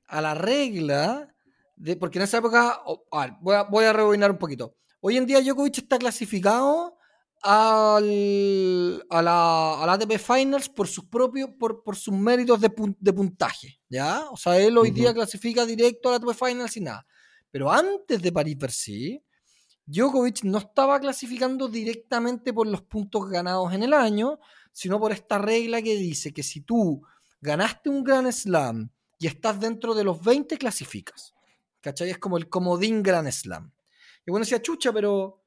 a 0.10 0.22
la 0.22 0.34
regla 0.34 1.34
de. 1.76 1.95
Porque 1.95 2.20
en 2.20 2.24
esa 2.24 2.39
época. 2.39 2.82
a 3.12 3.22
ver, 3.22 3.34
voy, 3.41 3.55
a, 3.55 3.64
voy 3.64 3.86
a 3.86 3.93
rebobinar 3.93 4.32
un 4.32 4.38
poquito. 4.38 4.76
Hoy 5.01 5.18
en 5.18 5.26
día 5.26 5.41
Djokovic 5.41 5.78
está 5.78 5.97
clasificado 5.97 6.97
al, 7.41 9.05
a, 9.10 9.22
la, 9.22 9.93
ATP 9.93 10.18
Finals 10.18 10.68
por 10.68 10.88
sus 10.88 11.05
propios, 11.05 11.49
por, 11.57 11.84
por 11.84 11.95
sus 11.95 12.14
méritos 12.14 12.60
de, 12.60 12.70
de, 12.99 13.14
puntaje, 13.14 13.80
¿ya? 13.89 14.30
O 14.30 14.36
sea, 14.36 14.57
él 14.60 14.78
hoy 14.78 14.91
día 14.91 15.14
clasifica 15.14 15.66
directo 15.66 16.10
a 16.10 16.12
la 16.12 16.18
ATP 16.18 16.34
Finals 16.34 16.76
y 16.76 16.82
nada. 16.82 17.05
Pero 17.49 17.72
antes 17.72 18.22
de 18.22 18.32
París-Bercy, 18.32 19.24
Djokovic 19.86 20.43
no 20.43 20.60
estaba 20.60 20.99
clasificando 20.99 21.68
directamente 21.68 22.53
por 22.53 22.68
los 22.68 22.82
puntos 22.82 23.30
ganados 23.30 23.74
en 23.74 23.84
el 23.84 23.93
año, 23.93 24.39
sino 24.72 24.99
por 24.99 25.12
esta 25.12 25.38
regla 25.38 25.82
que 25.82 25.95
dice 25.95 26.34
que 26.34 26.43
si 26.43 26.62
tú 26.62 27.01
ganaste 27.41 27.89
un 27.89 28.03
Grand 28.03 28.32
Slam 28.32 28.91
y 29.20 29.28
estás 29.28 29.59
dentro 29.59 29.93
de 29.93 30.05
los 30.05 30.24
20, 30.24 30.57
clasificas. 30.57 31.36
¿Cachai? 31.82 32.09
Es 32.09 32.17
como 32.17 32.38
el 32.38 32.49
comodín 32.49 33.03
Grand 33.03 33.30
Slam. 33.30 33.72
Y 34.26 34.32
bueno, 34.32 34.45
decía, 34.45 34.61
chucha, 34.61 34.91
pero. 34.91 35.43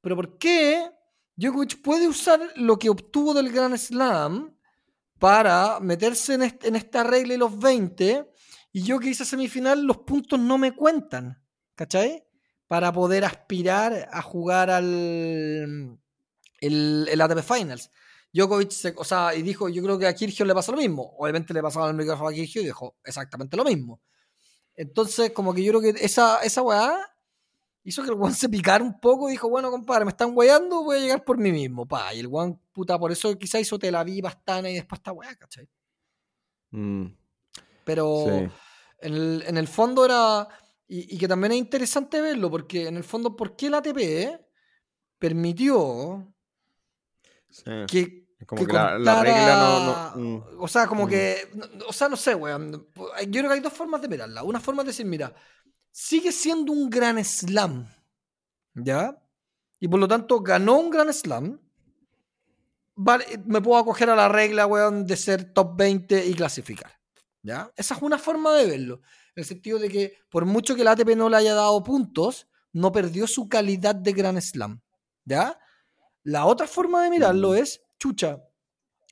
¿Pero 0.00 0.14
por 0.14 0.38
qué 0.38 0.90
Djokovic 1.36 1.82
puede 1.82 2.06
usar 2.06 2.40
lo 2.56 2.78
que 2.78 2.88
obtuvo 2.88 3.34
del 3.34 3.50
Grand 3.50 3.76
Slam 3.76 4.54
para 5.18 5.80
meterse 5.80 6.34
en, 6.34 6.76
esta 6.76 7.02
regla 7.02 7.34
y 7.34 7.38
los 7.38 7.58
20? 7.58 8.30
Y 8.72 8.82
yo 8.82 9.00
que 9.00 9.08
hice 9.08 9.24
semifinal, 9.24 9.82
los 9.82 9.98
puntos 9.98 10.38
no 10.38 10.56
me 10.56 10.74
cuentan. 10.74 11.42
¿Cachai? 11.74 12.24
Para 12.68 12.92
poder 12.92 13.24
aspirar 13.24 14.08
a 14.12 14.22
jugar 14.22 14.70
al. 14.70 15.98
El, 16.60 17.08
el 17.10 17.20
ATP 17.20 17.40
Finals. 17.40 17.90
Djokovic, 18.32 18.70
se, 18.70 18.94
o 18.96 19.04
sea, 19.04 19.34
y 19.34 19.42
dijo, 19.42 19.68
yo 19.68 19.82
creo 19.82 19.98
que 19.98 20.06
a 20.06 20.14
Kirchhoff 20.14 20.46
le 20.46 20.54
pasa 20.54 20.72
lo 20.72 20.78
mismo. 20.78 21.14
Obviamente 21.18 21.54
le 21.54 21.62
pasaba 21.62 21.88
el 21.88 21.96
micrófono 21.96 22.28
a 22.28 22.32
Kirchhoff 22.32 22.62
y 22.62 22.66
dijo 22.66 22.96
exactamente 23.04 23.56
lo 23.56 23.64
mismo. 23.64 24.00
Entonces, 24.74 25.32
como 25.32 25.54
que 25.54 25.62
yo 25.62 25.72
creo 25.72 25.92
que 25.92 26.04
esa, 26.04 26.42
esa 26.42 26.62
weá 26.62 27.00
hizo 27.82 28.02
que 28.02 28.10
el 28.10 28.14
weón 28.14 28.34
se 28.34 28.48
picara 28.48 28.84
un 28.84 29.00
poco 29.00 29.28
y 29.28 29.32
dijo, 29.32 29.48
bueno, 29.48 29.70
compadre, 29.70 30.04
me 30.04 30.10
están 30.10 30.32
weando, 30.34 30.84
voy 30.84 30.98
a 30.98 31.00
llegar 31.00 31.24
por 31.24 31.38
mí 31.38 31.50
mismo, 31.50 31.86
pa. 31.86 32.14
Y 32.14 32.20
el 32.20 32.26
weón, 32.26 32.60
puta, 32.72 32.98
por 32.98 33.10
eso 33.10 33.36
quizá 33.38 33.58
hizo 33.58 33.78
Tel 33.78 33.94
Aviv, 33.94 34.26
Astana 34.26 34.70
y 34.70 34.74
después 34.74 34.98
esta 35.00 35.12
weá, 35.12 35.34
¿cachai? 35.34 35.68
Mm. 36.70 37.06
Pero 37.84 38.28
en, 38.28 38.52
el, 39.00 39.44
en, 39.46 39.56
el, 39.56 39.66
fondo 39.66 40.04
era... 40.04 40.46
Y, 40.86 41.14
y, 41.14 41.18
que 41.18 41.28
también 41.28 41.52
es 41.52 41.58
interesante 41.58 42.20
verlo, 42.20 42.50
porque 42.50 42.86
en 42.86 42.96
el 42.96 43.04
fondo, 43.04 43.34
¿por 43.34 43.56
qué 43.56 43.70
la 43.70 43.78
ATP 43.78 44.40
permitió 45.18 46.34
que 47.86 48.28
como 48.46 48.66
que, 48.66 48.72
la, 48.72 49.22
regla 49.22 50.12
no, 50.14 50.22
mm. 50.22 50.42
O 50.58 50.68
sea, 50.68 50.86
como 50.86 51.06
mm. 51.06 51.08
que. 51.08 51.50
O 51.88 51.92
sea, 51.92 52.08
no 52.08 52.16
sé, 52.16 52.34
weón. 52.34 52.72
Yo 52.72 53.40
creo 53.40 53.48
que 53.48 53.54
hay 53.54 53.60
dos 53.60 53.72
formas 53.72 54.00
de 54.00 54.08
mirarla. 54.08 54.44
Una 54.44 54.60
forma 54.60 54.82
es 54.82 54.88
decir, 54.88 55.06
mira, 55.06 55.34
sigue 55.90 56.30
siendo 56.30 56.72
un 56.72 56.88
gran 56.88 57.22
slam. 57.24 57.88
¿Ya? 58.74 59.20
Y 59.80 59.88
por 59.88 59.98
lo 59.98 60.06
tanto 60.06 60.40
ganó 60.40 60.78
un 60.78 60.90
gran 60.90 61.12
slam. 61.12 61.60
Vale, 62.94 63.24
me 63.44 63.60
puedo 63.60 63.78
acoger 63.78 64.10
a 64.10 64.16
la 64.16 64.28
regla, 64.28 64.66
weón, 64.66 65.04
de 65.04 65.16
ser 65.16 65.52
top 65.52 65.76
20 65.76 66.26
y 66.26 66.34
clasificar. 66.34 66.92
¿Ya? 67.42 67.72
Esa 67.76 67.94
es 67.94 68.02
una 68.02 68.18
forma 68.18 68.54
de 68.54 68.66
verlo. 68.66 69.00
En 69.34 69.42
el 69.42 69.44
sentido 69.44 69.78
de 69.78 69.88
que, 69.88 70.16
por 70.30 70.44
mucho 70.44 70.74
que 70.76 70.82
el 70.82 70.88
ATP 70.88 71.16
no 71.16 71.28
le 71.28 71.36
haya 71.36 71.54
dado 71.54 71.82
puntos, 71.82 72.48
no 72.72 72.92
perdió 72.92 73.26
su 73.26 73.48
calidad 73.48 73.94
de 73.96 74.12
gran 74.12 74.40
slam. 74.40 74.80
¿Ya? 75.24 75.58
La 76.22 76.46
otra 76.46 76.66
forma 76.66 77.02
de 77.02 77.10
mirarlo 77.10 77.54
es 77.54 77.82
chucha, 77.98 78.42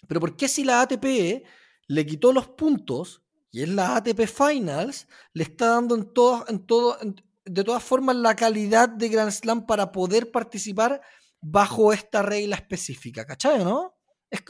pero 0.07 0.21
¿por 0.21 0.37
qué 0.37 0.49
si 0.49 0.65
la 0.65 0.83
ATP 0.83 1.45
le 1.89 2.07
quitó 2.07 2.33
los 2.33 2.49
puntos 2.49 3.23
y 3.51 3.63
es 3.63 3.69
la 3.69 3.97
ATP 3.97 4.27
Finals, 4.27 5.07
le 5.33 5.45
está 5.45 5.69
dando 5.69 5.95
en 5.95 6.13
todas, 6.13 6.49
en 6.49 6.67
todo, 6.67 6.99
de 7.45 7.65
todas 7.65 7.83
formas 7.83 8.17
la 8.17 8.37
calidad 8.37 8.89
de 8.89 9.09
Grand 9.09 9.31
Slam 9.31 9.67
para 9.67 9.93
poder 9.93 10.31
participar 10.31 11.01
bajo 11.41 11.93
esta 11.93 12.23
regla 12.23 12.57
específica, 12.57 13.25
¿cachai, 13.25 13.65
no? 13.65 13.95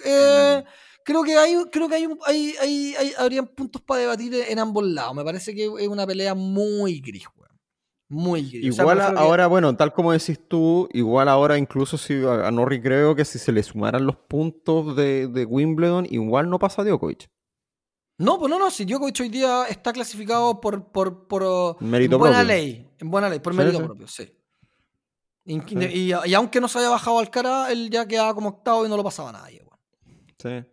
Eh, 0.05 0.65
creo 1.05 1.23
que 1.23 1.37
hay, 1.37 1.55
creo 1.71 1.89
que 1.89 1.95
hay, 1.95 2.09
hay, 2.27 2.95
hay, 2.97 3.13
habrían 3.19 3.47
puntos 3.47 3.83
para 3.83 4.01
debatir 4.01 4.35
en 4.35 4.59
ambos 4.59 4.85
lados. 4.85 5.15
Me 5.15 5.23
parece 5.25 5.55
que 5.55 5.67
es 5.67 5.89
una 5.89 6.07
pelea 6.07 6.35
muy 6.35 7.01
gris, 7.01 7.27
muy 8.09 8.41
Igual 8.53 9.01
ahora, 9.01 9.47
bueno, 9.47 9.77
tal 9.77 9.93
como 9.93 10.13
decís 10.13 10.41
tú, 10.49 10.89
igual 10.93 11.29
ahora 11.29 11.59
incluso 11.59 11.99
si 11.99 12.15
a 12.25 12.51
Norri 12.51 12.81
creo 12.81 13.15
que 13.15 13.25
si 13.25 13.39
se 13.39 13.53
le 13.53 13.63
sumaran 13.63 14.07
los 14.07 14.17
puntos 14.17 14.95
de, 14.95 15.47
Wimbledon, 15.49 16.07
igual 16.11 16.49
no 16.49 16.59
pasa 16.59 16.85
Djokovic. 16.85 17.29
No, 18.19 18.39
pues 18.39 18.49
no, 18.49 18.59
no, 18.59 18.71
si 18.71 18.85
Djokovic 18.85 19.21
hoy 19.21 19.29
día 19.29 19.67
está 19.69 19.93
clasificado 19.93 20.61
por, 20.61 20.85
por, 20.91 21.27
por 21.27 21.83
mérito 21.83 22.19
buena 22.19 22.43
ley, 22.45 22.89
en 22.99 23.11
buena 23.11 23.29
ley, 23.29 23.41
por 23.41 23.55
mérito 23.55 23.85
propio, 23.85 24.07
sí. 24.07 24.33
Y, 25.45 26.13
aunque 26.35 26.61
no 26.61 26.69
se 26.69 26.79
haya 26.79 26.91
bajado 26.91 27.19
al 27.19 27.31
cara, 27.31 27.71
él 27.71 27.89
ya 27.91 28.07
quedaba 28.07 28.35
como 28.35 28.49
octavo 28.49 28.85
y 28.85 28.89
no 28.89 28.97
lo 28.97 29.05
pasaba 29.05 29.31
a 29.31 29.33
nadie. 29.33 29.63
Sí. 30.39 30.65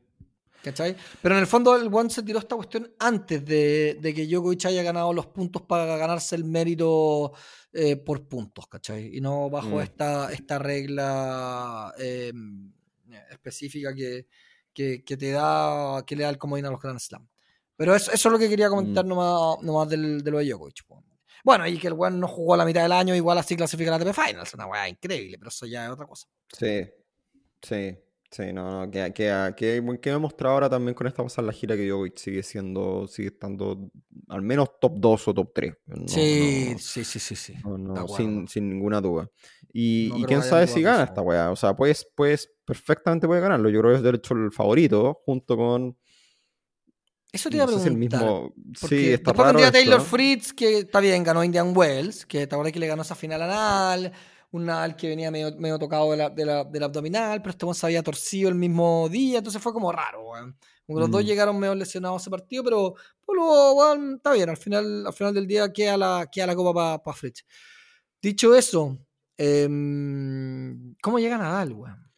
¿Cachai? 0.63 0.95
Pero 1.21 1.35
en 1.35 1.41
el 1.41 1.47
fondo 1.47 1.75
el 1.75 1.93
One 1.93 2.09
se 2.09 2.23
tiró 2.23 2.39
esta 2.39 2.55
cuestión 2.55 2.89
antes 2.97 3.43
de, 3.45 3.99
que 4.01 4.25
Djokovic 4.25 4.65
haya 4.65 4.81
ganado 4.81 5.11
los 5.11 5.25
puntos 5.27 5.61
para 5.63 5.85
ganarse 5.97 6.35
el 6.37 6.45
mérito 6.45 7.33
eh, 7.73 7.97
por 7.97 8.25
puntos, 8.29 8.67
¿cachai? 8.67 9.17
Y 9.17 9.19
no 9.19 9.49
bajo 9.49 9.75
mm. 9.75 9.81
esta, 9.81 10.31
esta 10.31 10.59
regla 10.59 11.93
em, 11.97 12.71
específica 13.29 13.93
que, 13.93 14.25
te 14.73 15.31
da, 15.31 16.01
que 16.07 16.15
le 16.15 16.23
da 16.23 16.29
el 16.29 16.37
comodín 16.37 16.65
a 16.65 16.71
los 16.71 16.79
Grand 16.79 16.99
Slam. 16.99 17.27
Pero 17.75 17.93
eso, 17.93 18.11
eso 18.11 18.29
es 18.29 18.31
lo 18.31 18.39
que 18.39 18.47
quería 18.47 18.69
comentar 18.69 19.03
mm. 19.03 19.09
nomás, 19.09 19.89
del, 19.89 20.23
de 20.23 20.31
lo 20.31 20.37
de 20.37 20.45
Djokovic. 20.45 20.85
Bueno, 21.43 21.67
y 21.67 21.77
que 21.77 21.87
el 21.87 21.95
One 21.97 22.17
no 22.17 22.29
jugó 22.29 22.53
a 22.53 22.57
la 22.57 22.65
mitad 22.65 22.83
del 22.83 22.93
año, 22.93 23.13
igual 23.13 23.37
así 23.37 23.57
clasifica 23.57 23.91
la 23.91 23.97
ATP 23.97 24.13
Finals, 24.13 24.53
una 24.53 24.65
weá 24.65 24.87
increíble, 24.87 25.37
pero 25.37 25.49
eso 25.49 25.65
ya 25.65 25.83
es 25.85 25.91
otra 25.91 26.07
cosa. 26.07 26.25
Sí, 26.57 26.89
sí. 27.61 27.97
Sí, 28.33 28.51
no, 28.51 28.71
no, 28.71 28.89
que, 28.89 29.13
que, 29.13 29.53
que, 29.55 29.99
que 30.01 30.09
he 30.09 30.17
mostrado 30.17 30.55
ahora 30.55 30.67
también 30.67 30.95
con 30.95 31.05
esta 31.05 31.21
pasada 31.21 31.45
la 31.45 31.53
gira 31.53 31.75
que 31.75 31.85
yo 31.85 32.03
sigue 32.15 32.41
siendo, 32.41 33.07
sigue 33.07 33.27
estando 33.27 33.91
al 34.27 34.41
menos 34.41 34.79
top 34.81 34.93
2 34.97 35.27
o 35.27 35.33
top 35.35 35.51
3. 35.53 35.73
sí, 36.07 36.75
sí, 36.79 37.03
sí, 37.03 37.19
sí, 37.19 37.35
sí, 37.35 37.53
sin, 38.17 38.47
sin, 38.47 38.69
ninguna 38.71 38.99
duda. 39.01 39.29
Y, 39.71 40.11
y 40.15 40.23
quién 40.23 40.41
sabe 40.41 40.65
si 40.65 40.81
gana 40.81 41.03
esta 41.03 41.21
weá. 41.21 41.51
O 41.51 41.55
sea, 41.55 41.75
pues, 41.75 42.07
pues 42.15 42.49
perfectamente 42.65 43.27
puede 43.27 43.41
ganarlo. 43.41 43.69
Yo 43.69 43.81
creo 43.81 43.91
que 43.91 43.97
es 43.97 44.03
de 44.03 44.09
hecho 44.09 44.33
el 44.33 44.51
favorito, 44.51 45.21
junto 45.25 45.55
con. 45.55 45.95
Eso 47.31 47.51
te 47.51 47.57
iba 47.57 47.65
a 47.65 47.67
preguntar. 47.67 47.91
el 47.91 47.97
mismo... 47.99 48.53
Sí, 48.75 49.11
está 49.11 49.31
después 49.31 49.47
vendría 49.47 49.71
Taylor 49.71 50.01
Fritz, 50.01 50.53
que 50.53 50.79
está 50.79 50.99
bien, 50.99 51.23
ganó 51.23 51.43
Indian 51.43 51.71
Wells, 51.75 52.25
que 52.25 52.47
te 52.47 52.55
acuerdas 52.55 52.73
que 52.73 52.79
le 52.79 52.87
ganó 52.87 53.03
esa 53.03 53.15
final 53.15 53.43
anal 53.43 54.11
un 54.53 54.65
Nadal 54.65 54.95
que 54.95 55.09
venía 55.09 55.31
medio, 55.31 55.55
medio 55.57 55.79
tocado 55.79 56.11
de 56.11 56.17
la, 56.17 56.29
de 56.29 56.45
la, 56.45 56.63
del 56.63 56.83
abdominal, 56.83 57.41
pero 57.41 57.51
este 57.51 57.73
se 57.73 57.85
había 57.87 58.03
torcido 58.03 58.49
el 58.49 58.55
mismo 58.55 59.09
día, 59.09 59.39
entonces 59.39 59.61
fue 59.61 59.73
como 59.73 59.91
raro, 59.91 60.29
weón. 60.29 60.55
los 60.87 61.09
dos 61.09 61.23
mm. 61.23 61.25
llegaron 61.25 61.59
medio 61.59 61.73
lesionados 61.73 62.21
a 62.21 62.23
ese 62.23 62.29
partido, 62.29 62.63
pero 62.63 62.95
bueno, 63.25 64.15
está 64.15 64.31
bien, 64.33 64.49
al 64.49 64.57
final, 64.57 65.07
al 65.07 65.13
final 65.13 65.33
del 65.33 65.47
día 65.47 65.73
queda 65.73 65.97
la, 65.97 66.29
queda 66.31 66.47
la 66.47 66.55
copa 66.55 67.01
para 67.03 67.17
Fritz. 67.17 67.43
Dicho 68.21 68.53
eso, 68.53 68.97
em, 69.37 70.95
¿cómo 71.01 71.17
llega 71.17 71.37
Nadal, 71.37 71.73
weón? 71.73 72.11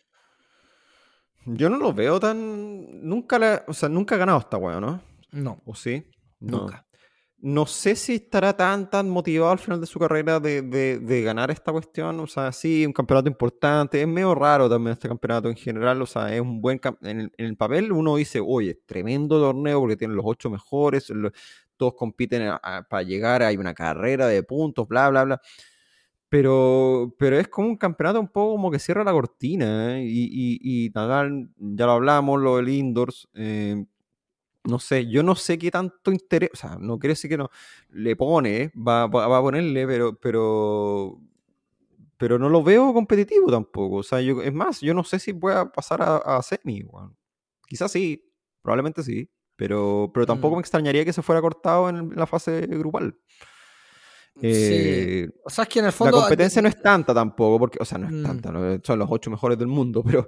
Yo 1.45 1.69
no 1.69 1.77
lo 1.77 1.93
veo 1.93 2.19
tan. 2.19 3.07
Nunca, 3.07 3.63
o 3.67 3.73
sea, 3.73 3.87
nunca 3.87 4.15
ha 4.15 4.17
ganado 4.17 4.39
esta 4.39 4.57
weón, 4.57 4.81
¿no? 4.81 5.01
No. 5.31 5.61
¿O 5.65 5.75
sí? 5.75 6.03
Nunca 6.39 6.84
no 7.45 7.67
sé 7.67 7.95
si 7.95 8.15
estará 8.15 8.57
tan, 8.57 8.89
tan 8.89 9.07
motivado 9.07 9.51
al 9.51 9.59
final 9.59 9.79
de 9.79 9.85
su 9.85 9.99
carrera 9.99 10.39
de, 10.39 11.21
ganar 11.23 11.51
esta 11.51 11.71
cuestión. 11.71 12.19
O 12.19 12.25
sea, 12.25 12.51
sí, 12.51 12.83
un 12.83 12.91
campeonato 12.91 13.29
importante. 13.29 14.01
Es 14.01 14.07
medio 14.07 14.33
raro 14.33 14.67
también 14.67 14.93
este 14.93 15.07
campeonato 15.07 15.47
en 15.47 15.55
general. 15.55 16.01
O 16.01 16.07
sea, 16.07 16.33
es 16.33 16.41
un 16.41 16.59
buen. 16.59 16.81
En 17.03 17.31
el, 17.37 17.55
papel 17.55 17.91
uno 17.91 18.15
dice, 18.15 18.41
oye, 18.43 18.81
tremendo 18.87 19.39
torneo 19.39 19.79
porque 19.79 19.95
tienen 19.95 20.17
los 20.17 20.25
ocho 20.27 20.49
mejores. 20.49 21.13
todos 21.77 21.93
compiten 21.93 22.51
para 22.89 23.03
llegar. 23.03 23.43
Hay 23.43 23.57
una 23.57 23.75
carrera 23.75 24.25
de 24.25 24.41
puntos, 24.41 24.87
bla, 24.87 25.11
bla, 25.11 25.23
bla. 25.25 25.41
Pero, 26.29 27.13
pero 27.19 27.37
es 27.37 27.47
como 27.47 27.67
un 27.67 27.77
campeonato 27.77 28.19
un 28.19 28.27
poco 28.27 28.53
como 28.53 28.71
que 28.71 28.79
cierra 28.79 29.03
la 29.03 29.11
cortina. 29.11 29.99
¿eh? 29.99 30.03
Y, 30.03 30.59
y, 30.63 30.89
Nadal, 30.95 31.49
ya 31.57 31.85
lo 31.85 31.91
hablamos, 31.91 32.41
lo 32.41 32.57
del 32.57 32.69
Indoors. 32.69 33.27
Eh, 33.35 33.85
no 34.65 34.79
sé, 34.79 35.07
yo 35.07 35.23
no 35.23 35.35
sé 35.35 35.57
qué 35.57 35.71
tanto 35.71 36.11
interés, 36.11 36.49
o 36.53 36.55
sea, 36.57 36.77
no 36.79 36.99
quiere 36.99 37.13
decir 37.13 37.29
que 37.29 37.37
no, 37.37 37.49
le 37.89 38.15
pone, 38.15 38.71
va, 38.75 39.07
va, 39.07 39.37
a 39.37 39.41
ponerle, 39.41 39.87
pero, 39.87 40.15
pero, 40.15 41.19
pero 42.17 42.39
no 42.39 42.49
lo 42.49 42.63
veo 42.63 42.93
competitivo 42.93 43.51
tampoco. 43.51 43.97
O 43.97 44.03
sea, 44.03 44.21
yo, 44.21 44.41
es 44.41 44.53
más, 44.53 44.81
yo 44.81 44.93
no 44.93 45.03
sé 45.03 45.19
si 45.19 45.33
pueda 45.33 45.71
pasar 45.71 46.01
a, 46.01 46.17
a 46.17 46.41
semi. 46.41 46.83
Quizás 47.67 47.91
sí, 47.91 48.31
probablemente 48.61 49.03
sí, 49.03 49.29
pero, 49.55 50.11
pero 50.13 50.25
tampoco 50.25 50.55
mm. 50.55 50.57
me 50.57 50.61
extrañaría 50.61 51.05
que 51.05 51.13
se 51.13 51.21
fuera 51.21 51.41
cortado 51.41 51.89
en 51.89 52.15
la 52.15 52.27
fase 52.27 52.61
grupal. 52.67 53.17
Eh, 54.41 55.29
o 55.45 55.49
sea, 55.49 55.63
es 55.63 55.69
que 55.69 55.79
en 55.79 55.85
el 55.85 55.91
fondo. 55.91 56.17
La 56.17 56.23
competencia 56.23 56.61
no 56.61 56.67
es 56.67 56.81
tanta 56.81 57.13
tampoco, 57.13 57.59
porque, 57.59 57.77
o 57.81 57.85
sea, 57.85 57.97
no 57.97 58.07
es 58.07 58.13
mm. 58.13 58.23
tanta, 58.23 58.79
son 58.83 58.99
los 58.99 59.07
ocho 59.09 59.31
mejores 59.31 59.57
del 59.57 59.67
mundo, 59.67 60.03
pero, 60.05 60.27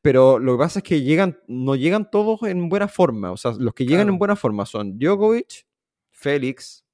pero 0.00 0.38
lo 0.38 0.52
que 0.52 0.58
pasa 0.58 0.78
es 0.78 0.82
que 0.84 1.02
llegan, 1.02 1.38
no 1.48 1.74
llegan 1.74 2.10
todos 2.10 2.42
en 2.44 2.68
buena 2.68 2.88
forma. 2.88 3.32
O 3.32 3.36
sea, 3.36 3.52
los 3.58 3.74
que 3.74 3.84
llegan 3.86 4.08
en 4.08 4.18
buena 4.18 4.36
forma 4.36 4.64
son 4.64 4.98
Djokovic, 4.98 5.66
Félix 6.10 6.84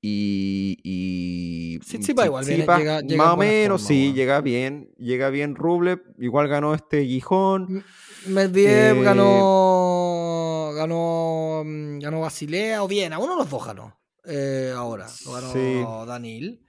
y. 0.00 0.78
y 0.84 1.80
sí, 1.84 2.02
sí, 2.02 2.12
va 2.12 2.26
igual, 2.26 2.44
llega, 2.44 3.00
más 3.16 3.34
o 3.34 3.36
menos, 3.36 3.82
sí, 3.82 4.12
llega 4.12 4.40
bien. 4.42 4.92
Llega 4.98 5.30
bien 5.30 5.56
Rublev, 5.56 6.02
igual 6.18 6.46
ganó 6.46 6.74
este 6.74 7.04
Gijón. 7.04 7.84
Medvedev 8.26 8.98
eh, 8.98 9.02
ganó. 9.02 10.72
Ganó. 10.74 11.62
Mm, 11.64 11.98
ganó 11.98 12.20
Basilea 12.20 12.84
o 12.84 12.88
Viena, 12.88 13.18
uno 13.18 13.32
de 13.32 13.38
los 13.38 13.50
dos 13.50 13.66
ganó. 13.66 14.03
Eh, 14.26 14.72
ahora. 14.74 15.06
Lo 15.24 15.32
ganó 15.32 16.06
Danil. 16.06 16.64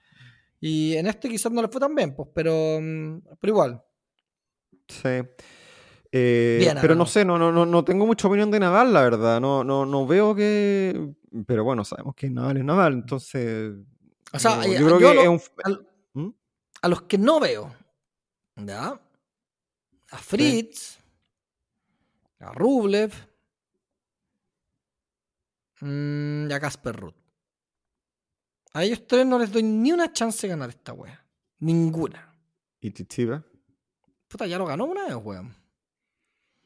Y 0.60 0.95
en 0.95 1.08
este 1.08 1.30
quizás 1.30 1.51
no 1.51 1.62
le 1.62 1.68
fue 1.68 1.80
tan 1.80 1.93
bien, 1.93 2.16
pues, 2.16 2.30
pero, 2.34 2.80
mm, 2.82 3.20
pero 3.39 3.53
igual. 3.53 3.84
Sí. 4.88 5.22
Eh, 6.12 6.74
pero 6.80 6.95
no 6.95 7.06
sé, 7.06 7.26
no, 7.26 7.38
no, 7.38 7.66
no 7.66 7.84
tengo 7.84 8.06
mucha 8.06 8.28
opinión 8.28 8.49
de 8.49 8.60
Nadal, 8.60 8.93
la 8.93 9.03
verdad. 9.03 9.41
No, 9.41 9.64
no, 9.64 9.86
no 9.86 10.08
veo 10.08 10.34
que. 10.34 11.14
Pero 11.45 11.64
bueno, 11.64 11.84
sabemos 11.84 12.16
que 12.16 12.30
Nadal 12.30 12.58
es 12.58 12.64
Nadal, 12.64 12.93
entonces. 12.93 13.74
O 14.32 14.39
sea, 14.39 14.66
yo 14.66 14.86
creo 14.86 14.97
que 14.97 15.22
es 15.22 15.28
un... 15.28 15.41
¿Mm? 16.14 16.34
a, 16.82 16.88
los 16.88 17.01
que 17.03 17.18
no 17.18 17.39
veo, 17.39 17.74
¿ya? 18.56 18.99
A 20.12 20.18
Fritz, 20.18 20.99
a 22.39 22.53
Rublev 22.53 23.12
mm, 25.82 26.49
y 26.49 26.53
a 26.53 26.60
Casper 26.60 26.95
Ruth. 26.95 27.24
A 28.76 28.84
ellos 28.84 29.07
tres 29.07 29.26
no 29.26 29.39
les 29.39 29.49
doy 29.53 29.63
ni 29.63 29.93
una 29.93 30.11
chance 30.11 30.45
de 30.45 30.51
ganar 30.51 30.69
esta 30.69 30.91
wea. 30.91 31.26
Ninguna. 31.59 32.30
¿Y 32.82 32.91
Tichiba? 32.91 33.41
Puta, 34.28 34.45
ya 34.47 34.57
lo 34.57 34.65
ganó 34.65 34.84
una 34.84 35.05
vez, 35.05 35.15
weón. 35.15 35.55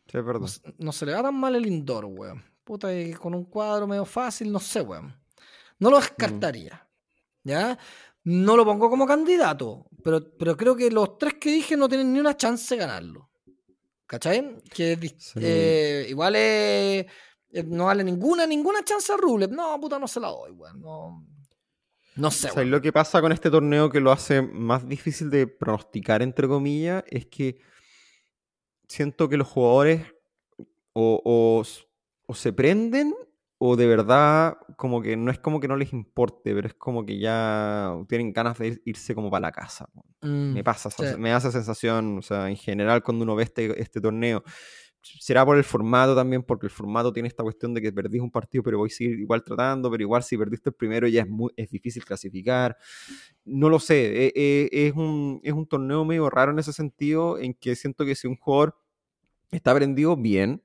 Sí, 0.08 0.18
es 0.18 0.26
verdad. 0.26 0.50
No, 0.80 0.92
se 0.92 1.06
le 1.06 1.14
va 1.14 1.22
tan 1.22 1.36
mal 1.36 1.56
el 1.56 1.68
indoor, 1.68 2.06
weón. 2.06 2.44
Puta, 2.64 2.88
con 3.20 3.36
un 3.36 3.46
cuadro 3.46 3.86
medio 3.86 4.06
fácil, 4.06 4.52
no 4.52 4.60
sé, 4.60 4.82
weón. 4.82 5.16
No 5.78 5.92
lo 5.92 5.98
descartaría. 5.98 6.84
¿Ya? 7.44 7.78
No 8.24 8.58
lo 8.58 8.66
pongo 8.66 8.90
como 8.90 9.06
candidato, 9.06 9.86
pero, 10.04 10.36
pero 10.36 10.58
creo 10.58 10.76
que 10.76 10.90
los 10.90 11.16
tres 11.20 11.36
que 11.36 11.52
dije 11.52 11.78
no 11.78 11.88
tienen 11.88 12.12
ni 12.12 12.20
una 12.20 12.36
chance 12.36 12.74
de 12.74 12.82
ganarlo. 12.82 13.30
¿Cachai? 14.08 14.64
Que 14.64 14.98
eh, 15.36 16.08
igual 16.10 16.36
es, 16.36 17.06
eh, 17.52 17.64
no 17.68 17.86
vale 17.86 18.04
ninguna, 18.04 18.48
ninguna 18.48 18.84
chance 18.84 19.14
a 19.14 19.16
Rublev. 19.16 19.52
No, 19.52 19.80
puta, 19.80 20.00
no 20.00 20.08
se 20.08 20.20
la 20.20 20.30
doy, 20.30 20.50
weón. 20.50 20.82
No, 20.82 21.24
no 22.20 22.32
sé. 22.32 22.50
O 22.56 22.64
lo 22.64 22.82
que 22.82 22.92
pasa 22.92 23.22
con 23.22 23.32
este 23.32 23.50
torneo 23.50 23.90
que 23.90 24.00
lo 24.00 24.12
hace 24.12 24.42
más 24.42 24.88
difícil 24.88 25.30
de 25.30 25.48
pronosticar, 25.48 26.22
entre 26.22 26.48
comillas, 26.48 27.04
es 27.08 27.26
que 27.28 27.60
siento 28.88 29.30
que 29.30 29.38
los 29.38 29.48
jugadores 29.48 30.02
o, 30.94 31.64
o, 32.28 32.34
se 32.34 32.54
prenden 32.54 33.16
o 33.58 33.76
de 33.76 33.88
verdad 33.88 34.58
como 34.78 35.02
que 35.02 35.16
no 35.18 35.32
es 35.32 35.40
como 35.40 35.60
que 35.60 35.68
no 35.68 35.76
les 35.76 35.94
importe, 35.94 36.54
pero 36.54 36.68
es 36.68 36.74
como 36.74 37.06
que 37.06 37.20
ya 37.20 37.94
tienen 38.08 38.34
ganas 38.34 38.58
de 38.58 38.82
irse 38.86 39.16
como 39.16 39.30
para 39.30 39.48
la 39.48 39.52
casa. 39.52 39.88
me 40.22 40.62
mm, 40.62 40.64
pasa, 40.64 40.90
me 41.18 41.30
da 41.30 41.38
esa 41.38 41.52
sensación, 41.52 42.18
o 42.18 42.22
sea, 42.22 42.50
en 42.50 42.56
general 42.56 43.04
cuando 43.04 43.24
uno 43.24 43.36
ve 43.36 43.44
este, 43.44 43.82
este 43.82 44.02
torneo, 44.02 44.44
será 45.02 45.46
por 45.46 45.58
el 45.58 45.64
formato 45.64 46.16
también, 46.16 46.44
porque 46.44 46.68
el 46.68 46.72
formato 46.72 47.12
tiene 47.14 47.28
esta 47.28 47.44
cuestión 47.44 47.74
de 47.74 47.82
que 47.82 47.92
perdís 47.92 48.22
un 48.22 48.32
partido, 48.32 48.64
pero 48.64 48.78
voy 48.78 48.88
a 48.88 48.96
seguir 48.96 49.20
igual 49.20 49.44
tratando, 49.44 49.90
pero 49.90 50.04
igual 50.04 50.24
si 50.24 50.38
perdiste 50.38 50.70
el 50.70 50.76
primero 50.76 51.08
ya 51.08 51.22
es, 51.22 51.30
muy, 51.30 51.52
es 51.56 51.70
difícil 51.70 52.04
clasificar. 52.06 52.78
No 53.46 53.70
lo 53.70 53.80
sé, 53.80 54.28
e, 54.28 54.34
e, 54.36 54.88
es, 54.88 54.94
un, 54.94 55.40
es 55.44 55.54
un 55.54 55.68
torneo 55.68 56.06
medio 56.06 56.30
raro 56.30 56.52
en 56.52 56.60
ese 56.60 56.74
sentido, 56.74 57.38
en 57.38 57.54
que 57.54 57.76
siento 57.76 58.06
que 58.06 58.16
si 58.16 58.28
un 58.28 58.36
jugador 58.36 58.76
está 59.52 59.72
aprendido 59.72 60.16
bien, 60.16 60.62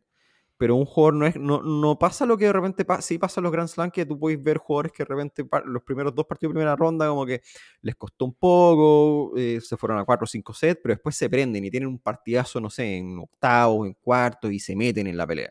pero 0.57 0.77
un 0.77 0.85
jugador 0.85 1.15
no, 1.15 1.27
es, 1.27 1.37
no, 1.37 1.63
no 1.63 1.99
pasa 1.99 2.27
lo 2.27 2.39
que 2.39 2.47
de 2.47 2.53
repente 2.53 2.85
pasa, 2.85 3.03
sí 3.03 3.19
pasa 3.19 3.41
en 3.41 3.45
los 3.45 3.53
Grand 3.53 3.69
Slam, 3.69 3.91
que 3.91 4.07
tú 4.07 4.19
puedes 4.19 4.43
ver 4.43 4.59
jugadores 4.59 4.93
que 4.93 5.03
de 5.03 5.09
repente 5.09 5.45
los 5.67 5.83
primeros 5.83 6.15
dos 6.15 6.27
partidos 6.27 6.51
de 6.51 6.55
primera 6.55 6.77
ronda 6.77 7.09
como 7.09 7.27
que 7.27 7.43
les 7.83 7.97
costó 7.97 8.25
un 8.25 8.35
poco, 8.35 9.33
eh, 9.37 9.61
se 9.61 9.77
fueron 9.77 9.99
a 9.99 10.05
cuatro 10.05 10.25
o 10.25 10.27
cinco 10.27 10.55
sets, 10.55 10.81
pero 10.83 10.95
después 10.95 11.17
se 11.17 11.29
prenden 11.29 11.65
y 11.65 11.71
tienen 11.71 11.89
un 11.89 11.99
partidazo, 11.99 12.61
no 12.61 12.71
sé, 12.71 12.97
en 12.97 13.19
octavos, 13.19 13.87
en 13.87 13.95
cuartos 13.95 14.53
y 14.53 14.61
se 14.61 14.77
meten 14.77 15.07
en 15.07 15.17
la 15.17 15.27
pelea. 15.27 15.51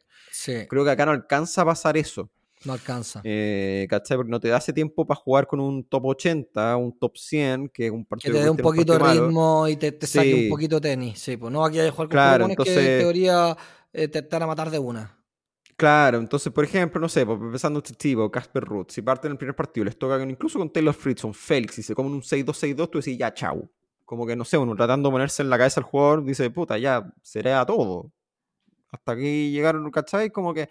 Creo 0.69 0.83
que 0.83 0.91
acá 0.91 1.05
no 1.05 1.11
alcanza 1.11 1.61
a 1.61 1.65
pasar 1.65 1.97
eso. 1.97 2.29
No 2.65 2.71
alcanza. 2.71 3.19
Eh, 3.25 3.87
¿Cachai? 3.89 4.15
Porque 4.15 4.31
no 4.31 4.39
te 4.39 4.47
da 4.47 4.57
ese 4.57 4.71
tiempo 4.71 5.05
para 5.05 5.19
jugar 5.19 5.47
con 5.47 5.59
un 5.59 5.83
top 5.83 6.05
80, 6.05 6.77
un 6.77 6.97
top 6.97 7.17
100, 7.17 7.69
que 7.69 7.87
es 7.87 7.91
un 7.91 8.05
partido 8.05 8.31
que 8.31 8.39
te 8.39 8.43
dé 8.45 8.49
un 8.49 8.57
poquito 8.57 8.97
de 8.97 8.99
ritmo 8.99 9.67
y 9.67 9.75
te, 9.75 9.91
te 9.91 10.07
saque 10.07 10.45
un 10.45 10.49
poquito 10.49 10.79
de 10.79 10.89
tenis. 10.89 11.19
Sí, 11.19 11.35
pues 11.35 11.51
no 11.51 11.65
aquí 11.65 11.79
hay 11.79 11.87
que 11.87 11.91
jugar 11.91 12.07
con 12.07 12.13
claro, 12.13 12.45
entonces... 12.45 12.75
que 12.75 12.93
en 12.95 12.99
teoría 13.01 13.57
eh, 13.93 14.07
te, 14.07 14.21
van 14.21 14.43
a 14.43 14.47
matar 14.47 14.69
de 14.71 14.79
una. 14.79 15.17
Claro, 15.75 16.17
entonces, 16.17 16.51
por 16.51 16.63
ejemplo, 16.63 16.99
no 16.99 17.09
sé, 17.09 17.25
pues, 17.25 17.39
empezando 17.39 17.79
este 17.79 17.93
tipo, 17.93 18.29
Casper 18.29 18.63
Ruth, 18.63 18.89
si 18.89 19.01
parten 19.01 19.29
en 19.29 19.31
el 19.33 19.37
primer 19.37 19.55
partido, 19.55 19.85
les 19.85 19.97
toca 19.97 20.21
incluso 20.21 20.59
con 20.59 20.71
Taylor 20.71 20.93
Fritz 20.93 21.23
Félix, 21.33 21.79
y 21.79 21.83
se 21.83 21.95
comen 21.95 22.13
un 22.13 22.21
6-2-6-2, 22.21 22.89
tú 22.89 22.99
decís, 22.99 23.17
ya, 23.17 23.33
chau. 23.33 23.69
Como 24.05 24.25
que, 24.27 24.35
no 24.35 24.45
sé, 24.45 24.57
uno 24.57 24.75
tratando 24.75 25.09
de 25.09 25.13
ponerse 25.13 25.41
en 25.41 25.49
la 25.49 25.57
cabeza 25.57 25.79
al 25.79 25.85
jugador, 25.85 26.23
dice, 26.23 26.49
puta, 26.49 26.77
ya, 26.77 27.11
será 27.21 27.65
todo. 27.65 28.11
Hasta 28.91 29.13
aquí 29.13 29.51
llegaron, 29.51 29.89
¿cachai? 29.89 30.29
Como 30.29 30.53
que, 30.53 30.69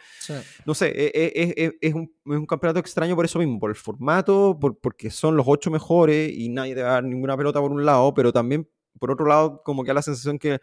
no 0.65 0.75
sé, 0.75 0.89
e, 0.95 1.07
e, 1.13 1.65
e, 1.65 1.79
es, 1.81 1.95
un, 1.95 2.03
es, 2.25 2.37
un, 2.37 2.47
campeonato 2.47 2.79
extraño 2.79 3.17
por 3.17 3.25
eso 3.25 3.41
mismo, 3.41 3.59
por 3.59 3.71
el 3.71 3.77
formato, 3.77 4.57
por, 4.61 4.79
porque 4.79 5.11
son 5.11 5.37
los 5.37 5.45
ocho 5.49 5.73
mejores 5.73 6.31
y 6.33 6.49
nadie 6.49 6.77
te 6.77 6.83
va 6.83 6.91
a 6.91 6.93
dar 6.93 7.05
ninguna 7.05 7.37
pelota 7.37 7.61
por 7.61 7.73
un 7.73 7.85
lado, 7.85 8.15
pero 8.15 8.33
también, 8.33 8.69
por 9.01 9.11
otro 9.11 9.27
lado, 9.27 9.61
como 9.65 9.83
que 9.83 9.89
da 9.89 9.95
la 9.95 10.03
sensación 10.03 10.39
que 10.39 10.61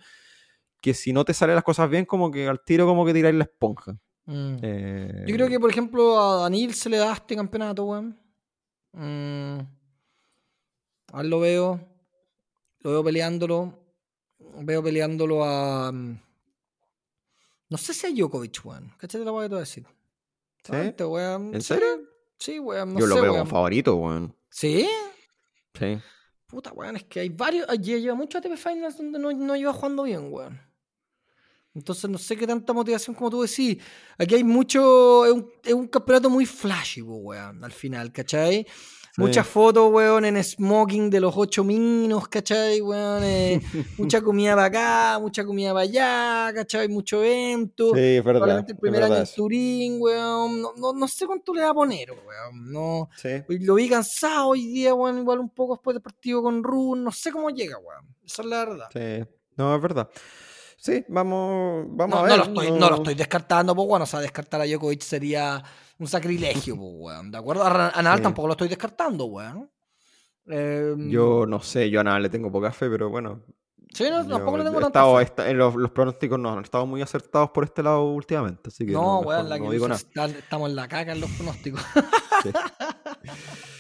que 0.82 0.94
si 0.94 1.14
no 1.14 1.26
te 1.26 1.34
salen 1.34 1.56
las 1.56 1.64
cosas 1.64 1.90
bien, 1.90 2.06
como 2.06 2.32
que 2.32 2.48
al 2.48 2.64
tiro 2.64 2.86
como 2.86 3.06
que 3.06 3.14
tiráis 3.14 3.36
la 3.36 3.44
esponja. 3.44 3.98
Mm. 4.26 4.58
Eh, 4.62 5.26
Yo 5.28 5.36
creo 5.36 5.50
que, 5.50 5.60
por 5.60 5.70
ejemplo, 5.70 6.20
a 6.20 6.44
Daniel 6.44 6.74
se 6.74 6.90
le 6.90 6.98
da 6.98 7.14
este 7.14 7.36
campeonato, 7.36 7.84
weón. 7.86 8.20
Mm. 8.94 9.60
A 11.14 11.24
lo 11.24 11.40
veo. 11.40 11.80
Lo 12.80 12.92
veo 12.92 13.04
peleándolo. 13.04 13.74
Veo 14.40 14.84
peleándolo 14.84 15.44
a. 15.44 15.92
Mm, 15.92 16.22
no 17.70 17.78
sé 17.78 17.94
si 17.94 18.08
a 18.08 18.10
Djokovic, 18.12 18.62
weón. 18.64 18.94
¿Cachai 18.98 19.24
lo 19.24 19.34
voy 19.34 19.46
a 19.46 19.50
decir? 19.50 19.86
¿Sí? 20.64 20.74
¿En 20.74 21.62
serio? 21.62 21.88
Sí, 22.38 22.60
weón. 22.60 22.98
Yo 22.98 23.08
lo 23.08 23.22
veo 23.22 23.32
como 23.32 23.46
favorito, 23.46 23.96
weón. 23.96 24.36
¿Sí? 24.50 24.88
Sí. 25.78 26.00
Puta, 26.48 26.72
weón, 26.74 26.96
es 26.96 27.04
que 27.04 27.22
hay 27.22 27.30
varios. 27.30 27.68
Lleva 27.80 28.16
muchos 28.16 28.44
ATP 28.44 28.58
Finals 28.58 28.98
donde 28.98 29.20
no, 29.20 29.32
no 29.32 29.56
iba 29.56 29.74
jugando 29.74 30.04
bien, 30.04 30.32
weón. 30.32 30.69
Entonces 31.76 32.10
no 32.10 32.18
sé 32.18 32.36
qué 32.36 32.48
tanta 32.48 32.74
motivación 32.74 33.16
como 33.16 33.30
tú 33.30 33.42
decís. 33.42 33.78
Aquí 34.18 34.36
hay 34.36 34.44
mucho. 34.44 35.26
Es 35.26 35.32
un, 35.32 35.52
es 35.64 35.74
un 35.74 35.88
campeonato 35.88 36.30
muy 36.30 36.46
flashy, 36.46 37.02
weón, 37.02 37.64
al 37.64 37.72
final, 37.72 38.12
¿cachai? 38.12 38.66
Muchas 39.18 39.48
fotos, 39.48 39.92
weón, 39.92 40.24
en 40.24 40.42
smoking 40.42 41.10
de 41.10 41.20
los 41.20 41.36
ocho 41.36 41.64
minos, 41.64 42.28
¿cachai, 42.30 42.80
weón? 42.82 43.22
Eh, 43.24 43.60
mucha 43.98 44.22
comida 44.22 44.56
para 44.56 44.68
acá, 44.68 45.20
mucha 45.20 45.44
comida 45.44 45.74
para 45.74 45.84
allá, 45.84 46.54
¿cachai? 46.54 46.88
Mucho 46.88 47.22
evento. 47.24 47.92
Sí, 47.94 48.00
es 48.00 48.24
verdad. 48.24 48.40
Probablemente 48.40 48.72
el 48.72 48.78
primer 48.78 49.04
año 49.04 49.18
en 49.18 49.26
Turín, 49.36 49.98
weón. 50.00 50.62
No, 50.62 50.94
no, 50.94 51.08
sé 51.08 51.26
cuánto 51.26 51.54
le 51.54 51.64
va 51.64 51.70
a 51.70 51.74
poner, 51.74 52.12
weón. 52.12 52.72
No, 52.72 53.10
Lo 53.48 53.76
vi 53.76 53.90
cansado 53.90 54.50
hoy 54.50 54.66
día, 54.68 54.94
weón, 54.94 55.20
igual 55.20 55.40
un 55.40 55.50
poco 55.50 55.74
después 55.74 55.96
del 55.96 56.02
partido 56.02 56.42
con 56.42 56.64
Run. 56.64 57.04
No 57.04 57.12
sé 57.12 57.32
cómo 57.32 57.50
llega, 57.50 57.78
weón. 57.78 58.06
Esa 58.26 58.42
es 58.42 58.48
la 58.48 58.66
verdad. 58.66 58.88
Sí, 58.94 59.30
no, 59.58 59.76
es 59.76 59.82
verdad. 59.82 60.10
Sí, 60.80 61.04
vamos, 61.10 61.86
vamos 61.90 62.20
a 62.20 62.22
ver. 62.24 62.32
No 62.32 62.38
lo, 62.38 62.44
estoy, 62.44 62.72
no... 62.72 62.90
lo 62.90 62.96
estoy 62.96 63.16
descartando, 63.16 63.76
pues 63.76 63.88
bueno, 63.88 64.04
o 64.04 64.08
sea, 64.08 64.22
descartar 64.22 64.62
a 64.62 64.66
Djokovic 64.66 65.02
sería 65.02 65.62
un 65.98 66.08
sacrilegio, 66.08 66.78
pues, 66.78 66.90
weón. 66.94 67.32
¿De 67.32 67.38
acuerdo? 67.38 67.66
A, 67.66 68.02
Nadal 68.02 68.22
tampoco 68.22 68.48
lo 68.48 68.54
estoy 68.54 68.70
descartando, 68.70 69.26
weón. 69.26 69.70
Em, 70.48 71.10
yo 71.10 71.46
no 71.46 71.62
sé, 71.62 71.90
yo 71.90 72.00
a 72.00 72.04
Nadal 72.04 72.24
le 72.24 72.30
tengo 72.30 72.50
poca 72.50 72.72
fe, 72.72 72.90
pero 72.90 73.10
bueno. 73.10 73.42
Sí, 73.94 74.06
no, 74.10 74.26
tampoco 74.26 74.58
le 74.58 74.64
tengo 74.64 74.80
tanta 74.80 75.04
fe. 75.26 75.50
en 75.50 75.58
los, 75.58 75.74
pronósticos 75.92 76.40
no 76.40 76.54
han 76.54 76.64
estado 76.64 76.86
muy 76.86 77.02
acertados 77.02 77.50
por 77.50 77.66
este 77.66 77.84
lado 77.84 78.06
últimamente, 78.06 78.70
así 78.70 78.86
que 78.86 78.94
no, 78.94 79.20
weón, 79.20 79.50
la 79.50 79.60
que 79.60 79.76
estamos 80.38 80.70
en 80.70 80.76
la 80.76 80.88
caca 80.88 81.12
en 81.12 81.20
los 81.20 81.30
pronósticos. 81.32 81.82
Sí. 82.44 82.52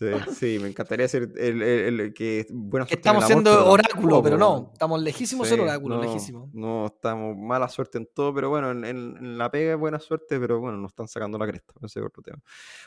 Sí, 0.00 0.06
sí, 0.32 0.58
me 0.58 0.68
encantaría 0.68 1.06
ser 1.08 1.30
el, 1.36 1.60
el, 1.60 2.14
que 2.14 2.46
buena 2.48 2.86
suerte 2.86 3.00
Estamos 3.00 3.26
siendo 3.26 3.70
oráculo, 3.70 4.22
pero 4.22 4.38
no, 4.38 4.70
estamos 4.72 5.02
lejísimos 5.02 5.46
de 5.46 5.50
ser 5.50 5.60
oráculo, 5.60 5.96
no, 5.96 6.02
lejísimos. 6.02 6.54
No, 6.54 6.86
estamos 6.86 7.36
mala 7.36 7.68
suerte 7.68 7.98
en 7.98 8.06
todo, 8.06 8.32
pero 8.32 8.48
bueno, 8.48 8.70
en, 8.70 9.36
la 9.36 9.50
pega 9.50 9.74
es 9.74 9.78
buena 9.78 9.98
suerte, 9.98 10.40
pero 10.40 10.58
bueno, 10.58 10.78
nos 10.78 10.92
están 10.92 11.06
sacando 11.06 11.36
la 11.36 11.46
cresta, 11.46 11.74
ese 11.82 12.00
es 12.00 12.06
otro 12.06 12.22
tema. 12.22 12.38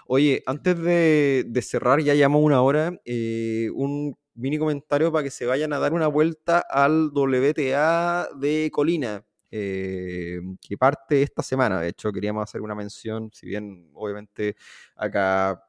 Oye, 0.07 0.41
antes 0.47 0.75
de, 0.75 1.61
cerrar, 1.61 1.99
ya 2.01 2.15
llevamos 2.15 2.41
una 2.41 2.63
hora, 2.63 2.99
eh, 3.05 3.69
un 3.75 4.17
mini 4.33 4.57
comentario 4.57 5.11
para 5.11 5.23
que 5.23 5.29
se 5.29 5.45
vayan 5.45 5.71
a 5.73 5.77
dar 5.77 5.93
una 5.93 6.07
vuelta 6.07 6.65
al 6.67 7.11
WTA 7.13 8.29
de 8.35 8.71
Colina. 8.73 9.23
Eh, 9.55 10.41
que 10.59 10.79
parte 10.79 11.21
esta 11.21 11.43
semana. 11.43 11.79
De 11.79 11.89
hecho, 11.89 12.11
queríamos 12.11 12.41
hacer 12.41 12.59
una 12.61 12.73
mención, 12.73 13.29
si 13.31 13.45
bien 13.45 13.91
obviamente 13.93 14.55
acá 14.95 15.63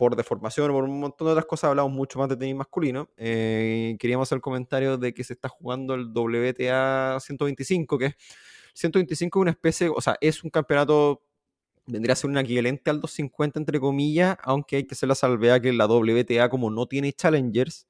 por 0.00 0.16
deformación 0.16 0.70
o 0.70 0.72
por 0.72 0.84
un 0.84 0.98
montón 0.98 1.26
de 1.26 1.32
otras 1.32 1.44
cosas, 1.44 1.68
hablamos 1.68 1.92
mucho 1.92 2.18
más 2.18 2.26
de 2.30 2.34
tenis 2.34 2.54
masculino. 2.54 3.10
Eh, 3.18 3.96
queríamos 3.98 4.26
hacer 4.26 4.36
el 4.36 4.40
comentario 4.40 4.96
de 4.96 5.12
que 5.12 5.22
se 5.22 5.34
está 5.34 5.50
jugando 5.50 5.92
el 5.92 6.06
WTA 6.06 7.18
125, 7.20 7.98
que 7.98 8.06
es 8.06 8.14
125 8.72 9.38
es 9.38 9.42
una 9.42 9.50
especie, 9.50 9.90
o 9.90 10.00
sea, 10.00 10.16
es 10.22 10.42
un 10.42 10.48
campeonato, 10.48 11.22
vendría 11.84 12.14
a 12.14 12.16
ser 12.16 12.30
un 12.30 12.38
equivalente 12.38 12.90
al 12.90 13.02
250 13.02 13.58
entre 13.58 13.78
comillas, 13.78 14.38
aunque 14.42 14.76
hay 14.76 14.84
que 14.86 14.94
hacer 14.94 15.06
la 15.06 15.14
salvedad 15.14 15.60
que 15.60 15.70
la 15.70 15.84
WTA 15.84 16.48
como 16.48 16.70
no 16.70 16.86
tiene 16.86 17.12
challengers, 17.12 17.86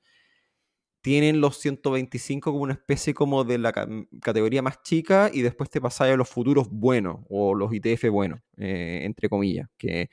tienen 1.03 1.41
los 1.41 1.59
125 1.59 2.51
como 2.51 2.65
una 2.65 2.73
especie 2.73 3.15
como 3.15 3.45
de 3.45 3.59
la 3.59 3.73
categoría 4.21 4.63
más 4.63 4.83
chica 4.83 5.31
y 5.33 5.43
después 5.43 5.71
te 5.71 5.81
pasáis 5.81 6.15
a 6.15 6.17
los 6.17 6.29
futuros 6.29 6.69
buenos 6.71 7.21
o 7.29 7.55
los 7.55 7.73
ITF 7.73 8.09
buenos, 8.11 8.41
eh, 8.57 9.03
entre 9.05 9.29
comillas, 9.29 9.69
que 9.79 10.11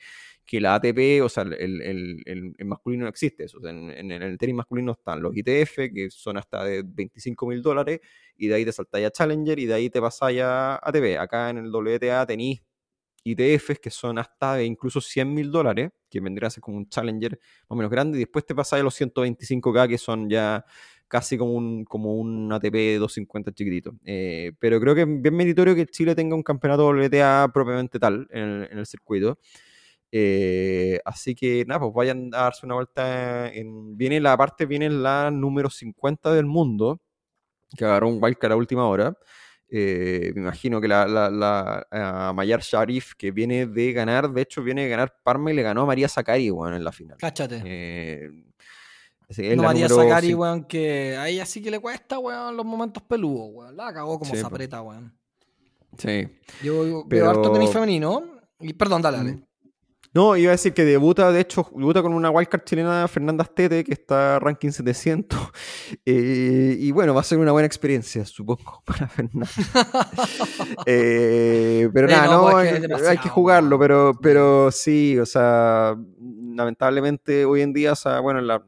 que 0.48 0.62
la 0.62 0.76
ATP, 0.76 1.22
o 1.22 1.28
sea, 1.28 1.42
el, 1.42 2.54
masculino 2.64 3.02
no 3.02 3.10
existe 3.10 3.44
eso. 3.44 3.58
en, 3.68 4.10
el 4.10 4.38
tenis 4.38 4.56
masculino 4.56 4.92
están 4.92 5.20
los 5.20 5.36
ITF, 5.36 5.92
que 5.94 6.08
son 6.10 6.38
hasta 6.38 6.64
de 6.64 6.82
25 6.86 7.46
mil 7.46 7.60
dólares, 7.60 8.00
y 8.34 8.48
de 8.48 8.54
ahí 8.54 8.64
te 8.64 8.72
saltáis 8.72 9.06
a 9.06 9.10
Challenger, 9.10 9.58
y 9.58 9.66
de 9.66 9.74
ahí 9.74 9.90
te 9.90 10.00
pasáis 10.00 10.40
a 10.40 10.76
ATP. 10.76 11.18
Acá 11.20 11.50
en 11.50 11.58
el 11.58 11.70
WTA 11.70 12.24
tenéis 12.24 12.62
ITFs 13.24 13.78
que 13.78 13.90
son 13.90 14.18
hasta 14.18 14.54
de 14.54 14.64
incluso 14.64 15.02
100 15.02 15.34
mil 15.34 15.50
dólares, 15.52 15.90
que 16.08 16.18
vendría 16.18 16.46
a 16.46 16.50
ser 16.50 16.62
como 16.62 16.78
un 16.78 16.88
Challenger 16.88 17.32
más 17.32 17.66
o 17.68 17.76
menos 17.76 17.90
grande, 17.90 18.16
y 18.16 18.20
después 18.20 18.46
te 18.46 18.54
pasáis 18.54 18.80
a 18.80 18.84
los 18.84 18.98
125K, 18.98 19.86
que 19.86 19.98
son 19.98 20.30
ya 20.30 20.64
casi 21.08 21.36
como 21.36 21.52
un, 21.52 21.84
como 21.84 22.14
un 22.14 22.50
ATP 22.50 22.98
250 22.98 23.52
chiquitito. 23.52 23.92
Eh, 24.02 24.52
pero 24.58 24.80
creo 24.80 24.94
que 24.94 25.02
es 25.02 25.08
bien 25.08 25.36
meritorio 25.36 25.74
que 25.74 25.84
Chile 25.84 26.14
tenga 26.14 26.34
un 26.34 26.42
campeonato 26.42 26.88
WTA 26.88 27.50
propiamente 27.52 27.98
tal 27.98 28.26
en 28.30 28.78
el 28.78 28.86
circuito. 28.86 29.38
Eh, 30.10 31.00
así 31.04 31.34
que 31.34 31.64
nada, 31.66 31.80
pues 31.80 31.92
vayan 31.94 32.30
a 32.32 32.44
darse 32.44 32.66
una 32.66 32.76
vuelta. 32.76 33.48
En, 33.52 33.96
viene 33.96 34.20
la 34.20 34.36
parte, 34.36 34.66
viene 34.66 34.88
la 34.90 35.30
número 35.30 35.70
50 35.70 36.32
del 36.32 36.46
mundo, 36.46 37.00
que 37.76 37.84
agarró 37.84 38.08
un 38.08 38.22
wildcard 38.22 38.52
a 38.52 38.56
última 38.56 38.86
hora. 38.86 39.16
Eh, 39.70 40.32
me 40.34 40.40
imagino 40.42 40.80
que 40.80 40.88
la, 40.88 41.06
la, 41.06 41.28
la 41.28 42.32
Mayar 42.34 42.60
Sharif, 42.60 43.14
que 43.16 43.30
viene 43.30 43.66
de 43.66 43.92
ganar, 43.92 44.30
de 44.30 44.40
hecho 44.40 44.62
viene 44.62 44.84
de 44.84 44.88
ganar 44.88 45.14
Parma 45.22 45.52
y 45.52 45.54
le 45.54 45.62
ganó 45.62 45.82
a 45.82 45.86
María 45.86 46.08
Zakari, 46.08 46.48
bueno, 46.48 46.76
en 46.76 46.84
la 46.84 46.92
final. 46.92 47.18
Cáchate. 47.18 47.62
Eh, 47.66 48.30
no, 49.54 49.62
María 49.62 49.90
Zakari, 49.90 50.32
weón, 50.32 50.64
que 50.64 51.16
a 51.18 51.28
ella 51.28 51.44
sí 51.44 51.62
que 51.62 51.70
le 51.70 51.80
cuesta, 51.80 52.18
weón, 52.18 52.56
los 52.56 52.64
momentos 52.64 53.02
peludos, 53.02 53.50
weón. 53.52 53.76
La 53.76 53.92
cagó 53.92 54.18
como 54.18 54.34
se 54.34 54.40
aprieta, 54.40 54.80
weón. 54.80 55.14
Sí. 55.98 56.28
Yo 56.62 57.04
veo 57.06 57.28
harto 57.28 57.52
tenis 57.52 57.70
femenino. 57.70 58.38
Y, 58.60 58.72
perdón, 58.72 59.02
dale, 59.02 59.18
dale. 59.18 59.47
No, 60.14 60.36
iba 60.36 60.50
a 60.50 60.52
decir 60.52 60.72
que 60.72 60.84
debuta, 60.84 61.30
de 61.30 61.40
hecho, 61.40 61.68
debuta 61.74 62.02
con 62.02 62.14
una 62.14 62.30
wildcard 62.30 62.64
chilena 62.64 63.06
Fernanda 63.08 63.44
Astete, 63.44 63.84
que 63.84 63.92
está 63.92 64.38
ranking 64.38 64.70
700. 64.70 65.38
Eh, 66.04 66.76
y 66.78 66.90
bueno, 66.90 67.14
va 67.14 67.20
a 67.20 67.24
ser 67.24 67.38
una 67.38 67.52
buena 67.52 67.66
experiencia, 67.66 68.24
supongo, 68.24 68.82
para 68.86 69.08
Fernanda. 69.08 69.48
Eh, 70.86 71.88
pero 71.92 72.08
nada, 72.08 72.26
no, 72.26 72.50
pues 72.50 73.06
hay, 73.06 73.18
que 73.18 73.28
jugarlo, 73.28 73.78
pero, 73.78 74.12
pero 74.20 74.70
sí, 74.70 75.18
o 75.18 75.26
sea, 75.26 75.96
lamentablemente 76.54 77.44
hoy 77.44 77.62
en 77.62 77.72
día, 77.72 77.92
o 77.92 77.96
sea, 77.96 78.20
bueno, 78.20 78.40
las 78.40 78.62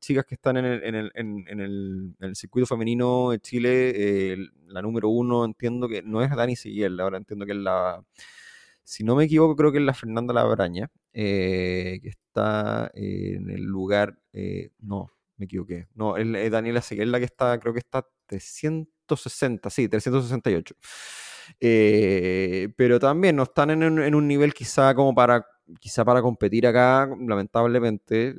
chicas 0.00 0.24
que 0.24 0.34
están 0.34 0.56
en 0.56 0.64
el, 0.64 0.82
en 0.84 0.94
el, 0.94 1.12
en 1.14 2.14
el, 2.20 2.36
circuito 2.36 2.66
femenino 2.66 3.30
de 3.30 3.40
Chile, 3.40 3.92
eh, 3.94 4.36
la 4.66 4.82
número 4.82 5.08
uno 5.08 5.44
entiendo 5.44 5.88
que 5.88 6.02
no 6.02 6.22
es 6.22 6.30
Dani 6.34 6.56
Siguiel, 6.56 6.98
ahora 7.00 7.18
entiendo 7.18 7.46
que 7.46 7.52
es 7.52 7.58
la 7.58 8.02
si 8.90 9.04
no 9.04 9.14
me 9.14 9.24
equivoco, 9.24 9.54
creo 9.54 9.70
que 9.70 9.78
es 9.78 9.84
la 9.84 9.94
Fernanda 9.94 10.34
Labraña, 10.34 10.90
eh, 11.12 12.00
que 12.02 12.08
está 12.08 12.90
en 12.92 13.48
el 13.48 13.62
lugar, 13.62 14.18
eh, 14.32 14.70
no, 14.80 15.12
me 15.36 15.44
equivoqué, 15.44 15.86
no, 15.94 16.16
es, 16.16 16.50
Daniela 16.50 16.82
Seguela 16.82 17.20
que 17.20 17.26
está, 17.26 17.56
creo 17.60 17.72
que 17.72 17.78
está 17.78 18.04
360, 18.26 19.70
sí, 19.70 19.88
368. 19.88 20.74
Eh, 21.60 22.68
pero 22.76 22.98
también 22.98 23.36
no 23.36 23.44
están 23.44 23.70
en, 23.70 24.14
un 24.14 24.26
nivel 24.26 24.52
quizá 24.52 24.92
como 24.92 25.14
para 25.14 25.46
quizá 25.78 26.04
para 26.04 26.20
competir 26.20 26.66
acá, 26.66 27.08
lamentablemente, 27.20 28.34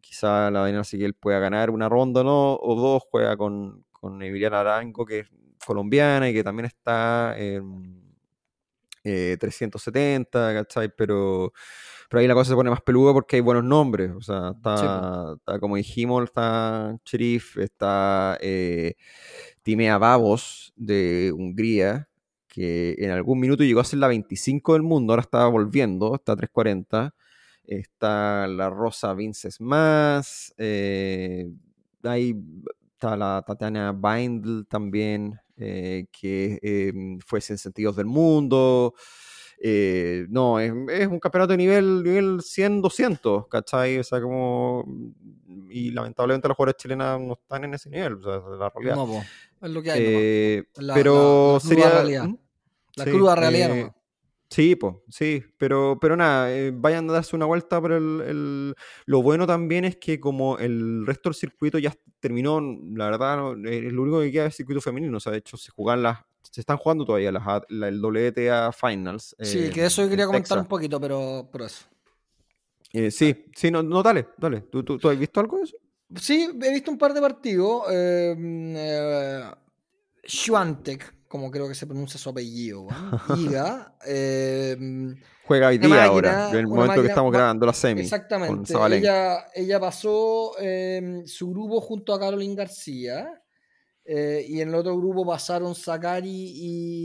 quizá 0.00 0.50
la 0.50 0.62
Daniela 0.62 0.82
Seguel 0.82 1.14
pueda 1.14 1.38
ganar 1.38 1.70
una 1.70 1.88
ronda 1.88 2.24
¿no? 2.24 2.56
o 2.56 2.74
dos, 2.74 3.04
juega 3.08 3.36
con, 3.36 3.84
con 3.92 4.20
Emiliana 4.20 4.60
Arango, 4.60 5.06
que 5.06 5.20
es 5.20 5.28
colombiana 5.64 6.28
y 6.28 6.34
que 6.34 6.42
también 6.42 6.66
está 6.66 7.36
370, 9.04 10.52
eh, 10.52 10.54
¿cachai? 10.54 10.88
Pero, 10.96 11.52
pero 12.08 12.20
ahí 12.20 12.26
la 12.26 12.34
cosa 12.34 12.50
se 12.50 12.54
pone 12.56 12.70
más 12.70 12.82
peluda 12.82 13.12
porque 13.12 13.36
hay 13.36 13.42
buenos 13.42 13.64
nombres. 13.64 14.10
O 14.16 14.20
sea, 14.20 14.52
está, 14.56 15.36
como 15.60 15.76
dijimos, 15.76 16.24
está 16.24 16.96
Sheriff, 17.04 17.58
está 17.58 18.38
eh, 18.40 18.94
Timea 19.62 19.98
Babos 19.98 20.72
de 20.76 21.32
Hungría, 21.36 22.08
que 22.48 22.96
en 22.98 23.10
algún 23.10 23.40
minuto 23.40 23.64
llegó 23.64 23.80
a 23.80 23.84
ser 23.84 23.98
la 24.00 24.08
25 24.08 24.74
del 24.74 24.82
mundo, 24.82 25.12
ahora 25.12 25.22
está 25.22 25.46
volviendo, 25.46 26.14
está 26.14 26.32
a 26.32 26.36
340. 26.36 27.14
Está 27.66 28.46
la 28.46 28.68
Rosa 28.70 29.14
Vinces 29.14 29.60
más. 29.60 30.54
Eh, 30.58 31.48
está 32.02 33.16
la 33.16 33.42
Tatiana 33.46 33.92
Bindl 33.92 34.66
también. 34.66 35.40
Eh, 35.56 36.06
que 36.10 36.58
eh, 36.62 36.92
fuese 37.24 37.52
en 37.52 37.58
sentidos 37.58 37.96
del 37.96 38.06
mundo. 38.06 38.94
Eh, 39.58 40.26
no, 40.28 40.58
es, 40.58 40.72
un 40.72 41.20
campeonato 41.20 41.52
de 41.52 41.56
nivel, 41.56 42.02
nivel 42.02 42.40
100-200, 42.40 43.48
¿cachai? 43.48 43.98
O 43.98 44.04
sea, 44.04 44.20
como. 44.20 44.84
Y 45.70 45.90
lamentablemente 45.90 46.48
las 46.48 46.56
jugadores 46.56 46.76
chilenas 46.76 47.20
no 47.20 47.34
están 47.34 47.64
en 47.64 47.74
ese 47.74 47.88
nivel, 47.88 48.14
o 48.14 48.22
sea, 48.22 48.40
la 48.58 48.70
realidad. 48.70 48.96
No, 48.96 49.22
es 49.62 49.70
lo 49.70 49.82
que 49.82 49.90
hay. 49.90 50.62
pero 50.92 51.58
sería. 51.60 51.88
Realidad. 51.88 52.24
¿Mm? 52.24 52.38
La 52.96 53.04
cruda 53.06 53.34
realidad, 53.34 53.92
Sí, 54.50 54.76
pues, 54.76 54.94
sí, 55.08 55.42
pero, 55.58 55.98
pero 56.00 56.16
nada, 56.16 56.52
eh, 56.54 56.70
vayan 56.72 57.08
a 57.10 57.14
darse 57.14 57.34
una 57.34 57.46
vuelta, 57.46 57.80
pero 57.80 57.96
el, 57.96 58.74
lo 59.06 59.22
bueno 59.22 59.46
también 59.46 59.84
es 59.84 59.96
que 59.96 60.20
como 60.20 60.58
el 60.58 61.06
resto 61.06 61.28
del 61.28 61.34
circuito 61.34 61.78
ya 61.78 61.92
terminó, 62.20 62.60
la 62.94 63.06
verdad, 63.06 63.54
es 63.66 63.92
lo 63.92 64.02
único 64.02 64.20
que 64.20 64.30
queda 64.30 64.44
es 64.46 64.52
el 64.52 64.56
circuito 64.56 64.80
femenino, 64.80 65.16
o 65.16 65.20
sea, 65.20 65.32
de 65.32 65.38
hecho 65.38 65.56
se 65.56 65.72
jugan 65.72 66.02
las, 66.02 66.18
se 66.42 66.60
están 66.60 66.76
jugando 66.76 67.04
todavía 67.04 67.32
las, 67.32 67.42
el 67.68 68.00
WTA 68.00 68.70
Finals. 68.72 69.34
sí, 69.40 69.70
que 69.70 69.86
eso 69.86 70.02
yo 70.02 70.08
quería 70.08 70.26
comentar 70.26 70.58
un 70.58 70.66
poquito, 70.66 71.00
pero, 71.00 71.48
pero 71.50 71.64
eso. 71.64 71.86
Eh, 72.92 73.10
sí, 73.10 73.46
sí, 73.56 73.72
no, 73.72 73.82
no, 73.82 74.02
dale, 74.04 74.28
dale. 74.38 74.60
¿Tú, 74.60 74.84
tú, 74.84 75.08
has 75.08 75.18
visto 75.18 75.40
algo 75.40 75.56
de 75.56 75.64
eso? 75.64 75.76
Sí, 76.14 76.48
he 76.62 76.72
visto 76.72 76.92
un 76.92 76.98
par 76.98 77.12
de 77.12 77.20
partidos. 77.20 77.82
Eh, 77.90 78.34
mm, 78.38 78.74
eh 78.76 79.44
como 81.34 81.50
creo 81.50 81.66
que 81.66 81.74
se 81.74 81.84
pronuncia 81.84 82.16
su 82.16 82.30
apellido, 82.30 82.86
Iga. 83.36 83.96
Em, 84.06 85.20
Juega 85.44 85.66
hoy 85.66 85.78
día 85.78 86.04
ahora, 86.04 86.48
en 86.50 86.58
el 86.58 86.68
momento 86.68 87.02
que 87.02 87.08
estamos 87.08 87.32
grabando 87.32 87.66
la 87.66 87.72
semi. 87.72 88.02
Exactamente. 88.02 88.72
ella, 88.92 89.44
ella, 89.52 89.80
pasó 89.80 90.56
em, 90.60 91.26
su 91.26 91.50
grupo 91.50 91.80
junto 91.80 92.14
a 92.14 92.20
Caroline 92.20 92.54
García. 92.54 93.42
Eh, 94.04 94.46
y 94.48 94.60
en 94.60 94.68
el 94.68 94.76
otro 94.76 94.96
grupo 94.96 95.26
pasaron 95.26 95.74
Sakari 95.74 96.52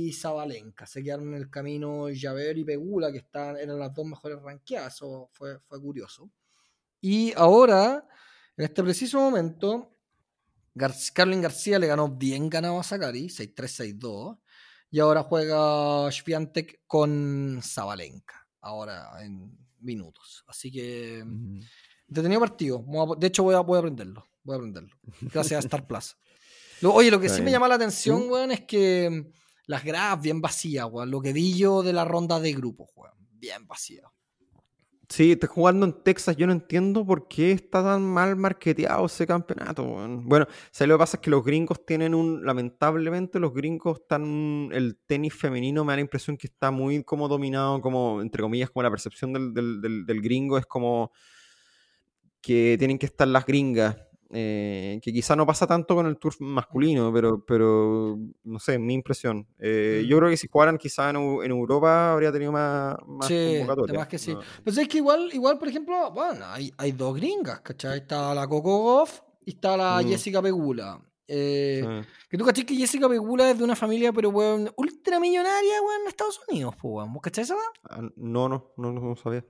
y 0.05 0.13
Zabalenka. 0.13 0.85
Se 0.85 1.01
quedaron 1.01 1.29
en 1.29 1.33
el 1.33 1.49
camino 1.49 2.05
Javer 2.13 2.55
y 2.55 2.63
Pegula, 2.63 3.11
que 3.11 3.17
están, 3.17 3.57
eran 3.57 3.79
las 3.79 3.91
dos 3.95 4.05
mejores 4.05 4.39
ranqueadas. 4.43 4.93
Eso 4.93 5.31
fue, 5.33 5.57
fue 5.61 5.81
curioso. 5.81 6.29
Y 7.01 7.33
ahora, 7.35 8.05
en 8.55 8.63
este 8.63 8.83
preciso 8.83 9.19
momento, 9.21 9.97
Carlin 11.13 11.41
García 11.41 11.79
le 11.79 11.87
ganó 11.87 12.09
bien 12.09 12.49
ganado 12.49 12.79
a 12.79 12.83
Sakari, 12.83 13.27
6-3-6-2. 13.27 14.39
Y 14.91 14.99
ahora 14.99 15.23
juega 15.23 16.11
Sviantek 16.11 16.81
con 16.87 17.59
Zabalenka, 17.63 18.47
ahora 18.61 19.23
en 19.23 19.55
minutos. 19.79 20.43
Así 20.47 20.71
que, 20.71 21.23
detenido 22.07 22.39
partido. 22.39 22.83
De 23.17 23.27
hecho, 23.27 23.43
voy 23.43 23.55
a, 23.55 23.59
voy 23.59 23.75
a 23.77 23.79
aprenderlo. 23.79 24.25
Voy 24.43 24.55
a 24.55 24.57
aprenderlo. 24.57 24.95
Gracias 25.21 25.57
a 25.57 25.67
Star 25.67 25.85
Plus. 25.85 26.17
oye, 26.83 27.11
lo 27.11 27.19
que 27.19 27.29
sí 27.29 27.41
me 27.41 27.51
llama 27.51 27.67
la 27.67 27.75
atención, 27.75 28.29
weón, 28.29 28.51
es 28.51 28.61
que 28.61 29.31
las 29.67 29.83
gradas 29.83 30.21
bien 30.21 30.41
vacías, 30.41 30.87
weón. 30.89 31.11
Lo 31.11 31.21
que 31.21 31.33
vi 31.33 31.55
yo 31.55 31.83
de 31.83 31.93
la 31.93 32.05
ronda 32.05 32.39
de 32.39 32.53
grupos, 32.53 32.89
weón. 32.95 33.15
Bien 33.31 33.67
vacías. 33.67 34.05
Sí, 35.09 35.31
está 35.31 35.47
jugando 35.47 35.87
en 35.87 35.93
Texas. 36.03 36.37
Yo 36.37 36.45
no 36.45 36.53
entiendo 36.53 37.03
por 37.03 37.27
qué 37.27 37.51
está 37.51 37.83
tan 37.83 38.03
mal 38.03 38.35
marketeado 38.35 39.07
ese 39.07 39.25
campeonato. 39.25 39.83
Bueno, 39.83 40.45
¿sabes 40.71 40.87
lo 40.89 40.95
que 40.95 40.99
pasa? 40.99 41.17
Es 41.17 41.21
que 41.21 41.31
los 41.31 41.43
gringos 41.43 41.83
tienen 41.83 42.13
un. 42.13 42.45
Lamentablemente, 42.45 43.39
los 43.39 43.51
gringos 43.53 44.01
están. 44.01 44.69
El 44.71 44.97
tenis 45.07 45.33
femenino 45.33 45.83
me 45.83 45.93
da 45.93 45.97
la 45.97 46.01
impresión 46.01 46.37
que 46.37 46.45
está 46.45 46.69
muy 46.69 47.03
como 47.03 47.27
dominado, 47.27 47.81
como, 47.81 48.21
entre 48.21 48.43
comillas, 48.43 48.69
como 48.69 48.83
la 48.83 48.91
percepción 48.91 49.33
del, 49.33 49.53
del, 49.53 50.05
del 50.05 50.21
gringo 50.21 50.59
es 50.59 50.67
como 50.67 51.11
que 52.41 52.75
tienen 52.77 52.99
que 52.99 53.07
estar 53.07 53.27
las 53.27 53.45
gringas 53.45 53.97
eh, 54.31 54.99
que 55.01 55.11
quizá 55.11 55.35
no 55.35 55.45
pasa 55.45 55.65
tanto 55.65 55.95
con 55.95 56.05
el 56.05 56.17
tour 56.17 56.33
masculino, 56.39 57.11
pero, 57.11 57.43
pero 57.45 58.17
no 58.43 58.59
sé, 58.59 58.77
mi 58.77 58.93
impresión. 58.93 59.47
Eh, 59.57 60.05
yo 60.07 60.17
creo 60.17 60.29
que 60.29 60.37
si 60.37 60.47
jugaran 60.47 60.77
quizá 60.77 61.09
en, 61.09 61.15
Europa 61.15 62.13
habría 62.13 62.31
tenido 62.31 62.51
más, 62.51 62.95
más 63.07 63.27
sí, 63.27 63.61
Además 63.61 64.07
que 64.07 64.19
sí. 64.19 64.35
Pero 64.63 64.81
es 64.81 64.87
que 64.87 64.97
igual, 64.97 65.29
igual, 65.33 65.57
por 65.57 65.67
ejemplo, 65.67 66.11
bueno, 66.11 66.45
hay, 66.45 66.71
hay 66.77 66.91
dos 66.91 67.15
gringas, 67.15 67.61
¿cachai? 67.61 67.99
Está 67.99 68.33
la 68.35 68.47
Coco 68.47 68.77
Goff 68.79 69.21
y 69.45 69.51
está 69.51 69.75
la 69.75 70.01
mm. 70.01 70.07
Jessica 70.07 70.41
Pegula. 70.41 71.01
Eh, 71.31 72.03
Que 72.29 72.37
tú 72.37 72.45
cachai 72.45 72.65
que 72.65 72.75
Jessica 72.75 73.09
Pegula 73.09 73.51
es 73.51 73.57
de 73.57 73.63
una 73.63 73.75
familia, 73.75 74.13
pero 74.13 74.29
weón, 74.29 74.71
ultramillonaria, 74.75 75.81
weón, 75.81 76.01
en 76.01 76.07
Estados 76.07 76.39
Unidos, 76.47 76.75
pues, 76.79 76.93
weón. 76.93 77.13
¿Vos 77.13 77.21
cachai 77.23 77.43
esa? 77.43 77.55
Ah, 77.89 78.01
no, 78.15 78.47
no, 78.47 78.71
no, 78.77 78.91
no 78.91 79.15
sabía. 79.15 79.43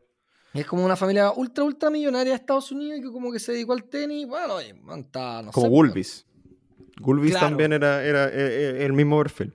Es 0.53 0.65
como 0.65 0.84
una 0.84 0.95
familia 0.95 1.31
ultra, 1.31 1.63
ultra 1.63 1.89
millonaria 1.89 2.31
de 2.31 2.38
Estados 2.38 2.71
Unidos 2.71 2.99
que 3.01 3.11
como 3.11 3.31
que 3.31 3.39
se 3.39 3.51
dedicó 3.51 3.73
al 3.73 3.84
tenis. 3.84 4.27
Bueno, 4.27 4.61
y 4.61 4.73
está, 4.99 5.41
no 5.43 5.51
como 5.51 5.67
sé, 5.67 5.69
Gulbis. 5.69 6.26
Gulbis 6.99 7.34
también 7.34 7.71
era, 7.73 8.03
era, 8.03 8.27
eh, 8.27 8.31
eh, 8.80 8.85
el 8.85 8.93
mismo 8.93 9.17
perfil. 9.19 9.53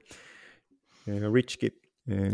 Rich 1.06 1.58
Kid. 1.58 1.72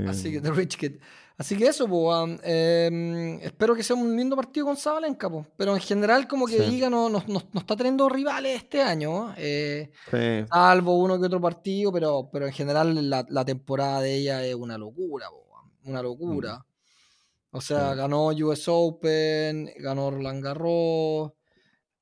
Así 0.09 0.33
que, 0.33 0.41
The 0.41 0.51
Rich 0.53 0.77
Kid. 0.77 0.93
Así 1.37 1.57
que 1.57 1.69
eso, 1.69 1.89
pues, 1.89 2.39
espero 2.45 3.75
que 3.75 3.83
sea 3.83 3.97
un 3.97 4.15
lindo 4.15 4.37
partido 4.37 4.67
con 4.67 4.77
Zabalenka, 4.77 5.31
pues. 5.31 5.47
Pero 5.57 5.75
en 5.75 5.81
general, 5.81 6.29
como 6.29 6.47
que 6.47 6.61
diga, 6.61 6.91
no, 6.91 7.09
no, 7.09 7.25
no, 7.27 7.43
está 7.55 7.75
teniendo 7.77 8.11
rivales 8.11 8.59
este 8.59 8.83
año. 8.83 9.33
Eh, 9.39 9.91
Salvo 10.51 10.99
uno 10.99 11.19
que 11.19 11.25
otro 11.25 11.41
partido, 11.41 11.91
pero, 11.91 12.29
pero 12.31 12.47
en 12.47 12.53
general 12.53 13.09
la, 13.09 13.25
la 13.31 13.45
temporada 13.47 14.03
de 14.03 14.17
ella 14.17 14.45
es 14.45 14.55
una 14.55 14.77
locura, 14.77 15.29
una 15.85 16.03
locura. 16.03 16.59
Mm. 16.59 16.70
O 17.53 17.61
sea, 17.61 17.95
ganó 17.95 18.29
US 18.29 18.65
Open, 18.69 19.73
ganó 19.79 20.11
Roland 20.11 20.43
Garros, 20.43 21.33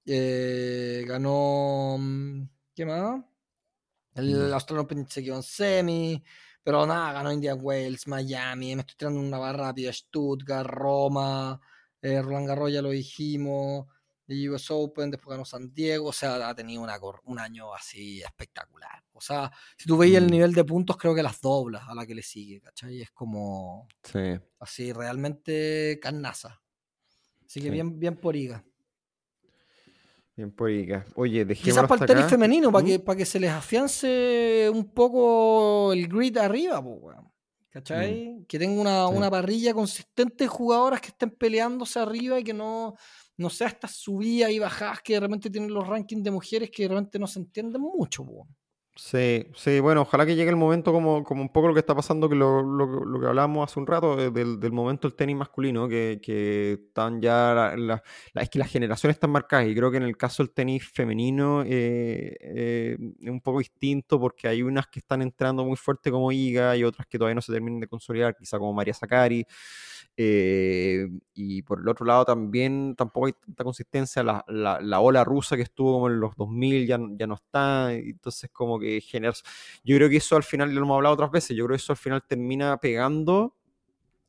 eh, 0.05 1.05
ganó. 1.07 1.97
Mm, 1.99 2.49
¿Qué 2.75 2.85
más? 2.85 3.25
El 4.15 4.53
Australian 4.53 4.85
Open 4.85 5.07
se 5.09 5.23
quedó 5.23 5.37
en 5.37 5.43
semi, 5.43 6.23
pero 6.63 6.85
nada, 6.87 7.13
ganó 7.13 7.33
Indian 7.33 7.59
Wales, 7.63 8.07
Miami, 8.09 8.75
me 8.75 8.81
estoy 8.81 8.97
tirando 8.97 9.21
una 9.21 9.39
barra 9.39 9.69
rápida, 9.69 9.93
Stuttgart, 9.93 10.69
Roma, 10.69 11.61
eh, 12.03 12.21
Roland 12.21 12.49
Garros 12.49 12.73
ya 12.73 12.83
lo 12.83 12.91
dijimos, 12.91 13.87
de 14.29 14.51
US 14.51 14.71
Open, 14.71 15.11
después 15.11 15.31
ganó 15.31 15.45
San 15.45 15.73
Diego, 15.73 16.09
o 16.09 16.13
sea, 16.13 16.49
ha 16.49 16.55
tenido 16.55 16.83
una, 16.83 16.99
un 17.25 17.39
año 17.39 17.75
así 17.75 18.21
espectacular. 18.21 19.03
O 19.15 19.21
sea, 19.21 19.51
si 19.77 19.87
tú 19.87 19.97
veías 19.97 20.23
el 20.23 20.29
mm. 20.29 20.31
nivel 20.31 20.53
de 20.53 20.65
puntos, 20.65 20.97
creo 20.99 21.15
que 21.15 21.23
las 21.23 21.41
doblas 21.41 21.89
a 21.89 21.95
la 21.95 22.07
que 22.07 22.15
le 22.15 22.23
sigue, 22.23 22.61
¿cachai? 22.61 23.01
Es 23.01 23.11
como 23.11 23.89
sí. 24.03 24.39
así, 24.61 24.93
realmente 24.93 25.99
carnaza. 26.01 26.61
Así 27.47 27.63
que 27.63 27.71
bien, 27.71 27.99
bien 27.99 28.17
por 28.17 28.37
Iga. 28.37 28.63
Bien 30.37 30.53
por 30.53 30.71
Iga. 30.71 31.07
Oye, 31.15 31.47
dejemos 31.47 31.75
Quizás 31.75 31.89
para 31.89 32.03
el 32.03 32.07
tenis 32.07 32.27
femenino, 32.27 32.71
para, 32.71 32.85
¿Mm? 32.85 32.89
que, 32.89 32.99
para 33.01 33.17
que 33.17 33.25
se 33.25 33.41
les 33.41 33.51
afiance 33.51 34.71
un 34.73 34.93
poco 34.93 35.95
el 35.95 36.07
grid 36.07 36.37
arriba, 36.37 36.85
pues, 36.85 37.17
¿Cachai? 37.71 38.29
Mm. 38.29 38.45
Que 38.47 38.59
tenga 38.59 38.81
una, 38.81 39.09
una, 39.09 39.31
parrilla 39.31 39.75
consistente 39.75 40.45
de 40.45 40.49
jugadoras 40.49 41.01
que 41.01 41.09
estén 41.09 41.31
peleándose 41.31 41.99
arriba 41.99 42.41
y 42.41 42.45
que 42.45 42.55
no, 42.55 42.95
no 43.37 43.51
sea 43.51 43.69
estas 43.69 43.93
subidas 43.93 44.51
y 44.51 44.59
bajadas 44.59 45.01
que 45.03 45.15
de 45.15 45.21
repente 45.21 45.51
tienen 45.51 45.73
los 45.73 45.87
rankings 45.87 46.23
de 46.23 46.31
mujeres 46.31 46.71
que 46.71 46.85
de 46.85 46.89
repente 46.89 47.19
no 47.19 47.27
se 47.27 47.41
entienden 47.41 47.83
mucho. 47.83 48.25
Sí, 49.01 49.47
sí, 49.55 49.79
bueno, 49.79 50.01
ojalá 50.03 50.27
que 50.27 50.35
llegue 50.35 50.51
el 50.51 50.57
momento 50.57 50.93
como, 50.93 51.23
como 51.23 51.41
un 51.41 51.49
poco 51.51 51.69
lo 51.69 51.75
que 51.75 51.79
está 51.79 51.95
pasando, 51.95 52.29
que 52.29 52.35
lo, 52.35 52.63
lo, 52.63 53.21
que 53.21 53.27
hablábamos 53.29 53.71
hace 53.71 53.79
un 53.79 53.87
rato, 53.87 54.17
del, 54.17 54.59
del, 54.59 54.73
momento 54.73 55.07
del 55.07 55.15
tenis 55.15 55.37
masculino, 55.37 55.89
que, 55.89 56.19
que 56.21 56.73
están 56.73 57.21
ya, 57.23 57.77
la, 57.77 58.03
es 58.35 58.51
que 58.51 58.59
las 58.59 58.69
generaciones 58.69 59.15
están 59.15 59.31
marcadas 59.31 59.69
y 59.69 59.75
creo 59.77 59.93
que 59.93 59.99
en 59.99 60.03
el 60.03 60.17
caso 60.17 60.43
del 60.43 60.51
tenis 60.51 60.85
femenino 60.93 61.63
eh, 61.63 62.37
eh, 62.41 62.97
es 63.21 63.31
un 63.31 63.41
poco 63.41 63.61
distinto 63.61 64.19
porque 64.19 64.49
hay 64.49 64.63
unas 64.63 64.89
que 64.89 64.99
están 64.99 65.23
entrando 65.23 65.65
muy 65.65 65.77
fuerte 65.77 66.11
como 66.11 66.33
Iga 66.33 66.77
y 66.77 66.83
otras 66.83 67.07
que 67.07 67.19
todavía 67.19 67.37
no 67.37 67.41
se 67.41 67.53
terminan 67.53 67.79
de 67.79 67.87
consolidar, 67.87 68.35
quizá 68.37 68.59
como 68.59 68.73
María 68.73 68.95
Zakari. 68.95 69.47
Eh, 70.21 71.07
y 71.33 71.63
por 71.63 71.79
el 71.79 71.89
otro 71.89 72.05
lado 72.05 72.25
también 72.25 72.97
tampoco 72.97 73.27
hay 73.27 73.35
tanta 73.35 73.63
consistencia. 73.63 74.25
La, 74.25 74.45
la, 74.49 75.01
ola 75.01 75.23
rusa 75.23 75.55
que 75.55 75.63
estuvo 75.63 75.93
como 75.93 76.09
en 76.09 76.19
los 76.19 76.35
2000 76.37 76.89
ya, 76.89 76.99
ya 77.17 77.27
no 77.29 77.35
está. 77.35 77.93
Entonces 77.93 78.51
como 78.53 78.81
que 78.81 79.01
genera... 79.01 79.33
Yo 79.85 79.97
creo 79.97 80.09
que 80.09 80.17
eso 80.17 80.35
al 80.35 80.43
final, 80.43 80.75
lo 80.75 80.83
hemos 80.83 80.97
hablado 80.97 81.15
otras 81.15 81.31
veces, 81.31 81.57
yo 81.57 81.65
creo 81.67 81.77
que 81.77 81.83
eso 81.83 81.93
al 81.93 81.99
final 81.99 82.23
termina 82.27 82.77
pegando 82.79 83.55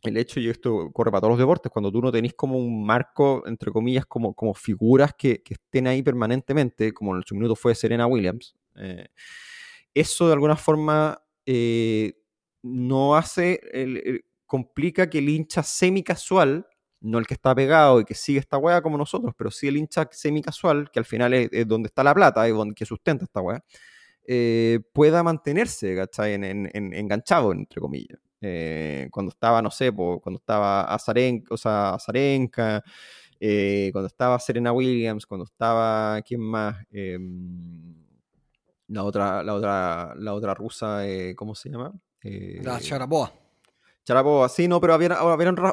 el 0.03 0.15
hecho, 0.15 0.39
y 0.39 0.47
esto 0.47 0.91
corre 0.93 1.11
para 1.11 1.21
todos 1.21 1.31
los 1.31 1.39
deportes, 1.39 1.71
cuando 1.71 1.91
tú 1.91 2.01
no 2.01 2.11
tenés 2.11 2.33
como 2.33 2.57
un 2.57 2.85
marco, 2.85 3.43
entre 3.45 3.69
comillas, 3.71 4.05
como, 4.05 4.33
como 4.33 4.53
figuras 4.53 5.13
que, 5.17 5.41
que 5.43 5.55
estén 5.55 5.87
ahí 5.87 6.01
permanentemente, 6.01 6.93
como 6.93 7.15
en 7.17 7.23
su 7.23 7.35
minuto 7.35 7.55
fue 7.55 7.75
Serena 7.75 8.07
Williams, 8.07 8.55
eh, 8.77 9.07
eso 9.93 10.27
de 10.27 10.33
alguna 10.33 10.55
forma 10.55 11.21
eh, 11.45 12.13
no 12.61 13.15
hace, 13.15 13.59
el, 13.73 14.23
complica 14.49 15.07
que 15.09 15.19
el 15.19 15.29
hincha 15.29 15.61
semi-casual, 15.61 16.65
no 17.01 17.19
el 17.19 17.27
que 17.27 17.35
está 17.35 17.53
pegado 17.53 18.01
y 18.01 18.03
que 18.03 18.15
sigue 18.15 18.39
esta 18.39 18.57
weá 18.57 18.81
como 18.81 18.97
nosotros, 18.97 19.33
pero 19.37 19.51
sí 19.51 19.67
el 19.67 19.77
hincha 19.77 20.09
semi-casual, 20.11 20.89
que 20.91 20.97
al 20.97 21.05
final 21.05 21.33
es, 21.35 21.67
donde 21.67 21.87
está 21.87 22.03
la 22.03 22.15
plata, 22.15 22.45
es 22.47 22.53
donde 22.53 22.73
que 22.73 22.83
sustenta 22.83 23.25
esta 23.25 23.41
weá, 23.41 23.63
eh, 24.25 24.79
pueda 24.91 25.21
mantenerse, 25.21 25.95
¿cachai? 25.95 26.33
En, 26.33 26.67
enganchado, 26.73 27.51
entre 27.51 27.79
comillas. 27.79 28.17
Eh, 28.41 29.07
cuando 29.11 29.29
estaba, 29.29 29.61
no 29.61 29.69
sé, 29.69 29.91
cuando 29.91 30.39
estaba 30.39 30.81
Azarenka, 30.83 31.53
o 31.53 31.57
sea, 31.57 31.93
Azarenka 31.93 32.83
eh, 33.39 33.89
cuando 33.93 34.07
estaba 34.07 34.39
Serena 34.39 34.71
Williams, 34.71 35.27
cuando 35.27 35.45
estaba, 35.45 36.21
¿quién 36.23 36.41
más? 36.41 36.75
Em, 36.91 37.95
la 38.87 39.03
otra, 39.03 39.43
la 39.43 39.53
otra, 39.53 40.15
la 40.17 40.33
otra 40.33 40.55
rusa, 40.55 41.03
¿cómo 41.35 41.53
se 41.53 41.69
llama? 41.69 41.93
la 42.23 42.79
Charaboa. 42.79 43.31
Charapo, 44.09 44.49
sí, 44.49 44.67
no, 44.67 44.81
pero 44.81 44.95
había, 44.95 45.19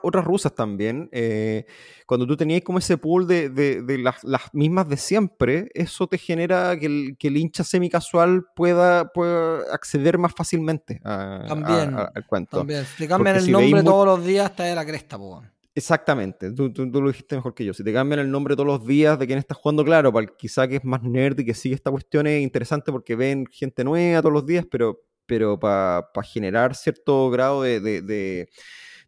otras 0.02 0.24
rusas 0.26 0.54
también. 0.54 1.08
Eh, 1.10 1.64
cuando 2.04 2.26
tú 2.26 2.36
tenías 2.36 2.60
como 2.60 2.78
ese 2.78 2.98
pool 2.98 3.26
de, 3.26 3.98
las, 3.98 4.52
mismas 4.52 4.86
de 4.90 4.98
siempre, 4.98 5.70
eso 5.72 6.06
te 6.06 6.18
genera 6.18 6.78
que 6.78 6.84
el, 6.84 7.16
que 7.18 7.28
el 7.28 7.38
hincha 7.38 7.64
semicasual 7.64 8.44
pueda, 8.54 9.10
pueda 9.14 9.62
acceder 9.72 10.18
más 10.18 10.34
fácilmente 10.34 11.00
al 11.02 12.26
cuento. 12.26 12.58
También, 12.58 12.84
si 12.84 13.04
te 13.04 13.08
cambian 13.08 13.36
el 13.36 13.50
nombre 13.50 13.82
todos 13.82 14.04
los 14.04 14.22
días, 14.22 14.50
está 14.50 14.64
de 14.64 14.74
la 14.74 14.84
cresta, 14.84 15.16
po. 15.16 15.42
Exactamente, 15.74 16.52
tú, 16.52 16.70
lo 16.92 17.08
dijiste 17.08 17.36
mejor 17.36 17.54
que 17.54 17.64
yo. 17.64 17.72
Si 17.72 17.82
te 17.82 17.90
cambian 17.90 18.20
el 18.20 18.30
nombre 18.30 18.54
todos 18.54 18.66
los 18.66 18.86
días 18.86 19.18
de 19.18 19.26
quién 19.26 19.38
está 19.38 19.54
jugando, 19.54 19.82
claro, 19.82 20.12
para 20.12 20.26
el 20.26 20.36
quizá 20.36 20.68
que 20.68 20.76
es 20.76 20.84
más 20.84 21.02
nerd 21.02 21.38
y 21.38 21.46
que 21.46 21.54
sigue 21.54 21.74
esta 21.74 21.90
cuestión 21.90 22.26
es 22.26 22.42
interesante 22.42 22.92
porque 22.92 23.16
ven 23.16 23.46
gente 23.50 23.82
nueva 23.82 24.20
todos 24.20 24.34
los 24.34 24.44
días, 24.44 24.66
pero 24.70 25.00
pero 25.26 25.58
para 25.58 26.06
generar 26.24 26.74
cierto 26.74 27.30
grado 27.30 27.62
de, 27.62 27.80
de, 27.80 28.48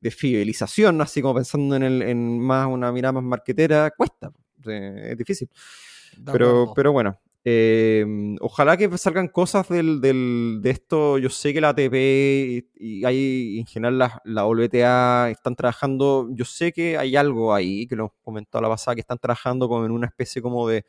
de, 0.01 0.11
fidelización, 0.11 1.01
así 1.01 1.23
como 1.23 1.35
pensando 1.35 1.77
en, 1.77 1.83
el, 1.83 2.03
en 2.03 2.39
más 2.39 2.67
una 2.67 2.93
mirada 2.93 3.13
más 3.13 3.25
marquetera, 3.25 3.91
cuesta, 3.97 4.31
es 4.67 5.17
difícil. 5.17 5.49
pero, 6.25 6.73
pero 6.75 6.93
bueno, 6.93 7.21
em, 7.45 8.37
ojalá 8.41 8.77
que 8.77 8.97
salgan 8.99 9.29
cosas 9.29 9.69
del, 9.69 10.01
del, 10.01 10.59
de 10.63 10.71
esto. 10.71 11.19
Yo 11.19 11.31
sé 11.31 11.53
que 11.53 11.61
la 11.61 11.71
ATP 11.71 11.95
y, 12.75 13.05
hay 13.05 13.59
en 13.61 13.67
general 13.67 13.99
la, 13.99 14.21
la 14.25 14.47
WTA 14.47 15.31
están 15.31 15.57
trabajando. 15.57 16.29
Yo 16.33 16.45
sé 16.45 16.73
que 16.73 16.99
hay 16.99 17.17
algo 17.17 17.55
ahí, 17.55 17.87
que 17.87 17.97
lo 17.97 18.05
hemos 18.05 18.15
comentado 18.23 18.63
la 18.63 18.69
pasada, 18.69 18.95
que 18.97 19.01
están 19.03 19.19
trabajando 19.19 19.69
como 19.69 19.85
en 19.87 19.93
una 19.93 20.07
especie 20.07 20.43
como 20.43 20.69
de 20.69 20.85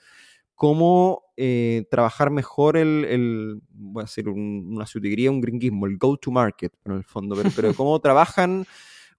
cómo 0.59 1.23
eh, 1.37 1.85
trabajar 1.89 2.31
mejor 2.31 2.75
el, 2.75 3.05
el, 3.05 3.61
voy 3.69 4.01
a 4.01 4.03
hacer 4.03 4.27
una 4.27 4.85
sutilería, 4.85 5.31
un 5.31 5.39
gringuismo, 5.39 5.85
el 5.85 5.97
go-to-market, 5.97 6.73
en 6.83 6.91
el 6.91 7.05
fondo, 7.05 7.37
pero, 7.37 7.49
pero 7.55 7.73
cómo 7.73 7.97
trabajan 8.01 8.65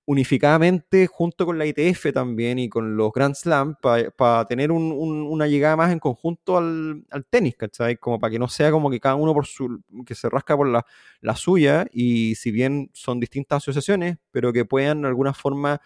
unificadamente 0.05 1.07
junto 1.07 1.47
con 1.47 1.57
la 1.57 1.65
ITF 1.65 2.13
también 2.13 2.59
y 2.59 2.69
con 2.69 2.95
los 2.95 3.11
Grand 3.11 3.35
Slam 3.35 3.75
para 3.81 4.45
tener 4.45 4.71
una 4.71 5.47
llegada 5.47 5.77
más 5.77 5.93
en 5.93 5.99
conjunto 5.99 6.59
al, 6.59 7.07
tenis, 7.31 7.57
¿cachai? 7.57 7.97
Como 7.97 8.21
para 8.21 8.33
que 8.33 8.39
no 8.39 8.49
sea 8.49 8.71
como 8.71 8.91
que 8.91 9.01
cada 9.01 9.15
uno 9.15 9.33
por 9.33 9.47
su, 9.47 9.83
que 10.05 10.15
se 10.15 10.29
rasca 10.29 10.55
por 10.59 10.69
la, 10.69 10.85
la 11.23 11.37
suya 11.37 11.87
y 11.91 12.35
si 12.35 12.51
bien 12.51 12.91
son 12.93 13.19
distintas 13.19 13.63
asociaciones, 13.63 14.19
pero 14.31 14.53
que 14.53 14.67
puedan 14.67 15.01
de 15.01 15.09
alguna 15.09 15.33
forma 15.33 15.81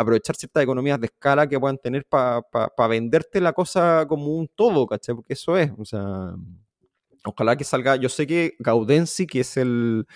aprovechar 0.00 0.36
ciertas 0.36 0.62
economías 0.62 1.00
de 1.00 1.06
escala 1.06 1.48
que 1.48 1.58
puedan 1.60 1.78
tener 1.78 2.06
para 2.06 2.88
venderte 2.88 3.40
la 3.40 3.52
cosa 3.52 4.06
como 4.08 4.26
un 4.26 4.48
todo, 4.48 4.86
¿cachai? 4.86 5.14
Porque 5.14 5.34
eso 5.34 5.56
es, 5.56 5.70
o 5.76 5.84
sea, 5.84 6.34
ojalá 7.24 7.56
que 7.56 7.64
salga, 7.64 7.96
yo 7.96 8.08
sé 8.08 8.26
que 8.26 8.54
Gaudensi, 8.58 9.26
que 9.26 9.40
es 9.40 9.56
el 9.56 10.06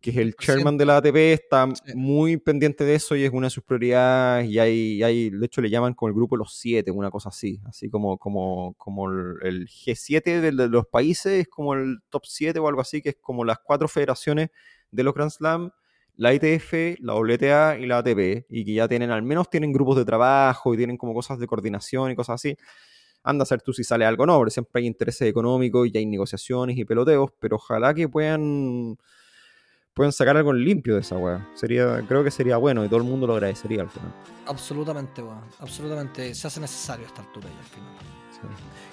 que 0.00 0.10
es 0.10 0.16
el 0.16 0.36
chairman 0.36 0.76
de 0.76 0.86
la 0.86 0.98
ATP, 0.98 1.16
está 1.16 1.66
muy 1.94 2.36
pendiente 2.36 2.84
de 2.84 2.94
eso 2.94 3.16
y 3.16 3.24
es 3.24 3.32
una 3.32 3.48
de 3.48 3.50
sus 3.50 3.64
prioridades 3.64 4.48
y 4.48 4.60
hay, 4.60 5.02
hay, 5.02 5.30
de 5.30 5.44
hecho 5.44 5.60
le 5.60 5.70
llaman 5.70 5.94
como 5.94 6.08
el 6.08 6.14
grupo 6.14 6.36
de 6.36 6.38
los 6.38 6.56
siete, 6.56 6.92
una 6.92 7.10
cosa 7.10 7.30
así, 7.30 7.60
así 7.66 7.90
como, 7.90 8.16
como, 8.16 8.74
como 8.74 9.10
el, 9.10 9.66
G7 9.66 10.22
de, 10.22 10.52
de, 10.52 10.68
los 10.68 10.86
países, 10.86 11.40
es 11.40 11.48
como 11.48 11.74
el 11.74 11.98
top 12.10 12.22
7 12.26 12.60
o 12.60 12.68
algo 12.68 12.80
así, 12.80 13.02
que 13.02 13.08
es 13.08 13.16
como 13.20 13.44
las 13.44 13.58
cuatro 13.58 13.88
federaciones 13.88 14.50
de 14.92 15.02
los 15.02 15.14
Grand 15.14 15.32
Slam 15.32 15.72
la 16.18 16.34
ITF, 16.34 16.98
la 17.00 17.14
WTA 17.14 17.78
y 17.78 17.86
la 17.86 17.98
ATP, 17.98 18.46
y 18.50 18.64
que 18.64 18.74
ya 18.74 18.88
tienen, 18.88 19.12
al 19.12 19.22
menos 19.22 19.48
tienen 19.48 19.72
grupos 19.72 19.96
de 19.96 20.04
trabajo 20.04 20.74
y 20.74 20.76
tienen 20.76 20.96
como 20.96 21.14
cosas 21.14 21.38
de 21.38 21.46
coordinación 21.46 22.10
y 22.10 22.16
cosas 22.16 22.34
así. 22.34 22.56
Anda 23.22 23.44
a 23.44 23.46
ser 23.46 23.62
tú 23.62 23.72
si 23.72 23.84
sale 23.84 24.04
algo, 24.04 24.26
no, 24.26 24.44
siempre 24.50 24.80
hay 24.80 24.86
intereses 24.86 25.28
económicos 25.28 25.88
y 25.88 25.96
hay 25.96 26.06
negociaciones 26.06 26.76
y 26.76 26.84
peloteos, 26.84 27.30
pero 27.38 27.56
ojalá 27.56 27.94
que 27.94 28.08
puedan 28.08 28.98
puedan 29.94 30.12
sacar 30.12 30.36
algo 30.36 30.52
limpio 30.52 30.94
de 30.94 31.00
esa 31.00 31.16
weá. 31.16 31.48
Sería, 31.54 32.04
creo 32.06 32.24
que 32.24 32.30
sería 32.32 32.56
bueno 32.56 32.84
y 32.84 32.88
todo 32.88 32.98
el 32.98 33.04
mundo 33.04 33.26
lo 33.26 33.34
agradecería 33.34 33.82
al 33.82 33.90
final. 33.90 34.12
Absolutamente, 34.46 35.22
weón. 35.22 35.42
Absolutamente. 35.60 36.34
Se 36.34 36.46
hace 36.46 36.60
necesario 36.60 37.04
a 37.04 37.08
esta 37.08 37.22
altura 37.22 37.48
ya 37.48 37.58
al 37.58 37.64
final. 37.64 38.17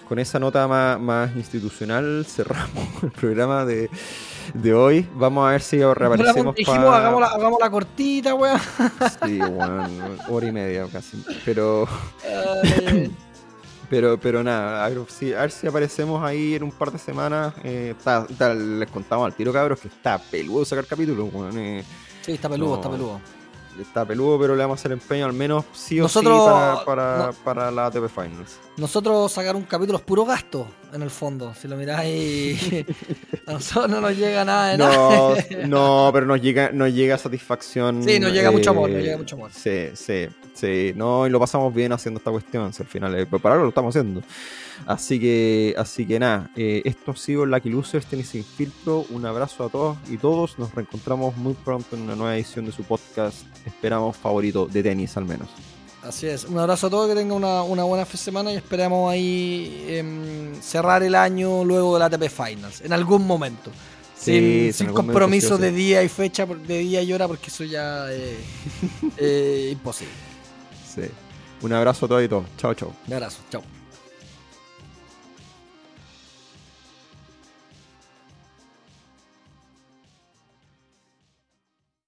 Con 0.08 0.20
esa 0.20 0.38
nota 0.40 0.68
más, 0.68 1.00
más 1.00 1.36
institucional 1.36 2.26
cerramos 2.28 2.88
el 3.04 3.12
programa 3.12 3.66
de 3.66 3.90
de 4.54 4.74
hoy. 4.74 5.08
Vamos 5.16 5.48
a 5.48 5.52
ver 5.52 5.62
si 5.62 5.82
reaparecemos. 5.82 6.56
Dijimos, 6.56 6.94
hagamos, 6.94 7.22
la, 7.22 7.28
hagamos 7.28 7.60
la 7.60 7.70
cortita, 7.70 8.34
weón. 8.34 8.60
Sí, 9.26 9.40
weón, 9.40 10.20
hora 10.30 10.48
y 10.48 10.52
media 10.52 10.88
casi. 10.92 11.24
Pero. 11.44 11.88
pero, 13.90 14.20
pero 14.20 14.44
nada, 14.44 14.86
a 14.86 14.90
ver, 14.90 15.00
si, 15.08 15.34
a 15.34 15.42
ver, 15.42 15.52
si, 15.52 15.68
aparecemos 15.68 16.24
ahí 16.24 16.56
en 16.56 16.64
un 16.64 16.72
par 16.72 16.92
de 16.92 17.00
semanas. 17.00 17.54
Eh, 17.64 17.96
les 18.78 18.90
contamos 18.90 19.26
al 19.26 19.34
tiro, 19.34 19.52
cabros, 19.54 19.80
que 19.80 19.88
está 19.88 20.18
peludo 20.18 20.66
sacar 20.66 20.86
capítulos, 20.86 21.30
weón. 21.34 21.58
Eh, 21.58 21.84
sí, 22.22 22.34
está 22.34 22.50
peludo, 22.50 22.76
está 22.76 22.90
peludo 22.90 23.20
está 23.78 24.06
peludo, 24.06 24.40
pero 24.40 24.56
le 24.56 24.64
vamos 24.64 24.80
a 24.80 24.80
hacer 24.80 24.94
empeño 24.94 25.26
al 25.26 25.34
menos 25.34 25.66
sí 25.74 26.00
o 26.00 26.08
sí 26.08 26.22
para, 26.24 26.86
para, 26.86 27.32
para, 27.44 27.72
la 27.72 27.88
ATP 27.88 28.08
Finals. 28.08 28.58
Nosotros 28.78 29.32
sacar 29.32 29.56
un 29.56 29.64
capítulo 29.64 30.00
es 30.00 30.04
puro 30.04 30.26
gasto, 30.26 30.68
en 30.92 31.02
el 31.02 31.10
fondo. 31.10 31.54
Si 31.54 31.66
lo 31.66 31.78
miráis, 31.78 32.60
a 33.48 33.54
nosotros 33.54 33.90
no 33.90 34.02
nos 34.02 34.18
llega 34.18 34.44
nada 34.44 34.72
de 34.72 34.78
no, 34.78 34.90
nada. 34.90 35.68
no, 35.68 36.10
pero 36.14 36.26
nos 36.26 36.42
llega, 36.42 36.72
nos 36.72 36.94
llega 36.94 37.18
satisfacción. 37.18 38.04
Sí, 38.04 38.20
nos 38.20 38.34
llega 38.34 38.52
mucho 38.52 38.72
amor, 38.72 38.90
nos 38.90 39.02
llega 39.02 39.18
mucho 39.18 39.36
amor. 39.36 39.52
Sí, 39.54 39.90
sí, 39.94 40.28
sí. 40.54 40.92
No, 40.94 41.26
y 41.26 41.30
lo 41.30 41.40
pasamos 41.40 41.74
bien 41.74 41.94
haciendo 41.94 42.18
esta 42.18 42.32
cuestión. 42.32 42.74
Si 42.74 42.84
al 42.84 42.90
final, 42.90 43.18
eh, 43.18 43.26
para 43.26 43.54
ahora 43.54 43.64
lo 43.64 43.70
estamos 43.70 43.96
haciendo. 43.96 44.22
Así 44.86 45.22
que, 45.22 45.74
así 45.78 46.06
que 46.06 46.20
nada, 46.20 46.50
eh, 46.58 46.82
esto 46.84 47.12
ha 47.12 47.16
sido 47.16 47.46
Lucky 47.46 47.70
Losers, 47.70 48.06
Tenis 48.08 48.28
Sin 48.28 48.44
Filtro. 48.44 49.06
Un 49.10 49.26
abrazo 49.26 49.64
a 49.64 49.70
todos 49.70 49.98
y 50.10 50.18
todos. 50.18 50.60
Nos 50.60 50.76
reencontramos 50.76 51.38
muy 51.38 51.54
pronto 51.54 51.96
en 51.96 52.02
una 52.02 52.16
nueva 52.16 52.36
edición 52.36 52.66
de 52.66 52.74
su 52.74 52.84
podcast. 52.84 53.46
Esperamos 53.66 54.18
favorito 54.18 54.66
de 54.66 54.84
tenis 54.84 55.16
al 55.16 55.24
menos. 55.24 55.48
Así 56.08 56.28
es. 56.28 56.44
Un 56.44 56.60
abrazo 56.60 56.88
a 56.88 56.90
todos, 56.90 57.10
que 57.10 57.16
tengan 57.16 57.38
una, 57.38 57.64
una 57.64 57.84
buena 57.84 58.06
semana 58.06 58.54
y 58.54 58.56
esperamos 58.56 59.12
ahí 59.12 59.86
em, 59.90 60.62
cerrar 60.62 61.02
el 61.04 61.16
año 61.16 61.64
luego 61.64 61.94
de 61.96 62.00
la 62.00 62.06
ATP 62.06 62.30
Finals, 62.30 62.82
en 62.82 62.94
algún 62.94 63.26
momento. 63.26 63.72
sin, 64.16 64.72
compromiso 64.94 65.58
de 65.58 65.72
día 65.72 66.04
y 66.04 66.10
fecha, 66.10 66.46
de 66.46 66.78
día 66.80 67.02
y 67.02 67.12
hora, 67.12 67.28
porque 67.28 67.48
eso 67.48 67.64
ya 67.64 68.08
es 69.18 69.72
imposible. 69.72 70.14
Sí. 70.94 71.04
Un 71.62 71.74
abrazo 71.74 72.06
a 72.06 72.10
todos 72.10 72.24
y 72.24 72.28
todos. 72.28 72.46
Chao, 72.58 72.74
chao. 72.74 72.94
Un 73.08 73.14
abrazo. 73.14 73.40
Chao. 73.50 73.64